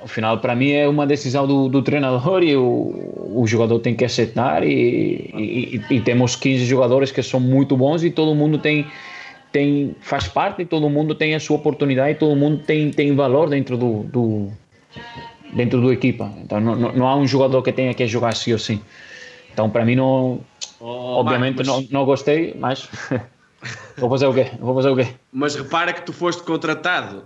ao 0.00 0.06
final 0.06 0.38
para 0.38 0.54
mim 0.54 0.70
é 0.70 0.86
uma 0.86 1.04
decisão 1.04 1.44
do, 1.44 1.68
do 1.68 1.82
treinador 1.82 2.40
e 2.44 2.56
o, 2.56 3.32
o 3.34 3.44
jogador 3.48 3.80
tem 3.80 3.96
que 3.96 4.04
aceitar 4.04 4.62
e, 4.62 5.28
e, 5.34 5.82
e, 5.90 6.00
temos 6.00 6.36
15 6.36 6.64
jogadores 6.64 7.10
que 7.10 7.20
são 7.20 7.40
muito 7.40 7.76
bons 7.76 8.04
e 8.04 8.10
todo 8.12 8.32
mundo 8.32 8.58
tem 8.58 8.86
tem 9.50 9.96
faz 10.00 10.28
parte, 10.28 10.64
todo 10.66 10.88
mundo 10.88 11.16
tem 11.16 11.34
a 11.34 11.40
sua 11.40 11.56
oportunidade, 11.56 12.18
todo 12.18 12.36
mundo 12.36 12.62
tem, 12.64 12.90
tem 12.90 13.12
valor 13.16 13.48
dentro 13.48 13.76
do, 13.76 14.04
do 14.04 14.48
dentro 15.52 15.80
do 15.80 15.92
equipa. 15.92 16.30
Então 16.44 16.60
não, 16.60 16.76
não, 16.76 16.92
não, 16.92 17.08
há 17.08 17.16
um 17.16 17.26
jogador 17.26 17.60
que 17.62 17.72
tenha 17.72 17.92
que 17.92 18.06
jogar 18.06 18.28
assim 18.28 18.52
ou 18.52 18.56
assim. 18.56 18.80
Então 19.52 19.68
para 19.68 19.84
mim 19.84 19.96
não, 19.96 20.40
oh, 20.78 20.86
obviamente 21.18 21.56
mas... 21.56 21.66
não, 21.66 21.84
não 21.90 22.04
gostei, 22.04 22.54
mas 22.56 22.88
vou 23.96 24.10
fazer 24.10 24.26
o 24.26 24.34
quê? 24.34 24.50
Vou 24.60 24.74
fazer 24.74 24.88
o 24.90 24.96
quê? 24.96 25.08
Mas 25.32 25.54
repara 25.54 25.92
que 25.92 26.02
tu 26.02 26.12
foste 26.12 26.42
contratado 26.42 27.24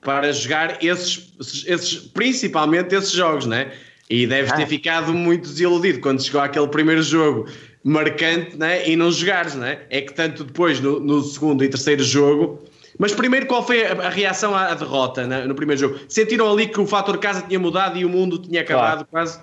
para 0.00 0.32
jogar 0.32 0.84
esses, 0.84 1.64
esses 1.66 1.96
principalmente 1.96 2.94
esses 2.94 3.12
jogos, 3.12 3.46
né? 3.46 3.72
E 4.08 4.26
deves 4.26 4.52
ter 4.52 4.64
ah. 4.64 4.66
ficado 4.66 5.14
muito 5.14 5.48
desiludido 5.48 6.00
quando 6.00 6.22
chegou 6.22 6.40
aquele 6.40 6.68
primeiro 6.68 7.02
jogo 7.02 7.46
marcante 7.82 8.56
né? 8.56 8.88
e 8.88 8.96
não 8.96 9.10
jogares, 9.10 9.54
né? 9.54 9.80
É 9.90 10.00
que 10.00 10.12
tanto 10.12 10.44
depois 10.44 10.80
no, 10.80 11.00
no 11.00 11.22
segundo 11.22 11.62
e 11.64 11.68
terceiro 11.68 12.02
jogo. 12.02 12.62
Mas 12.98 13.12
primeiro, 13.12 13.46
qual 13.46 13.64
foi 13.64 13.84
a, 13.84 13.92
a 13.92 14.08
reação 14.08 14.54
à 14.54 14.72
derrota 14.74 15.26
né? 15.26 15.44
no 15.44 15.54
primeiro 15.54 15.80
jogo? 15.80 15.98
Sentiram 16.08 16.50
ali 16.50 16.68
que 16.68 16.80
o 16.80 16.86
fator 16.86 17.18
casa 17.18 17.42
tinha 17.42 17.58
mudado 17.58 17.98
e 17.98 18.04
o 18.04 18.08
mundo 18.08 18.38
tinha 18.38 18.62
acabado 18.62 19.06
claro. 19.06 19.08
quase? 19.10 19.40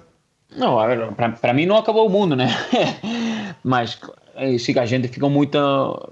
Não, 0.56 0.78
para 1.40 1.54
mim 1.54 1.66
não 1.66 1.78
acabou 1.78 2.08
o 2.08 2.10
mundo, 2.10 2.36
né? 2.36 2.50
Mas 3.64 3.98
sim, 4.60 4.78
a 4.78 4.86
gente 4.86 5.08
ficou 5.08 5.30
muito, 5.30 5.58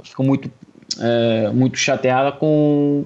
ficou 0.04 0.26
muito, 0.26 0.52
é, 1.00 1.50
muito 1.50 1.78
chateada 1.78 2.32
com, 2.32 3.06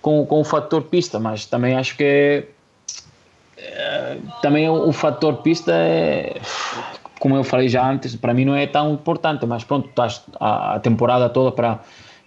com, 0.00 0.26
com 0.26 0.40
o 0.40 0.44
fator 0.44 0.82
pista, 0.82 1.18
mas 1.18 1.46
também 1.46 1.74
acho 1.74 1.96
que 1.96 2.44
também 4.40 4.68
o, 4.68 4.88
o 4.88 4.92
fator 4.92 5.36
pista 5.38 5.72
é, 5.72 6.40
como 7.18 7.36
eu 7.36 7.44
falei 7.44 7.68
já 7.68 7.88
antes, 7.88 8.14
para 8.16 8.32
mim 8.32 8.44
não 8.44 8.54
é 8.54 8.66
tão 8.66 8.94
importante, 8.94 9.44
mas 9.46 9.64
pronto, 9.64 9.88
estás 9.88 10.22
a, 10.40 10.74
a 10.74 10.80
temporada 10.80 11.28
toda 11.28 11.52
para 11.52 11.80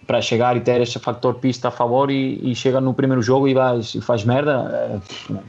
para 0.06 0.20
chegar 0.20 0.56
e 0.56 0.60
ter 0.60 0.80
esse 0.80 0.98
fator 0.98 1.34
pista 1.34 1.68
a 1.68 1.70
favor 1.70 2.10
e, 2.10 2.40
e 2.42 2.54
chega 2.54 2.80
no 2.80 2.92
primeiro 2.92 3.22
jogo 3.22 3.46
e, 3.46 3.54
vais, 3.54 3.94
e 3.94 4.00
faz 4.00 4.24
merda, 4.24 5.00
não, 5.30 5.42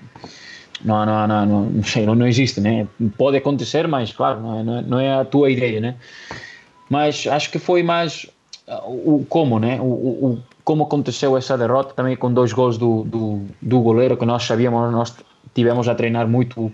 não, 0.84 1.06
não, 1.06 1.28
não, 1.28 1.46
não, 1.46 1.84
sei, 1.84 2.06
não, 2.06 2.16
não 2.16 2.28
existe, 2.28 2.60
né? 2.60 2.88
Pode 3.18 3.38
acontecer, 3.38 3.88
mas 3.88 4.12
claro, 4.12 4.42
não 4.42 4.78
é, 4.78 4.82
não 4.82 5.00
é 5.00 5.14
a 5.14 5.26
tua 5.26 5.50
ideia, 5.50 5.80
né? 5.80 5.96
Mas 6.90 7.26
acho 7.28 7.50
que 7.50 7.60
foi 7.60 7.82
mais 7.84 8.28
o 8.86 9.26
como, 9.28 9.60
né? 9.60 9.80
O, 9.82 9.86
o, 9.86 10.40
como 10.64 10.84
aconteceu 10.84 11.38
essa 11.38 11.58
derrota 11.58 11.94
também 11.94 12.16
com 12.16 12.34
dois 12.34 12.54
gols 12.54 12.78
do, 12.78 13.04
do, 13.04 13.42
do 13.62 13.82
goleiro 13.82 14.16
que 14.16 14.26
nós 14.26 14.44
sabíamos, 14.44 14.92
nós 14.92 15.16
tivemos 15.54 15.88
a 15.88 15.96
treinar 15.96 16.28
muito 16.28 16.72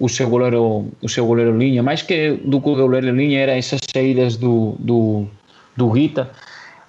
o 0.00 0.08
seu 0.08 0.28
goleiro, 0.28 0.88
o 1.02 1.08
seu 1.08 1.26
goleiro 1.26 1.56
linha, 1.56 1.82
mais 1.82 2.02
que 2.02 2.32
do 2.44 2.60
que 2.60 2.68
o 2.68 2.76
goleiro 2.76 3.10
linha 3.10 3.40
era 3.40 3.56
essas 3.56 3.80
saídas 3.92 4.36
do, 4.36 4.76
do, 4.78 5.26
do 5.76 5.88
Rita. 5.88 6.30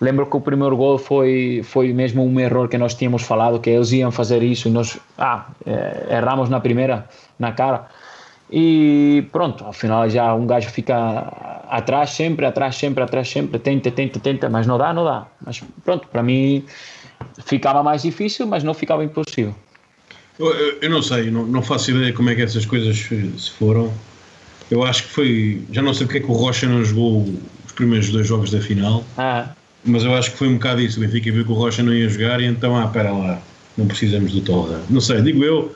Lembro 0.01 0.25
que 0.27 0.37
o 0.37 0.41
primeiro 0.41 0.77
gol 0.77 0.97
foi, 0.97 1.61
foi 1.63 1.91
mesmo 1.91 2.25
um 2.25 2.39
erro 2.39 2.67
que 2.69 2.77
nós 2.77 2.93
tínhamos 2.93 3.23
falado, 3.23 3.59
que 3.59 3.69
eles 3.69 3.91
iam 3.91 4.11
fazer 4.11 4.41
isso 4.41 4.69
e 4.69 4.71
nós 4.71 4.97
ah, 5.17 5.47
eh, 5.65 6.17
erramos 6.17 6.49
na 6.49 6.59
primeira, 6.61 7.07
na 7.37 7.51
cara. 7.51 7.87
E 8.51 9.25
pronto, 9.31 9.65
afinal 9.65 10.09
já 10.09 10.33
um 10.33 10.47
gajo 10.47 10.69
fica 10.69 10.95
atrás 11.69 12.11
sempre, 12.11 12.45
atrás 12.45 12.75
sempre, 12.75 13.03
atrás 13.03 13.29
sempre, 13.29 13.59
tenta, 13.59 13.91
tenta, 13.91 14.19
tenta, 14.19 14.49
mas 14.49 14.65
não 14.65 14.77
dá, 14.77 14.93
não 14.93 15.03
dá. 15.03 15.27
Mas 15.45 15.61
pronto, 15.83 16.07
para 16.07 16.23
mim 16.23 16.63
ficava 17.45 17.83
mais 17.83 18.01
difícil, 18.01 18.47
mas 18.47 18.63
não 18.63 18.73
ficava 18.73 19.03
impossível. 19.03 19.53
Eu, 20.39 20.47
eu, 20.53 20.77
eu 20.81 20.89
não 20.89 21.01
sei, 21.01 21.29
não, 21.29 21.45
não, 21.45 21.61
faço 21.61 21.91
ideia 21.91 22.13
como 22.13 22.29
é 22.29 22.35
que 22.35 22.41
essas 22.41 22.65
coisas 22.65 22.97
se 22.97 23.51
foram. 23.51 23.93
Eu 24.71 24.83
acho 24.83 25.03
que 25.03 25.09
foi. 25.09 25.61
Já 25.71 25.81
não 25.81 25.93
sei 25.93 26.07
porque 26.07 26.19
é 26.19 26.21
que 26.21 26.31
o 26.31 26.33
Rocha 26.33 26.65
não 26.67 26.85
jogou 26.85 27.25
os 27.65 27.71
primeiros 27.73 28.09
dois 28.09 28.25
jogos 28.25 28.49
da 28.49 28.61
final. 28.61 29.03
Ah. 29.17 29.49
Mas 29.83 30.03
eu 30.03 30.13
acho 30.13 30.31
que 30.31 30.37
foi 30.37 30.47
um 30.47 30.55
bocado 30.55 30.81
isso. 30.81 30.99
O 30.99 31.01
Benfica 31.01 31.31
viu 31.31 31.45
que 31.45 31.51
o 31.51 31.55
Rocha 31.55 31.81
não 31.81 31.93
ia 31.93 32.09
jogar 32.09 32.41
e 32.41 32.45
então, 32.45 32.75
ah, 32.77 32.85
espera 32.85 33.11
lá, 33.11 33.41
não 33.77 33.87
precisamos 33.87 34.31
do 34.31 34.41
Torra. 34.41 34.81
Não 34.89 34.99
sei, 34.99 35.21
digo 35.21 35.43
eu 35.43 35.75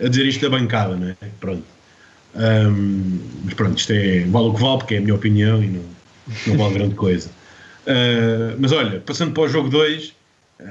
a 0.00 0.08
dizer 0.08 0.26
isto 0.26 0.40
da 0.40 0.56
bancada, 0.56 0.96
né? 0.96 1.16
Pronto. 1.40 1.64
Um, 2.34 3.20
mas 3.44 3.54
pronto, 3.54 3.78
isto 3.78 3.92
é. 3.92 4.24
Vale 4.24 4.48
o 4.48 4.54
que 4.54 4.60
vale, 4.60 4.78
porque 4.78 4.94
é 4.94 4.98
a 4.98 5.00
minha 5.00 5.14
opinião 5.14 5.62
e 5.62 5.68
não, 5.68 5.84
não 6.48 6.58
vale 6.58 6.74
grande 6.74 6.94
coisa. 6.94 7.30
Uh, 7.86 8.56
mas 8.58 8.72
olha, 8.72 9.00
passando 9.00 9.32
para 9.32 9.44
o 9.44 9.48
jogo 9.48 9.68
2, 9.68 10.08
uh, 10.08 10.64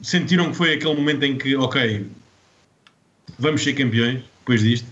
sentiram 0.00 0.50
que 0.50 0.56
foi 0.56 0.74
aquele 0.74 0.94
momento 0.94 1.22
em 1.22 1.38
que, 1.38 1.54
ok, 1.56 2.06
vamos 3.38 3.62
ser 3.62 3.74
campeões 3.74 4.22
depois 4.40 4.62
disto, 4.62 4.86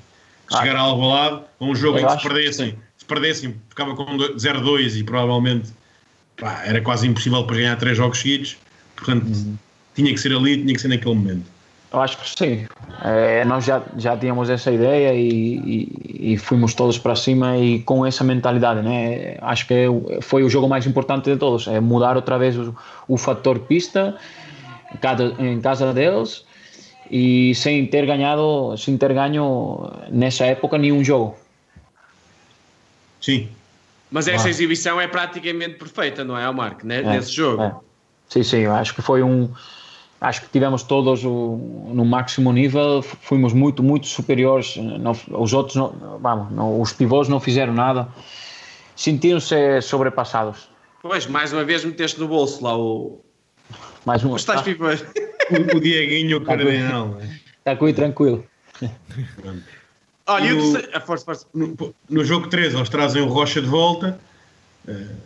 ah, 0.53 0.59
chegar 0.59 0.77
a 0.77 0.81
Alvalade, 0.81 1.43
a 1.59 1.65
um 1.65 1.75
jogo 1.75 1.99
em 1.99 2.07
que 2.07 2.13
se 2.13 2.23
perdessem, 2.23 2.79
se 2.97 3.05
perdessem, 3.05 3.57
ficava 3.69 3.97
com 3.97 4.05
0-2 4.17 4.97
e 4.97 5.03
provavelmente 5.03 5.71
pá, 6.39 6.63
era 6.65 6.81
quase 6.81 7.07
impossível 7.07 7.45
para 7.45 7.57
ganhar 7.57 7.77
três 7.77 7.97
jogos 7.97 8.19
seguidos, 8.19 8.57
portanto 8.97 9.27
uhum. 9.27 9.57
tinha 9.95 10.13
que 10.13 10.19
ser 10.19 10.33
ali, 10.33 10.59
tinha 10.59 10.75
que 10.75 10.81
ser 10.81 10.89
naquele 10.89 11.15
momento. 11.15 11.59
Eu 11.91 12.01
acho 12.01 12.19
que 12.19 12.29
sim. 12.29 12.67
É, 13.03 13.45
nós 13.47 13.65
já, 13.65 13.83
já 13.97 14.15
tínhamos 14.17 14.51
essa 14.51 14.71
ideia 14.71 15.15
e, 15.15 15.57
e, 15.57 16.33
e, 16.33 16.37
fomos 16.37 16.75
todos 16.75 16.99
para 16.99 17.17
cima 17.17 17.57
e 17.57 17.81
com 17.81 18.05
essa 18.05 18.23
mentalidade, 18.23 18.83
né? 18.83 19.39
Acho 19.41 19.67
que 19.67 19.87
foi 20.21 20.43
o 20.43 20.51
jogo 20.51 20.69
mais 20.69 20.87
importante 20.87 21.31
de 21.31 21.37
todos, 21.39 21.67
é 21.67 21.81
mudar 21.81 22.15
outra 22.15 22.37
vez 22.39 22.59
o, 22.59 22.77
o 23.09 23.17
fator 23.17 23.61
pista 23.61 24.19
em 25.39 25.61
casa 25.61 25.93
deles 25.95 26.45
e 27.11 27.55
sem 27.55 27.87
ter 27.87 28.05
ganhado, 28.05 28.77
sem 28.77 28.99
ter 28.99 29.15
ganho 29.15 29.91
nessa 30.11 30.45
época 30.45 30.77
nenhum 30.77 31.03
jogo. 31.03 31.37
Sim, 33.19 33.49
mas 34.11 34.29
essa 34.29 34.49
exibição 34.49 35.01
é 35.01 35.07
praticamente 35.07 35.75
perfeita, 35.75 36.25
não 36.25 36.37
é, 36.37 36.51
Marco, 36.53 36.87
né? 36.87 37.01
é, 37.01 37.03
nesse 37.03 37.33
jogo? 37.33 37.63
É. 37.63 37.75
Sim, 38.29 38.43
sim, 38.43 38.59
eu 38.59 38.75
acho 38.75 38.95
que 38.95 39.03
foi 39.03 39.23
um. 39.23 39.51
Acho 40.21 40.43
que 40.43 40.49
tivemos 40.49 40.83
todos 40.83 41.25
o, 41.25 41.91
no 41.93 42.05
máximo 42.05 42.53
nível, 42.53 43.03
fomos 43.03 43.53
muito, 43.53 43.83
muito 43.83 44.07
superiores. 44.07 44.77
Não, 44.77 45.13
os 45.31 45.53
outros, 45.53 45.77
não, 45.77 46.19
vamos, 46.21 46.53
não, 46.53 46.81
os 46.81 46.93
pivôs 46.93 47.29
não 47.29 47.39
fizeram 47.39 47.73
nada, 47.73 48.09
sentiram-se 48.97 49.81
sobrepassados. 49.81 50.69
Pois, 51.01 51.27
mais 51.27 51.53
uma 51.53 51.65
vez 51.65 51.85
meteste 51.85 52.19
no 52.19 52.27
bolso 52.27 52.65
lá 52.65 52.77
o. 52.77 53.21
Mais 54.05 54.25
um. 54.25 54.35
Estás 54.35 54.63
tá. 54.63 54.71
o, 54.71 55.77
o 55.77 55.81
Dieguinho, 55.81 56.39
o 56.39 56.41
Cardenal. 56.45 57.19
Está 57.59 57.77
com 57.77 57.93
tranquilo. 57.93 58.45
Olha, 60.29 60.53
no, 60.53 60.77
eu 60.77 61.01
força, 61.01 61.25
força. 61.25 61.47
No, 61.55 61.75
no, 62.09 62.25
jogo 62.25 62.49
3 62.49 62.75
eles 62.75 62.89
trazem 62.91 63.23
o 63.23 63.29
Rocha 63.29 63.63
de 63.63 63.67
volta, 63.67 64.21
uh, 64.87 65.17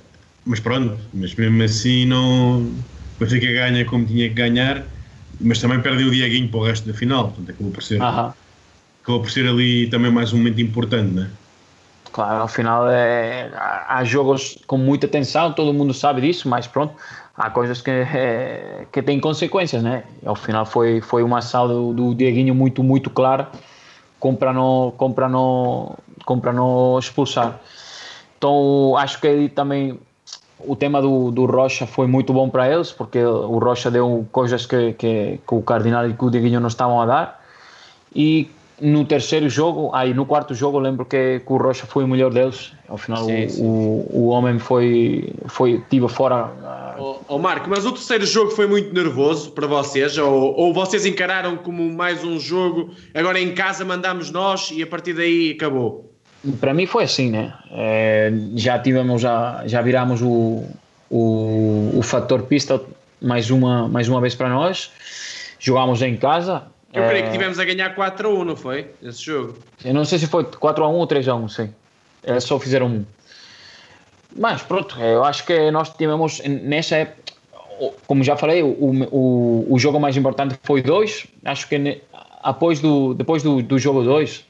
mas 0.46 0.60
pronto, 0.60 0.96
mas 1.12 1.34
mesmo 1.34 1.62
assim 1.62 2.06
não. 2.06 2.72
Benfica 3.18 3.46
ganha 3.46 3.84
como 3.84 4.06
tinha 4.06 4.28
que 4.28 4.34
ganhar, 4.34 4.84
mas 5.40 5.60
também 5.60 5.80
perdem 5.80 6.06
o 6.06 6.10
Dieguinho 6.10 6.48
para 6.48 6.60
o 6.60 6.64
resto 6.64 6.86
da 6.86 6.94
final, 6.94 7.28
portanto 7.28 7.50
acabou 7.50 7.72
por 7.72 7.82
ser, 7.82 8.00
uh 8.00 8.04
-huh. 8.04 8.34
acabou 9.02 9.20
por 9.20 9.30
ser 9.30 9.46
ali 9.46 9.88
também 9.88 10.10
mais 10.10 10.32
um 10.32 10.38
momento 10.38 10.60
importante, 10.60 11.12
não 11.12 11.24
é? 11.24 11.26
Claro, 12.12 12.42
ao 12.42 12.48
final 12.48 12.90
é, 12.90 13.50
há 13.88 14.04
jogos 14.04 14.58
com 14.66 14.76
muita 14.76 15.08
tensão, 15.08 15.52
todo 15.52 15.72
mundo 15.72 15.94
sabe 15.94 16.20
disso, 16.20 16.48
mas 16.48 16.66
pronto, 16.66 16.94
há 17.36 17.48
coisas 17.48 17.80
que, 17.80 17.90
é, 17.90 18.86
que 18.92 19.02
têm 19.02 19.18
consequências, 19.18 19.82
né? 19.82 20.04
Ao 20.24 20.36
final 20.36 20.66
foi, 20.66 21.00
foi 21.00 21.22
uma 21.22 21.38
ação 21.38 21.66
do, 21.66 21.92
do 21.92 22.14
Dieguinho 22.14 22.54
muito, 22.54 22.82
muito 22.82 23.08
clara 23.08 23.50
no, 24.52 24.92
compra 24.96 25.28
no, 25.28 25.96
compra 26.24 26.52
no 26.52 26.98
expulsar. 26.98 27.60
Então 28.38 28.96
acho 28.96 29.20
que 29.20 29.48
também 29.48 29.98
o 30.60 30.76
tema 30.76 31.00
do, 31.00 31.30
do 31.30 31.44
Rocha 31.44 31.86
foi 31.86 32.06
muito 32.06 32.32
bom 32.32 32.48
para 32.48 32.72
eles, 32.72 32.92
porque 32.92 33.22
o 33.22 33.58
Rocha 33.58 33.90
deu 33.90 34.26
coisas 34.30 34.66
que, 34.66 34.92
que, 34.92 35.40
que 35.46 35.54
o 35.54 35.62
Cardinal 35.62 36.08
e 36.08 36.14
o 36.18 36.30
Diguinho 36.30 36.60
não 36.60 36.68
estavam 36.68 37.00
a 37.00 37.06
dar. 37.06 37.44
E 38.14 38.50
no 38.82 39.04
terceiro 39.04 39.48
jogo, 39.48 39.94
aí 39.94 40.12
no 40.12 40.26
quarto 40.26 40.52
jogo, 40.54 40.78
lembro 40.80 41.04
que, 41.04 41.38
que, 41.38 41.52
o 41.52 41.56
Rocha 41.56 41.86
foi 41.86 42.02
o 42.02 42.08
melhor 42.08 42.32
deles. 42.32 42.72
Ao 42.88 42.98
final, 42.98 43.24
sim, 43.24 43.48
sim. 43.48 43.62
O, 43.64 44.08
o 44.12 44.26
homem 44.26 44.58
foi, 44.58 45.32
foi 45.46 45.80
tive 45.88 46.08
fora. 46.08 46.50
Oh, 46.98 47.18
oh, 47.28 47.38
Marco, 47.38 47.70
mas 47.70 47.86
o 47.86 47.92
terceiro 47.92 48.26
jogo 48.26 48.50
foi 48.50 48.66
muito 48.66 48.92
nervoso 48.92 49.52
para 49.52 49.68
vocês? 49.68 50.18
Ou, 50.18 50.54
ou 50.56 50.74
vocês 50.74 51.06
encararam 51.06 51.56
como 51.56 51.88
mais 51.92 52.24
um 52.24 52.40
jogo? 52.40 52.90
Agora 53.14 53.40
em 53.40 53.54
casa 53.54 53.84
mandamos 53.84 54.32
nós 54.32 54.72
e 54.72 54.82
a 54.82 54.86
partir 54.86 55.14
daí 55.14 55.52
acabou? 55.52 56.12
Para 56.60 56.74
mim 56.74 56.86
foi 56.86 57.04
assim, 57.04 57.30
né? 57.30 57.54
É, 57.70 58.32
já 58.56 58.80
tivemos, 58.80 59.22
já, 59.22 59.62
já 59.64 59.80
viramos 59.80 60.20
o, 60.22 60.64
o, 61.08 61.92
o 61.94 62.02
fator 62.02 62.42
pista 62.42 62.80
mais 63.20 63.48
uma, 63.48 63.86
mais 63.86 64.08
uma 64.08 64.20
vez 64.20 64.34
para 64.34 64.48
nós. 64.48 64.90
Jogámos 65.60 66.02
em 66.02 66.16
casa, 66.16 66.64
eu 66.92 67.08
creio 67.08 67.24
que 67.24 67.30
é. 67.30 67.32
tivemos 67.32 67.58
a 67.58 67.64
ganhar 67.64 67.94
4 67.94 68.28
a 68.28 68.30
1, 68.30 68.44
não 68.44 68.56
foi? 68.56 68.90
Esse 69.02 69.24
jogo. 69.24 69.56
Eu 69.84 69.94
não 69.94 70.04
sei 70.04 70.18
se 70.18 70.26
foi 70.26 70.44
4 70.44 70.84
a 70.84 70.88
1 70.88 70.92
ou 70.92 71.06
3 71.06 71.28
a 71.28 71.34
1, 71.34 71.48
sim. 71.48 71.74
Eles 72.22 72.44
só 72.44 72.58
fizeram 72.58 72.86
um. 72.86 73.04
Mas 74.36 74.62
pronto, 74.62 74.98
eu 75.00 75.24
acho 75.24 75.44
que 75.44 75.70
nós 75.70 75.90
tivemos 75.90 76.40
nessa 76.44 76.96
época, 76.96 77.32
como 78.06 78.22
já 78.22 78.36
falei, 78.36 78.62
o, 78.62 78.68
o, 79.10 79.66
o 79.70 79.78
jogo 79.78 79.98
mais 79.98 80.16
importante 80.16 80.58
foi 80.62 80.82
2. 80.82 81.26
Acho 81.44 81.68
que 81.68 82.02
após 82.42 82.80
do, 82.80 83.14
depois 83.14 83.42
do, 83.42 83.62
do 83.62 83.78
jogo 83.78 84.02
2, 84.02 84.44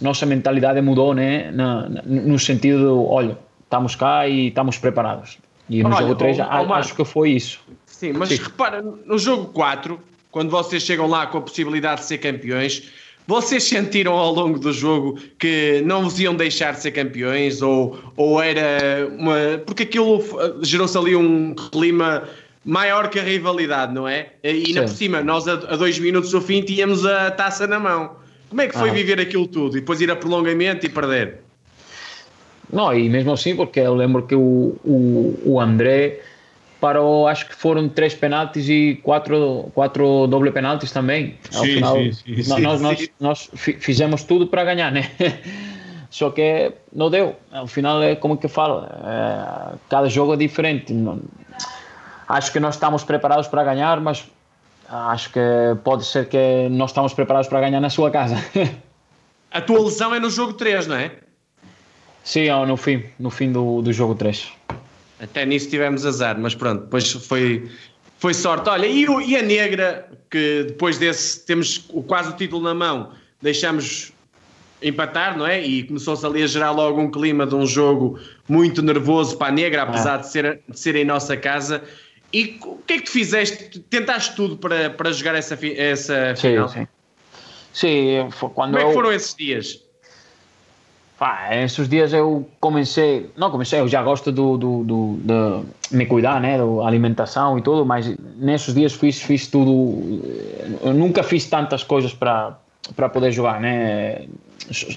nossa 0.00 0.26
mentalidade 0.26 0.80
mudou, 0.80 1.14
né? 1.14 1.50
Na, 1.50 1.88
no 1.88 2.38
sentido 2.38 2.78
de, 2.78 3.08
olha, 3.08 3.38
estamos 3.64 3.94
cá 3.94 4.28
e 4.28 4.48
estamos 4.48 4.78
preparados. 4.78 5.38
E 5.68 5.82
no 5.82 5.88
olha, 5.88 5.98
jogo 5.98 6.14
3 6.14 6.40
acho 6.40 6.94
que 6.94 7.04
foi 7.04 7.30
isso. 7.30 7.60
Sim, 7.86 8.12
mas 8.12 8.28
sim. 8.28 8.36
repara, 8.36 8.82
no 8.82 9.18
jogo 9.18 9.46
4 9.52 10.00
quando 10.30 10.50
vocês 10.50 10.82
chegam 10.82 11.06
lá 11.06 11.26
com 11.26 11.38
a 11.38 11.40
possibilidade 11.40 12.02
de 12.02 12.06
ser 12.06 12.18
campeões, 12.18 12.90
vocês 13.26 13.64
sentiram 13.64 14.12
ao 14.12 14.32
longo 14.32 14.58
do 14.58 14.72
jogo 14.72 15.18
que 15.38 15.82
não 15.84 16.02
vos 16.02 16.18
iam 16.18 16.34
deixar 16.34 16.72
de 16.72 16.80
ser 16.80 16.90
campeões 16.90 17.62
ou, 17.62 17.98
ou 18.16 18.42
era 18.42 19.08
uma. 19.16 19.58
Porque 19.64 19.84
aquilo 19.84 20.22
gerou-se 20.62 20.96
ali 20.98 21.14
um 21.14 21.54
clima 21.54 22.28
maior 22.64 23.08
que 23.08 23.18
a 23.18 23.22
rivalidade, 23.22 23.94
não 23.94 24.06
é? 24.06 24.32
E 24.42 24.64
ainda 24.66 24.82
por 24.82 24.90
cima, 24.90 25.22
nós 25.22 25.46
a, 25.46 25.54
a, 25.54 25.76
dois 25.76 25.98
minutos 25.98 26.30
do 26.30 26.40
fim 26.40 26.62
tínhamos 26.62 27.06
a 27.06 27.30
taça 27.30 27.66
na 27.66 27.78
mão. 27.78 28.16
Como 28.48 28.60
é 28.62 28.66
que 28.66 28.76
foi 28.76 28.90
ah. 28.90 28.92
viver 28.92 29.20
aquilo 29.20 29.46
tudo 29.46 29.76
e 29.76 29.80
depois 29.80 30.00
ir 30.00 30.10
a 30.10 30.16
prolongamento 30.16 30.84
e 30.84 30.88
perder? 30.88 31.38
Não, 32.72 32.92
e 32.92 33.08
mesmo 33.08 33.32
assim, 33.32 33.54
porque 33.54 33.80
eu 33.80 33.94
lembro 33.94 34.22
que 34.24 34.34
o, 34.34 34.76
o, 34.84 35.38
o 35.44 35.60
André 35.60 36.20
parou, 36.80 37.28
acho 37.28 37.46
que 37.46 37.54
foram 37.54 37.88
três 37.88 38.14
penaltis 38.14 38.68
e 38.68 39.00
quatro, 39.02 39.70
quatro 39.74 40.26
doble 40.26 40.50
penaltis 40.50 40.90
também. 40.90 41.36
Ao 41.54 41.64
sim, 41.64 41.74
final, 41.74 41.96
sim, 41.96 42.12
sim, 42.12 42.60
nós, 42.62 42.80
nós, 42.80 43.08
nós, 43.20 43.50
fizemos 43.54 44.24
tudo 44.24 44.46
para 44.46 44.64
ganhar, 44.64 44.90
né? 44.90 45.10
Só 46.10 46.30
que 46.30 46.72
não 46.92 47.08
deu. 47.08 47.36
Ao 47.52 47.66
final 47.66 48.02
é 48.02 48.16
como 48.16 48.36
que 48.36 48.46
eu 48.46 48.50
falo, 48.50 48.84
é, 48.84 49.74
cada 49.88 50.08
jogo 50.08 50.34
é 50.34 50.36
diferente. 50.36 50.92
Não, 50.92 51.20
acho 52.28 52.50
que 52.52 52.58
nós 52.58 52.74
estamos 52.74 53.04
preparados 53.04 53.46
para 53.46 53.62
ganhar, 53.62 54.00
mas 54.00 54.26
acho 54.88 55.30
que 55.30 55.40
pode 55.84 56.04
ser 56.04 56.28
que 56.28 56.68
nós 56.70 56.90
estamos 56.90 57.14
preparados 57.14 57.48
para 57.48 57.60
ganhar 57.60 57.80
na 57.80 57.90
sua 57.90 58.10
casa. 58.10 58.36
A 59.52 59.60
tua 59.60 59.80
lesão 59.80 60.14
é 60.14 60.20
no 60.20 60.30
jogo 60.30 60.52
3, 60.52 60.86
não 60.86 60.94
é? 60.96 61.10
Sim, 62.22 62.48
no 62.66 62.76
fim, 62.76 63.02
no 63.18 63.30
fim 63.30 63.50
do, 63.50 63.82
do 63.82 63.92
jogo 63.92 64.14
3. 64.14 64.52
Até 65.20 65.44
nisso 65.44 65.68
tivemos 65.68 66.06
azar, 66.06 66.38
mas 66.38 66.54
pronto, 66.54 66.84
depois 66.84 67.12
foi, 67.12 67.70
foi 68.18 68.32
sorte. 68.32 68.68
Olha, 68.68 68.86
e, 68.86 69.06
o, 69.06 69.20
e 69.20 69.36
a 69.36 69.42
Negra, 69.42 70.08
que 70.30 70.64
depois 70.68 70.96
desse 70.96 71.44
temos 71.44 71.78
quase 72.06 72.30
o 72.30 72.36
título 72.36 72.62
na 72.62 72.74
mão, 72.74 73.12
deixamos 73.42 74.12
empatar, 74.82 75.36
não 75.36 75.46
é? 75.46 75.60
E 75.62 75.82
começou-se 75.82 76.24
ali 76.24 76.42
a 76.42 76.46
gerar 76.46 76.70
logo 76.70 77.00
um 77.00 77.10
clima 77.10 77.46
de 77.46 77.54
um 77.54 77.66
jogo 77.66 78.18
muito 78.48 78.80
nervoso 78.82 79.36
para 79.36 79.48
a 79.48 79.52
Negra, 79.52 79.82
apesar 79.82 80.14
ah. 80.14 80.18
de, 80.18 80.30
ser, 80.30 80.60
de 80.66 80.80
ser 80.80 80.96
em 80.96 81.04
nossa 81.04 81.36
casa. 81.36 81.82
E 82.32 82.58
o 82.62 82.76
que 82.76 82.94
é 82.94 82.98
que 82.98 83.04
tu 83.04 83.10
fizeste? 83.10 83.78
Tentaste 83.80 84.34
tudo 84.34 84.56
para, 84.56 84.88
para 84.88 85.12
jogar 85.12 85.34
essa, 85.34 85.58
essa 85.76 86.34
sim, 86.36 86.48
final? 86.48 86.68
Sim, 86.68 86.86
sim. 87.72 88.28
Quando 88.54 88.72
Como 88.72 88.78
é 88.78 88.84
que 88.86 88.92
foram 88.94 89.12
esses 89.12 89.34
dias? 89.34 89.89
Pá, 91.20 91.54
esses 91.54 91.86
dias 91.86 92.14
eu 92.14 92.48
comecei, 92.58 93.30
não 93.36 93.50
comecei, 93.50 93.78
eu 93.78 93.86
já 93.86 94.02
gosto 94.02 94.32
do, 94.32 94.56
do, 94.56 94.84
do, 94.84 95.18
de 95.22 95.94
me 95.94 96.06
cuidar, 96.06 96.40
né, 96.40 96.56
da 96.56 96.86
alimentação 96.86 97.58
e 97.58 97.60
tudo, 97.60 97.84
mas 97.84 98.16
nesses 98.38 98.72
dias 98.72 98.94
fiz, 98.94 99.20
fiz 99.20 99.46
tudo, 99.46 100.18
eu 100.82 100.94
nunca 100.94 101.22
fiz 101.22 101.44
tantas 101.44 101.84
coisas 101.84 102.14
para 102.14 102.56
poder 103.12 103.32
jogar, 103.32 103.60
né, 103.60 104.28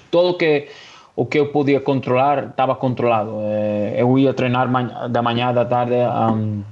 tudo 0.10 0.38
que 0.38 0.70
o 1.14 1.26
que 1.26 1.38
eu 1.38 1.48
podia 1.48 1.82
controlar 1.82 2.45
estava 2.45 2.74
controlado, 2.74 3.34
eh, 3.41 3.95
eu 3.98 4.18
ia 4.18 4.34
treinar 4.34 4.70
da 5.10 5.22
manhã, 5.22 5.54
da 5.54 5.66
tarde, 5.66 5.94
um, 6.32 6.64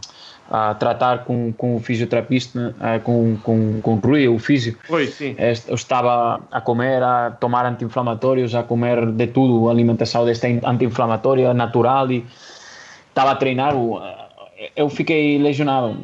a 0.51 0.73
tratar 0.73 1.23
com, 1.23 1.53
com 1.53 1.77
o 1.77 1.79
fisioterapista, 1.79 2.75
eh, 2.81 2.99
com, 2.99 3.37
com, 3.37 3.79
com 3.81 3.93
o 3.93 3.99
Rui, 3.99 4.27
o 4.27 4.37
físico. 4.37 4.83
Oi, 4.89 5.07
sim. 5.07 5.33
Eu 5.39 5.75
estava 5.75 6.41
a 6.51 6.59
comer, 6.59 7.01
a 7.01 7.31
tomar 7.31 7.65
anti-inflamatórios, 7.65 8.53
a 8.53 8.61
comer 8.61 9.05
de 9.13 9.27
tudo, 9.27 9.69
alimentação 9.69 10.25
desta 10.25 10.47
anti-inflamatória 10.47 11.53
natural 11.53 12.11
e 12.11 12.25
estava 13.07 13.31
a 13.31 13.35
treinar. 13.35 13.73
Eu 14.75 14.89
fiquei 14.89 15.41
lesionado. 15.41 15.97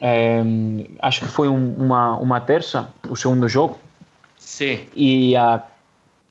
É, 0.00 0.42
acho 0.98 1.20
que 1.20 1.28
foi 1.28 1.48
um, 1.48 1.74
uma, 1.78 2.16
uma 2.16 2.40
terça, 2.40 2.88
o 3.08 3.14
segundo 3.14 3.48
jogo. 3.48 3.78
Sim. 4.36 4.80
E 4.96 5.36
a, 5.36 5.62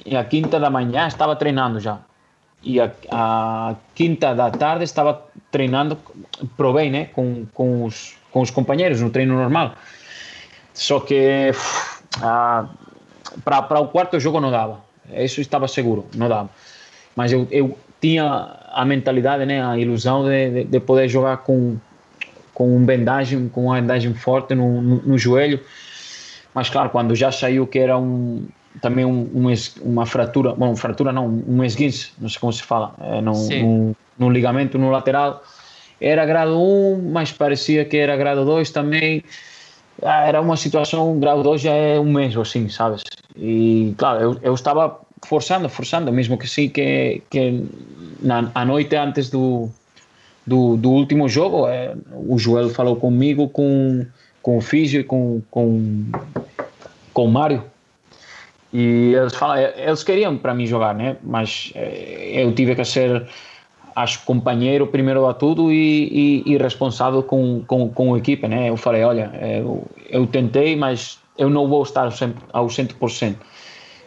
e 0.06 0.18
a 0.18 0.26
quinta 0.26 0.60
da 0.60 0.70
manhã 0.70 1.08
estava 1.08 1.38
treinando 1.38 1.80
já 1.80 2.00
e 2.64 2.80
a, 2.80 2.92
a, 3.10 3.76
quinta 3.96 4.36
da 4.36 4.52
tarde 4.52 4.84
estava 4.84 5.26
treinando, 5.52 5.98
provei, 6.56 6.90
né, 6.90 7.06
com, 7.14 7.46
com, 7.54 7.86
os, 7.86 8.16
com 8.32 8.42
os 8.42 8.50
companheiros 8.50 9.02
no 9.02 9.10
treino 9.10 9.36
normal. 9.36 9.76
Só 10.74 11.00
que 11.00 11.52
para 13.44 13.80
o 13.80 13.88
quarto 13.90 14.20
jogo 14.20 14.40
não 14.40 14.50
dava, 14.50 14.82
isso 15.14 15.42
estava 15.42 15.68
seguro, 15.68 16.06
não 16.16 16.30
dava. 16.30 16.50
Mas 17.16 17.32
eu, 17.34 17.48
eu 17.52 17.78
tinha 18.00 18.58
a 18.72 18.86
mentalidade, 18.86 19.46
né, 19.46 19.64
a 19.64 19.78
ilusão 19.78 20.24
de, 20.24 20.50
de, 20.50 20.64
de 20.64 20.80
poder 20.80 21.10
jogar 21.10 21.38
com, 21.38 21.78
com 22.54 22.76
um 22.76 22.86
vendagem, 22.86 23.50
com 23.50 23.66
uma 23.66 23.76
vendagem 23.76 24.14
forte 24.14 24.56
no, 24.56 24.82
no, 24.82 24.96
no 25.02 25.18
joelho. 25.18 25.60
Mas 26.54 26.70
claro, 26.70 26.90
quando 26.90 27.14
já 27.16 27.32
saiu 27.32 27.68
que 27.68 27.80
era 27.80 27.98
um, 27.98 28.48
também 28.82 29.04
um, 29.04 29.30
um, 29.34 29.54
uma 29.82 30.06
fratura, 30.06 30.54
bom, 30.54 30.76
fratura 30.76 31.12
não, 31.12 31.28
um 31.28 31.64
esguince, 31.64 32.12
não 32.20 32.30
sei 32.30 32.40
como 32.40 32.54
se 32.54 32.64
fala, 32.64 32.94
é, 33.00 33.22
no, 33.22 33.96
no, 34.22 34.30
ligamento 34.30 34.78
no 34.78 34.90
lateral. 34.90 35.44
Era 36.00 36.26
grado 36.26 36.60
1, 36.60 37.12
mas 37.12 37.32
parecia 37.32 37.86
que 37.86 37.98
era 37.98 38.16
grado 38.16 38.46
2 38.46 38.72
também. 38.72 39.24
Ah, 40.02 40.28
era 40.28 40.42
uma 40.42 40.58
situação, 40.58 41.20
grau 41.20 41.44
2 41.44 41.62
já 41.62 41.74
é 41.74 42.00
um 42.00 42.12
mês 42.12 42.36
assim, 42.38 42.70
sabes? 42.70 43.04
E 43.36 43.94
claro, 43.98 44.22
eu, 44.22 44.40
eu 44.42 44.54
estava 44.54 45.00
forçando, 45.26 45.70
forçando, 45.70 46.12
mesmo 46.12 46.38
que 46.38 46.48
sim, 46.48 46.70
que, 46.70 47.22
que 47.30 47.64
na 48.22 48.50
a 48.56 48.66
noite 48.66 48.96
antes 48.96 49.30
do, 49.30 49.70
do, 50.46 50.78
do 50.78 50.90
último 50.90 51.30
jogo, 51.30 51.68
é, 51.68 51.94
o 52.12 52.38
Joel 52.40 52.70
falou 52.70 52.96
comigo, 52.96 53.50
com, 53.50 54.06
com 54.42 54.58
o 54.58 54.62
Físio 54.62 55.02
e 55.02 55.04
com, 55.04 55.42
com, 55.52 56.06
com 57.14 57.26
o 57.26 57.32
Mário, 57.32 57.64
e 58.74 59.14
eles 59.14 59.36
falam, 59.36 59.58
eles 59.58 60.04
queriam 60.04 60.38
para 60.38 60.54
mim 60.54 60.66
jogar, 60.66 60.96
né? 60.96 61.18
Mas 61.24 61.72
eh, 61.76 62.32
eu 62.42 62.54
tive 62.54 62.74
que 62.74 62.86
ser, 62.86 63.28
acho, 63.96 64.24
companheiro 64.26 64.88
primeiro 64.88 65.26
a 65.28 65.34
tudo 65.34 65.72
e, 65.72 66.44
e, 66.46 66.54
e 66.54 66.58
responsável 66.58 67.24
com, 67.24 67.64
com, 67.66 67.90
com 67.90 68.14
a 68.14 68.18
equipe, 68.18 68.48
né? 68.48 68.70
Eu 68.70 68.78
falei, 68.78 69.04
olha, 69.04 69.32
eu, 69.42 69.86
eu 70.10 70.28
tentei, 70.28 70.76
mas 70.76 71.20
eu 71.38 71.50
não 71.50 71.68
vou 71.68 71.84
estar 71.84 72.10
ao 72.54 72.68
100%. 72.68 73.36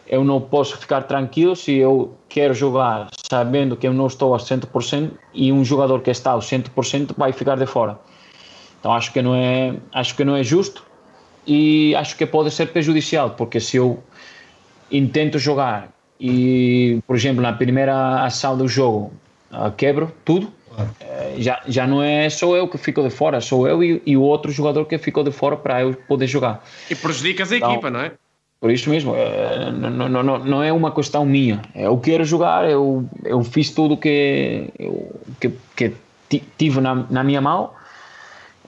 Eu 0.07 0.23
não 0.23 0.39
posso 0.39 0.77
ficar 0.77 1.03
tranquilo 1.03 1.55
se 1.55 1.75
eu 1.75 2.13
quero 2.29 2.53
jogar 2.53 3.09
sabendo 3.29 3.75
que 3.75 3.87
eu 3.87 3.93
não 3.93 4.07
estou 4.07 4.35
a 4.35 4.37
100% 4.37 5.11
e 5.33 5.51
um 5.51 5.65
jogador 5.65 6.01
que 6.01 6.11
está 6.11 6.31
ao 6.31 6.39
100% 6.39 7.13
vai 7.17 7.31
ficar 7.31 7.57
de 7.57 7.65
fora. 7.65 7.99
Então 8.79 8.93
acho 8.93 9.11
que 9.11 9.21
não 9.21 9.33
é, 9.33 9.75
acho 9.91 10.15
que 10.15 10.23
não 10.23 10.35
é 10.35 10.43
justo 10.43 10.85
e 11.47 11.95
acho 11.95 12.15
que 12.15 12.25
pode 12.25 12.51
ser 12.51 12.67
prejudicial, 12.67 13.31
porque 13.31 13.59
se 13.59 13.77
eu 13.77 14.03
intento 14.91 15.39
jogar 15.39 15.89
e, 16.19 16.99
por 17.07 17.15
exemplo, 17.15 17.41
na 17.41 17.53
primeira 17.53 18.23
ação 18.23 18.55
do 18.57 18.67
jogo 18.67 19.11
quebro 19.77 20.11
tudo, 20.23 20.47
uh, 20.71 20.85
já, 21.37 21.61
já 21.67 21.87
não 21.87 22.01
é 22.01 22.29
só 22.29 22.55
eu 22.55 22.67
que 22.67 22.77
fico 22.77 23.01
de 23.03 23.09
fora, 23.09 23.41
sou 23.41 23.67
eu 23.67 23.83
e, 23.83 24.01
e 24.05 24.17
o 24.17 24.21
outro 24.21 24.51
jogador 24.51 24.85
que 24.85 24.97
ficou 24.97 25.23
de 25.23 25.31
fora 25.31 25.55
para 25.55 25.81
eu 25.81 25.93
poder 26.07 26.27
jogar. 26.27 26.63
E 26.89 26.95
prejudicas 26.95 27.51
a 27.51 27.57
então, 27.57 27.71
equipa, 27.71 27.89
não 27.89 28.01
é? 28.01 28.11
Por 28.59 28.71
isso 28.71 28.89
mesmo, 28.89 29.13
uh, 29.13 29.71
não, 29.71 30.09
não, 30.09 30.23
não, 30.23 30.39
não 30.39 30.63
é 30.63 30.71
uma 30.71 30.91
questão 30.91 31.25
minha. 31.25 31.61
Eu 31.75 31.97
quero 31.97 32.23
jogar, 32.23 32.69
eu, 32.69 33.07
eu 33.23 33.43
fiz 33.43 33.69
tudo 33.69 33.97
que, 33.97 34.69
eu, 34.79 35.11
que, 35.39 35.51
que 35.75 35.93
tive 36.57 36.81
na, 36.81 37.05
na 37.09 37.23
minha 37.23 37.41
mão, 37.41 37.71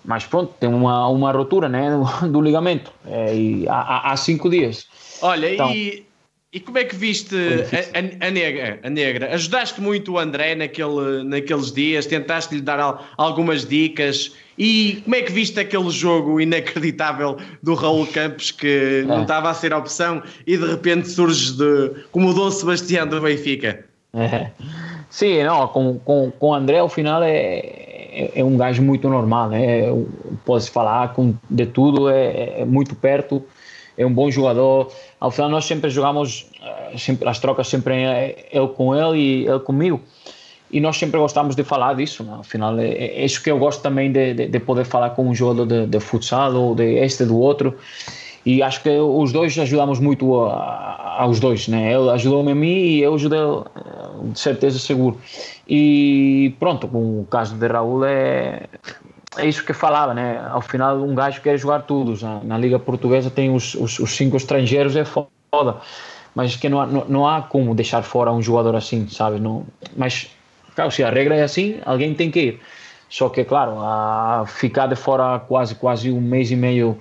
mas 0.05 0.25
pronto, 0.25 0.53
tem 0.59 0.69
uma, 0.69 1.07
uma 1.09 1.31
rotura 1.31 1.67
né, 1.67 1.89
do, 1.91 2.27
do 2.29 2.41
ligamento 2.41 2.93
é, 3.05 3.35
e 3.35 3.67
há, 3.67 4.11
há 4.11 4.17
cinco 4.17 4.49
dias. 4.49 4.87
Olha, 5.21 5.53
então, 5.53 5.71
e 5.71 6.06
e 6.53 6.61
como 6.61 6.78
é 6.78 6.86
que 6.86 6.95
viste 6.95 7.36
a, 7.36 8.24
a, 8.24 8.28
a, 8.28 8.32
negra, 8.32 8.80
a 8.82 8.90
negra? 8.90 9.34
Ajudaste 9.34 9.82
muito 9.82 10.14
o 10.14 10.18
André 10.18 10.56
naquele, 10.56 11.24
naqueles 11.26 11.74
dias? 11.74 12.06
Tentaste 12.06 12.56
lhe 12.56 12.61
dar 12.61 12.80
al, 12.80 13.06
algumas 13.18 13.65
dicas? 13.65 14.34
E 14.57 15.02
como 15.03 15.15
é 15.15 15.24
que 15.24 15.32
viste 15.32 15.60
aquele 15.60 15.90
jogo 15.90 16.40
inacreditável 16.40 17.38
do 17.61 17.74
Raul 17.74 18.07
Campos 18.07 18.52
que 18.52 19.03
não 19.06 19.19
é. 19.19 19.22
estava 19.24 19.49
a 19.49 19.53
ser 19.53 19.74
opção 19.74 20.24
e 20.48 20.56
de 20.56 20.65
repente 20.65 21.10
surge 21.10 21.52
de, 21.52 22.06
como 22.11 22.30
o 22.30 22.34
Dom 22.34 22.49
Sebastião 22.49 23.06
do 23.06 23.19
Benfica? 23.19 23.84
É. 24.14 24.49
Sim, 25.10 25.44
não, 25.44 25.68
com, 25.68 25.99
com, 25.99 26.32
com 26.32 26.48
o 26.48 26.53
André 26.53 26.80
ao 26.80 26.90
final 26.90 27.24
é, 27.24 27.36
é, 27.38 28.32
é 28.36 28.44
um 28.44 28.56
gajo 28.56 28.82
muito 28.82 29.10
normal, 29.10 29.49
né? 29.49 29.84
Pode-se 30.45 30.72
falar 30.72 31.14
com, 31.14 31.34
de 31.49 31.65
tudo, 31.65 32.10
é, 32.10 32.61
é 32.61 32.65
muito 32.65 32.95
perto 32.95 33.44
é 33.98 34.06
um 34.06 34.14
bom 34.14 34.30
jogador. 34.30 34.91
Ao 35.19 35.32
final 35.32 35.49
nós 35.49 35.65
sempre 35.65 35.90
jogamos, 35.90 36.45
eh, 36.61 36.98
sempre, 36.98 37.28
as 37.28 37.40
trocas 37.40 37.68
sempre 37.68 37.95
é 37.95 38.48
eu 38.52 38.69
com 38.69 38.95
ele 38.95 39.18
e 39.18 39.48
ele 39.48 39.60
comigo. 39.60 39.99
E 40.69 40.80
nós 40.80 40.98
sempre 40.98 41.19
gostamos 41.19 41.56
de 41.56 41.64
falar 41.64 41.95
disso, 41.95 42.24
né? 42.24 42.38
afinal 42.40 42.78
é, 42.78 42.90
é, 42.90 43.26
isso 43.26 43.41
que 43.41 43.49
eu 43.49 43.57
gosto 43.57 43.82
também 43.82 44.11
de, 44.11 44.34
de, 44.34 44.48
de 44.48 44.60
poder 44.60 44.86
falar 44.86 45.11
com 45.11 45.28
um 45.28 45.34
jogador 45.34 45.65
de, 45.65 45.88
de, 45.88 45.99
futsal 45.99 46.53
ou 46.56 46.76
de 46.76 46.95
este 46.95 47.26
do 47.26 47.40
outro. 47.40 47.76
E 48.45 48.61
acho 48.61 48.82
que 48.82 48.90
os 48.90 49.32
dois 49.32 49.57
ajudamos 49.57 49.99
muito 49.99 50.41
a, 50.45 50.53
a, 50.53 51.24
aos 51.24 51.40
dois, 51.40 51.68
né? 51.68 51.94
Ele 51.94 52.10
ajudou-me 52.11 52.52
a 52.52 52.56
mim 52.56 52.68
e 52.68 53.02
eu 53.02 53.15
ajudei, 53.15 53.40
eh, 53.40 54.32
de 54.32 54.40
certeza, 54.40 54.78
seguro. 54.80 55.18
E 55.68 56.53
pronto, 56.60 56.88
com 56.88 57.22
o 57.22 57.28
caso 57.30 57.56
de 57.56 57.68
Raul 57.68 58.06
é 58.06 58.68
é 59.38 59.45
isso 59.45 59.64
que 59.64 59.73
falava, 59.73 60.14
né? 60.14 60.45
Ao 60.49 60.61
final, 60.61 60.97
um 60.97 61.15
gajo 61.15 61.41
quer 61.41 61.57
jogar 61.57 61.81
tudo. 61.81 62.15
Já. 62.15 62.39
Na 62.43 62.57
Liga 62.57 62.80
Portuguesa 62.80 63.30
tem 63.30 63.53
os, 63.53 63.76
os, 63.76 63.99
os, 63.99 64.15
cinco 64.15 64.38
estrangeiros, 64.38 64.95
é 64.95 65.05
foda. 65.05 65.77
Mas 66.35 66.55
que 66.55 66.69
não 66.69 66.81
há, 66.81 66.85
não, 66.85 67.05
não, 67.05 67.27
há 67.27 67.41
como 67.41 67.73
deixar 67.73 68.03
fora 68.03 68.31
um 68.31 68.41
jogador 68.41 68.76
assim, 68.76 69.07
sabe? 69.07 69.39
Não, 69.39 69.65
mas, 69.95 70.30
claro, 70.76 70.91
se 70.91 71.03
a 71.03 71.09
regra 71.09 71.35
é 71.35 71.43
assim, 71.43 71.80
alguém 71.85 72.14
tem 72.14 72.30
que 72.30 72.39
ir. 72.39 72.61
Só 73.09 73.30
que, 73.30 73.43
claro, 73.43 73.80
a 73.80 74.45
ficar 74.45 74.88
de 74.88 74.95
fora 74.95 75.39
quase, 75.39 75.76
quase 75.76 76.11
um 76.11 76.22
mês 76.22 76.51
e 76.51 76.55
meio 76.55 76.99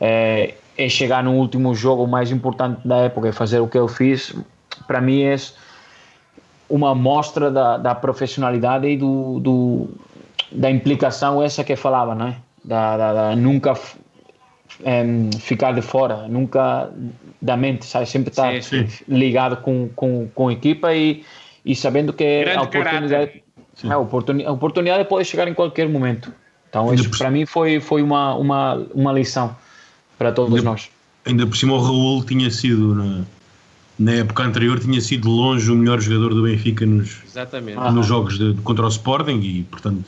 é, 0.00 0.54
é 0.76 0.88
chegar 0.88 1.24
no 1.24 1.32
último 1.32 1.74
jogo 1.74 2.06
mais 2.06 2.30
importante 2.30 2.86
da 2.86 2.96
época 2.96 3.28
e 3.28 3.32
fazer 3.32 3.60
o 3.60 3.68
que 3.68 3.78
eu 3.78 3.88
fiz, 3.88 4.34
para 4.86 5.00
mim 5.00 5.22
é 5.22 5.36
uma 6.68 6.90
amostra 6.90 7.50
da, 7.50 7.76
da 7.76 7.94
profissionalidade 7.94 8.86
e 8.86 8.96
do, 8.96 9.40
do 9.40 9.88
da 10.54 10.70
implicação 10.70 11.42
essa 11.42 11.64
que 11.64 11.76
falava, 11.76 12.14
né? 12.14 12.36
Da, 12.64 12.96
da, 12.96 13.12
da 13.12 13.36
nunca 13.36 13.74
um, 14.84 15.30
ficar 15.38 15.72
de 15.72 15.82
fora, 15.82 16.26
nunca 16.28 16.90
da 17.42 17.56
mente, 17.56 17.84
sabe? 17.84 18.06
Sempre 18.06 18.30
estar 18.30 18.62
sim, 18.62 18.86
sim. 18.86 19.04
ligado 19.08 19.58
com, 19.58 19.88
com, 19.94 20.28
com 20.34 20.48
a 20.48 20.52
equipa 20.52 20.94
e, 20.94 21.24
e 21.64 21.74
sabendo 21.74 22.12
que 22.12 22.44
a 22.44 22.62
oportunidade, 22.62 23.42
a, 23.84 23.98
oportunidade, 23.98 24.48
a 24.48 24.52
oportunidade 24.52 25.08
pode 25.08 25.26
chegar 25.26 25.48
em 25.48 25.54
qualquer 25.54 25.88
momento. 25.88 26.32
Então, 26.70 26.92
isso 26.92 27.10
para 27.16 27.30
mim 27.30 27.46
foi, 27.46 27.78
foi 27.78 28.02
uma, 28.02 28.34
uma, 28.34 28.74
uma 28.94 29.12
lição. 29.12 29.54
para 30.18 30.32
todos 30.32 30.54
ainda, 30.54 30.70
nós. 30.70 30.88
Ainda 31.24 31.46
por 31.46 31.56
cima 31.56 31.74
o 31.74 31.80
Raul 31.80 32.24
tinha 32.24 32.50
sido 32.50 32.96
na, 32.96 33.24
na 33.98 34.12
época 34.12 34.42
anterior 34.42 34.80
tinha 34.80 35.00
sido 35.00 35.28
longe 35.28 35.70
o 35.70 35.76
melhor 35.76 36.00
jogador 36.00 36.34
do 36.34 36.42
Benfica 36.42 36.84
nos, 36.84 37.22
Exatamente. 37.24 37.78
Ah. 37.78 37.92
nos 37.92 38.06
jogos 38.06 38.38
de, 38.38 38.54
contra 38.64 38.84
o 38.84 38.88
Sporting 38.88 39.40
e 39.40 39.62
portanto 39.70 40.04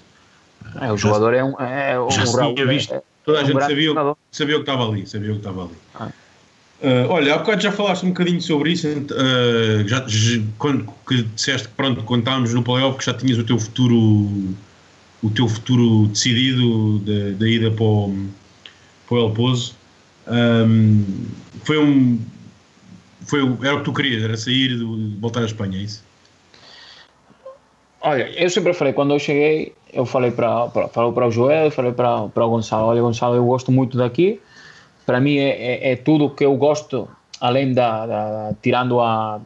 é, 0.80 0.92
o 0.92 0.96
jogador 0.96 1.34
é 1.34 1.44
um, 1.44 1.60
é, 1.60 2.00
um 2.00 2.10
já 2.10 2.26
se 2.26 2.36
Raul, 2.36 2.54
tinha 2.54 2.66
visto 2.66 2.94
é, 2.94 3.02
toda 3.24 3.40
a 3.40 3.42
um 3.42 3.46
gente 3.46 3.60
sabia, 3.60 3.86
jogador. 3.88 4.16
sabia 4.30 4.56
o 4.56 4.58
que 4.64 4.70
estava 4.70 4.88
ali 4.88 5.06
sabia 5.06 5.30
o 5.30 5.32
que 5.34 5.38
estava 5.40 5.62
ali 5.64 5.74
Ah. 5.94 6.08
Uh, 6.78 7.08
olha, 7.08 7.34
há 7.34 7.38
bocado 7.38 7.62
já 7.62 7.72
falaste 7.72 8.04
um 8.04 8.10
bocadinho 8.10 8.40
sobre 8.42 8.72
isso, 8.72 8.86
uh, 8.86 9.88
já, 9.88 10.04
já- 10.06 10.42
quando 10.58 10.86
que 11.08 11.22
disseste 11.22 11.68
que 11.68 11.74
pronto, 11.74 12.02
quando 12.04 12.20
estávamos 12.20 12.52
no 12.52 12.62
playoff 12.62 12.98
que 12.98 13.06
já 13.06 13.14
tinhas 13.14 13.38
o 13.38 13.44
teu 13.44 13.58
futuro 13.58 13.96
o 15.22 15.30
teu 15.34 15.48
futuro 15.48 16.06
decidido 16.08 16.98
da, 16.98 17.38
da 17.38 17.48
ida 17.48 17.70
para 17.70 17.82
o, 17.82 18.26
para 19.08 19.16
o 19.16 19.20
El 19.26 19.30
Pozo. 19.30 19.74
Um, 20.28 21.02
foi 21.64 21.78
um 21.78 22.20
foi, 23.24 23.40
era 23.62 23.74
o 23.74 23.78
que 23.78 23.84
tu 23.84 23.92
querias, 23.94 24.22
era 24.22 24.36
sair 24.36 24.78
voltar 25.18 25.40
à 25.42 25.46
Espanha, 25.46 25.78
é 25.78 25.82
isso? 25.82 26.04
Olha, 28.06 28.30
eu 28.40 28.48
sempre 28.48 28.72
falei, 28.72 28.92
quando 28.92 29.12
eu 29.14 29.18
cheguei, 29.18 29.72
eu 29.92 30.06
falei 30.06 30.30
para 30.30 30.68
falei 30.92 31.10
para 31.12 31.26
o 31.26 31.30
Joel, 31.30 31.72
falei 31.72 31.90
para 31.90 32.22
o 32.22 32.48
Gonçalo, 32.50 32.86
olha 32.86 33.02
Gonçalo, 33.02 33.34
eu 33.34 33.44
gosto 33.44 33.72
muito 33.72 33.98
daqui, 33.98 34.40
para 35.04 35.20
mim 35.20 35.38
é, 35.38 35.88
é, 35.88 35.92
é 35.92 35.96
tudo 35.96 36.30
que 36.30 36.44
eu 36.44 36.54
gosto, 36.56 37.08
além 37.40 37.72
da, 37.74 38.06
da- 38.06 38.54
tirando 38.62 39.00
a, 39.00 39.40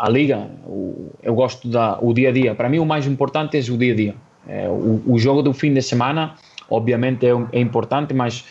a 0.00 0.08
liga, 0.08 0.48
o- 0.64 1.10
eu 1.20 1.34
gosto 1.34 1.66
da 1.68 1.98
o 2.00 2.12
dia 2.14 2.28
a 2.28 2.32
dia. 2.32 2.54
Para 2.54 2.68
mim 2.68 2.78
o 2.78 2.86
mais 2.86 3.08
importante 3.08 3.56
é 3.58 3.60
o 3.72 3.76
dia 3.76 3.92
a 3.92 3.96
dia. 3.96 4.14
É, 4.48 4.68
o, 4.68 5.02
o 5.04 5.18
jogo 5.18 5.42
do 5.42 5.52
fim 5.52 5.74
de 5.74 5.82
semana, 5.82 6.34
obviamente 6.70 7.26
é, 7.26 7.30
é 7.52 7.60
importante, 7.60 8.14
mas 8.14 8.44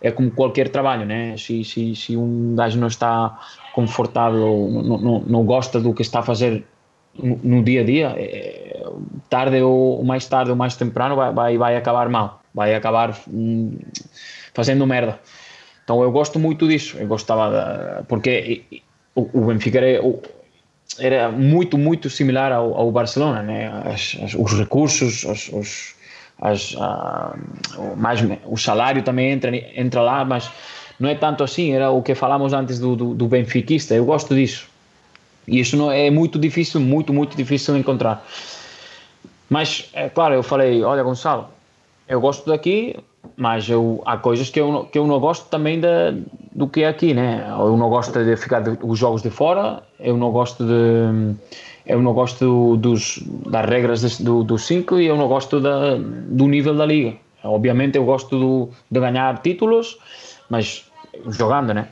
é 0.00 0.10
como 0.10 0.32
qualquer 0.32 0.68
trabalho, 0.68 1.06
né? 1.06 1.36
Se, 1.38 1.62
se, 1.62 1.94
se 1.94 2.16
um 2.16 2.56
gajo 2.56 2.76
não 2.80 2.88
está 2.88 3.38
confortável, 3.72 4.68
não, 4.84 4.98
não, 4.98 5.20
não 5.20 5.44
gosta 5.44 5.80
do 5.80 5.94
que 5.94 6.02
está 6.02 6.18
a 6.18 6.22
fazer 6.22 6.64
no, 7.14 7.38
no 7.42 7.62
dia 7.62 7.80
a 7.80 7.84
dia, 7.84 8.14
é, 8.16 8.65
tarde 9.28 9.60
ou 9.60 10.02
mais 10.04 10.26
tarde 10.26 10.50
ou 10.50 10.56
mais 10.56 10.76
temprano 10.76 11.16
vai, 11.16 11.32
vai, 11.32 11.58
vai 11.58 11.76
acabar 11.76 12.08
mal, 12.08 12.42
vai 12.54 12.74
acabar 12.74 13.16
hum, 13.28 13.76
fazendo 14.54 14.86
merda. 14.86 15.18
Então 15.84 16.02
eu 16.02 16.10
gosto 16.10 16.38
muito 16.38 16.66
disso, 16.66 16.96
eu 16.98 17.06
gostava 17.06 17.50
da, 17.50 18.02
porque 18.08 18.64
o, 19.14 19.28
o 19.40 19.46
Benfica 19.46 19.78
era, 19.78 20.04
o- 20.04 20.20
era 20.98 21.30
muito, 21.30 21.78
muito 21.78 22.08
similar 22.10 22.52
ao, 22.52 22.74
ao 22.74 22.90
Barcelona, 22.90 23.42
né? 23.42 23.68
As- 23.84 24.16
as- 24.22 24.34
os 24.34 24.52
recursos, 24.58 25.24
os, 25.52 25.94
as, 26.40 26.74
ah, 26.78 27.34
mais, 27.96 28.20
o 28.46 28.56
salário 28.56 29.02
também 29.02 29.30
entra, 29.30 29.54
entra 29.56 30.02
lá, 30.02 30.24
mas 30.24 30.50
não 30.98 31.08
é 31.08 31.14
tanto 31.14 31.44
assim, 31.44 31.72
era 31.72 31.90
o 31.90 32.02
que 32.02 32.14
falamos 32.14 32.52
antes 32.52 32.78
do, 32.78 32.96
do, 32.96 33.14
do 33.14 33.28
benfiquista, 33.28 33.94
eu 33.94 34.04
gosto 34.04 34.34
disso. 34.34 34.68
E 35.46 35.60
isso 35.60 35.76
não 35.76 35.92
é 35.92 36.10
muito 36.10 36.38
difícil, 36.38 36.80
muito, 36.80 37.12
muito 37.12 37.36
difícil 37.36 37.76
encontrar. 37.76 38.26
Mas, 39.48 39.88
é 39.92 40.08
claro, 40.08 40.34
eu 40.34 40.42
falei, 40.42 40.82
olha 40.82 41.02
Gonçalo, 41.02 41.48
eu 42.08 42.20
gosto 42.20 42.48
daqui, 42.48 42.96
mas 43.36 43.68
eu, 43.68 44.02
há 44.04 44.16
coisas 44.16 44.50
que 44.50 44.60
eu, 44.60 44.72
não- 44.72 44.84
que 44.84 44.98
eu 44.98 45.06
não 45.06 45.20
gosto 45.20 45.48
também 45.48 45.80
da, 45.80 46.12
do 46.52 46.66
que 46.68 46.82
é 46.82 46.88
aqui, 46.88 47.14
né? 47.14 47.46
Eu 47.48 47.76
não 47.76 47.88
gosto 47.88 48.12
de 48.24 48.36
ficar 48.36 48.60
de, 48.60 48.78
os 48.82 48.98
jogos 48.98 49.22
de 49.22 49.30
fora, 49.30 49.82
eu 50.00 50.16
não 50.16 50.30
gosto 50.30 50.64
de... 50.64 51.34
Eu 51.88 52.02
não 52.02 52.12
gosto 52.12 52.76
dos, 52.78 53.20
das 53.48 53.64
regras 53.64 54.18
do, 54.18 54.42
do 54.42 54.58
5 54.58 54.98
e 54.98 55.06
eu 55.06 55.16
não 55.16 55.28
gosto 55.28 55.60
da, 55.60 55.94
do 55.96 56.48
nível 56.48 56.74
da 56.74 56.84
liga. 56.84 57.16
Obviamente 57.44 57.96
eu 57.96 58.04
gosto 58.04 58.36
do, 58.36 58.68
de 58.90 58.98
ganhar 58.98 59.38
títulos, 59.40 59.96
mas 60.50 60.90
jogando, 61.28 61.72
né? 61.72 61.86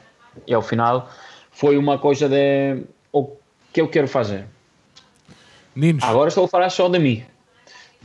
E 0.48 0.52
ao 0.52 0.62
final 0.62 1.08
foi 1.52 1.78
uma 1.78 1.96
coisa 1.96 2.28
de 2.28 2.82
o 3.12 3.28
que 3.72 3.80
eu 3.80 3.86
quero 3.86 4.08
fazer. 4.08 4.46
Ninos, 5.76 6.02
Agora 6.02 6.26
estou 6.26 6.44
a 6.46 6.48
falar 6.48 6.70
só 6.70 6.88
de 6.88 6.98
mim. 6.98 7.22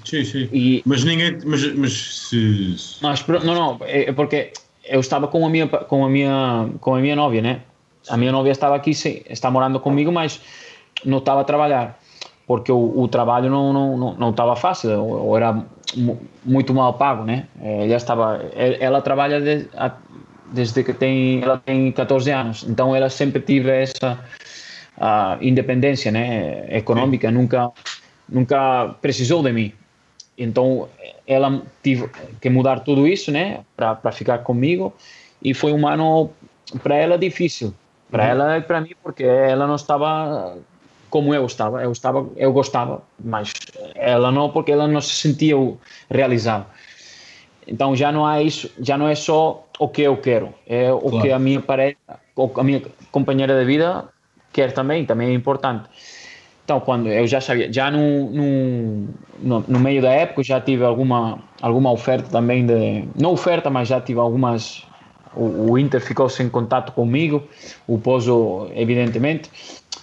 Sim, 0.05 0.23
sim. 0.23 0.49
E, 0.51 0.81
Mas 0.85 1.03
ninguém. 1.03 1.37
Mas, 1.45 1.73
mas 1.75 1.93
se. 1.93 2.97
Mas 3.01 3.25
não, 3.27 3.53
não, 3.55 3.79
é 3.83 4.09
é 4.09 4.13
porque 4.13 4.51
eu 4.87 4.99
estava 4.99 5.27
com 5.27 5.45
a 5.45 5.49
minha 5.49 5.67
com 5.67 6.05
a 6.05 6.09
minha 6.09 6.69
com 6.79 6.95
a 6.95 6.99
minha 6.99 7.15
novia, 7.15 7.41
né? 7.41 7.61
A 8.09 8.17
minha 8.17 8.31
novia 8.31 8.51
estava 8.51 8.75
aqui, 8.75 8.93
sim, 8.93 9.21
está 9.29 9.51
morando 9.51 9.79
comigo, 9.79 10.11
mas 10.11 10.41
não 11.05 11.19
estava 11.19 11.41
a 11.41 11.43
trabalhar 11.43 11.99
porque 12.47 12.71
o, 12.71 12.99
o 12.99 13.07
trabalho 13.07 13.49
não 13.49 13.71
não 13.71 13.97
não, 13.97 14.13
não 14.15 14.29
estava 14.31 14.55
fácil, 14.55 14.89
ou, 15.03 15.27
ou 15.27 15.37
era 15.37 15.53
mu- 15.95 16.19
muito 16.43 16.73
mal 16.73 16.93
pago, 16.93 17.23
né? 17.23 17.47
Eh, 17.61 17.85
Ela 17.85 17.95
estava, 17.97 18.41
ela, 18.55 19.01
trabalha 19.01 19.39
de- 19.41 19.69
a- 19.77 19.95
desde 20.51 20.83
que 20.83 20.93
tem 20.93 21.43
ela 21.43 21.57
tem 21.59 21.91
14 21.91 22.31
anos, 22.31 22.63
então 22.67 22.95
ela 22.95 23.09
sempre 23.09 23.41
tive 23.41 23.69
essa 23.69 24.17
independência, 25.41 26.11
né? 26.11 26.65
Econômica, 26.75 27.31
nunca 27.31 27.71
nunca 28.27 28.95
precisou 29.01 29.41
de 29.43 29.51
mim. 29.51 29.73
Então 30.39 30.87
ela 31.27 31.61
tive 31.83 32.09
que 32.39 32.49
mudar 32.49 32.79
tudo 32.79 33.05
isso, 33.05 33.29
né, 33.29 33.59
para 33.75 34.11
ficar 34.11 34.39
comigo 34.39 34.93
e 35.43 35.53
foi 35.53 35.73
um 35.73 35.85
ano 35.85 36.31
para 36.81 36.95
ela 36.95 37.17
difícil, 37.17 37.73
para 38.09 38.25
ela 38.25 38.57
e 38.57 38.61
para 38.61 38.79
mim 38.79 38.93
porque 39.03 39.23
ela 39.23 39.67
não 39.67 39.75
estava 39.75 40.57
como 41.09 41.33
eu 41.33 41.45
estava, 41.45 41.83
eu 41.83 41.91
estava, 41.91 42.27
eu 42.37 42.53
gostava, 42.53 43.01
mas 43.23 43.51
ela 43.95 44.31
não 44.31 44.49
porque 44.49 44.71
ela 44.71 44.87
não 44.87 45.01
se 45.01 45.15
sentia 45.15 45.55
realizada. 46.09 46.67
Então 47.67 47.95
já 47.95 48.11
não 48.11 48.29
é 48.29 48.41
isso, 48.41 48.71
já 48.79 48.97
não 48.97 49.07
é 49.07 49.15
só 49.15 49.67
o 49.77 49.87
que 49.87 50.03
eu 50.03 50.17
quero, 50.17 50.53
é 50.65 50.91
o 50.91 50.99
Claro. 50.99 51.21
que 51.21 51.31
a 51.31 51.39
minha 51.39 51.61
pareja, 51.61 51.97
a 52.55 52.63
minha 52.63 52.81
companheira 53.11 53.59
de 53.59 53.65
vida 53.65 54.07
quer 54.53 54.71
também, 54.71 55.05
também 55.05 55.29
é 55.29 55.33
importante. 55.33 55.89
Então, 56.69 56.79
quando 56.79 57.07
eu 57.07 57.25
já 57.25 57.41
sabia, 57.41 57.73
já 57.73 57.89
no, 57.89 58.29
no, 59.41 59.65
no, 59.67 59.79
meio 59.79 60.03
da 60.03 60.11
época, 60.11 60.43
já 60.43 60.61
tive 60.61 60.83
alguma, 60.83 61.39
alguma 61.59 61.91
oferta 61.91 62.29
também 62.29 62.63
de. 62.63 63.05
Não 63.19 63.31
oferta, 63.31 63.71
mas 63.71 63.87
já 63.87 63.99
tive 63.99 64.19
algumas. 64.19 64.85
O, 65.33 65.71
o 65.71 65.79
Inter 65.79 65.99
ficou 65.99 66.29
sem 66.29 66.47
contato 66.47 66.91
comigo, 66.91 67.41
o 67.87 67.97
Pozo, 67.97 68.69
evidentemente. 68.75 69.49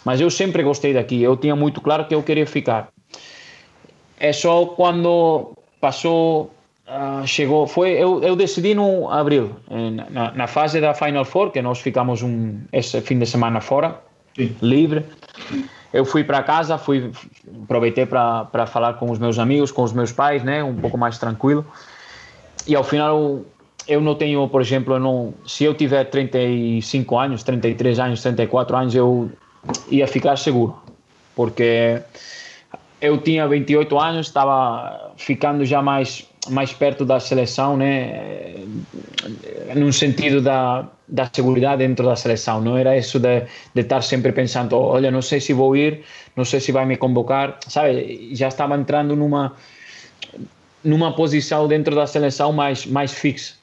Mas 0.04 0.20
eu 0.20 0.28
sempre 0.28 0.64
gostei 0.64 0.92
daqui, 0.92 1.22
eu 1.22 1.36
tinha 1.36 1.54
muito 1.54 1.80
claro 1.80 2.04
que 2.08 2.16
eu 2.16 2.22
queria 2.24 2.48
ficar. 2.48 2.88
É 4.18 4.32
só 4.32 4.66
quando 4.66 5.52
passou, 5.80 6.50
ah, 6.88 7.22
chegou, 7.24 7.68
foi, 7.68 7.92
eu, 7.92 8.24
eu 8.24 8.34
decidi 8.34 8.74
no 8.74 9.08
abril, 9.08 9.52
eh, 9.70 9.90
na, 10.10 10.32
na 10.32 10.46
fase 10.48 10.80
da 10.80 10.94
Final 10.94 11.24
Four, 11.24 11.52
que 11.52 11.62
nós 11.62 11.78
ficamos 11.78 12.24
um, 12.24 12.58
esse 12.72 13.00
fim 13.02 13.20
de 13.20 13.26
semana 13.26 13.60
fora, 13.60 14.00
Sim. 14.34 14.52
livre. 14.60 15.04
Eu 15.96 16.04
fui 16.04 16.22
para 16.22 16.42
casa, 16.42 16.76
fui 16.76 17.10
aproveitei 17.64 18.04
para 18.04 18.66
falar 18.66 18.94
com 18.94 19.10
os 19.10 19.18
meus 19.18 19.38
amigos, 19.38 19.72
com 19.72 19.82
os 19.82 19.92
meus 19.92 20.12
pais, 20.12 20.44
né, 20.44 20.62
um 20.62 20.74
pouco 20.74 20.98
mais 20.98 21.18
tranquilo. 21.18 21.64
E 22.66 22.74
ao 22.74 22.84
final 22.84 23.40
eu 23.88 24.00
não 24.00 24.14
tenho, 24.14 24.46
por 24.48 24.60
exemplo, 24.60 24.94
eu 24.94 25.00
não, 25.00 25.32
se 25.46 25.64
eu 25.64 25.72
tiver 25.72 26.04
35 26.04 27.18
anos, 27.18 27.42
33 27.42 27.98
anos, 27.98 28.22
34 28.22 28.76
anos, 28.76 28.94
eu 28.94 29.30
ia 29.88 30.06
ficar 30.06 30.36
seguro, 30.36 30.76
porque 31.34 32.02
eu 33.00 33.18
tinha 33.18 33.46
28 33.46 33.98
anos, 33.98 34.26
estava 34.26 35.12
ficando 35.16 35.64
já 35.64 35.80
mais 35.80 36.28
mais 36.48 36.72
perto 36.72 37.04
da 37.04 37.20
seleção, 37.20 37.76
né? 37.76 38.54
Num 39.74 39.92
sentido 39.92 40.40
da 40.40 40.88
da 41.08 41.28
segurança 41.32 41.76
dentro 41.76 42.04
da 42.04 42.16
seleção, 42.16 42.60
não 42.60 42.76
era 42.76 42.96
isso 42.96 43.18
de, 43.20 43.42
de 43.74 43.80
estar 43.80 44.02
sempre 44.02 44.32
pensando, 44.32 44.76
olha, 44.76 45.10
não 45.10 45.22
sei 45.22 45.40
se 45.40 45.52
vou 45.52 45.76
ir, 45.76 46.02
não 46.34 46.44
sei 46.44 46.58
se 46.58 46.72
vai 46.72 46.84
me 46.84 46.96
convocar, 46.96 47.58
sabe? 47.68 48.34
Já 48.34 48.48
estava 48.48 48.76
entrando 48.76 49.14
numa 49.14 49.52
numa 50.82 51.14
posição 51.14 51.66
dentro 51.66 51.94
da 51.94 52.06
seleção 52.06 52.52
mais 52.52 52.86
mais 52.86 53.12
fixa. 53.12 53.54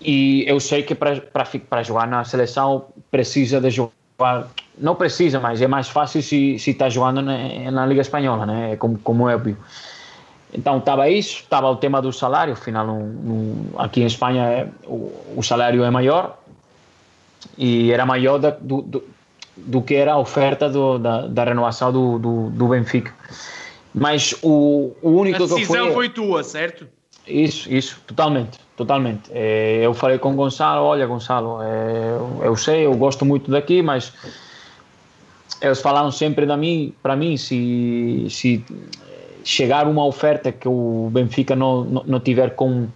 E 0.00 0.44
eu 0.46 0.58
sei 0.60 0.82
que 0.82 0.94
para 0.94 1.20
para 1.68 1.82
jogar 1.82 2.06
na 2.06 2.24
seleção 2.24 2.86
precisa 3.10 3.60
de 3.60 3.70
jogar, 3.70 4.48
não 4.76 4.94
precisa, 4.96 5.40
mas 5.40 5.62
é 5.62 5.66
mais 5.66 5.88
fácil 5.88 6.20
se 6.22 6.56
está 6.56 6.88
jogando 6.88 7.22
na, 7.22 7.70
na 7.70 7.86
Liga 7.86 8.00
Espanhola, 8.00 8.44
né? 8.44 8.76
Como 8.76 8.98
como 8.98 9.28
é 9.28 9.36
óbvio. 9.36 9.56
Então 10.54 10.78
estava 10.78 11.08
isso, 11.10 11.40
estava 11.40 11.68
o 11.68 11.76
tema 11.76 12.00
do 12.00 12.12
salário, 12.12 12.52
afinal 12.52 12.86
no, 12.86 13.00
no, 13.00 13.80
aqui 13.80 14.02
em 14.02 14.06
Espanha 14.06 14.42
é, 14.44 14.68
o, 14.86 15.12
o, 15.36 15.42
salário 15.42 15.82
é 15.82 15.90
maior 15.90 16.38
e 17.58 17.90
era 17.90 18.06
maior 18.06 18.38
da, 18.38 18.50
do, 18.50 18.80
do, 18.82 19.04
do, 19.56 19.82
que 19.82 19.96
era 19.96 20.12
a 20.12 20.18
oferta 20.18 20.70
do, 20.70 20.98
da, 20.98 21.26
da, 21.26 21.44
renovação 21.44 21.92
do, 21.92 22.50
do, 22.50 22.68
Benfica. 22.68 23.12
Mas 23.92 24.34
o, 24.42 24.92
o 25.02 25.10
único 25.10 25.40
que 25.40 25.48
foi... 25.48 25.56
A 25.56 25.60
decisão 25.60 25.92
foi 25.92 26.08
tua, 26.08 26.44
certo? 26.44 26.86
Isso, 27.26 27.72
isso, 27.72 28.00
totalmente, 28.06 28.58
totalmente. 28.76 29.30
É, 29.32 29.80
eu 29.82 29.92
falei 29.92 30.18
com 30.18 30.32
o 30.32 30.36
Gonçalo, 30.36 30.84
olha 30.84 31.06
Gonçalo, 31.06 31.58
é, 31.62 32.46
eu 32.46 32.54
sei, 32.56 32.86
eu 32.86 32.94
gosto 32.94 33.24
muito 33.24 33.50
daqui, 33.50 33.82
mas 33.82 34.12
eles 35.60 35.80
falaram 35.80 36.12
sempre 36.12 36.46
da 36.46 36.56
mim, 36.56 36.94
para 37.02 37.16
mim, 37.16 37.36
se, 37.36 38.26
se 38.28 38.64
chegar 39.44 39.86
uma 39.86 40.04
oferta 40.04 40.50
que 40.50 40.66
o 40.66 41.10
Benfica 41.12 41.54
não, 41.54 41.84
não, 41.84 42.02
não 42.04 42.20
tiver 42.20 42.56
com 42.56 42.88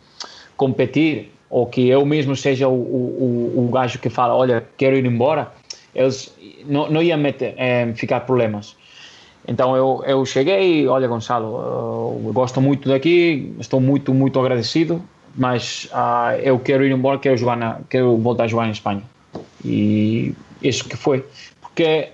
competir, 0.57 1.31
ou 1.49 1.67
que 1.67 1.89
eu 1.89 2.05
mesmo 2.05 2.35
seja 2.35 2.69
o, 2.69 2.75
o, 2.75 3.67
o 3.67 3.71
gajo 3.73 3.99
que 3.99 4.11
fala, 4.11 4.35
olha, 4.35 4.67
quero 4.77 4.97
ir 4.97 5.07
embora, 5.07 5.53
eles 5.95 6.35
não, 6.67 6.91
não 6.91 7.03
iam 7.03 7.19
meter, 7.19 7.55
é, 7.57 7.93
ficar 7.95 8.21
problemas. 8.21 8.77
Então 9.47 9.75
eu, 9.77 10.03
eu 10.07 10.27
cheguei, 10.27 10.87
olha 10.87 11.09
Gonçalo, 11.09 12.21
eu 12.27 12.33
gosto 12.33 12.61
muito 12.61 12.89
daqui, 12.89 13.55
estou 13.59 13.81
muito, 13.81 14.13
muito 14.13 14.39
agradecido, 14.39 15.03
mas 15.35 15.89
uh, 15.93 16.39
eu 16.43 16.59
quero 16.59 16.85
ir 16.85 16.93
embora, 16.93 17.19
quero, 17.19 17.37
jogar 17.37 17.57
na, 17.57 17.81
quero 17.89 18.17
voltar 18.19 18.45
a 18.45 18.47
jogar 18.47 18.67
em 18.67 18.73
Espanha. 18.73 19.03
E 19.65 20.35
isso 20.63 20.87
que 20.87 20.97
foi. 20.97 21.25
Porque 21.61 22.11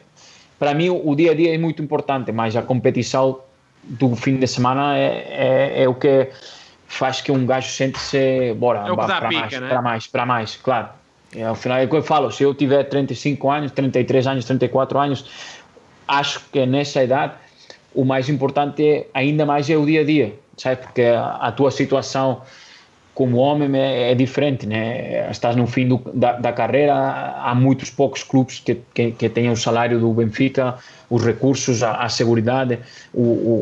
para 0.58 0.74
mim 0.74 0.90
o 0.90 1.14
dia 1.16 1.32
a 1.32 1.34
dia 1.34 1.54
é 1.54 1.58
muito 1.58 1.82
importante, 1.82 2.30
mas 2.30 2.54
a 2.54 2.62
competição 2.62 3.40
do 3.88 4.14
fim 4.16 4.36
de 4.36 4.46
semana 4.46 4.96
é, 4.96 5.26
é, 5.76 5.82
é 5.82 5.88
o 5.88 5.94
que 5.94 6.30
faz 6.86 7.20
que 7.20 7.32
um 7.32 7.44
gajo 7.44 7.68
sente-se, 7.68 8.54
bora, 8.54 8.80
é 8.80 8.94
para, 8.94 9.30
mais, 9.30 9.60
né? 9.60 9.68
para 9.68 9.82
mais, 9.82 10.06
para 10.06 10.26
mais, 10.26 10.56
claro. 10.56 10.88
E, 11.34 11.42
ao 11.42 11.54
final 11.54 11.78
é 11.78 11.84
o 11.84 11.88
que 11.88 11.96
eu 11.96 12.02
falo, 12.02 12.30
se 12.30 12.42
eu 12.42 12.54
tiver 12.54 12.84
35 12.84 13.50
anos, 13.50 13.72
33 13.72 14.26
anos, 14.26 14.44
34 14.44 14.98
anos, 14.98 15.24
acho 16.06 16.40
que 16.52 16.64
nessa 16.64 17.02
idade 17.02 17.34
o 17.94 18.04
mais 18.04 18.28
importante 18.28 18.84
é, 18.84 19.06
ainda 19.14 19.44
mais 19.46 19.68
é 19.68 19.76
o 19.76 19.84
dia 19.84 20.00
a 20.00 20.04
dia, 20.04 20.34
sabe? 20.56 20.82
Porque 20.82 21.02
a, 21.02 21.36
a 21.36 21.52
tua 21.52 21.70
situação 21.70 22.42
como 23.14 23.36
homem 23.36 23.80
é, 23.80 24.10
é, 24.10 24.14
diferente, 24.14 24.66
né? 24.66 25.30
Estás 25.30 25.54
no 25.54 25.66
fim 25.66 25.86
do, 25.86 26.02
da, 26.12 26.32
da, 26.32 26.52
carreira, 26.52 26.94
há 26.94 27.54
muitos 27.54 27.88
poucos 27.88 28.24
clubes 28.24 28.58
que, 28.58 28.80
que, 28.92 29.12
que 29.12 29.28
têm 29.28 29.50
o 29.50 29.56
salário 29.56 30.00
do 30.00 30.12
Benfica, 30.12 30.76
os 31.08 31.24
recursos, 31.24 31.82
a, 31.82 32.02
a 32.02 32.08
segurança, 32.08 32.80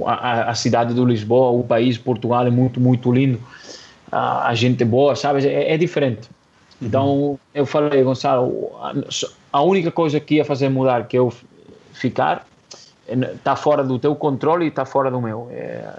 a, 0.07 0.51
a, 0.51 0.55
cidade 0.55 0.95
do 0.95 1.05
Lisboa, 1.05 1.51
o 1.51 1.63
país, 1.63 1.99
Portugal 1.99 2.47
é 2.47 2.51
muito, 2.51 2.81
muito 2.81 3.13
lindo, 3.13 3.39
a, 4.11 4.49
a 4.49 4.55
gente 4.55 4.85
boa, 4.85 5.15
sabes? 5.15 5.45
É, 5.45 5.75
é 5.75 5.77
diferente. 5.77 6.31
Uhum. 6.81 6.89
Então, 6.89 7.39
eu 7.55 7.67
falei, 7.67 8.03
Gonçalo, 8.03 8.71
a 9.53 9.63
única 9.63 9.91
coisa 9.91 10.19
que 10.19 10.37
ia 10.37 10.45
fazer 10.47 10.71
mudar, 10.71 11.07
que 11.07 11.19
eu 11.19 11.31
ficar, 11.93 12.47
está 13.07 13.55
fora 13.55 13.85
do 13.85 13.99
teu 13.99 14.17
controle 14.17 14.65
e 14.65 14.69
está 14.69 14.87
fora 14.87 15.11
do 15.11 15.21
meu. 15.21 15.49
É, 15.51 15.93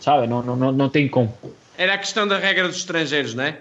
sabe? 0.00 0.26
Não, 0.26 0.42
não, 0.42 0.72
não 0.72 0.88
tem 0.88 1.08
como. 1.08 1.30
Era 1.80 1.94
a 1.94 1.98
questão 1.98 2.28
da 2.28 2.36
regra 2.38 2.68
dos 2.68 2.76
estrangeiros, 2.76 3.32
não 3.32 3.44
é? 3.44 3.56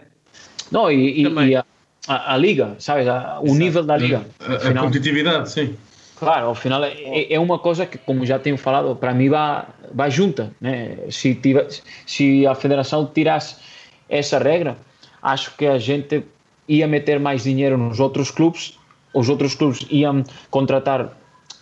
Não, 0.70 0.91
e, 0.91 1.22
e 1.22 1.56
a, 1.56 1.66
a, 2.06 2.34
a, 2.34 2.38
liga, 2.38 2.76
sabes? 2.78 3.08
A, 3.08 3.40
o 3.40 3.56
nível 3.56 3.82
da 3.82 3.96
liga. 3.96 4.26
A, 4.41 4.56
a, 4.56 4.74
competitividade, 4.74 5.50
sim. 5.50 5.78
Claro, 6.18 6.48
ao 6.48 6.54
final 6.54 6.84
é, 6.84 7.32
é 7.32 7.40
uma 7.40 7.58
coisa 7.58 7.86
que, 7.86 7.98
como 7.98 8.26
já 8.26 8.38
tenho 8.38 8.58
falado, 8.58 8.94
para 8.94 9.14
mim 9.14 9.30
vai, 9.30 9.64
vai 9.94 10.12
junta. 10.12 10.52
Né? 10.60 10.98
Se, 11.10 11.34
tiver, 11.34 11.66
se 12.06 12.46
a 12.46 12.54
federação 12.54 13.06
tirasse 13.06 13.56
essa 14.10 14.38
regra, 14.38 14.78
acho 15.24 15.56
que 15.56 15.66
a 15.66 15.80
gente 15.80 16.22
ia 16.68 16.90
meter 16.90 17.22
mais 17.22 17.44
dinheiro 17.44 17.78
nos 17.78 18.02
outros 18.02 18.32
clubes, 18.32 18.78
os 19.14 19.30
outros 19.30 19.56
clubes 19.56 19.88
iam 19.90 20.26
contratar 20.52 21.18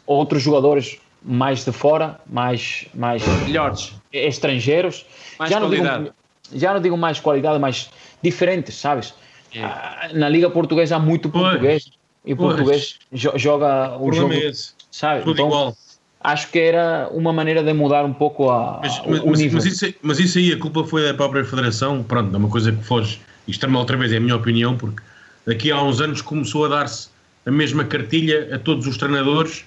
outros 0.07 0.41
jogadores 0.41 0.97
mais 1.21 1.63
de 1.63 1.71
fora, 1.71 2.19
mais, 2.25 2.87
mais 2.95 3.21
melhores, 3.45 3.93
estrangeiros. 4.11 5.05
Mais 5.37 5.51
já 5.51 5.59
qualidade. 5.59 5.97
Não 5.97 6.03
digo, 6.05 6.16
já 6.53 6.73
não 6.73 6.81
digo 6.81 6.97
mais 6.97 7.19
qualidade, 7.19 7.59
mas 7.59 7.89
diferentes, 8.21 8.75
sabes? 8.75 9.13
É. 9.53 10.13
Na 10.13 10.29
Liga 10.29 10.49
Portuguesa 10.49 10.97
há 10.97 10.99
muito 10.99 11.29
pois. 11.29 11.43
português 11.43 11.91
e 12.25 12.33
o 12.33 12.37
português 12.37 12.99
joga 13.11 13.97
o, 13.97 14.11
jogo, 14.11 14.33
é 14.33 14.51
sabe? 14.91 15.23
Tudo 15.23 15.33
então, 15.33 15.47
igual. 15.47 15.77
acho 16.21 16.49
que 16.49 16.59
era 16.59 17.09
uma 17.11 17.31
maneira 17.31 17.63
de 17.63 17.73
mudar 17.73 18.03
um 18.03 18.13
pouco 18.13 18.49
a, 18.49 18.79
mas, 18.81 18.99
o 18.99 19.29
mas, 19.29 19.39
nível. 19.39 19.55
Mas 19.55 19.65
isso, 19.65 19.93
mas 20.01 20.19
isso 20.19 20.37
aí, 20.37 20.51
a 20.51 20.59
culpa 20.59 20.83
foi 20.83 21.03
da 21.03 21.13
própria 21.13 21.45
Federação, 21.45 22.03
pronto, 22.03 22.33
é 22.33 22.37
uma 22.37 22.49
coisa 22.49 22.71
que 22.71 22.83
foge, 22.83 23.21
isto 23.47 23.61
também 23.61 23.77
outra 23.77 23.95
vez 23.95 24.11
é 24.11 24.17
a 24.17 24.19
minha 24.19 24.35
opinião, 24.35 24.75
porque 24.75 25.01
daqui 25.45 25.71
a 25.71 25.81
uns 25.81 26.01
anos 26.01 26.21
começou 26.21 26.65
a 26.65 26.67
dar-se 26.67 27.09
a 27.45 27.51
mesma 27.51 27.85
cartilha 27.85 28.53
a 28.53 28.59
todos 28.59 28.85
os 28.87 28.97
treinadores 28.97 29.65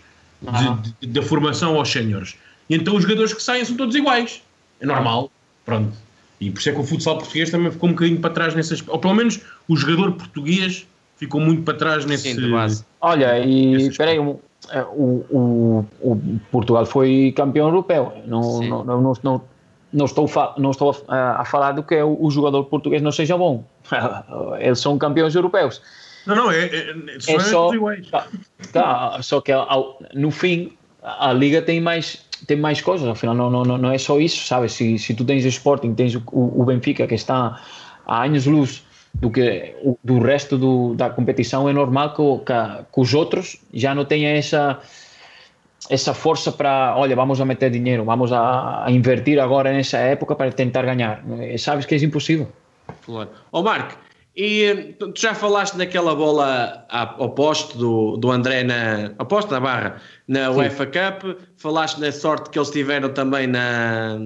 da 1.03 1.23
formação 1.23 1.77
aos 1.77 1.91
séniores. 1.91 2.37
E 2.69 2.75
então 2.75 2.95
os 2.95 3.03
jogadores 3.03 3.33
que 3.33 3.43
saem 3.43 3.65
são 3.65 3.77
todos 3.77 3.97
iguais. 3.97 4.43
É 4.81 4.87
normal, 4.87 5.31
pronto. 5.65 5.93
E 6.41 6.51
por 6.51 6.59
isso 6.59 6.71
é 6.71 6.73
que 6.73 6.81
o 6.81 6.85
futsal 6.85 7.19
português 7.19 7.51
também 7.51 7.71
ficou 7.71 7.89
um 7.89 7.93
bocadinho 7.93 8.19
para 8.19 8.31
trás 8.31 8.55
nessas. 8.55 8.83
Ou 8.89 8.99
pelo 8.99 9.15
menos 9.15 9.41
o 9.69 9.77
jogador 9.77 10.13
português 10.13 10.87
ficou 11.17 11.41
muito 11.41 11.63
para 11.63 11.77
trás 11.77 12.07
nesse. 12.07 12.35
Sim, 12.35 12.51
base. 12.51 12.85
Olha, 13.01 13.39
e 13.39 13.89
espera 13.89 14.13
aí, 14.13 14.19
o, 14.19 14.41
o, 15.31 15.85
o, 16.01 16.41
Portugal 16.51 16.87
foi 16.87 17.33
campeão 17.37 17.69
europeu. 17.69 18.13
Não, 18.27 18.63
não, 18.63 18.85
não, 18.85 19.01
não, 19.23 19.43
não, 19.93 20.05
estou, 20.07 20.31
não 20.57 20.71
estou 20.71 21.05
a, 21.09 21.43
a 21.43 21.45
falar 21.45 21.73
do 21.73 21.83
que 21.83 22.01
o, 22.01 22.17
o 22.19 22.31
jogador 22.31 22.65
português 22.65 23.03
não 23.03 23.13
seja 23.13 23.37
bom. 23.37 23.63
Eles 24.59 24.81
são 24.81 24.97
campeões 24.97 25.35
europeus. 25.35 25.83
Não, 26.27 26.37
não, 26.37 26.51
é, 26.51 26.67
é, 26.67 26.95
é 27.17 27.41
só, 27.41 27.71
tá, 28.11 28.27
tá, 28.73 29.23
só 29.23 29.41
que 29.41 29.53
ao, 29.53 29.99
no 30.15 30.31
fim 30.31 30.73
a 31.03 31.33
liga 31.33 31.63
tem 31.63 31.81
mais 31.81 32.25
tem 32.47 32.57
mais 32.57 32.81
coisas, 32.81 33.09
afinal 33.09 33.35
não, 33.35 33.51
não, 33.51 33.65
não 33.79 33.91
é 33.91 33.99
só 33.99 34.19
isso, 34.19 34.47
sabes? 34.47 34.73
Se, 34.73 34.99
se 34.99 35.15
tu 35.15 35.25
tens 35.25 35.45
o 35.45 35.49
Sporting, 35.49 35.95
tens 35.95 36.15
o, 36.15 36.23
o 36.33 36.65
Benfica 36.65 37.07
que 37.07 37.15
está 37.15 37.61
a 38.07 38.25
anos 38.25 38.47
luz 38.47 38.85
do 39.15 39.31
que 39.31 39.75
do 40.05 40.21
resto 40.21 40.57
do, 40.57 40.95
da 40.95 41.11
competição, 41.11 41.69
é 41.69 41.73
normal 41.73 42.15
que, 42.15 42.23
que, 42.45 42.85
que 42.93 43.01
os 43.01 43.15
outros 43.15 43.61
já 43.73 43.95
não 43.95 44.05
tenham 44.05 44.31
essa 44.33 44.81
essa 45.89 46.15
força 46.15 46.53
para, 46.53 46.95
olha, 46.97 47.17
vamos 47.17 47.41
a 47.41 47.45
meter 47.45 47.71
dinheiro, 47.71 48.05
vamos 48.05 48.33
a, 48.33 48.85
a, 48.85 48.91
invertir 48.91 49.41
agora 49.41 49.73
nessa 49.73 49.99
época 49.99 50.37
para 50.37 50.53
tentar 50.53 50.83
ganhar. 50.83 51.25
Sabes 51.59 51.85
que 51.85 51.95
é 51.95 51.99
impossível. 51.99 52.49
Claro. 53.05 53.31
Ó 53.51 53.63
Marco, 53.63 53.97
e 54.37 54.95
tu 54.99 55.13
já 55.17 55.35
falaste 55.35 55.75
naquela 55.77 56.15
bola 56.15 56.87
ao 56.89 57.31
poste 57.31 57.77
do, 57.77 58.17
do 58.17 58.31
André 58.31 58.63
na 58.63 59.13
ao 59.19 59.27
poste 59.27 59.51
na 59.51 59.61
barra 59.61 60.01
na 60.29 60.53
Sim. 60.53 60.59
UEFA 60.59 60.87
Cup, 60.87 61.41
falaste 61.57 61.99
na 61.99 62.13
sorte 62.13 62.51
que 62.51 62.59
eles 62.59 62.71
tiveram 62.71 63.09
também 63.09 63.47
na, 63.47 64.19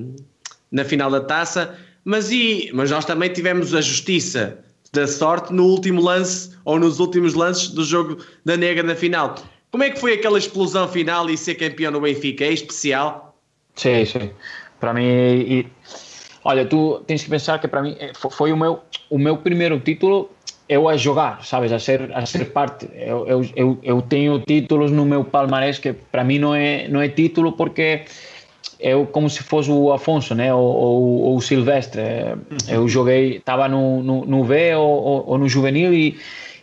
na 0.70 0.84
final 0.84 1.10
da 1.10 1.20
taça, 1.20 1.78
mas, 2.04 2.30
e, 2.30 2.70
mas 2.74 2.90
nós 2.90 3.04
também 3.04 3.32
tivemos 3.32 3.74
a 3.74 3.80
justiça 3.80 4.58
da 4.92 5.06
sorte 5.06 5.52
no 5.52 5.64
último 5.64 6.00
lance 6.00 6.50
ou 6.64 6.78
nos 6.78 7.00
últimos 7.00 7.34
lances 7.34 7.68
do 7.70 7.84
jogo 7.84 8.18
da 8.44 8.56
Nega 8.56 8.82
na 8.82 8.94
final. 8.94 9.34
Como 9.70 9.82
é 9.82 9.90
que 9.90 9.98
foi 9.98 10.12
aquela 10.12 10.38
explosão 10.38 10.86
final 10.86 11.28
e 11.28 11.36
ser 11.36 11.56
campeão 11.56 11.90
no 11.90 12.00
Benfica? 12.00 12.44
É 12.44 12.52
especial? 12.52 13.36
Sim, 13.74 14.04
sim. 14.04 14.30
Para 14.78 14.94
mim, 14.94 15.02
e, 15.02 15.66
olha, 16.44 16.64
tu 16.64 17.02
tens 17.06 17.24
que 17.24 17.30
pensar 17.30 17.58
que 17.58 17.66
para 17.66 17.82
mim 17.82 17.96
eh, 17.98 18.12
foi 18.14 18.52
o 18.52 18.56
meu, 18.56 18.80
o 19.10 19.18
meu 19.18 19.36
primeiro 19.36 19.78
título 19.80 20.30
eu 20.68 20.88
a 20.88 20.96
jogar, 20.96 21.44
sabes, 21.44 21.72
a 21.72 21.78
ser, 21.78 22.10
a 22.14 22.24
ser 22.24 22.46
parte. 22.46 22.88
Eu, 22.94 23.26
eu, 23.26 23.46
eu, 23.54 23.78
eu 23.82 24.02
tenho 24.02 24.40
títulos 24.40 24.90
no 24.90 25.04
meu 25.04 25.22
palmarés 25.22 25.78
que 25.78 25.92
para 25.92 26.24
mim 26.24 26.38
não 26.38 26.54
é, 26.54 26.88
não 26.88 27.02
é 27.02 27.08
título 27.08 27.52
porque 27.52 28.02
eu 28.80 29.06
como 29.06 29.28
se 29.28 29.42
fosse 29.42 29.70
o 29.70 29.92
Afonso, 29.92 30.34
né, 30.34 30.52
ou, 30.54 30.64
ou, 30.64 31.02
ou 31.22 31.36
o 31.36 31.40
Silvestre. 31.40 32.00
Eu 32.66 32.88
joguei, 32.88 33.36
estava 33.36 33.68
no, 33.68 34.02
no, 34.02 34.24
no 34.24 34.44
V 34.44 34.74
ou, 34.76 35.28
ou 35.28 35.38
no 35.38 35.48
juvenil 35.48 35.92
e 35.92 36.18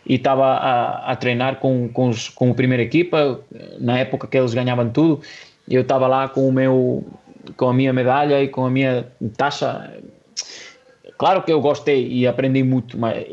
e 0.06 0.16
estava 0.16 0.46
a, 0.46 1.12
a, 1.12 1.16
treinar 1.16 1.56
com, 1.56 1.88
com, 1.88 2.08
os, 2.08 2.28
com 2.28 2.50
a 2.50 2.54
primeira 2.54 2.82
equipa 2.82 3.40
na 3.78 3.98
época 3.98 4.26
que 4.26 4.36
eles 4.36 4.52
ganhavam 4.52 4.88
tudo. 4.90 5.20
Eu 5.68 5.82
estava 5.82 6.06
lá 6.06 6.28
com 6.28 6.48
o 6.48 6.52
meu 6.52 7.04
com 7.56 7.68
a 7.68 7.74
minha 7.74 7.92
medalha 7.92 8.42
e 8.42 8.48
com 8.48 8.64
a 8.64 8.70
minha 8.70 9.06
taxa. 9.36 9.92
Claro 11.22 11.40
que 11.44 11.52
eu 11.52 11.60
gostei 11.60 12.08
e 12.08 12.26
aprendi 12.26 12.64
muito, 12.64 12.98
mas 12.98 13.24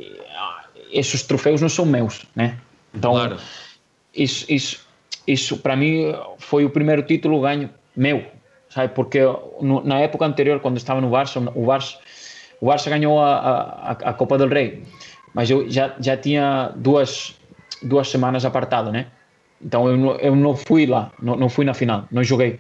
esses 0.91 1.23
troféus 1.23 1.59
não 1.59 1.69
são 1.69 1.87
meus, 1.87 2.23
né? 2.35 2.59
Então, 2.93 3.13
claro. 3.13 3.37
isso, 4.15 4.45
isso, 4.47 4.87
isso 5.25 5.57
para 5.57 5.75
mim 5.75 6.13
foi 6.37 6.65
o 6.65 6.69
primeiro 6.69 7.01
título 7.01 7.41
ganho 7.41 7.67
meu, 7.95 8.23
sabe? 8.69 8.93
Porque 8.93 9.21
no, 9.59 9.83
na 9.83 10.01
época 10.01 10.23
anterior, 10.23 10.59
quando 10.59 10.77
estava 10.77 11.01
no 11.01 11.09
Barça, 11.09 11.39
o 11.39 11.65
Barça, 11.65 11.97
o 12.61 12.67
Barça 12.67 12.91
ganhou 12.91 13.19
a, 13.19 13.37
a, 13.37 13.91
a 13.91 14.13
Copa 14.13 14.37
del 14.37 14.49
Rei, 14.49 14.83
mas 15.33 15.49
eu 15.49 15.67
já, 15.67 15.95
já 15.99 16.15
tinha 16.15 16.71
duas, 16.75 17.39
duas 17.81 18.07
semanas 18.07 18.45
apartado, 18.45 18.91
né? 18.91 19.07
Então 19.59 19.87
eu 19.87 19.97
não, 19.97 20.11
eu 20.17 20.35
não 20.35 20.55
fui 20.55 20.85
lá, 20.85 21.11
não, 21.19 21.35
não 21.35 21.49
fui 21.49 21.65
na 21.65 21.73
final, 21.73 22.05
não 22.11 22.23
joguei. 22.23 22.59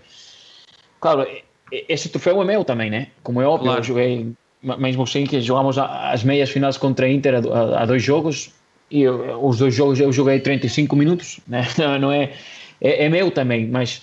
Claro, 0.99 1.27
esse 1.71 2.09
troféu 2.09 2.41
é 2.41 2.45
meu 2.45 2.65
também, 2.65 2.89
né? 2.89 3.09
Como 3.21 3.39
é 3.39 3.45
óbvio, 3.45 3.65
claro. 3.65 3.79
eu 3.81 3.83
joguei 3.83 4.33
mesmo 4.61 5.03
assim 5.03 5.25
que 5.25 5.39
jogamos 5.41 5.77
as 5.77 6.23
meias 6.23 6.49
finais 6.49 6.77
contra 6.77 7.05
a 7.05 7.09
Inter 7.09 7.35
a 7.35 7.85
dois 7.85 8.03
jogos 8.03 8.51
e 8.91 9.07
os 9.07 9.57
dois 9.57 9.73
jogos 9.73 9.99
eu 9.99 10.11
joguei 10.11 10.39
35 10.39 10.95
minutos, 10.95 11.39
né? 11.47 11.65
não 11.99 12.11
é, 12.11 12.33
é, 12.81 13.05
é 13.05 13.09
meu 13.09 13.31
também, 13.31 13.67
mas 13.67 14.01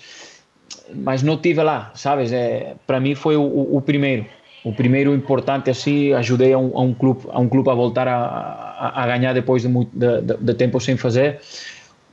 mas 0.93 1.21
não 1.23 1.37
tive 1.37 1.61
lá, 1.63 1.91
sabes? 1.95 2.31
É, 2.31 2.75
para 2.85 2.99
mim 2.99 3.15
foi 3.15 3.35
o, 3.35 3.75
o, 3.75 3.81
primeiro, 3.81 4.25
o 4.63 4.71
primeiro 4.71 5.13
importante 5.13 5.69
assim. 5.69 6.13
Ajudei 6.13 6.53
a 6.53 6.57
um, 6.57 6.77
a 6.77 6.81
um 6.81 6.93
clube 6.93 7.21
a 7.29 7.39
um 7.39 7.49
clube 7.49 7.69
a 7.69 7.73
voltar 7.73 8.07
a, 8.07 8.17
a, 8.17 9.03
a 9.03 9.07
ganhar 9.07 9.33
depois 9.33 9.61
de, 9.61 9.67
muito, 9.67 9.91
de, 9.97 10.21
de, 10.21 10.37
de, 10.37 10.53
tempo 10.53 10.79
sem 10.79 10.95
fazer. 10.97 11.39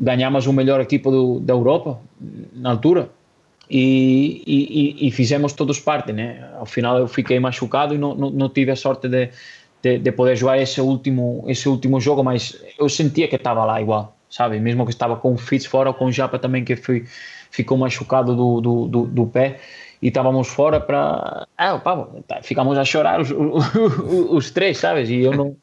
Ganhamos 0.00 0.46
o 0.46 0.52
melhor 0.52 0.80
equipo 0.80 1.10
do, 1.10 1.40
da 1.40 1.52
Europa 1.52 2.00
na 2.52 2.70
altura 2.70 3.10
e, 3.70 4.42
e, 4.46 5.08
e, 5.08 5.10
fizemos 5.10 5.52
todos 5.52 5.80
parte, 5.80 6.12
né? 6.12 6.50
Ao 6.58 6.66
final 6.66 6.98
eu 6.98 7.08
fiquei 7.08 7.40
machucado 7.40 7.94
e 7.94 7.98
não, 7.98 8.14
não, 8.14 8.30
não 8.30 8.48
tive 8.48 8.70
a 8.70 8.76
sorte 8.76 9.08
de, 9.08 9.30
de, 9.82 9.98
de, 9.98 10.12
poder 10.12 10.36
jogar 10.36 10.58
esse 10.58 10.80
último, 10.80 11.44
esse 11.48 11.68
último 11.68 12.00
jogo, 12.00 12.22
mas 12.22 12.62
eu 12.78 12.88
sentia 12.88 13.26
que 13.26 13.36
estava 13.36 13.64
lá 13.64 13.80
igual, 13.80 14.16
sabe? 14.28 14.60
Mesmo 14.60 14.84
que 14.84 14.92
estava 14.92 15.16
com 15.16 15.32
o 15.32 15.38
Fitz 15.38 15.66
fora, 15.66 15.92
com 15.92 16.06
o 16.06 16.12
Japa 16.12 16.38
também, 16.38 16.64
que 16.64 16.76
foi, 16.76 17.04
ficou 17.50 17.78
machucado 17.78 18.36
do, 18.36 18.60
do, 18.60 18.88
do, 18.88 19.06
do 19.06 19.26
pé, 19.26 19.60
e 20.02 20.08
estávamos 20.08 20.48
fora 20.48 20.78
para. 20.80 21.46
Ah, 21.56 21.78
pá, 21.78 22.06
ficamos 22.42 22.76
a 22.76 22.84
chorar 22.84 23.20
os, 23.22 23.30
os, 23.32 24.30
os, 24.30 24.50
três, 24.50 24.76
sabes? 24.76 25.08
E 25.08 25.20
eu 25.20 25.32
não. 25.32 25.56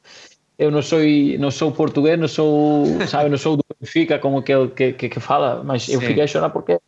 Eu 0.57 0.69
não 0.69 0.81
sou, 0.83 0.99
não 1.39 1.49
sou 1.49 1.71
português, 1.71 2.19
não 2.19 2.27
sou, 2.27 2.85
sabe, 3.07 3.29
não 3.29 3.37
sou 3.37 3.57
do 3.57 3.65
Benfica, 3.79 4.19
como 4.19 4.43
que, 4.43 4.53
que, 4.67 4.93
que, 4.93 5.09
que 5.09 5.19
fala, 5.19 5.63
mas 5.63 5.83
Sim. 5.83 5.93
eu 5.93 6.01
fiquei 6.01 6.21
a 6.21 6.27
chorar 6.27 6.51
porque 6.51 6.79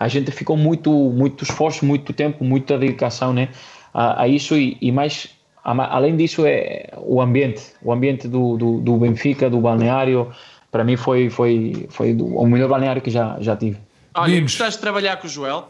a 0.00 0.08
gente 0.08 0.30
ficou 0.30 0.56
muito, 0.56 0.90
muito 0.90 1.44
esforço, 1.44 1.84
muito 1.84 2.14
tempo, 2.14 2.42
muita 2.42 2.78
dedicação, 2.78 3.34
né, 3.34 3.50
a, 3.92 4.22
a 4.22 4.28
isso 4.28 4.56
e, 4.56 4.78
e 4.80 4.90
mais 4.90 5.28
além 5.62 6.16
disso 6.16 6.46
é 6.46 6.88
o 6.96 7.20
ambiente 7.20 7.74
o 7.82 7.92
ambiente 7.92 8.26
do, 8.26 8.56
do, 8.56 8.80
do 8.80 8.96
Benfica 8.96 9.50
do 9.50 9.60
balneário 9.60 10.32
para 10.70 10.82
mim 10.82 10.96
foi 10.96 11.28
foi 11.28 11.86
foi 11.90 12.14
do, 12.14 12.24
o 12.24 12.46
melhor 12.46 12.70
balneário 12.70 13.02
que 13.02 13.10
já 13.10 13.36
já 13.40 13.54
tive. 13.54 13.76
Olha 14.14 14.40
gostaste 14.40 14.78
de 14.78 14.80
trabalhar 14.80 15.18
com 15.18 15.26
o 15.26 15.30
Joel? 15.30 15.68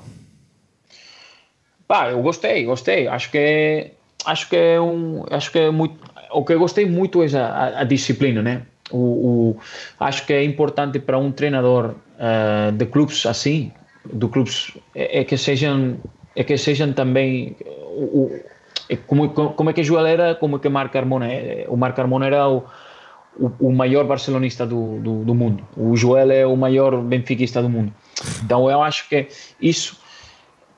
Pá, 1.89 2.11
eu 2.11 2.23
gostei 2.23 2.65
gostei. 2.65 3.09
Acho 3.09 3.31
que 3.33 3.39
é, 3.39 3.91
acho 4.25 4.49
que 4.49 4.57
é 4.57 4.81
um 4.81 5.25
acho 5.29 5.51
que 5.51 5.59
é 5.59 5.71
muito 5.73 5.99
o 6.31 6.45
que 6.45 6.53
eu 6.53 6.61
gostei 6.61 6.87
muito 6.87 7.21
é 7.25 7.37
a, 7.37 7.81
a 7.81 7.85
disciplina 7.85 8.43
né? 8.43 8.63
O, 8.93 8.97
o, 8.97 9.57
acho 9.99 10.25
que 10.27 10.33
é 10.33 10.45
importante 10.45 11.01
para 11.01 11.19
um 11.19 11.33
treinador 11.33 11.95
uh, 12.19 12.73
de 12.73 12.87
clubes 12.87 13.25
assim 13.27 13.73
do 14.05 14.29
clubes 14.29 14.77
é, 14.95 15.21
é, 15.21 15.25
que 15.25 15.37
sejam 15.37 15.99
é 16.35 16.45
que 16.45 16.57
sejam 16.57 16.93
também 16.93 17.57
o, 17.91 18.31
é 18.89 18.97
como, 18.97 19.31
como 19.31 19.71
é 19.71 19.73
que 19.73 19.83
Joel 19.83 20.07
era, 20.07 20.35
como 20.35 20.57
é 20.57 20.59
que 20.59 20.69
Marco 20.69 20.93
Carmona 20.93 21.27
é. 21.27 21.67
O 21.69 21.77
Marco 21.77 21.97
Carmona 21.97 22.27
era 22.27 22.49
o, 22.49 22.65
o, 23.39 23.69
o 23.69 23.73
maior 23.73 24.05
barcelonista 24.05 24.67
do, 24.67 24.99
do, 24.99 25.25
do, 25.25 25.35
mundo. 25.35 25.63
O 25.77 25.97
Joel 25.97 26.31
é 26.31 26.47
o 26.47 26.57
maior 26.57 27.01
benfiquista 27.01 27.63
do 27.63 27.69
mundo. 27.69 27.93
Então 28.45 28.71
eu 28.71 28.83
acho 28.83 29.09
que 29.09 29.29
isso 29.61 29.99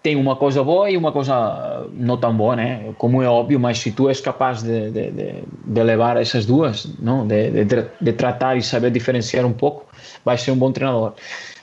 tem 0.03 0.16
uma 0.16 0.35
coisa 0.35 0.65
boa 0.65 0.90
e 0.90 0.97
uma 0.97 1.12
coisa 1.12 1.86
não 1.93 2.16
tão 2.16 2.36
boa, 2.36 2.57
né? 2.57 2.93
Como 2.99 3.23
é 3.23 3.28
óbvio, 3.28 3.61
mas 3.61 3.78
se 3.78 3.93
tu 3.93 4.09
és 4.09 4.20
capaz 4.20 4.62
de, 4.62 4.90
de, 4.90 5.11
de, 5.11 5.35
de 5.65 5.82
levar 5.82 6.16
essas 6.16 6.44
duas, 6.44 6.93
não? 6.99 7.27
De, 7.27 7.65
de, 7.65 7.86
de 8.01 8.12
tratar 8.12 8.57
e 8.57 8.62
saber 8.62 8.90
diferenciar 8.90 9.47
um 9.47 9.53
pouco, 9.53 9.86
vais 10.24 10.43
ser 10.43 10.51
um 10.51 10.57
bom 10.57 10.73
treinador. 10.73 11.15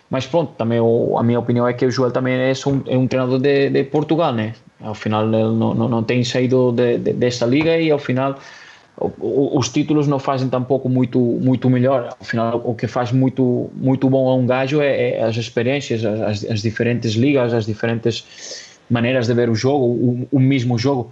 Mas 0.10 0.26
pronto, 0.26 0.54
também 0.58 0.80
o, 0.80 1.18
a 1.18 1.24
minha 1.24 1.40
opinião 1.40 1.68
é 1.68 1.74
que 1.74 1.86
o 1.86 1.92
Joel 1.92 2.12
também 2.12 2.36
é 2.36 2.52
um, 2.66 2.82
é 2.88 2.98
um 2.98 3.08
treinador 3.08 3.40
de, 3.40 3.70
de 3.70 3.84
Portugal, 3.84 4.34
né? 4.34 4.54
Ao 4.82 4.96
final 4.96 5.24
ele 5.24 5.34
não, 5.34 5.74
não, 5.74 5.90
não 5.90 6.04
tem 6.04 6.24
saído 6.24 6.72
de, 6.72 6.98
de, 6.98 7.14
desta 7.14 7.46
liga 7.46 7.78
e 7.78 7.92
ao 7.92 8.00
final 8.00 8.40
os 9.20 9.70
títulos 9.70 10.08
não 10.08 10.20
fazem 10.20 10.50
tampouco 10.50 10.90
muito 10.90 11.20
muito 11.20 11.70
melhor. 11.70 12.16
Ao 12.20 12.26
final 12.26 12.62
o 12.66 12.74
que 12.76 12.88
faz 12.88 13.12
muito 13.12 13.70
muito 13.76 14.10
bom 14.10 14.28
a 14.28 14.36
um 14.36 14.46
gajo 14.46 14.82
é, 14.82 15.12
é 15.12 15.24
as 15.24 15.38
experiências, 15.38 16.04
as, 16.04 16.44
as, 16.44 16.62
diferentes 16.62 17.14
ligas, 17.14 17.54
as 17.54 17.66
diferentes 17.66 18.68
maneiras 18.90 19.28
de 19.28 19.34
ver 19.34 19.50
o 19.50 19.56
jogo, 19.56 19.86
o, 19.86 20.28
o 20.32 20.40
mesmo 20.40 20.78
jogo. 20.78 21.12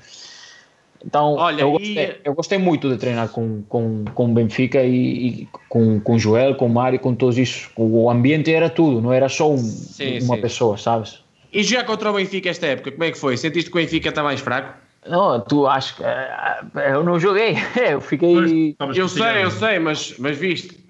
Então, 1.05 1.35
Olha, 1.35 1.61
eu, 1.61 1.71
gostei, 1.71 2.05
e... 2.05 2.15
eu 2.23 2.33
gostei 2.33 2.57
muito 2.57 2.89
de 2.89 2.97
treinar 2.97 3.29
com, 3.29 3.61
com, 3.63 4.05
com 4.13 4.33
Benfica 4.33 4.83
e, 4.83 5.27
e 5.27 5.49
com, 5.69 5.99
com 5.99 6.17
Joel, 6.17 6.55
com 6.55 6.67
Mário, 6.67 6.99
com 6.99 7.13
todos 7.13 7.37
isso. 7.37 7.69
O 7.75 8.09
ambiente 8.09 8.51
era 8.51 8.69
tudo, 8.69 9.01
não 9.01 9.13
era 9.13 9.29
só 9.29 9.51
um, 9.51 9.57
sim, 9.57 10.19
uma 10.21 10.35
sim. 10.35 10.41
pessoa, 10.41 10.77
sabes? 10.77 11.23
E 11.53 11.63
já 11.63 11.83
contra 11.83 12.11
o 12.11 12.13
Benfica 12.13 12.49
esta 12.49 12.67
época, 12.67 12.91
como 12.91 13.03
é 13.03 13.11
que 13.11 13.17
foi? 13.17 13.37
Sentiste 13.37 13.69
que 13.71 13.77
o 13.77 13.81
Benfica 13.81 14.09
está 14.09 14.23
mais 14.23 14.39
fraco? 14.39 14.73
Não, 15.07 15.39
tu 15.39 15.65
acho 15.67 15.95
que 15.95 16.03
eh, 16.03 16.93
eu 16.93 17.03
não 17.03 17.19
joguei, 17.19 17.55
eu 17.89 18.01
fiquei. 18.01 18.75
Eu 18.93 19.07
sei, 19.07 19.43
eu 19.43 19.51
sei, 19.51 19.79
mas, 19.79 20.15
mas 20.19 20.37
viste. 20.37 20.87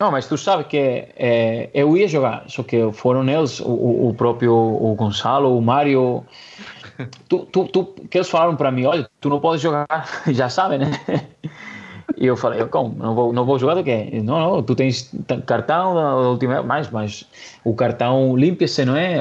Não, 0.00 0.10
mas 0.10 0.26
tu 0.26 0.36
sabes 0.36 0.66
que 0.66 0.76
é, 0.76 1.70
eu 1.72 1.96
ia 1.96 2.08
jogar, 2.08 2.44
só 2.48 2.64
que 2.64 2.90
foram 2.92 3.28
eles, 3.28 3.60
o, 3.60 4.08
o 4.08 4.14
próprio 4.14 4.52
o 4.52 4.94
Gonçalo, 4.96 5.56
o 5.56 5.62
Mário. 5.62 6.24
Tu, 7.28 7.38
tu, 7.52 7.64
tu, 7.66 7.84
que 8.10 8.18
eles 8.18 8.28
falaram 8.28 8.56
para 8.56 8.70
mim: 8.70 8.84
olha, 8.86 9.08
tu 9.20 9.28
não 9.28 9.40
podes 9.40 9.60
jogar, 9.60 9.86
já 10.28 10.48
sabem, 10.48 10.78
né? 10.78 10.90
E 12.16 12.24
eu 12.24 12.36
falei, 12.36 12.64
como? 12.66 12.94
Não 12.96 13.14
vou, 13.14 13.32
não 13.32 13.44
vou 13.44 13.58
jogar 13.58 13.74
do 13.74 13.84
quê? 13.84 14.22
Não, 14.24 14.38
não, 14.38 14.62
tu 14.62 14.74
tens 14.74 15.12
cartão 15.44 15.94
da 15.94 16.14
última 16.14 16.62
mais, 16.62 16.88
mas 16.88 17.26
o 17.64 17.74
cartão 17.74 18.36
limpa-se, 18.36 18.84
não 18.84 18.96
é? 18.96 19.16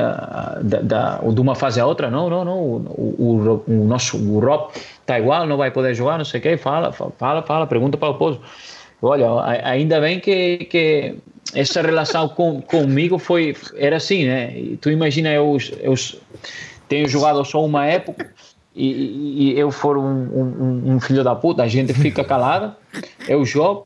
Da, 0.61 0.81
da, 0.81 1.17
de 1.17 1.41
uma 1.41 1.55
fase 1.55 1.79
a 1.79 1.85
outra, 1.85 2.09
não, 2.09 2.29
não, 2.29 2.45
não. 2.45 2.57
O, 2.57 3.63
o, 3.67 3.71
o 3.71 3.85
nosso 3.85 4.17
o 4.17 4.39
Rob 4.39 4.69
está 5.01 5.19
igual, 5.19 5.45
não 5.45 5.57
vai 5.57 5.71
poder 5.71 5.93
jogar, 5.93 6.17
não 6.17 6.25
sei 6.25 6.39
o 6.39 6.43
quê. 6.43 6.57
Fala, 6.57 6.91
fala, 6.93 7.41
fala, 7.41 7.67
pergunta 7.67 7.97
para 7.97 8.09
o 8.09 8.13
povo. 8.13 8.39
Olha, 9.01 9.27
ainda 9.63 9.99
bem 9.99 10.19
que, 10.19 10.59
que 10.65 11.15
essa 11.53 11.81
relação 11.81 12.29
com, 12.29 12.61
comigo 12.61 13.17
foi, 13.17 13.55
era 13.75 13.97
assim, 13.97 14.25
né? 14.25 14.57
E 14.57 14.77
tu 14.77 14.89
imagina, 14.89 15.33
eu, 15.33 15.57
eu 15.81 15.93
tenho 16.87 17.07
jogado 17.07 17.43
só 17.45 17.63
uma 17.63 17.85
época 17.85 18.31
e, 18.75 19.53
e 19.53 19.59
eu 19.59 19.71
for 19.71 19.97
um, 19.97 20.03
um, 20.03 20.93
um, 20.93 20.99
filho 20.99 21.23
da 21.23 21.33
puta, 21.33 21.63
a 21.63 21.67
gente 21.67 21.93
fica 21.93 22.23
calado, 22.23 22.75
eu 23.27 23.45
jogo 23.45 23.85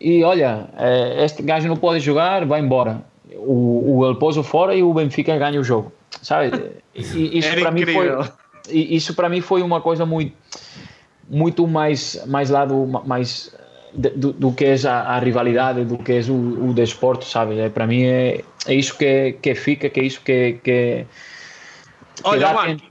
e 0.00 0.22
olha, 0.22 0.68
é, 0.76 1.24
este 1.24 1.42
gajo 1.42 1.66
não 1.68 1.76
pode 1.76 2.00
jogar, 2.00 2.44
vai 2.44 2.60
embora. 2.60 3.02
O, 3.34 3.98
o 3.98 4.06
El 4.06 4.16
Pozo 4.16 4.42
fora 4.42 4.74
e 4.74 4.82
o 4.82 4.92
Benfica 4.92 5.36
ganha 5.38 5.58
o 5.58 5.64
jogo, 5.64 5.92
sabe? 6.22 6.72
E, 6.94 7.00
isso 7.38 7.54
para 7.60 7.70
mim 7.70 7.86
foi 7.86 8.08
isso 8.68 9.14
para 9.14 9.28
mim 9.28 9.40
foi 9.40 9.62
uma 9.62 9.80
coisa 9.80 10.04
muito 10.04 10.34
muito 11.30 11.66
mais 11.66 12.24
mais 12.26 12.50
lado 12.50 12.86
mais 13.06 13.54
do, 13.94 14.32
do 14.32 14.52
que 14.52 14.64
é 14.64 14.76
a, 14.86 15.16
a, 15.16 15.18
rivalidade, 15.18 15.84
do 15.84 15.96
que 15.96 16.12
é 16.12 16.20
o, 16.28 16.68
o 16.68 16.74
desporto, 16.74 17.24
sabe? 17.24 17.58
É, 17.58 17.68
para 17.68 17.86
mim 17.86 18.04
é, 18.04 18.42
é 18.66 18.74
isso 18.74 18.96
que, 18.98 19.32
que 19.40 19.54
fica, 19.54 19.88
que 19.88 20.00
é 20.00 20.04
isso 20.04 20.20
que, 20.20 20.58
que, 20.62 21.06
que 21.06 21.06
Olha, 22.24 22.52
Marco, 22.52 22.82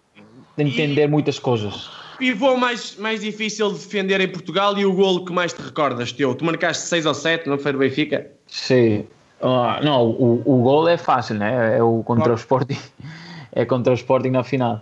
de 0.57 0.63
entender 0.63 1.03
e, 1.03 1.07
muitas 1.07 1.39
coisas. 1.39 1.89
Pivô 2.17 2.55
mais, 2.55 2.95
mais 2.95 3.21
difícil 3.21 3.71
de 3.73 3.79
defender 3.79 4.21
em 4.21 4.27
Portugal 4.27 4.77
e 4.77 4.85
o 4.85 4.93
golo 4.93 5.25
que 5.25 5.33
mais 5.33 5.53
te 5.53 5.61
recordas 5.61 6.11
teu? 6.11 6.33
Tu 6.33 6.45
marcaste 6.45 6.87
6 6.87 7.05
ou 7.05 7.13
7, 7.13 7.49
não 7.49 7.57
foi 7.57 7.73
no 7.73 7.79
Benfica? 7.79 8.27
Sim. 8.47 9.05
Uh, 9.41 9.83
não, 9.83 10.07
o, 10.07 10.41
o 10.45 10.63
gol 10.63 10.87
é 10.87 10.97
fácil, 10.97 11.35
né? 11.35 11.77
É 11.77 11.83
o 11.83 12.01
contra 12.03 12.31
o 12.31 12.35
Sporting, 12.35 12.77
é 13.51 13.65
contra 13.65 13.91
o 13.91 13.95
Sporting 13.95 14.29
na 14.29 14.43
final. 14.43 14.81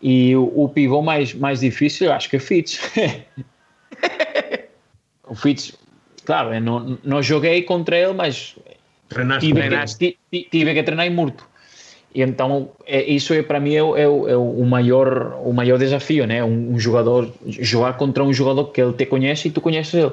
E 0.00 0.36
o, 0.36 0.52
o 0.54 0.68
pivô 0.68 1.02
mais, 1.02 1.34
mais 1.34 1.60
difícil, 1.60 2.12
acho 2.12 2.28
que 2.28 2.36
é 2.36 2.38
Fitz. 2.38 2.78
o 5.26 5.34
Fitz, 5.34 5.76
claro, 6.24 6.54
eu 6.54 6.60
não, 6.60 6.98
não 7.02 7.22
joguei 7.22 7.62
contra 7.62 7.96
ele, 7.96 8.12
mas 8.12 8.54
tive, 9.40 9.62
que, 9.98 10.18
tive 10.50 10.74
que 10.74 10.82
treinar 10.82 11.10
morto. 11.10 11.48
E 12.14 12.22
então 12.22 12.70
é, 12.86 13.02
isso 13.04 13.34
é 13.34 13.42
para 13.42 13.60
mim 13.60 13.74
é, 13.74 13.78
é, 13.78 14.02
é, 14.02 14.36
o 14.36 14.64
maior 14.64 15.38
o 15.44 15.52
maior 15.52 15.78
desafio, 15.78 16.26
né? 16.26 16.42
Um, 16.42 16.74
um, 16.74 16.78
jogador 16.78 17.30
jogar 17.46 17.96
contra 17.96 18.24
um 18.24 18.32
jogador 18.32 18.64
que 18.66 18.80
ele 18.80 18.92
te 18.92 19.06
conhece 19.06 19.48
e 19.48 19.50
tu 19.50 19.60
conheces 19.60 19.94
ele. 19.94 20.12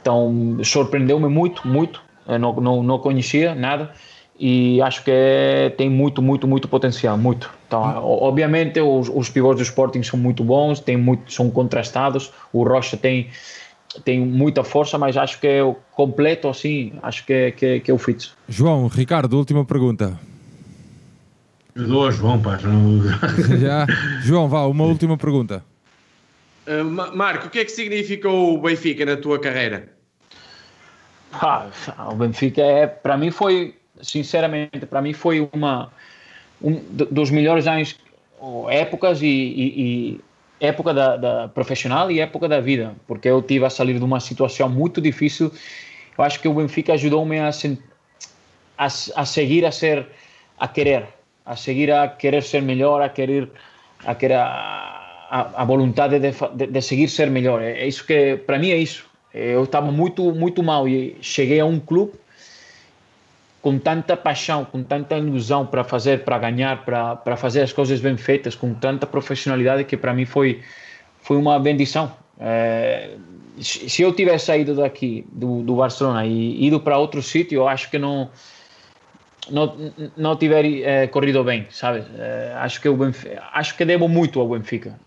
Então 0.00 0.58
surpreendeu-me 0.62 1.28
muito, 1.28 1.66
muito. 1.66 2.02
Eu 2.26 2.38
não, 2.38 2.54
não, 2.54 2.82
não 2.82 2.98
conhecia 2.98 3.54
nada 3.54 3.92
e 4.38 4.80
acho 4.80 5.02
que 5.02 5.10
é, 5.10 5.70
tem 5.70 5.90
muito, 5.90 6.22
muito, 6.22 6.46
muito 6.46 6.68
potencial, 6.68 7.18
muito. 7.18 7.50
Então, 7.66 7.82
obviamente 8.04 8.80
os, 8.80 9.10
os 9.12 9.28
pivôs 9.28 9.56
do 9.56 9.62
Sporting 9.62 10.02
são 10.02 10.18
muito 10.18 10.44
bons, 10.44 10.80
tem 10.80 10.96
muito, 10.96 11.32
são 11.32 11.50
contrastados. 11.50 12.32
O 12.52 12.62
Rocha 12.62 12.96
tem 12.96 13.28
tem 14.04 14.20
muita 14.20 14.62
força, 14.62 14.98
mas 14.98 15.16
acho 15.16 15.40
que 15.40 15.46
é 15.46 15.62
o 15.62 15.74
completo 15.92 16.46
assim, 16.46 16.92
acho 17.02 17.24
que 17.24 17.32
é, 17.32 17.50
que, 17.50 17.66
é, 17.66 17.80
que 17.80 17.90
é 17.90 17.94
o 17.94 17.98
fit. 17.98 18.32
João, 18.48 18.86
Ricardo, 18.86 19.36
última 19.36 19.64
pergunta. 19.64 20.18
Ajudou 21.78 22.10
João, 22.10 22.42
pá. 22.42 22.58
Já. 23.60 23.86
João, 24.22 24.48
vá, 24.48 24.66
uma 24.66 24.84
última 24.84 25.16
pergunta. 25.16 25.64
Uh, 26.66 26.84
Marco, 27.16 27.46
o 27.46 27.50
que 27.50 27.60
é 27.60 27.64
que 27.64 27.70
significou 27.70 28.54
o 28.54 28.60
Benfica 28.60 29.06
na 29.06 29.16
tua 29.16 29.38
carreira? 29.38 29.88
Ah, 31.32 31.68
o 32.10 32.16
Benfica 32.16 32.62
é, 32.62 32.86
para 32.88 33.16
mim 33.16 33.30
foi, 33.30 33.76
sinceramente, 34.02 34.86
para 34.86 35.00
mim 35.00 35.12
foi 35.12 35.48
uma 35.52 35.90
um 36.60 36.74
dos 36.90 37.30
melhores 37.30 37.68
anos, 37.68 37.94
épocas 38.68 39.22
e, 39.22 39.26
e, 39.26 39.80
e 39.80 40.20
época 40.60 40.92
da, 40.92 41.16
da, 41.16 41.48
profissional 41.48 42.10
e 42.10 42.18
época 42.18 42.48
da 42.48 42.60
vida, 42.60 42.96
porque 43.06 43.28
eu 43.28 43.40
tive 43.40 43.64
a 43.64 43.70
sair 43.70 43.96
de 43.96 44.04
uma 44.04 44.18
situação 44.18 44.68
muito 44.68 45.00
difícil. 45.00 45.52
Eu 46.16 46.24
acho 46.24 46.40
que 46.40 46.48
o 46.48 46.54
Benfica 46.54 46.94
ajudou-me 46.94 47.38
a, 47.38 47.50
a, 48.78 48.86
a 48.86 49.24
seguir 49.24 49.64
a 49.64 49.70
ser, 49.70 50.08
a 50.58 50.66
querer, 50.66 51.06
a 51.48 51.56
seguir 51.56 51.90
a 51.90 52.06
querer 52.06 52.42
ser 52.42 52.60
melhor, 52.60 53.00
a 53.00 53.08
querer 53.08 53.48
a 54.04 54.14
querer 54.14 54.36
a, 54.36 55.50
a, 55.56 55.64
vontade 55.64 56.18
de, 56.20 56.30
de, 56.54 56.66
de, 56.66 56.82
seguir 56.82 57.08
ser 57.08 57.30
melhor. 57.30 57.62
É, 57.62 57.86
isso 57.86 58.06
que 58.06 58.36
para 58.36 58.58
mim 58.58 58.70
é 58.70 58.76
isso. 58.76 59.06
Eu 59.32 59.64
estava 59.64 59.90
muito 59.90 60.32
muito 60.34 60.62
mal 60.62 60.86
e 60.86 61.16
cheguei 61.22 61.60
a 61.60 61.64
um 61.64 61.80
clube 61.80 62.12
com 63.62 63.78
tanta 63.78 64.16
paixão, 64.16 64.64
com 64.64 64.82
tanta 64.82 65.16
ilusão 65.16 65.66
para 65.66 65.82
fazer, 65.82 66.22
para 66.24 66.38
ganhar, 66.38 66.84
para 66.84 67.16
para 67.16 67.36
fazer 67.36 67.62
as 67.62 67.72
coisas 67.72 67.98
bem 68.00 68.16
feitas, 68.16 68.54
com 68.54 68.74
tanta 68.74 69.06
profissionalidade 69.06 69.84
que 69.84 69.96
para 69.96 70.12
mim 70.12 70.26
foi 70.26 70.60
foi 71.22 71.36
uma 71.38 71.58
bendição. 71.58 72.12
É, 72.38 73.16
se 73.60 74.02
eu 74.02 74.12
tivesse 74.12 74.46
saído 74.46 74.74
daqui 74.76 75.26
do, 75.32 75.62
do 75.62 75.76
Barcelona 75.76 76.24
e 76.24 76.66
ido 76.66 76.78
para 76.78 76.96
outro 76.98 77.22
sítio, 77.22 77.56
eu 77.56 77.68
acho 77.68 77.90
que 77.90 77.98
não 77.98 78.30
não, 79.50 79.92
não 80.16 80.36
tiver 80.36 80.64
é, 80.64 81.06
corrido 81.06 81.42
bem, 81.44 81.66
sabe? 81.70 82.04
É, 82.18 82.54
acho 82.58 82.80
que 82.80 82.88
o 82.88 82.96
Benfica, 82.96 83.42
acho 83.52 83.76
que 83.76 83.84
devo 83.84 84.08
muito 84.08 84.40
ao 84.40 84.48
Benfica. 84.48 84.98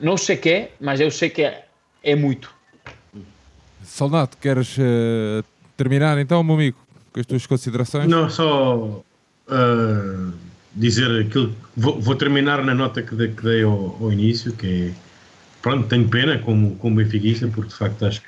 Não 0.00 0.16
sei 0.16 0.36
que, 0.36 0.68
mas 0.80 1.00
eu 1.00 1.10
sei 1.10 1.30
que 1.30 1.42
é, 1.42 1.64
é 2.02 2.14
muito. 2.14 2.52
Soldato, 3.82 4.36
queres 4.38 4.76
uh, 4.78 5.44
terminar 5.76 6.18
então, 6.18 6.42
meu 6.42 6.54
amigo, 6.54 6.78
com 7.12 7.20
as 7.20 7.26
tuas 7.26 7.46
considerações? 7.46 8.06
Não, 8.06 8.28
só 8.28 8.76
uh, 8.76 10.32
dizer 10.74 11.26
aquilo. 11.26 11.54
Vou, 11.76 12.00
vou, 12.00 12.14
terminar 12.14 12.62
na 12.62 12.74
nota 12.74 13.02
que 13.02 13.14
dei, 13.14 13.28
que 13.28 13.42
dei 13.42 13.62
ao, 13.62 13.96
ao, 14.00 14.12
início, 14.12 14.52
que 14.52 14.88
é. 14.88 15.10
Pronto, 15.62 15.88
tenho 15.88 16.08
pena 16.08 16.38
como, 16.38 16.76
como 16.76 16.96
benfiquista, 16.96 17.46
porque 17.48 17.70
de 17.70 17.76
facto 17.76 18.06
acho 18.06 18.20
que 18.20 18.26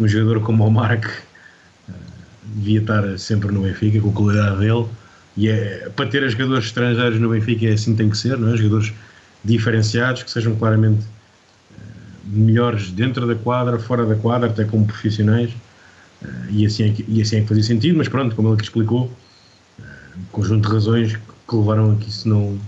um 0.00 0.08
jogador 0.08 0.40
como 0.42 0.66
o 0.66 0.70
Mark 0.70 1.04
uh, 1.04 1.25
devia 2.54 2.80
estar 2.80 3.18
sempre 3.18 3.52
no 3.52 3.62
Benfica, 3.62 4.00
com 4.00 4.10
a 4.10 4.12
qualidade 4.12 4.58
dele. 4.58 4.86
E 5.36 5.48
é, 5.48 5.90
para 5.94 6.08
ter 6.08 6.28
jogadores 6.30 6.66
estrangeiros 6.66 7.20
no 7.20 7.28
Benfica 7.28 7.66
é 7.66 7.72
assim 7.72 7.92
que 7.92 7.98
tem 7.98 8.10
que 8.10 8.16
ser, 8.16 8.38
não 8.38 8.54
é? 8.54 8.56
jogadores 8.56 8.92
diferenciados, 9.44 10.22
que 10.22 10.30
sejam 10.30 10.56
claramente 10.56 11.04
uh, 11.04 11.76
melhores 12.26 12.90
dentro 12.90 13.26
da 13.26 13.34
quadra, 13.34 13.78
fora 13.78 14.06
da 14.06 14.14
quadra, 14.14 14.48
até 14.48 14.64
como 14.64 14.86
profissionais. 14.86 15.50
Uh, 16.22 16.50
e, 16.50 16.66
assim 16.66 16.90
é 16.90 16.92
que, 16.92 17.04
e 17.06 17.20
assim 17.20 17.36
é 17.36 17.40
que 17.42 17.48
fazia 17.48 17.62
sentido, 17.62 17.98
mas 17.98 18.08
pronto, 18.08 18.34
como 18.34 18.48
ele 18.48 18.56
que 18.56 18.64
explicou, 18.64 19.12
um 20.16 20.24
conjunto 20.32 20.66
de 20.66 20.74
razões 20.74 21.16
que 21.16 21.56
levaram 21.56 21.92
a 21.92 21.96
que 21.96 22.08
isso 22.08 22.28
não, 22.28 22.58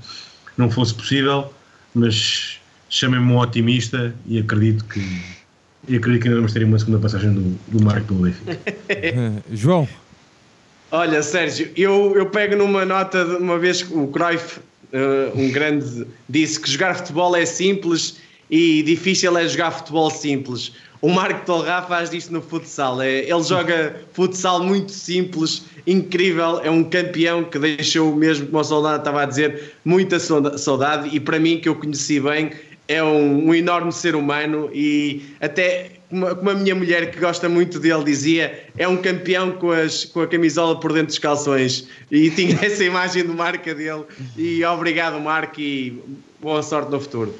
não 0.56 0.70
fosse 0.70 0.94
possível, 0.94 1.52
mas 1.94 2.60
chamem-me 2.88 3.26
um 3.26 3.38
otimista 3.38 4.14
e 4.26 4.38
acredito 4.38 4.84
que 4.84 5.00
e 5.88 5.96
acredito 5.96 6.22
que 6.22 6.28
ainda 6.28 6.40
vamos 6.40 6.52
ter 6.52 6.64
uma 6.64 6.78
segunda 6.78 6.98
passagem 6.98 7.32
do, 7.32 7.58
do 7.68 7.82
Marco 7.82 8.06
pelo 8.08 8.20
Benfica. 8.20 8.58
João. 9.50 9.88
Olha, 10.90 11.22
Sérgio, 11.22 11.70
eu, 11.76 12.14
eu 12.16 12.26
pego 12.26 12.56
numa 12.56 12.84
nota 12.84 13.24
de 13.24 13.36
uma 13.36 13.58
vez 13.58 13.82
que 13.82 13.92
o 13.92 14.06
Cruyff, 14.08 14.58
uh, 14.58 15.38
um 15.38 15.50
grande, 15.50 16.06
disse 16.28 16.58
que 16.60 16.70
jogar 16.70 16.94
futebol 16.94 17.34
é 17.36 17.44
simples 17.44 18.16
e 18.50 18.82
difícil 18.82 19.36
é 19.36 19.46
jogar 19.46 19.70
futebol 19.70 20.10
simples. 20.10 20.72
O 21.00 21.08
Marco 21.08 21.46
Torra 21.46 21.82
faz 21.82 22.10
disto 22.10 22.32
no 22.32 22.42
futsal. 22.42 23.00
É, 23.00 23.20
ele 23.20 23.42
joga 23.42 24.00
futsal 24.12 24.64
muito 24.64 24.90
simples, 24.90 25.64
incrível. 25.86 26.60
É 26.60 26.70
um 26.70 26.82
campeão 26.82 27.44
que 27.44 27.58
deixou 27.58 28.14
mesmo, 28.16 28.46
como 28.46 28.58
o 28.58 28.64
soldado 28.64 28.98
estava 28.98 29.22
a 29.22 29.26
dizer, 29.26 29.74
muita 29.84 30.18
saudade. 30.18 31.14
E 31.14 31.20
para 31.20 31.38
mim, 31.38 31.60
que 31.60 31.68
eu 31.68 31.76
conheci 31.76 32.18
bem, 32.18 32.50
é 32.88 33.02
um, 33.02 33.48
um 33.48 33.54
enorme 33.54 33.92
ser 33.92 34.16
humano. 34.16 34.70
E 34.72 35.22
até 35.40 35.90
como 36.08 36.50
a 36.50 36.54
minha 36.54 36.74
mulher, 36.74 37.10
que 37.10 37.20
gosta 37.20 37.48
muito 37.48 37.78
dele, 37.78 38.02
dizia, 38.02 38.66
é 38.76 38.88
um 38.88 38.96
campeão 38.96 39.52
com, 39.52 39.70
as, 39.70 40.06
com 40.06 40.22
a 40.22 40.26
camisola 40.26 40.80
por 40.80 40.92
dentro 40.92 41.08
dos 41.08 41.18
calções. 41.18 41.86
E 42.10 42.30
tinha 42.30 42.58
essa 42.64 42.82
imagem 42.82 43.24
do 43.24 43.34
marca 43.34 43.74
dele. 43.74 44.04
E 44.36 44.64
obrigado, 44.64 45.20
Marco, 45.20 45.60
e 45.60 46.02
boa 46.40 46.62
sorte 46.62 46.90
no 46.90 46.98
futuro. 46.98 47.34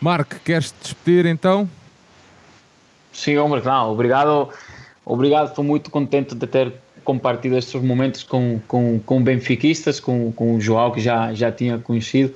Marco, 0.00 0.36
queres 0.44 0.70
te 0.70 0.76
despedir 0.82 1.26
então? 1.26 1.68
Sim, 3.12 3.34
claro. 3.62 3.90
Obrigado, 3.90 4.48
obrigado. 5.04 5.48
Estou 5.48 5.64
muito 5.64 5.90
contente 5.90 6.34
de 6.34 6.46
ter 6.46 6.72
compartilhado 7.02 7.58
estes 7.58 7.80
momentos 7.82 8.22
com, 8.22 8.60
com, 8.66 8.98
com 9.04 9.22
benfiquistas, 9.22 10.00
com, 10.00 10.32
com 10.32 10.56
o 10.56 10.60
João, 10.60 10.90
que 10.90 11.00
já, 11.00 11.34
já 11.34 11.50
tinha 11.50 11.78
conhecido. 11.78 12.34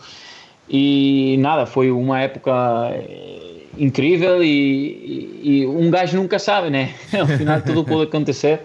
E 0.69 1.37
nada, 1.39 1.67
foi 1.67 1.91
uma 1.91 2.21
época 2.21 2.53
eh, 2.93 3.63
incrível 3.79 4.43
e, 4.43 4.49
e, 5.43 5.63
e 5.63 5.67
um 5.67 5.91
gajo 5.91 6.17
nunca 6.17 6.39
sabe, 6.39 6.71
né? 6.71 6.95
Ao 7.19 7.27
final 7.27 7.63
tudo 7.63 7.85
pode 7.85 8.05
acontecer. 8.05 8.61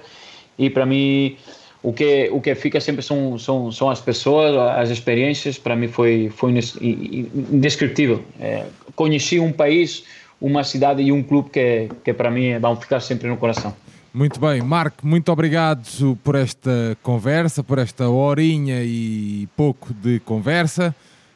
E 0.57 0.69
para 0.69 0.85
mim, 0.85 1.37
o 1.81 1.93
que 1.93 2.29
o 2.31 2.41
que 2.41 2.53
fica 2.55 2.79
sempre 2.81 3.01
são 3.01 3.37
são, 3.37 3.71
são 3.71 3.89
as 3.89 4.01
pessoas, 4.01 4.55
as 4.77 4.89
experiências. 4.89 5.57
Para 5.57 5.75
mim 5.75 5.87
foi 5.87 6.29
foi 6.35 6.51
indescritível. 6.51 8.23
É, 8.39 8.65
conheci 8.95 9.39
um 9.39 9.51
país 9.51 10.03
uma 10.43 10.63
cidade 10.65 11.01
e 11.01 11.11
um 11.11 11.23
clube 11.23 11.49
que, 11.49 11.89
que 12.03 12.13
para 12.13 12.29
mim 12.29 12.59
vão 12.59 12.75
ficar 12.75 12.99
sempre 12.99 13.29
no 13.29 13.37
coração. 13.37 13.73
Muito 14.13 14.39
bem, 14.39 14.61
Marco, 14.61 15.07
muito 15.07 15.31
obrigado 15.31 16.15
por 16.23 16.35
esta 16.35 16.95
conversa, 17.01 17.63
por 17.63 17.79
esta 17.79 18.09
horinha 18.09 18.83
e 18.83 19.47
pouco 19.55 19.91
de 19.93 20.19
conversa. 20.19 20.93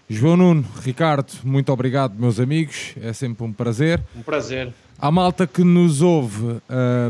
João 0.10 0.38
Nuno, 0.38 0.66
Ricardo, 0.86 1.34
muito 1.44 1.70
obrigado, 1.70 2.14
meus 2.18 2.40
amigos, 2.40 2.94
é 3.02 3.12
sempre 3.12 3.44
um 3.44 3.52
prazer. 3.52 4.02
Um 4.16 4.22
prazer. 4.22 4.74
A 4.98 5.12
malta 5.12 5.46
que 5.46 5.66
nos 5.66 6.02
ouve, 6.02 6.46
uh, 6.46 6.62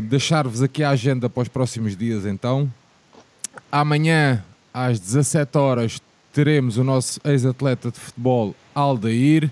deixar-vos 0.02 0.62
aqui 0.62 0.82
a 0.82 0.90
agenda 0.90 1.30
para 1.30 1.42
os 1.42 1.48
próximos 1.48 1.96
dias 1.96 2.26
então. 2.26 2.68
Amanhã, 3.70 4.44
às 4.74 4.98
17 4.98 5.56
horas, 5.56 6.02
teremos 6.32 6.76
o 6.76 6.82
nosso 6.82 7.20
ex-atleta 7.24 7.92
de 7.92 8.00
futebol, 8.00 8.52
Aldair. 8.74 9.48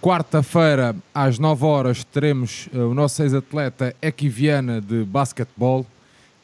Quarta-feira, 0.00 0.94
às 1.12 1.40
9 1.40 1.64
horas, 1.64 2.04
teremos 2.04 2.68
uh, 2.72 2.88
o 2.88 2.94
nosso 2.94 3.20
ex-atleta 3.20 3.96
Equiviana 4.00 4.80
de 4.80 5.02
basquetebol. 5.02 5.84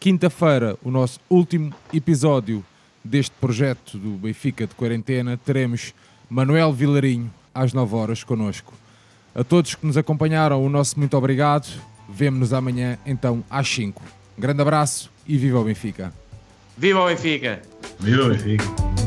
Quinta-feira, 0.01 0.77
o 0.83 0.91
nosso 0.91 1.21
último 1.31 1.73
episódio 1.95 2.65
deste 3.05 3.33
projeto 3.41 3.97
do 3.97 4.11
Benfica 4.19 4.67
de 4.67 4.75
quarentena, 4.75 5.37
teremos 5.37 5.95
Manuel 6.29 6.73
Vilarinho 6.73 7.31
às 7.55 7.73
9 7.73 7.95
horas 7.95 8.25
connosco. 8.25 8.73
A 9.35 9.45
todos 9.45 9.75
que 9.75 9.87
nos 9.87 9.97
acompanharam, 9.97 10.65
o 10.65 10.69
nosso 10.69 10.99
muito 10.99 11.17
obrigado. 11.17 11.69
Vemo-nos 12.09 12.53
amanhã, 12.53 12.99
então, 13.05 13.43
às 13.51 13.69
5. 13.69 14.03
Um 14.37 14.41
grande 14.41 14.63
abraço 14.63 15.11
e 15.27 15.37
viva 15.37 15.59
o 15.59 15.65
Benfica! 15.65 16.13
Viva 16.77 17.01
o 17.01 17.07
Benfica! 17.07 17.63
Viva 17.99 18.25
o 18.25 18.29
Benfica! 18.31 19.06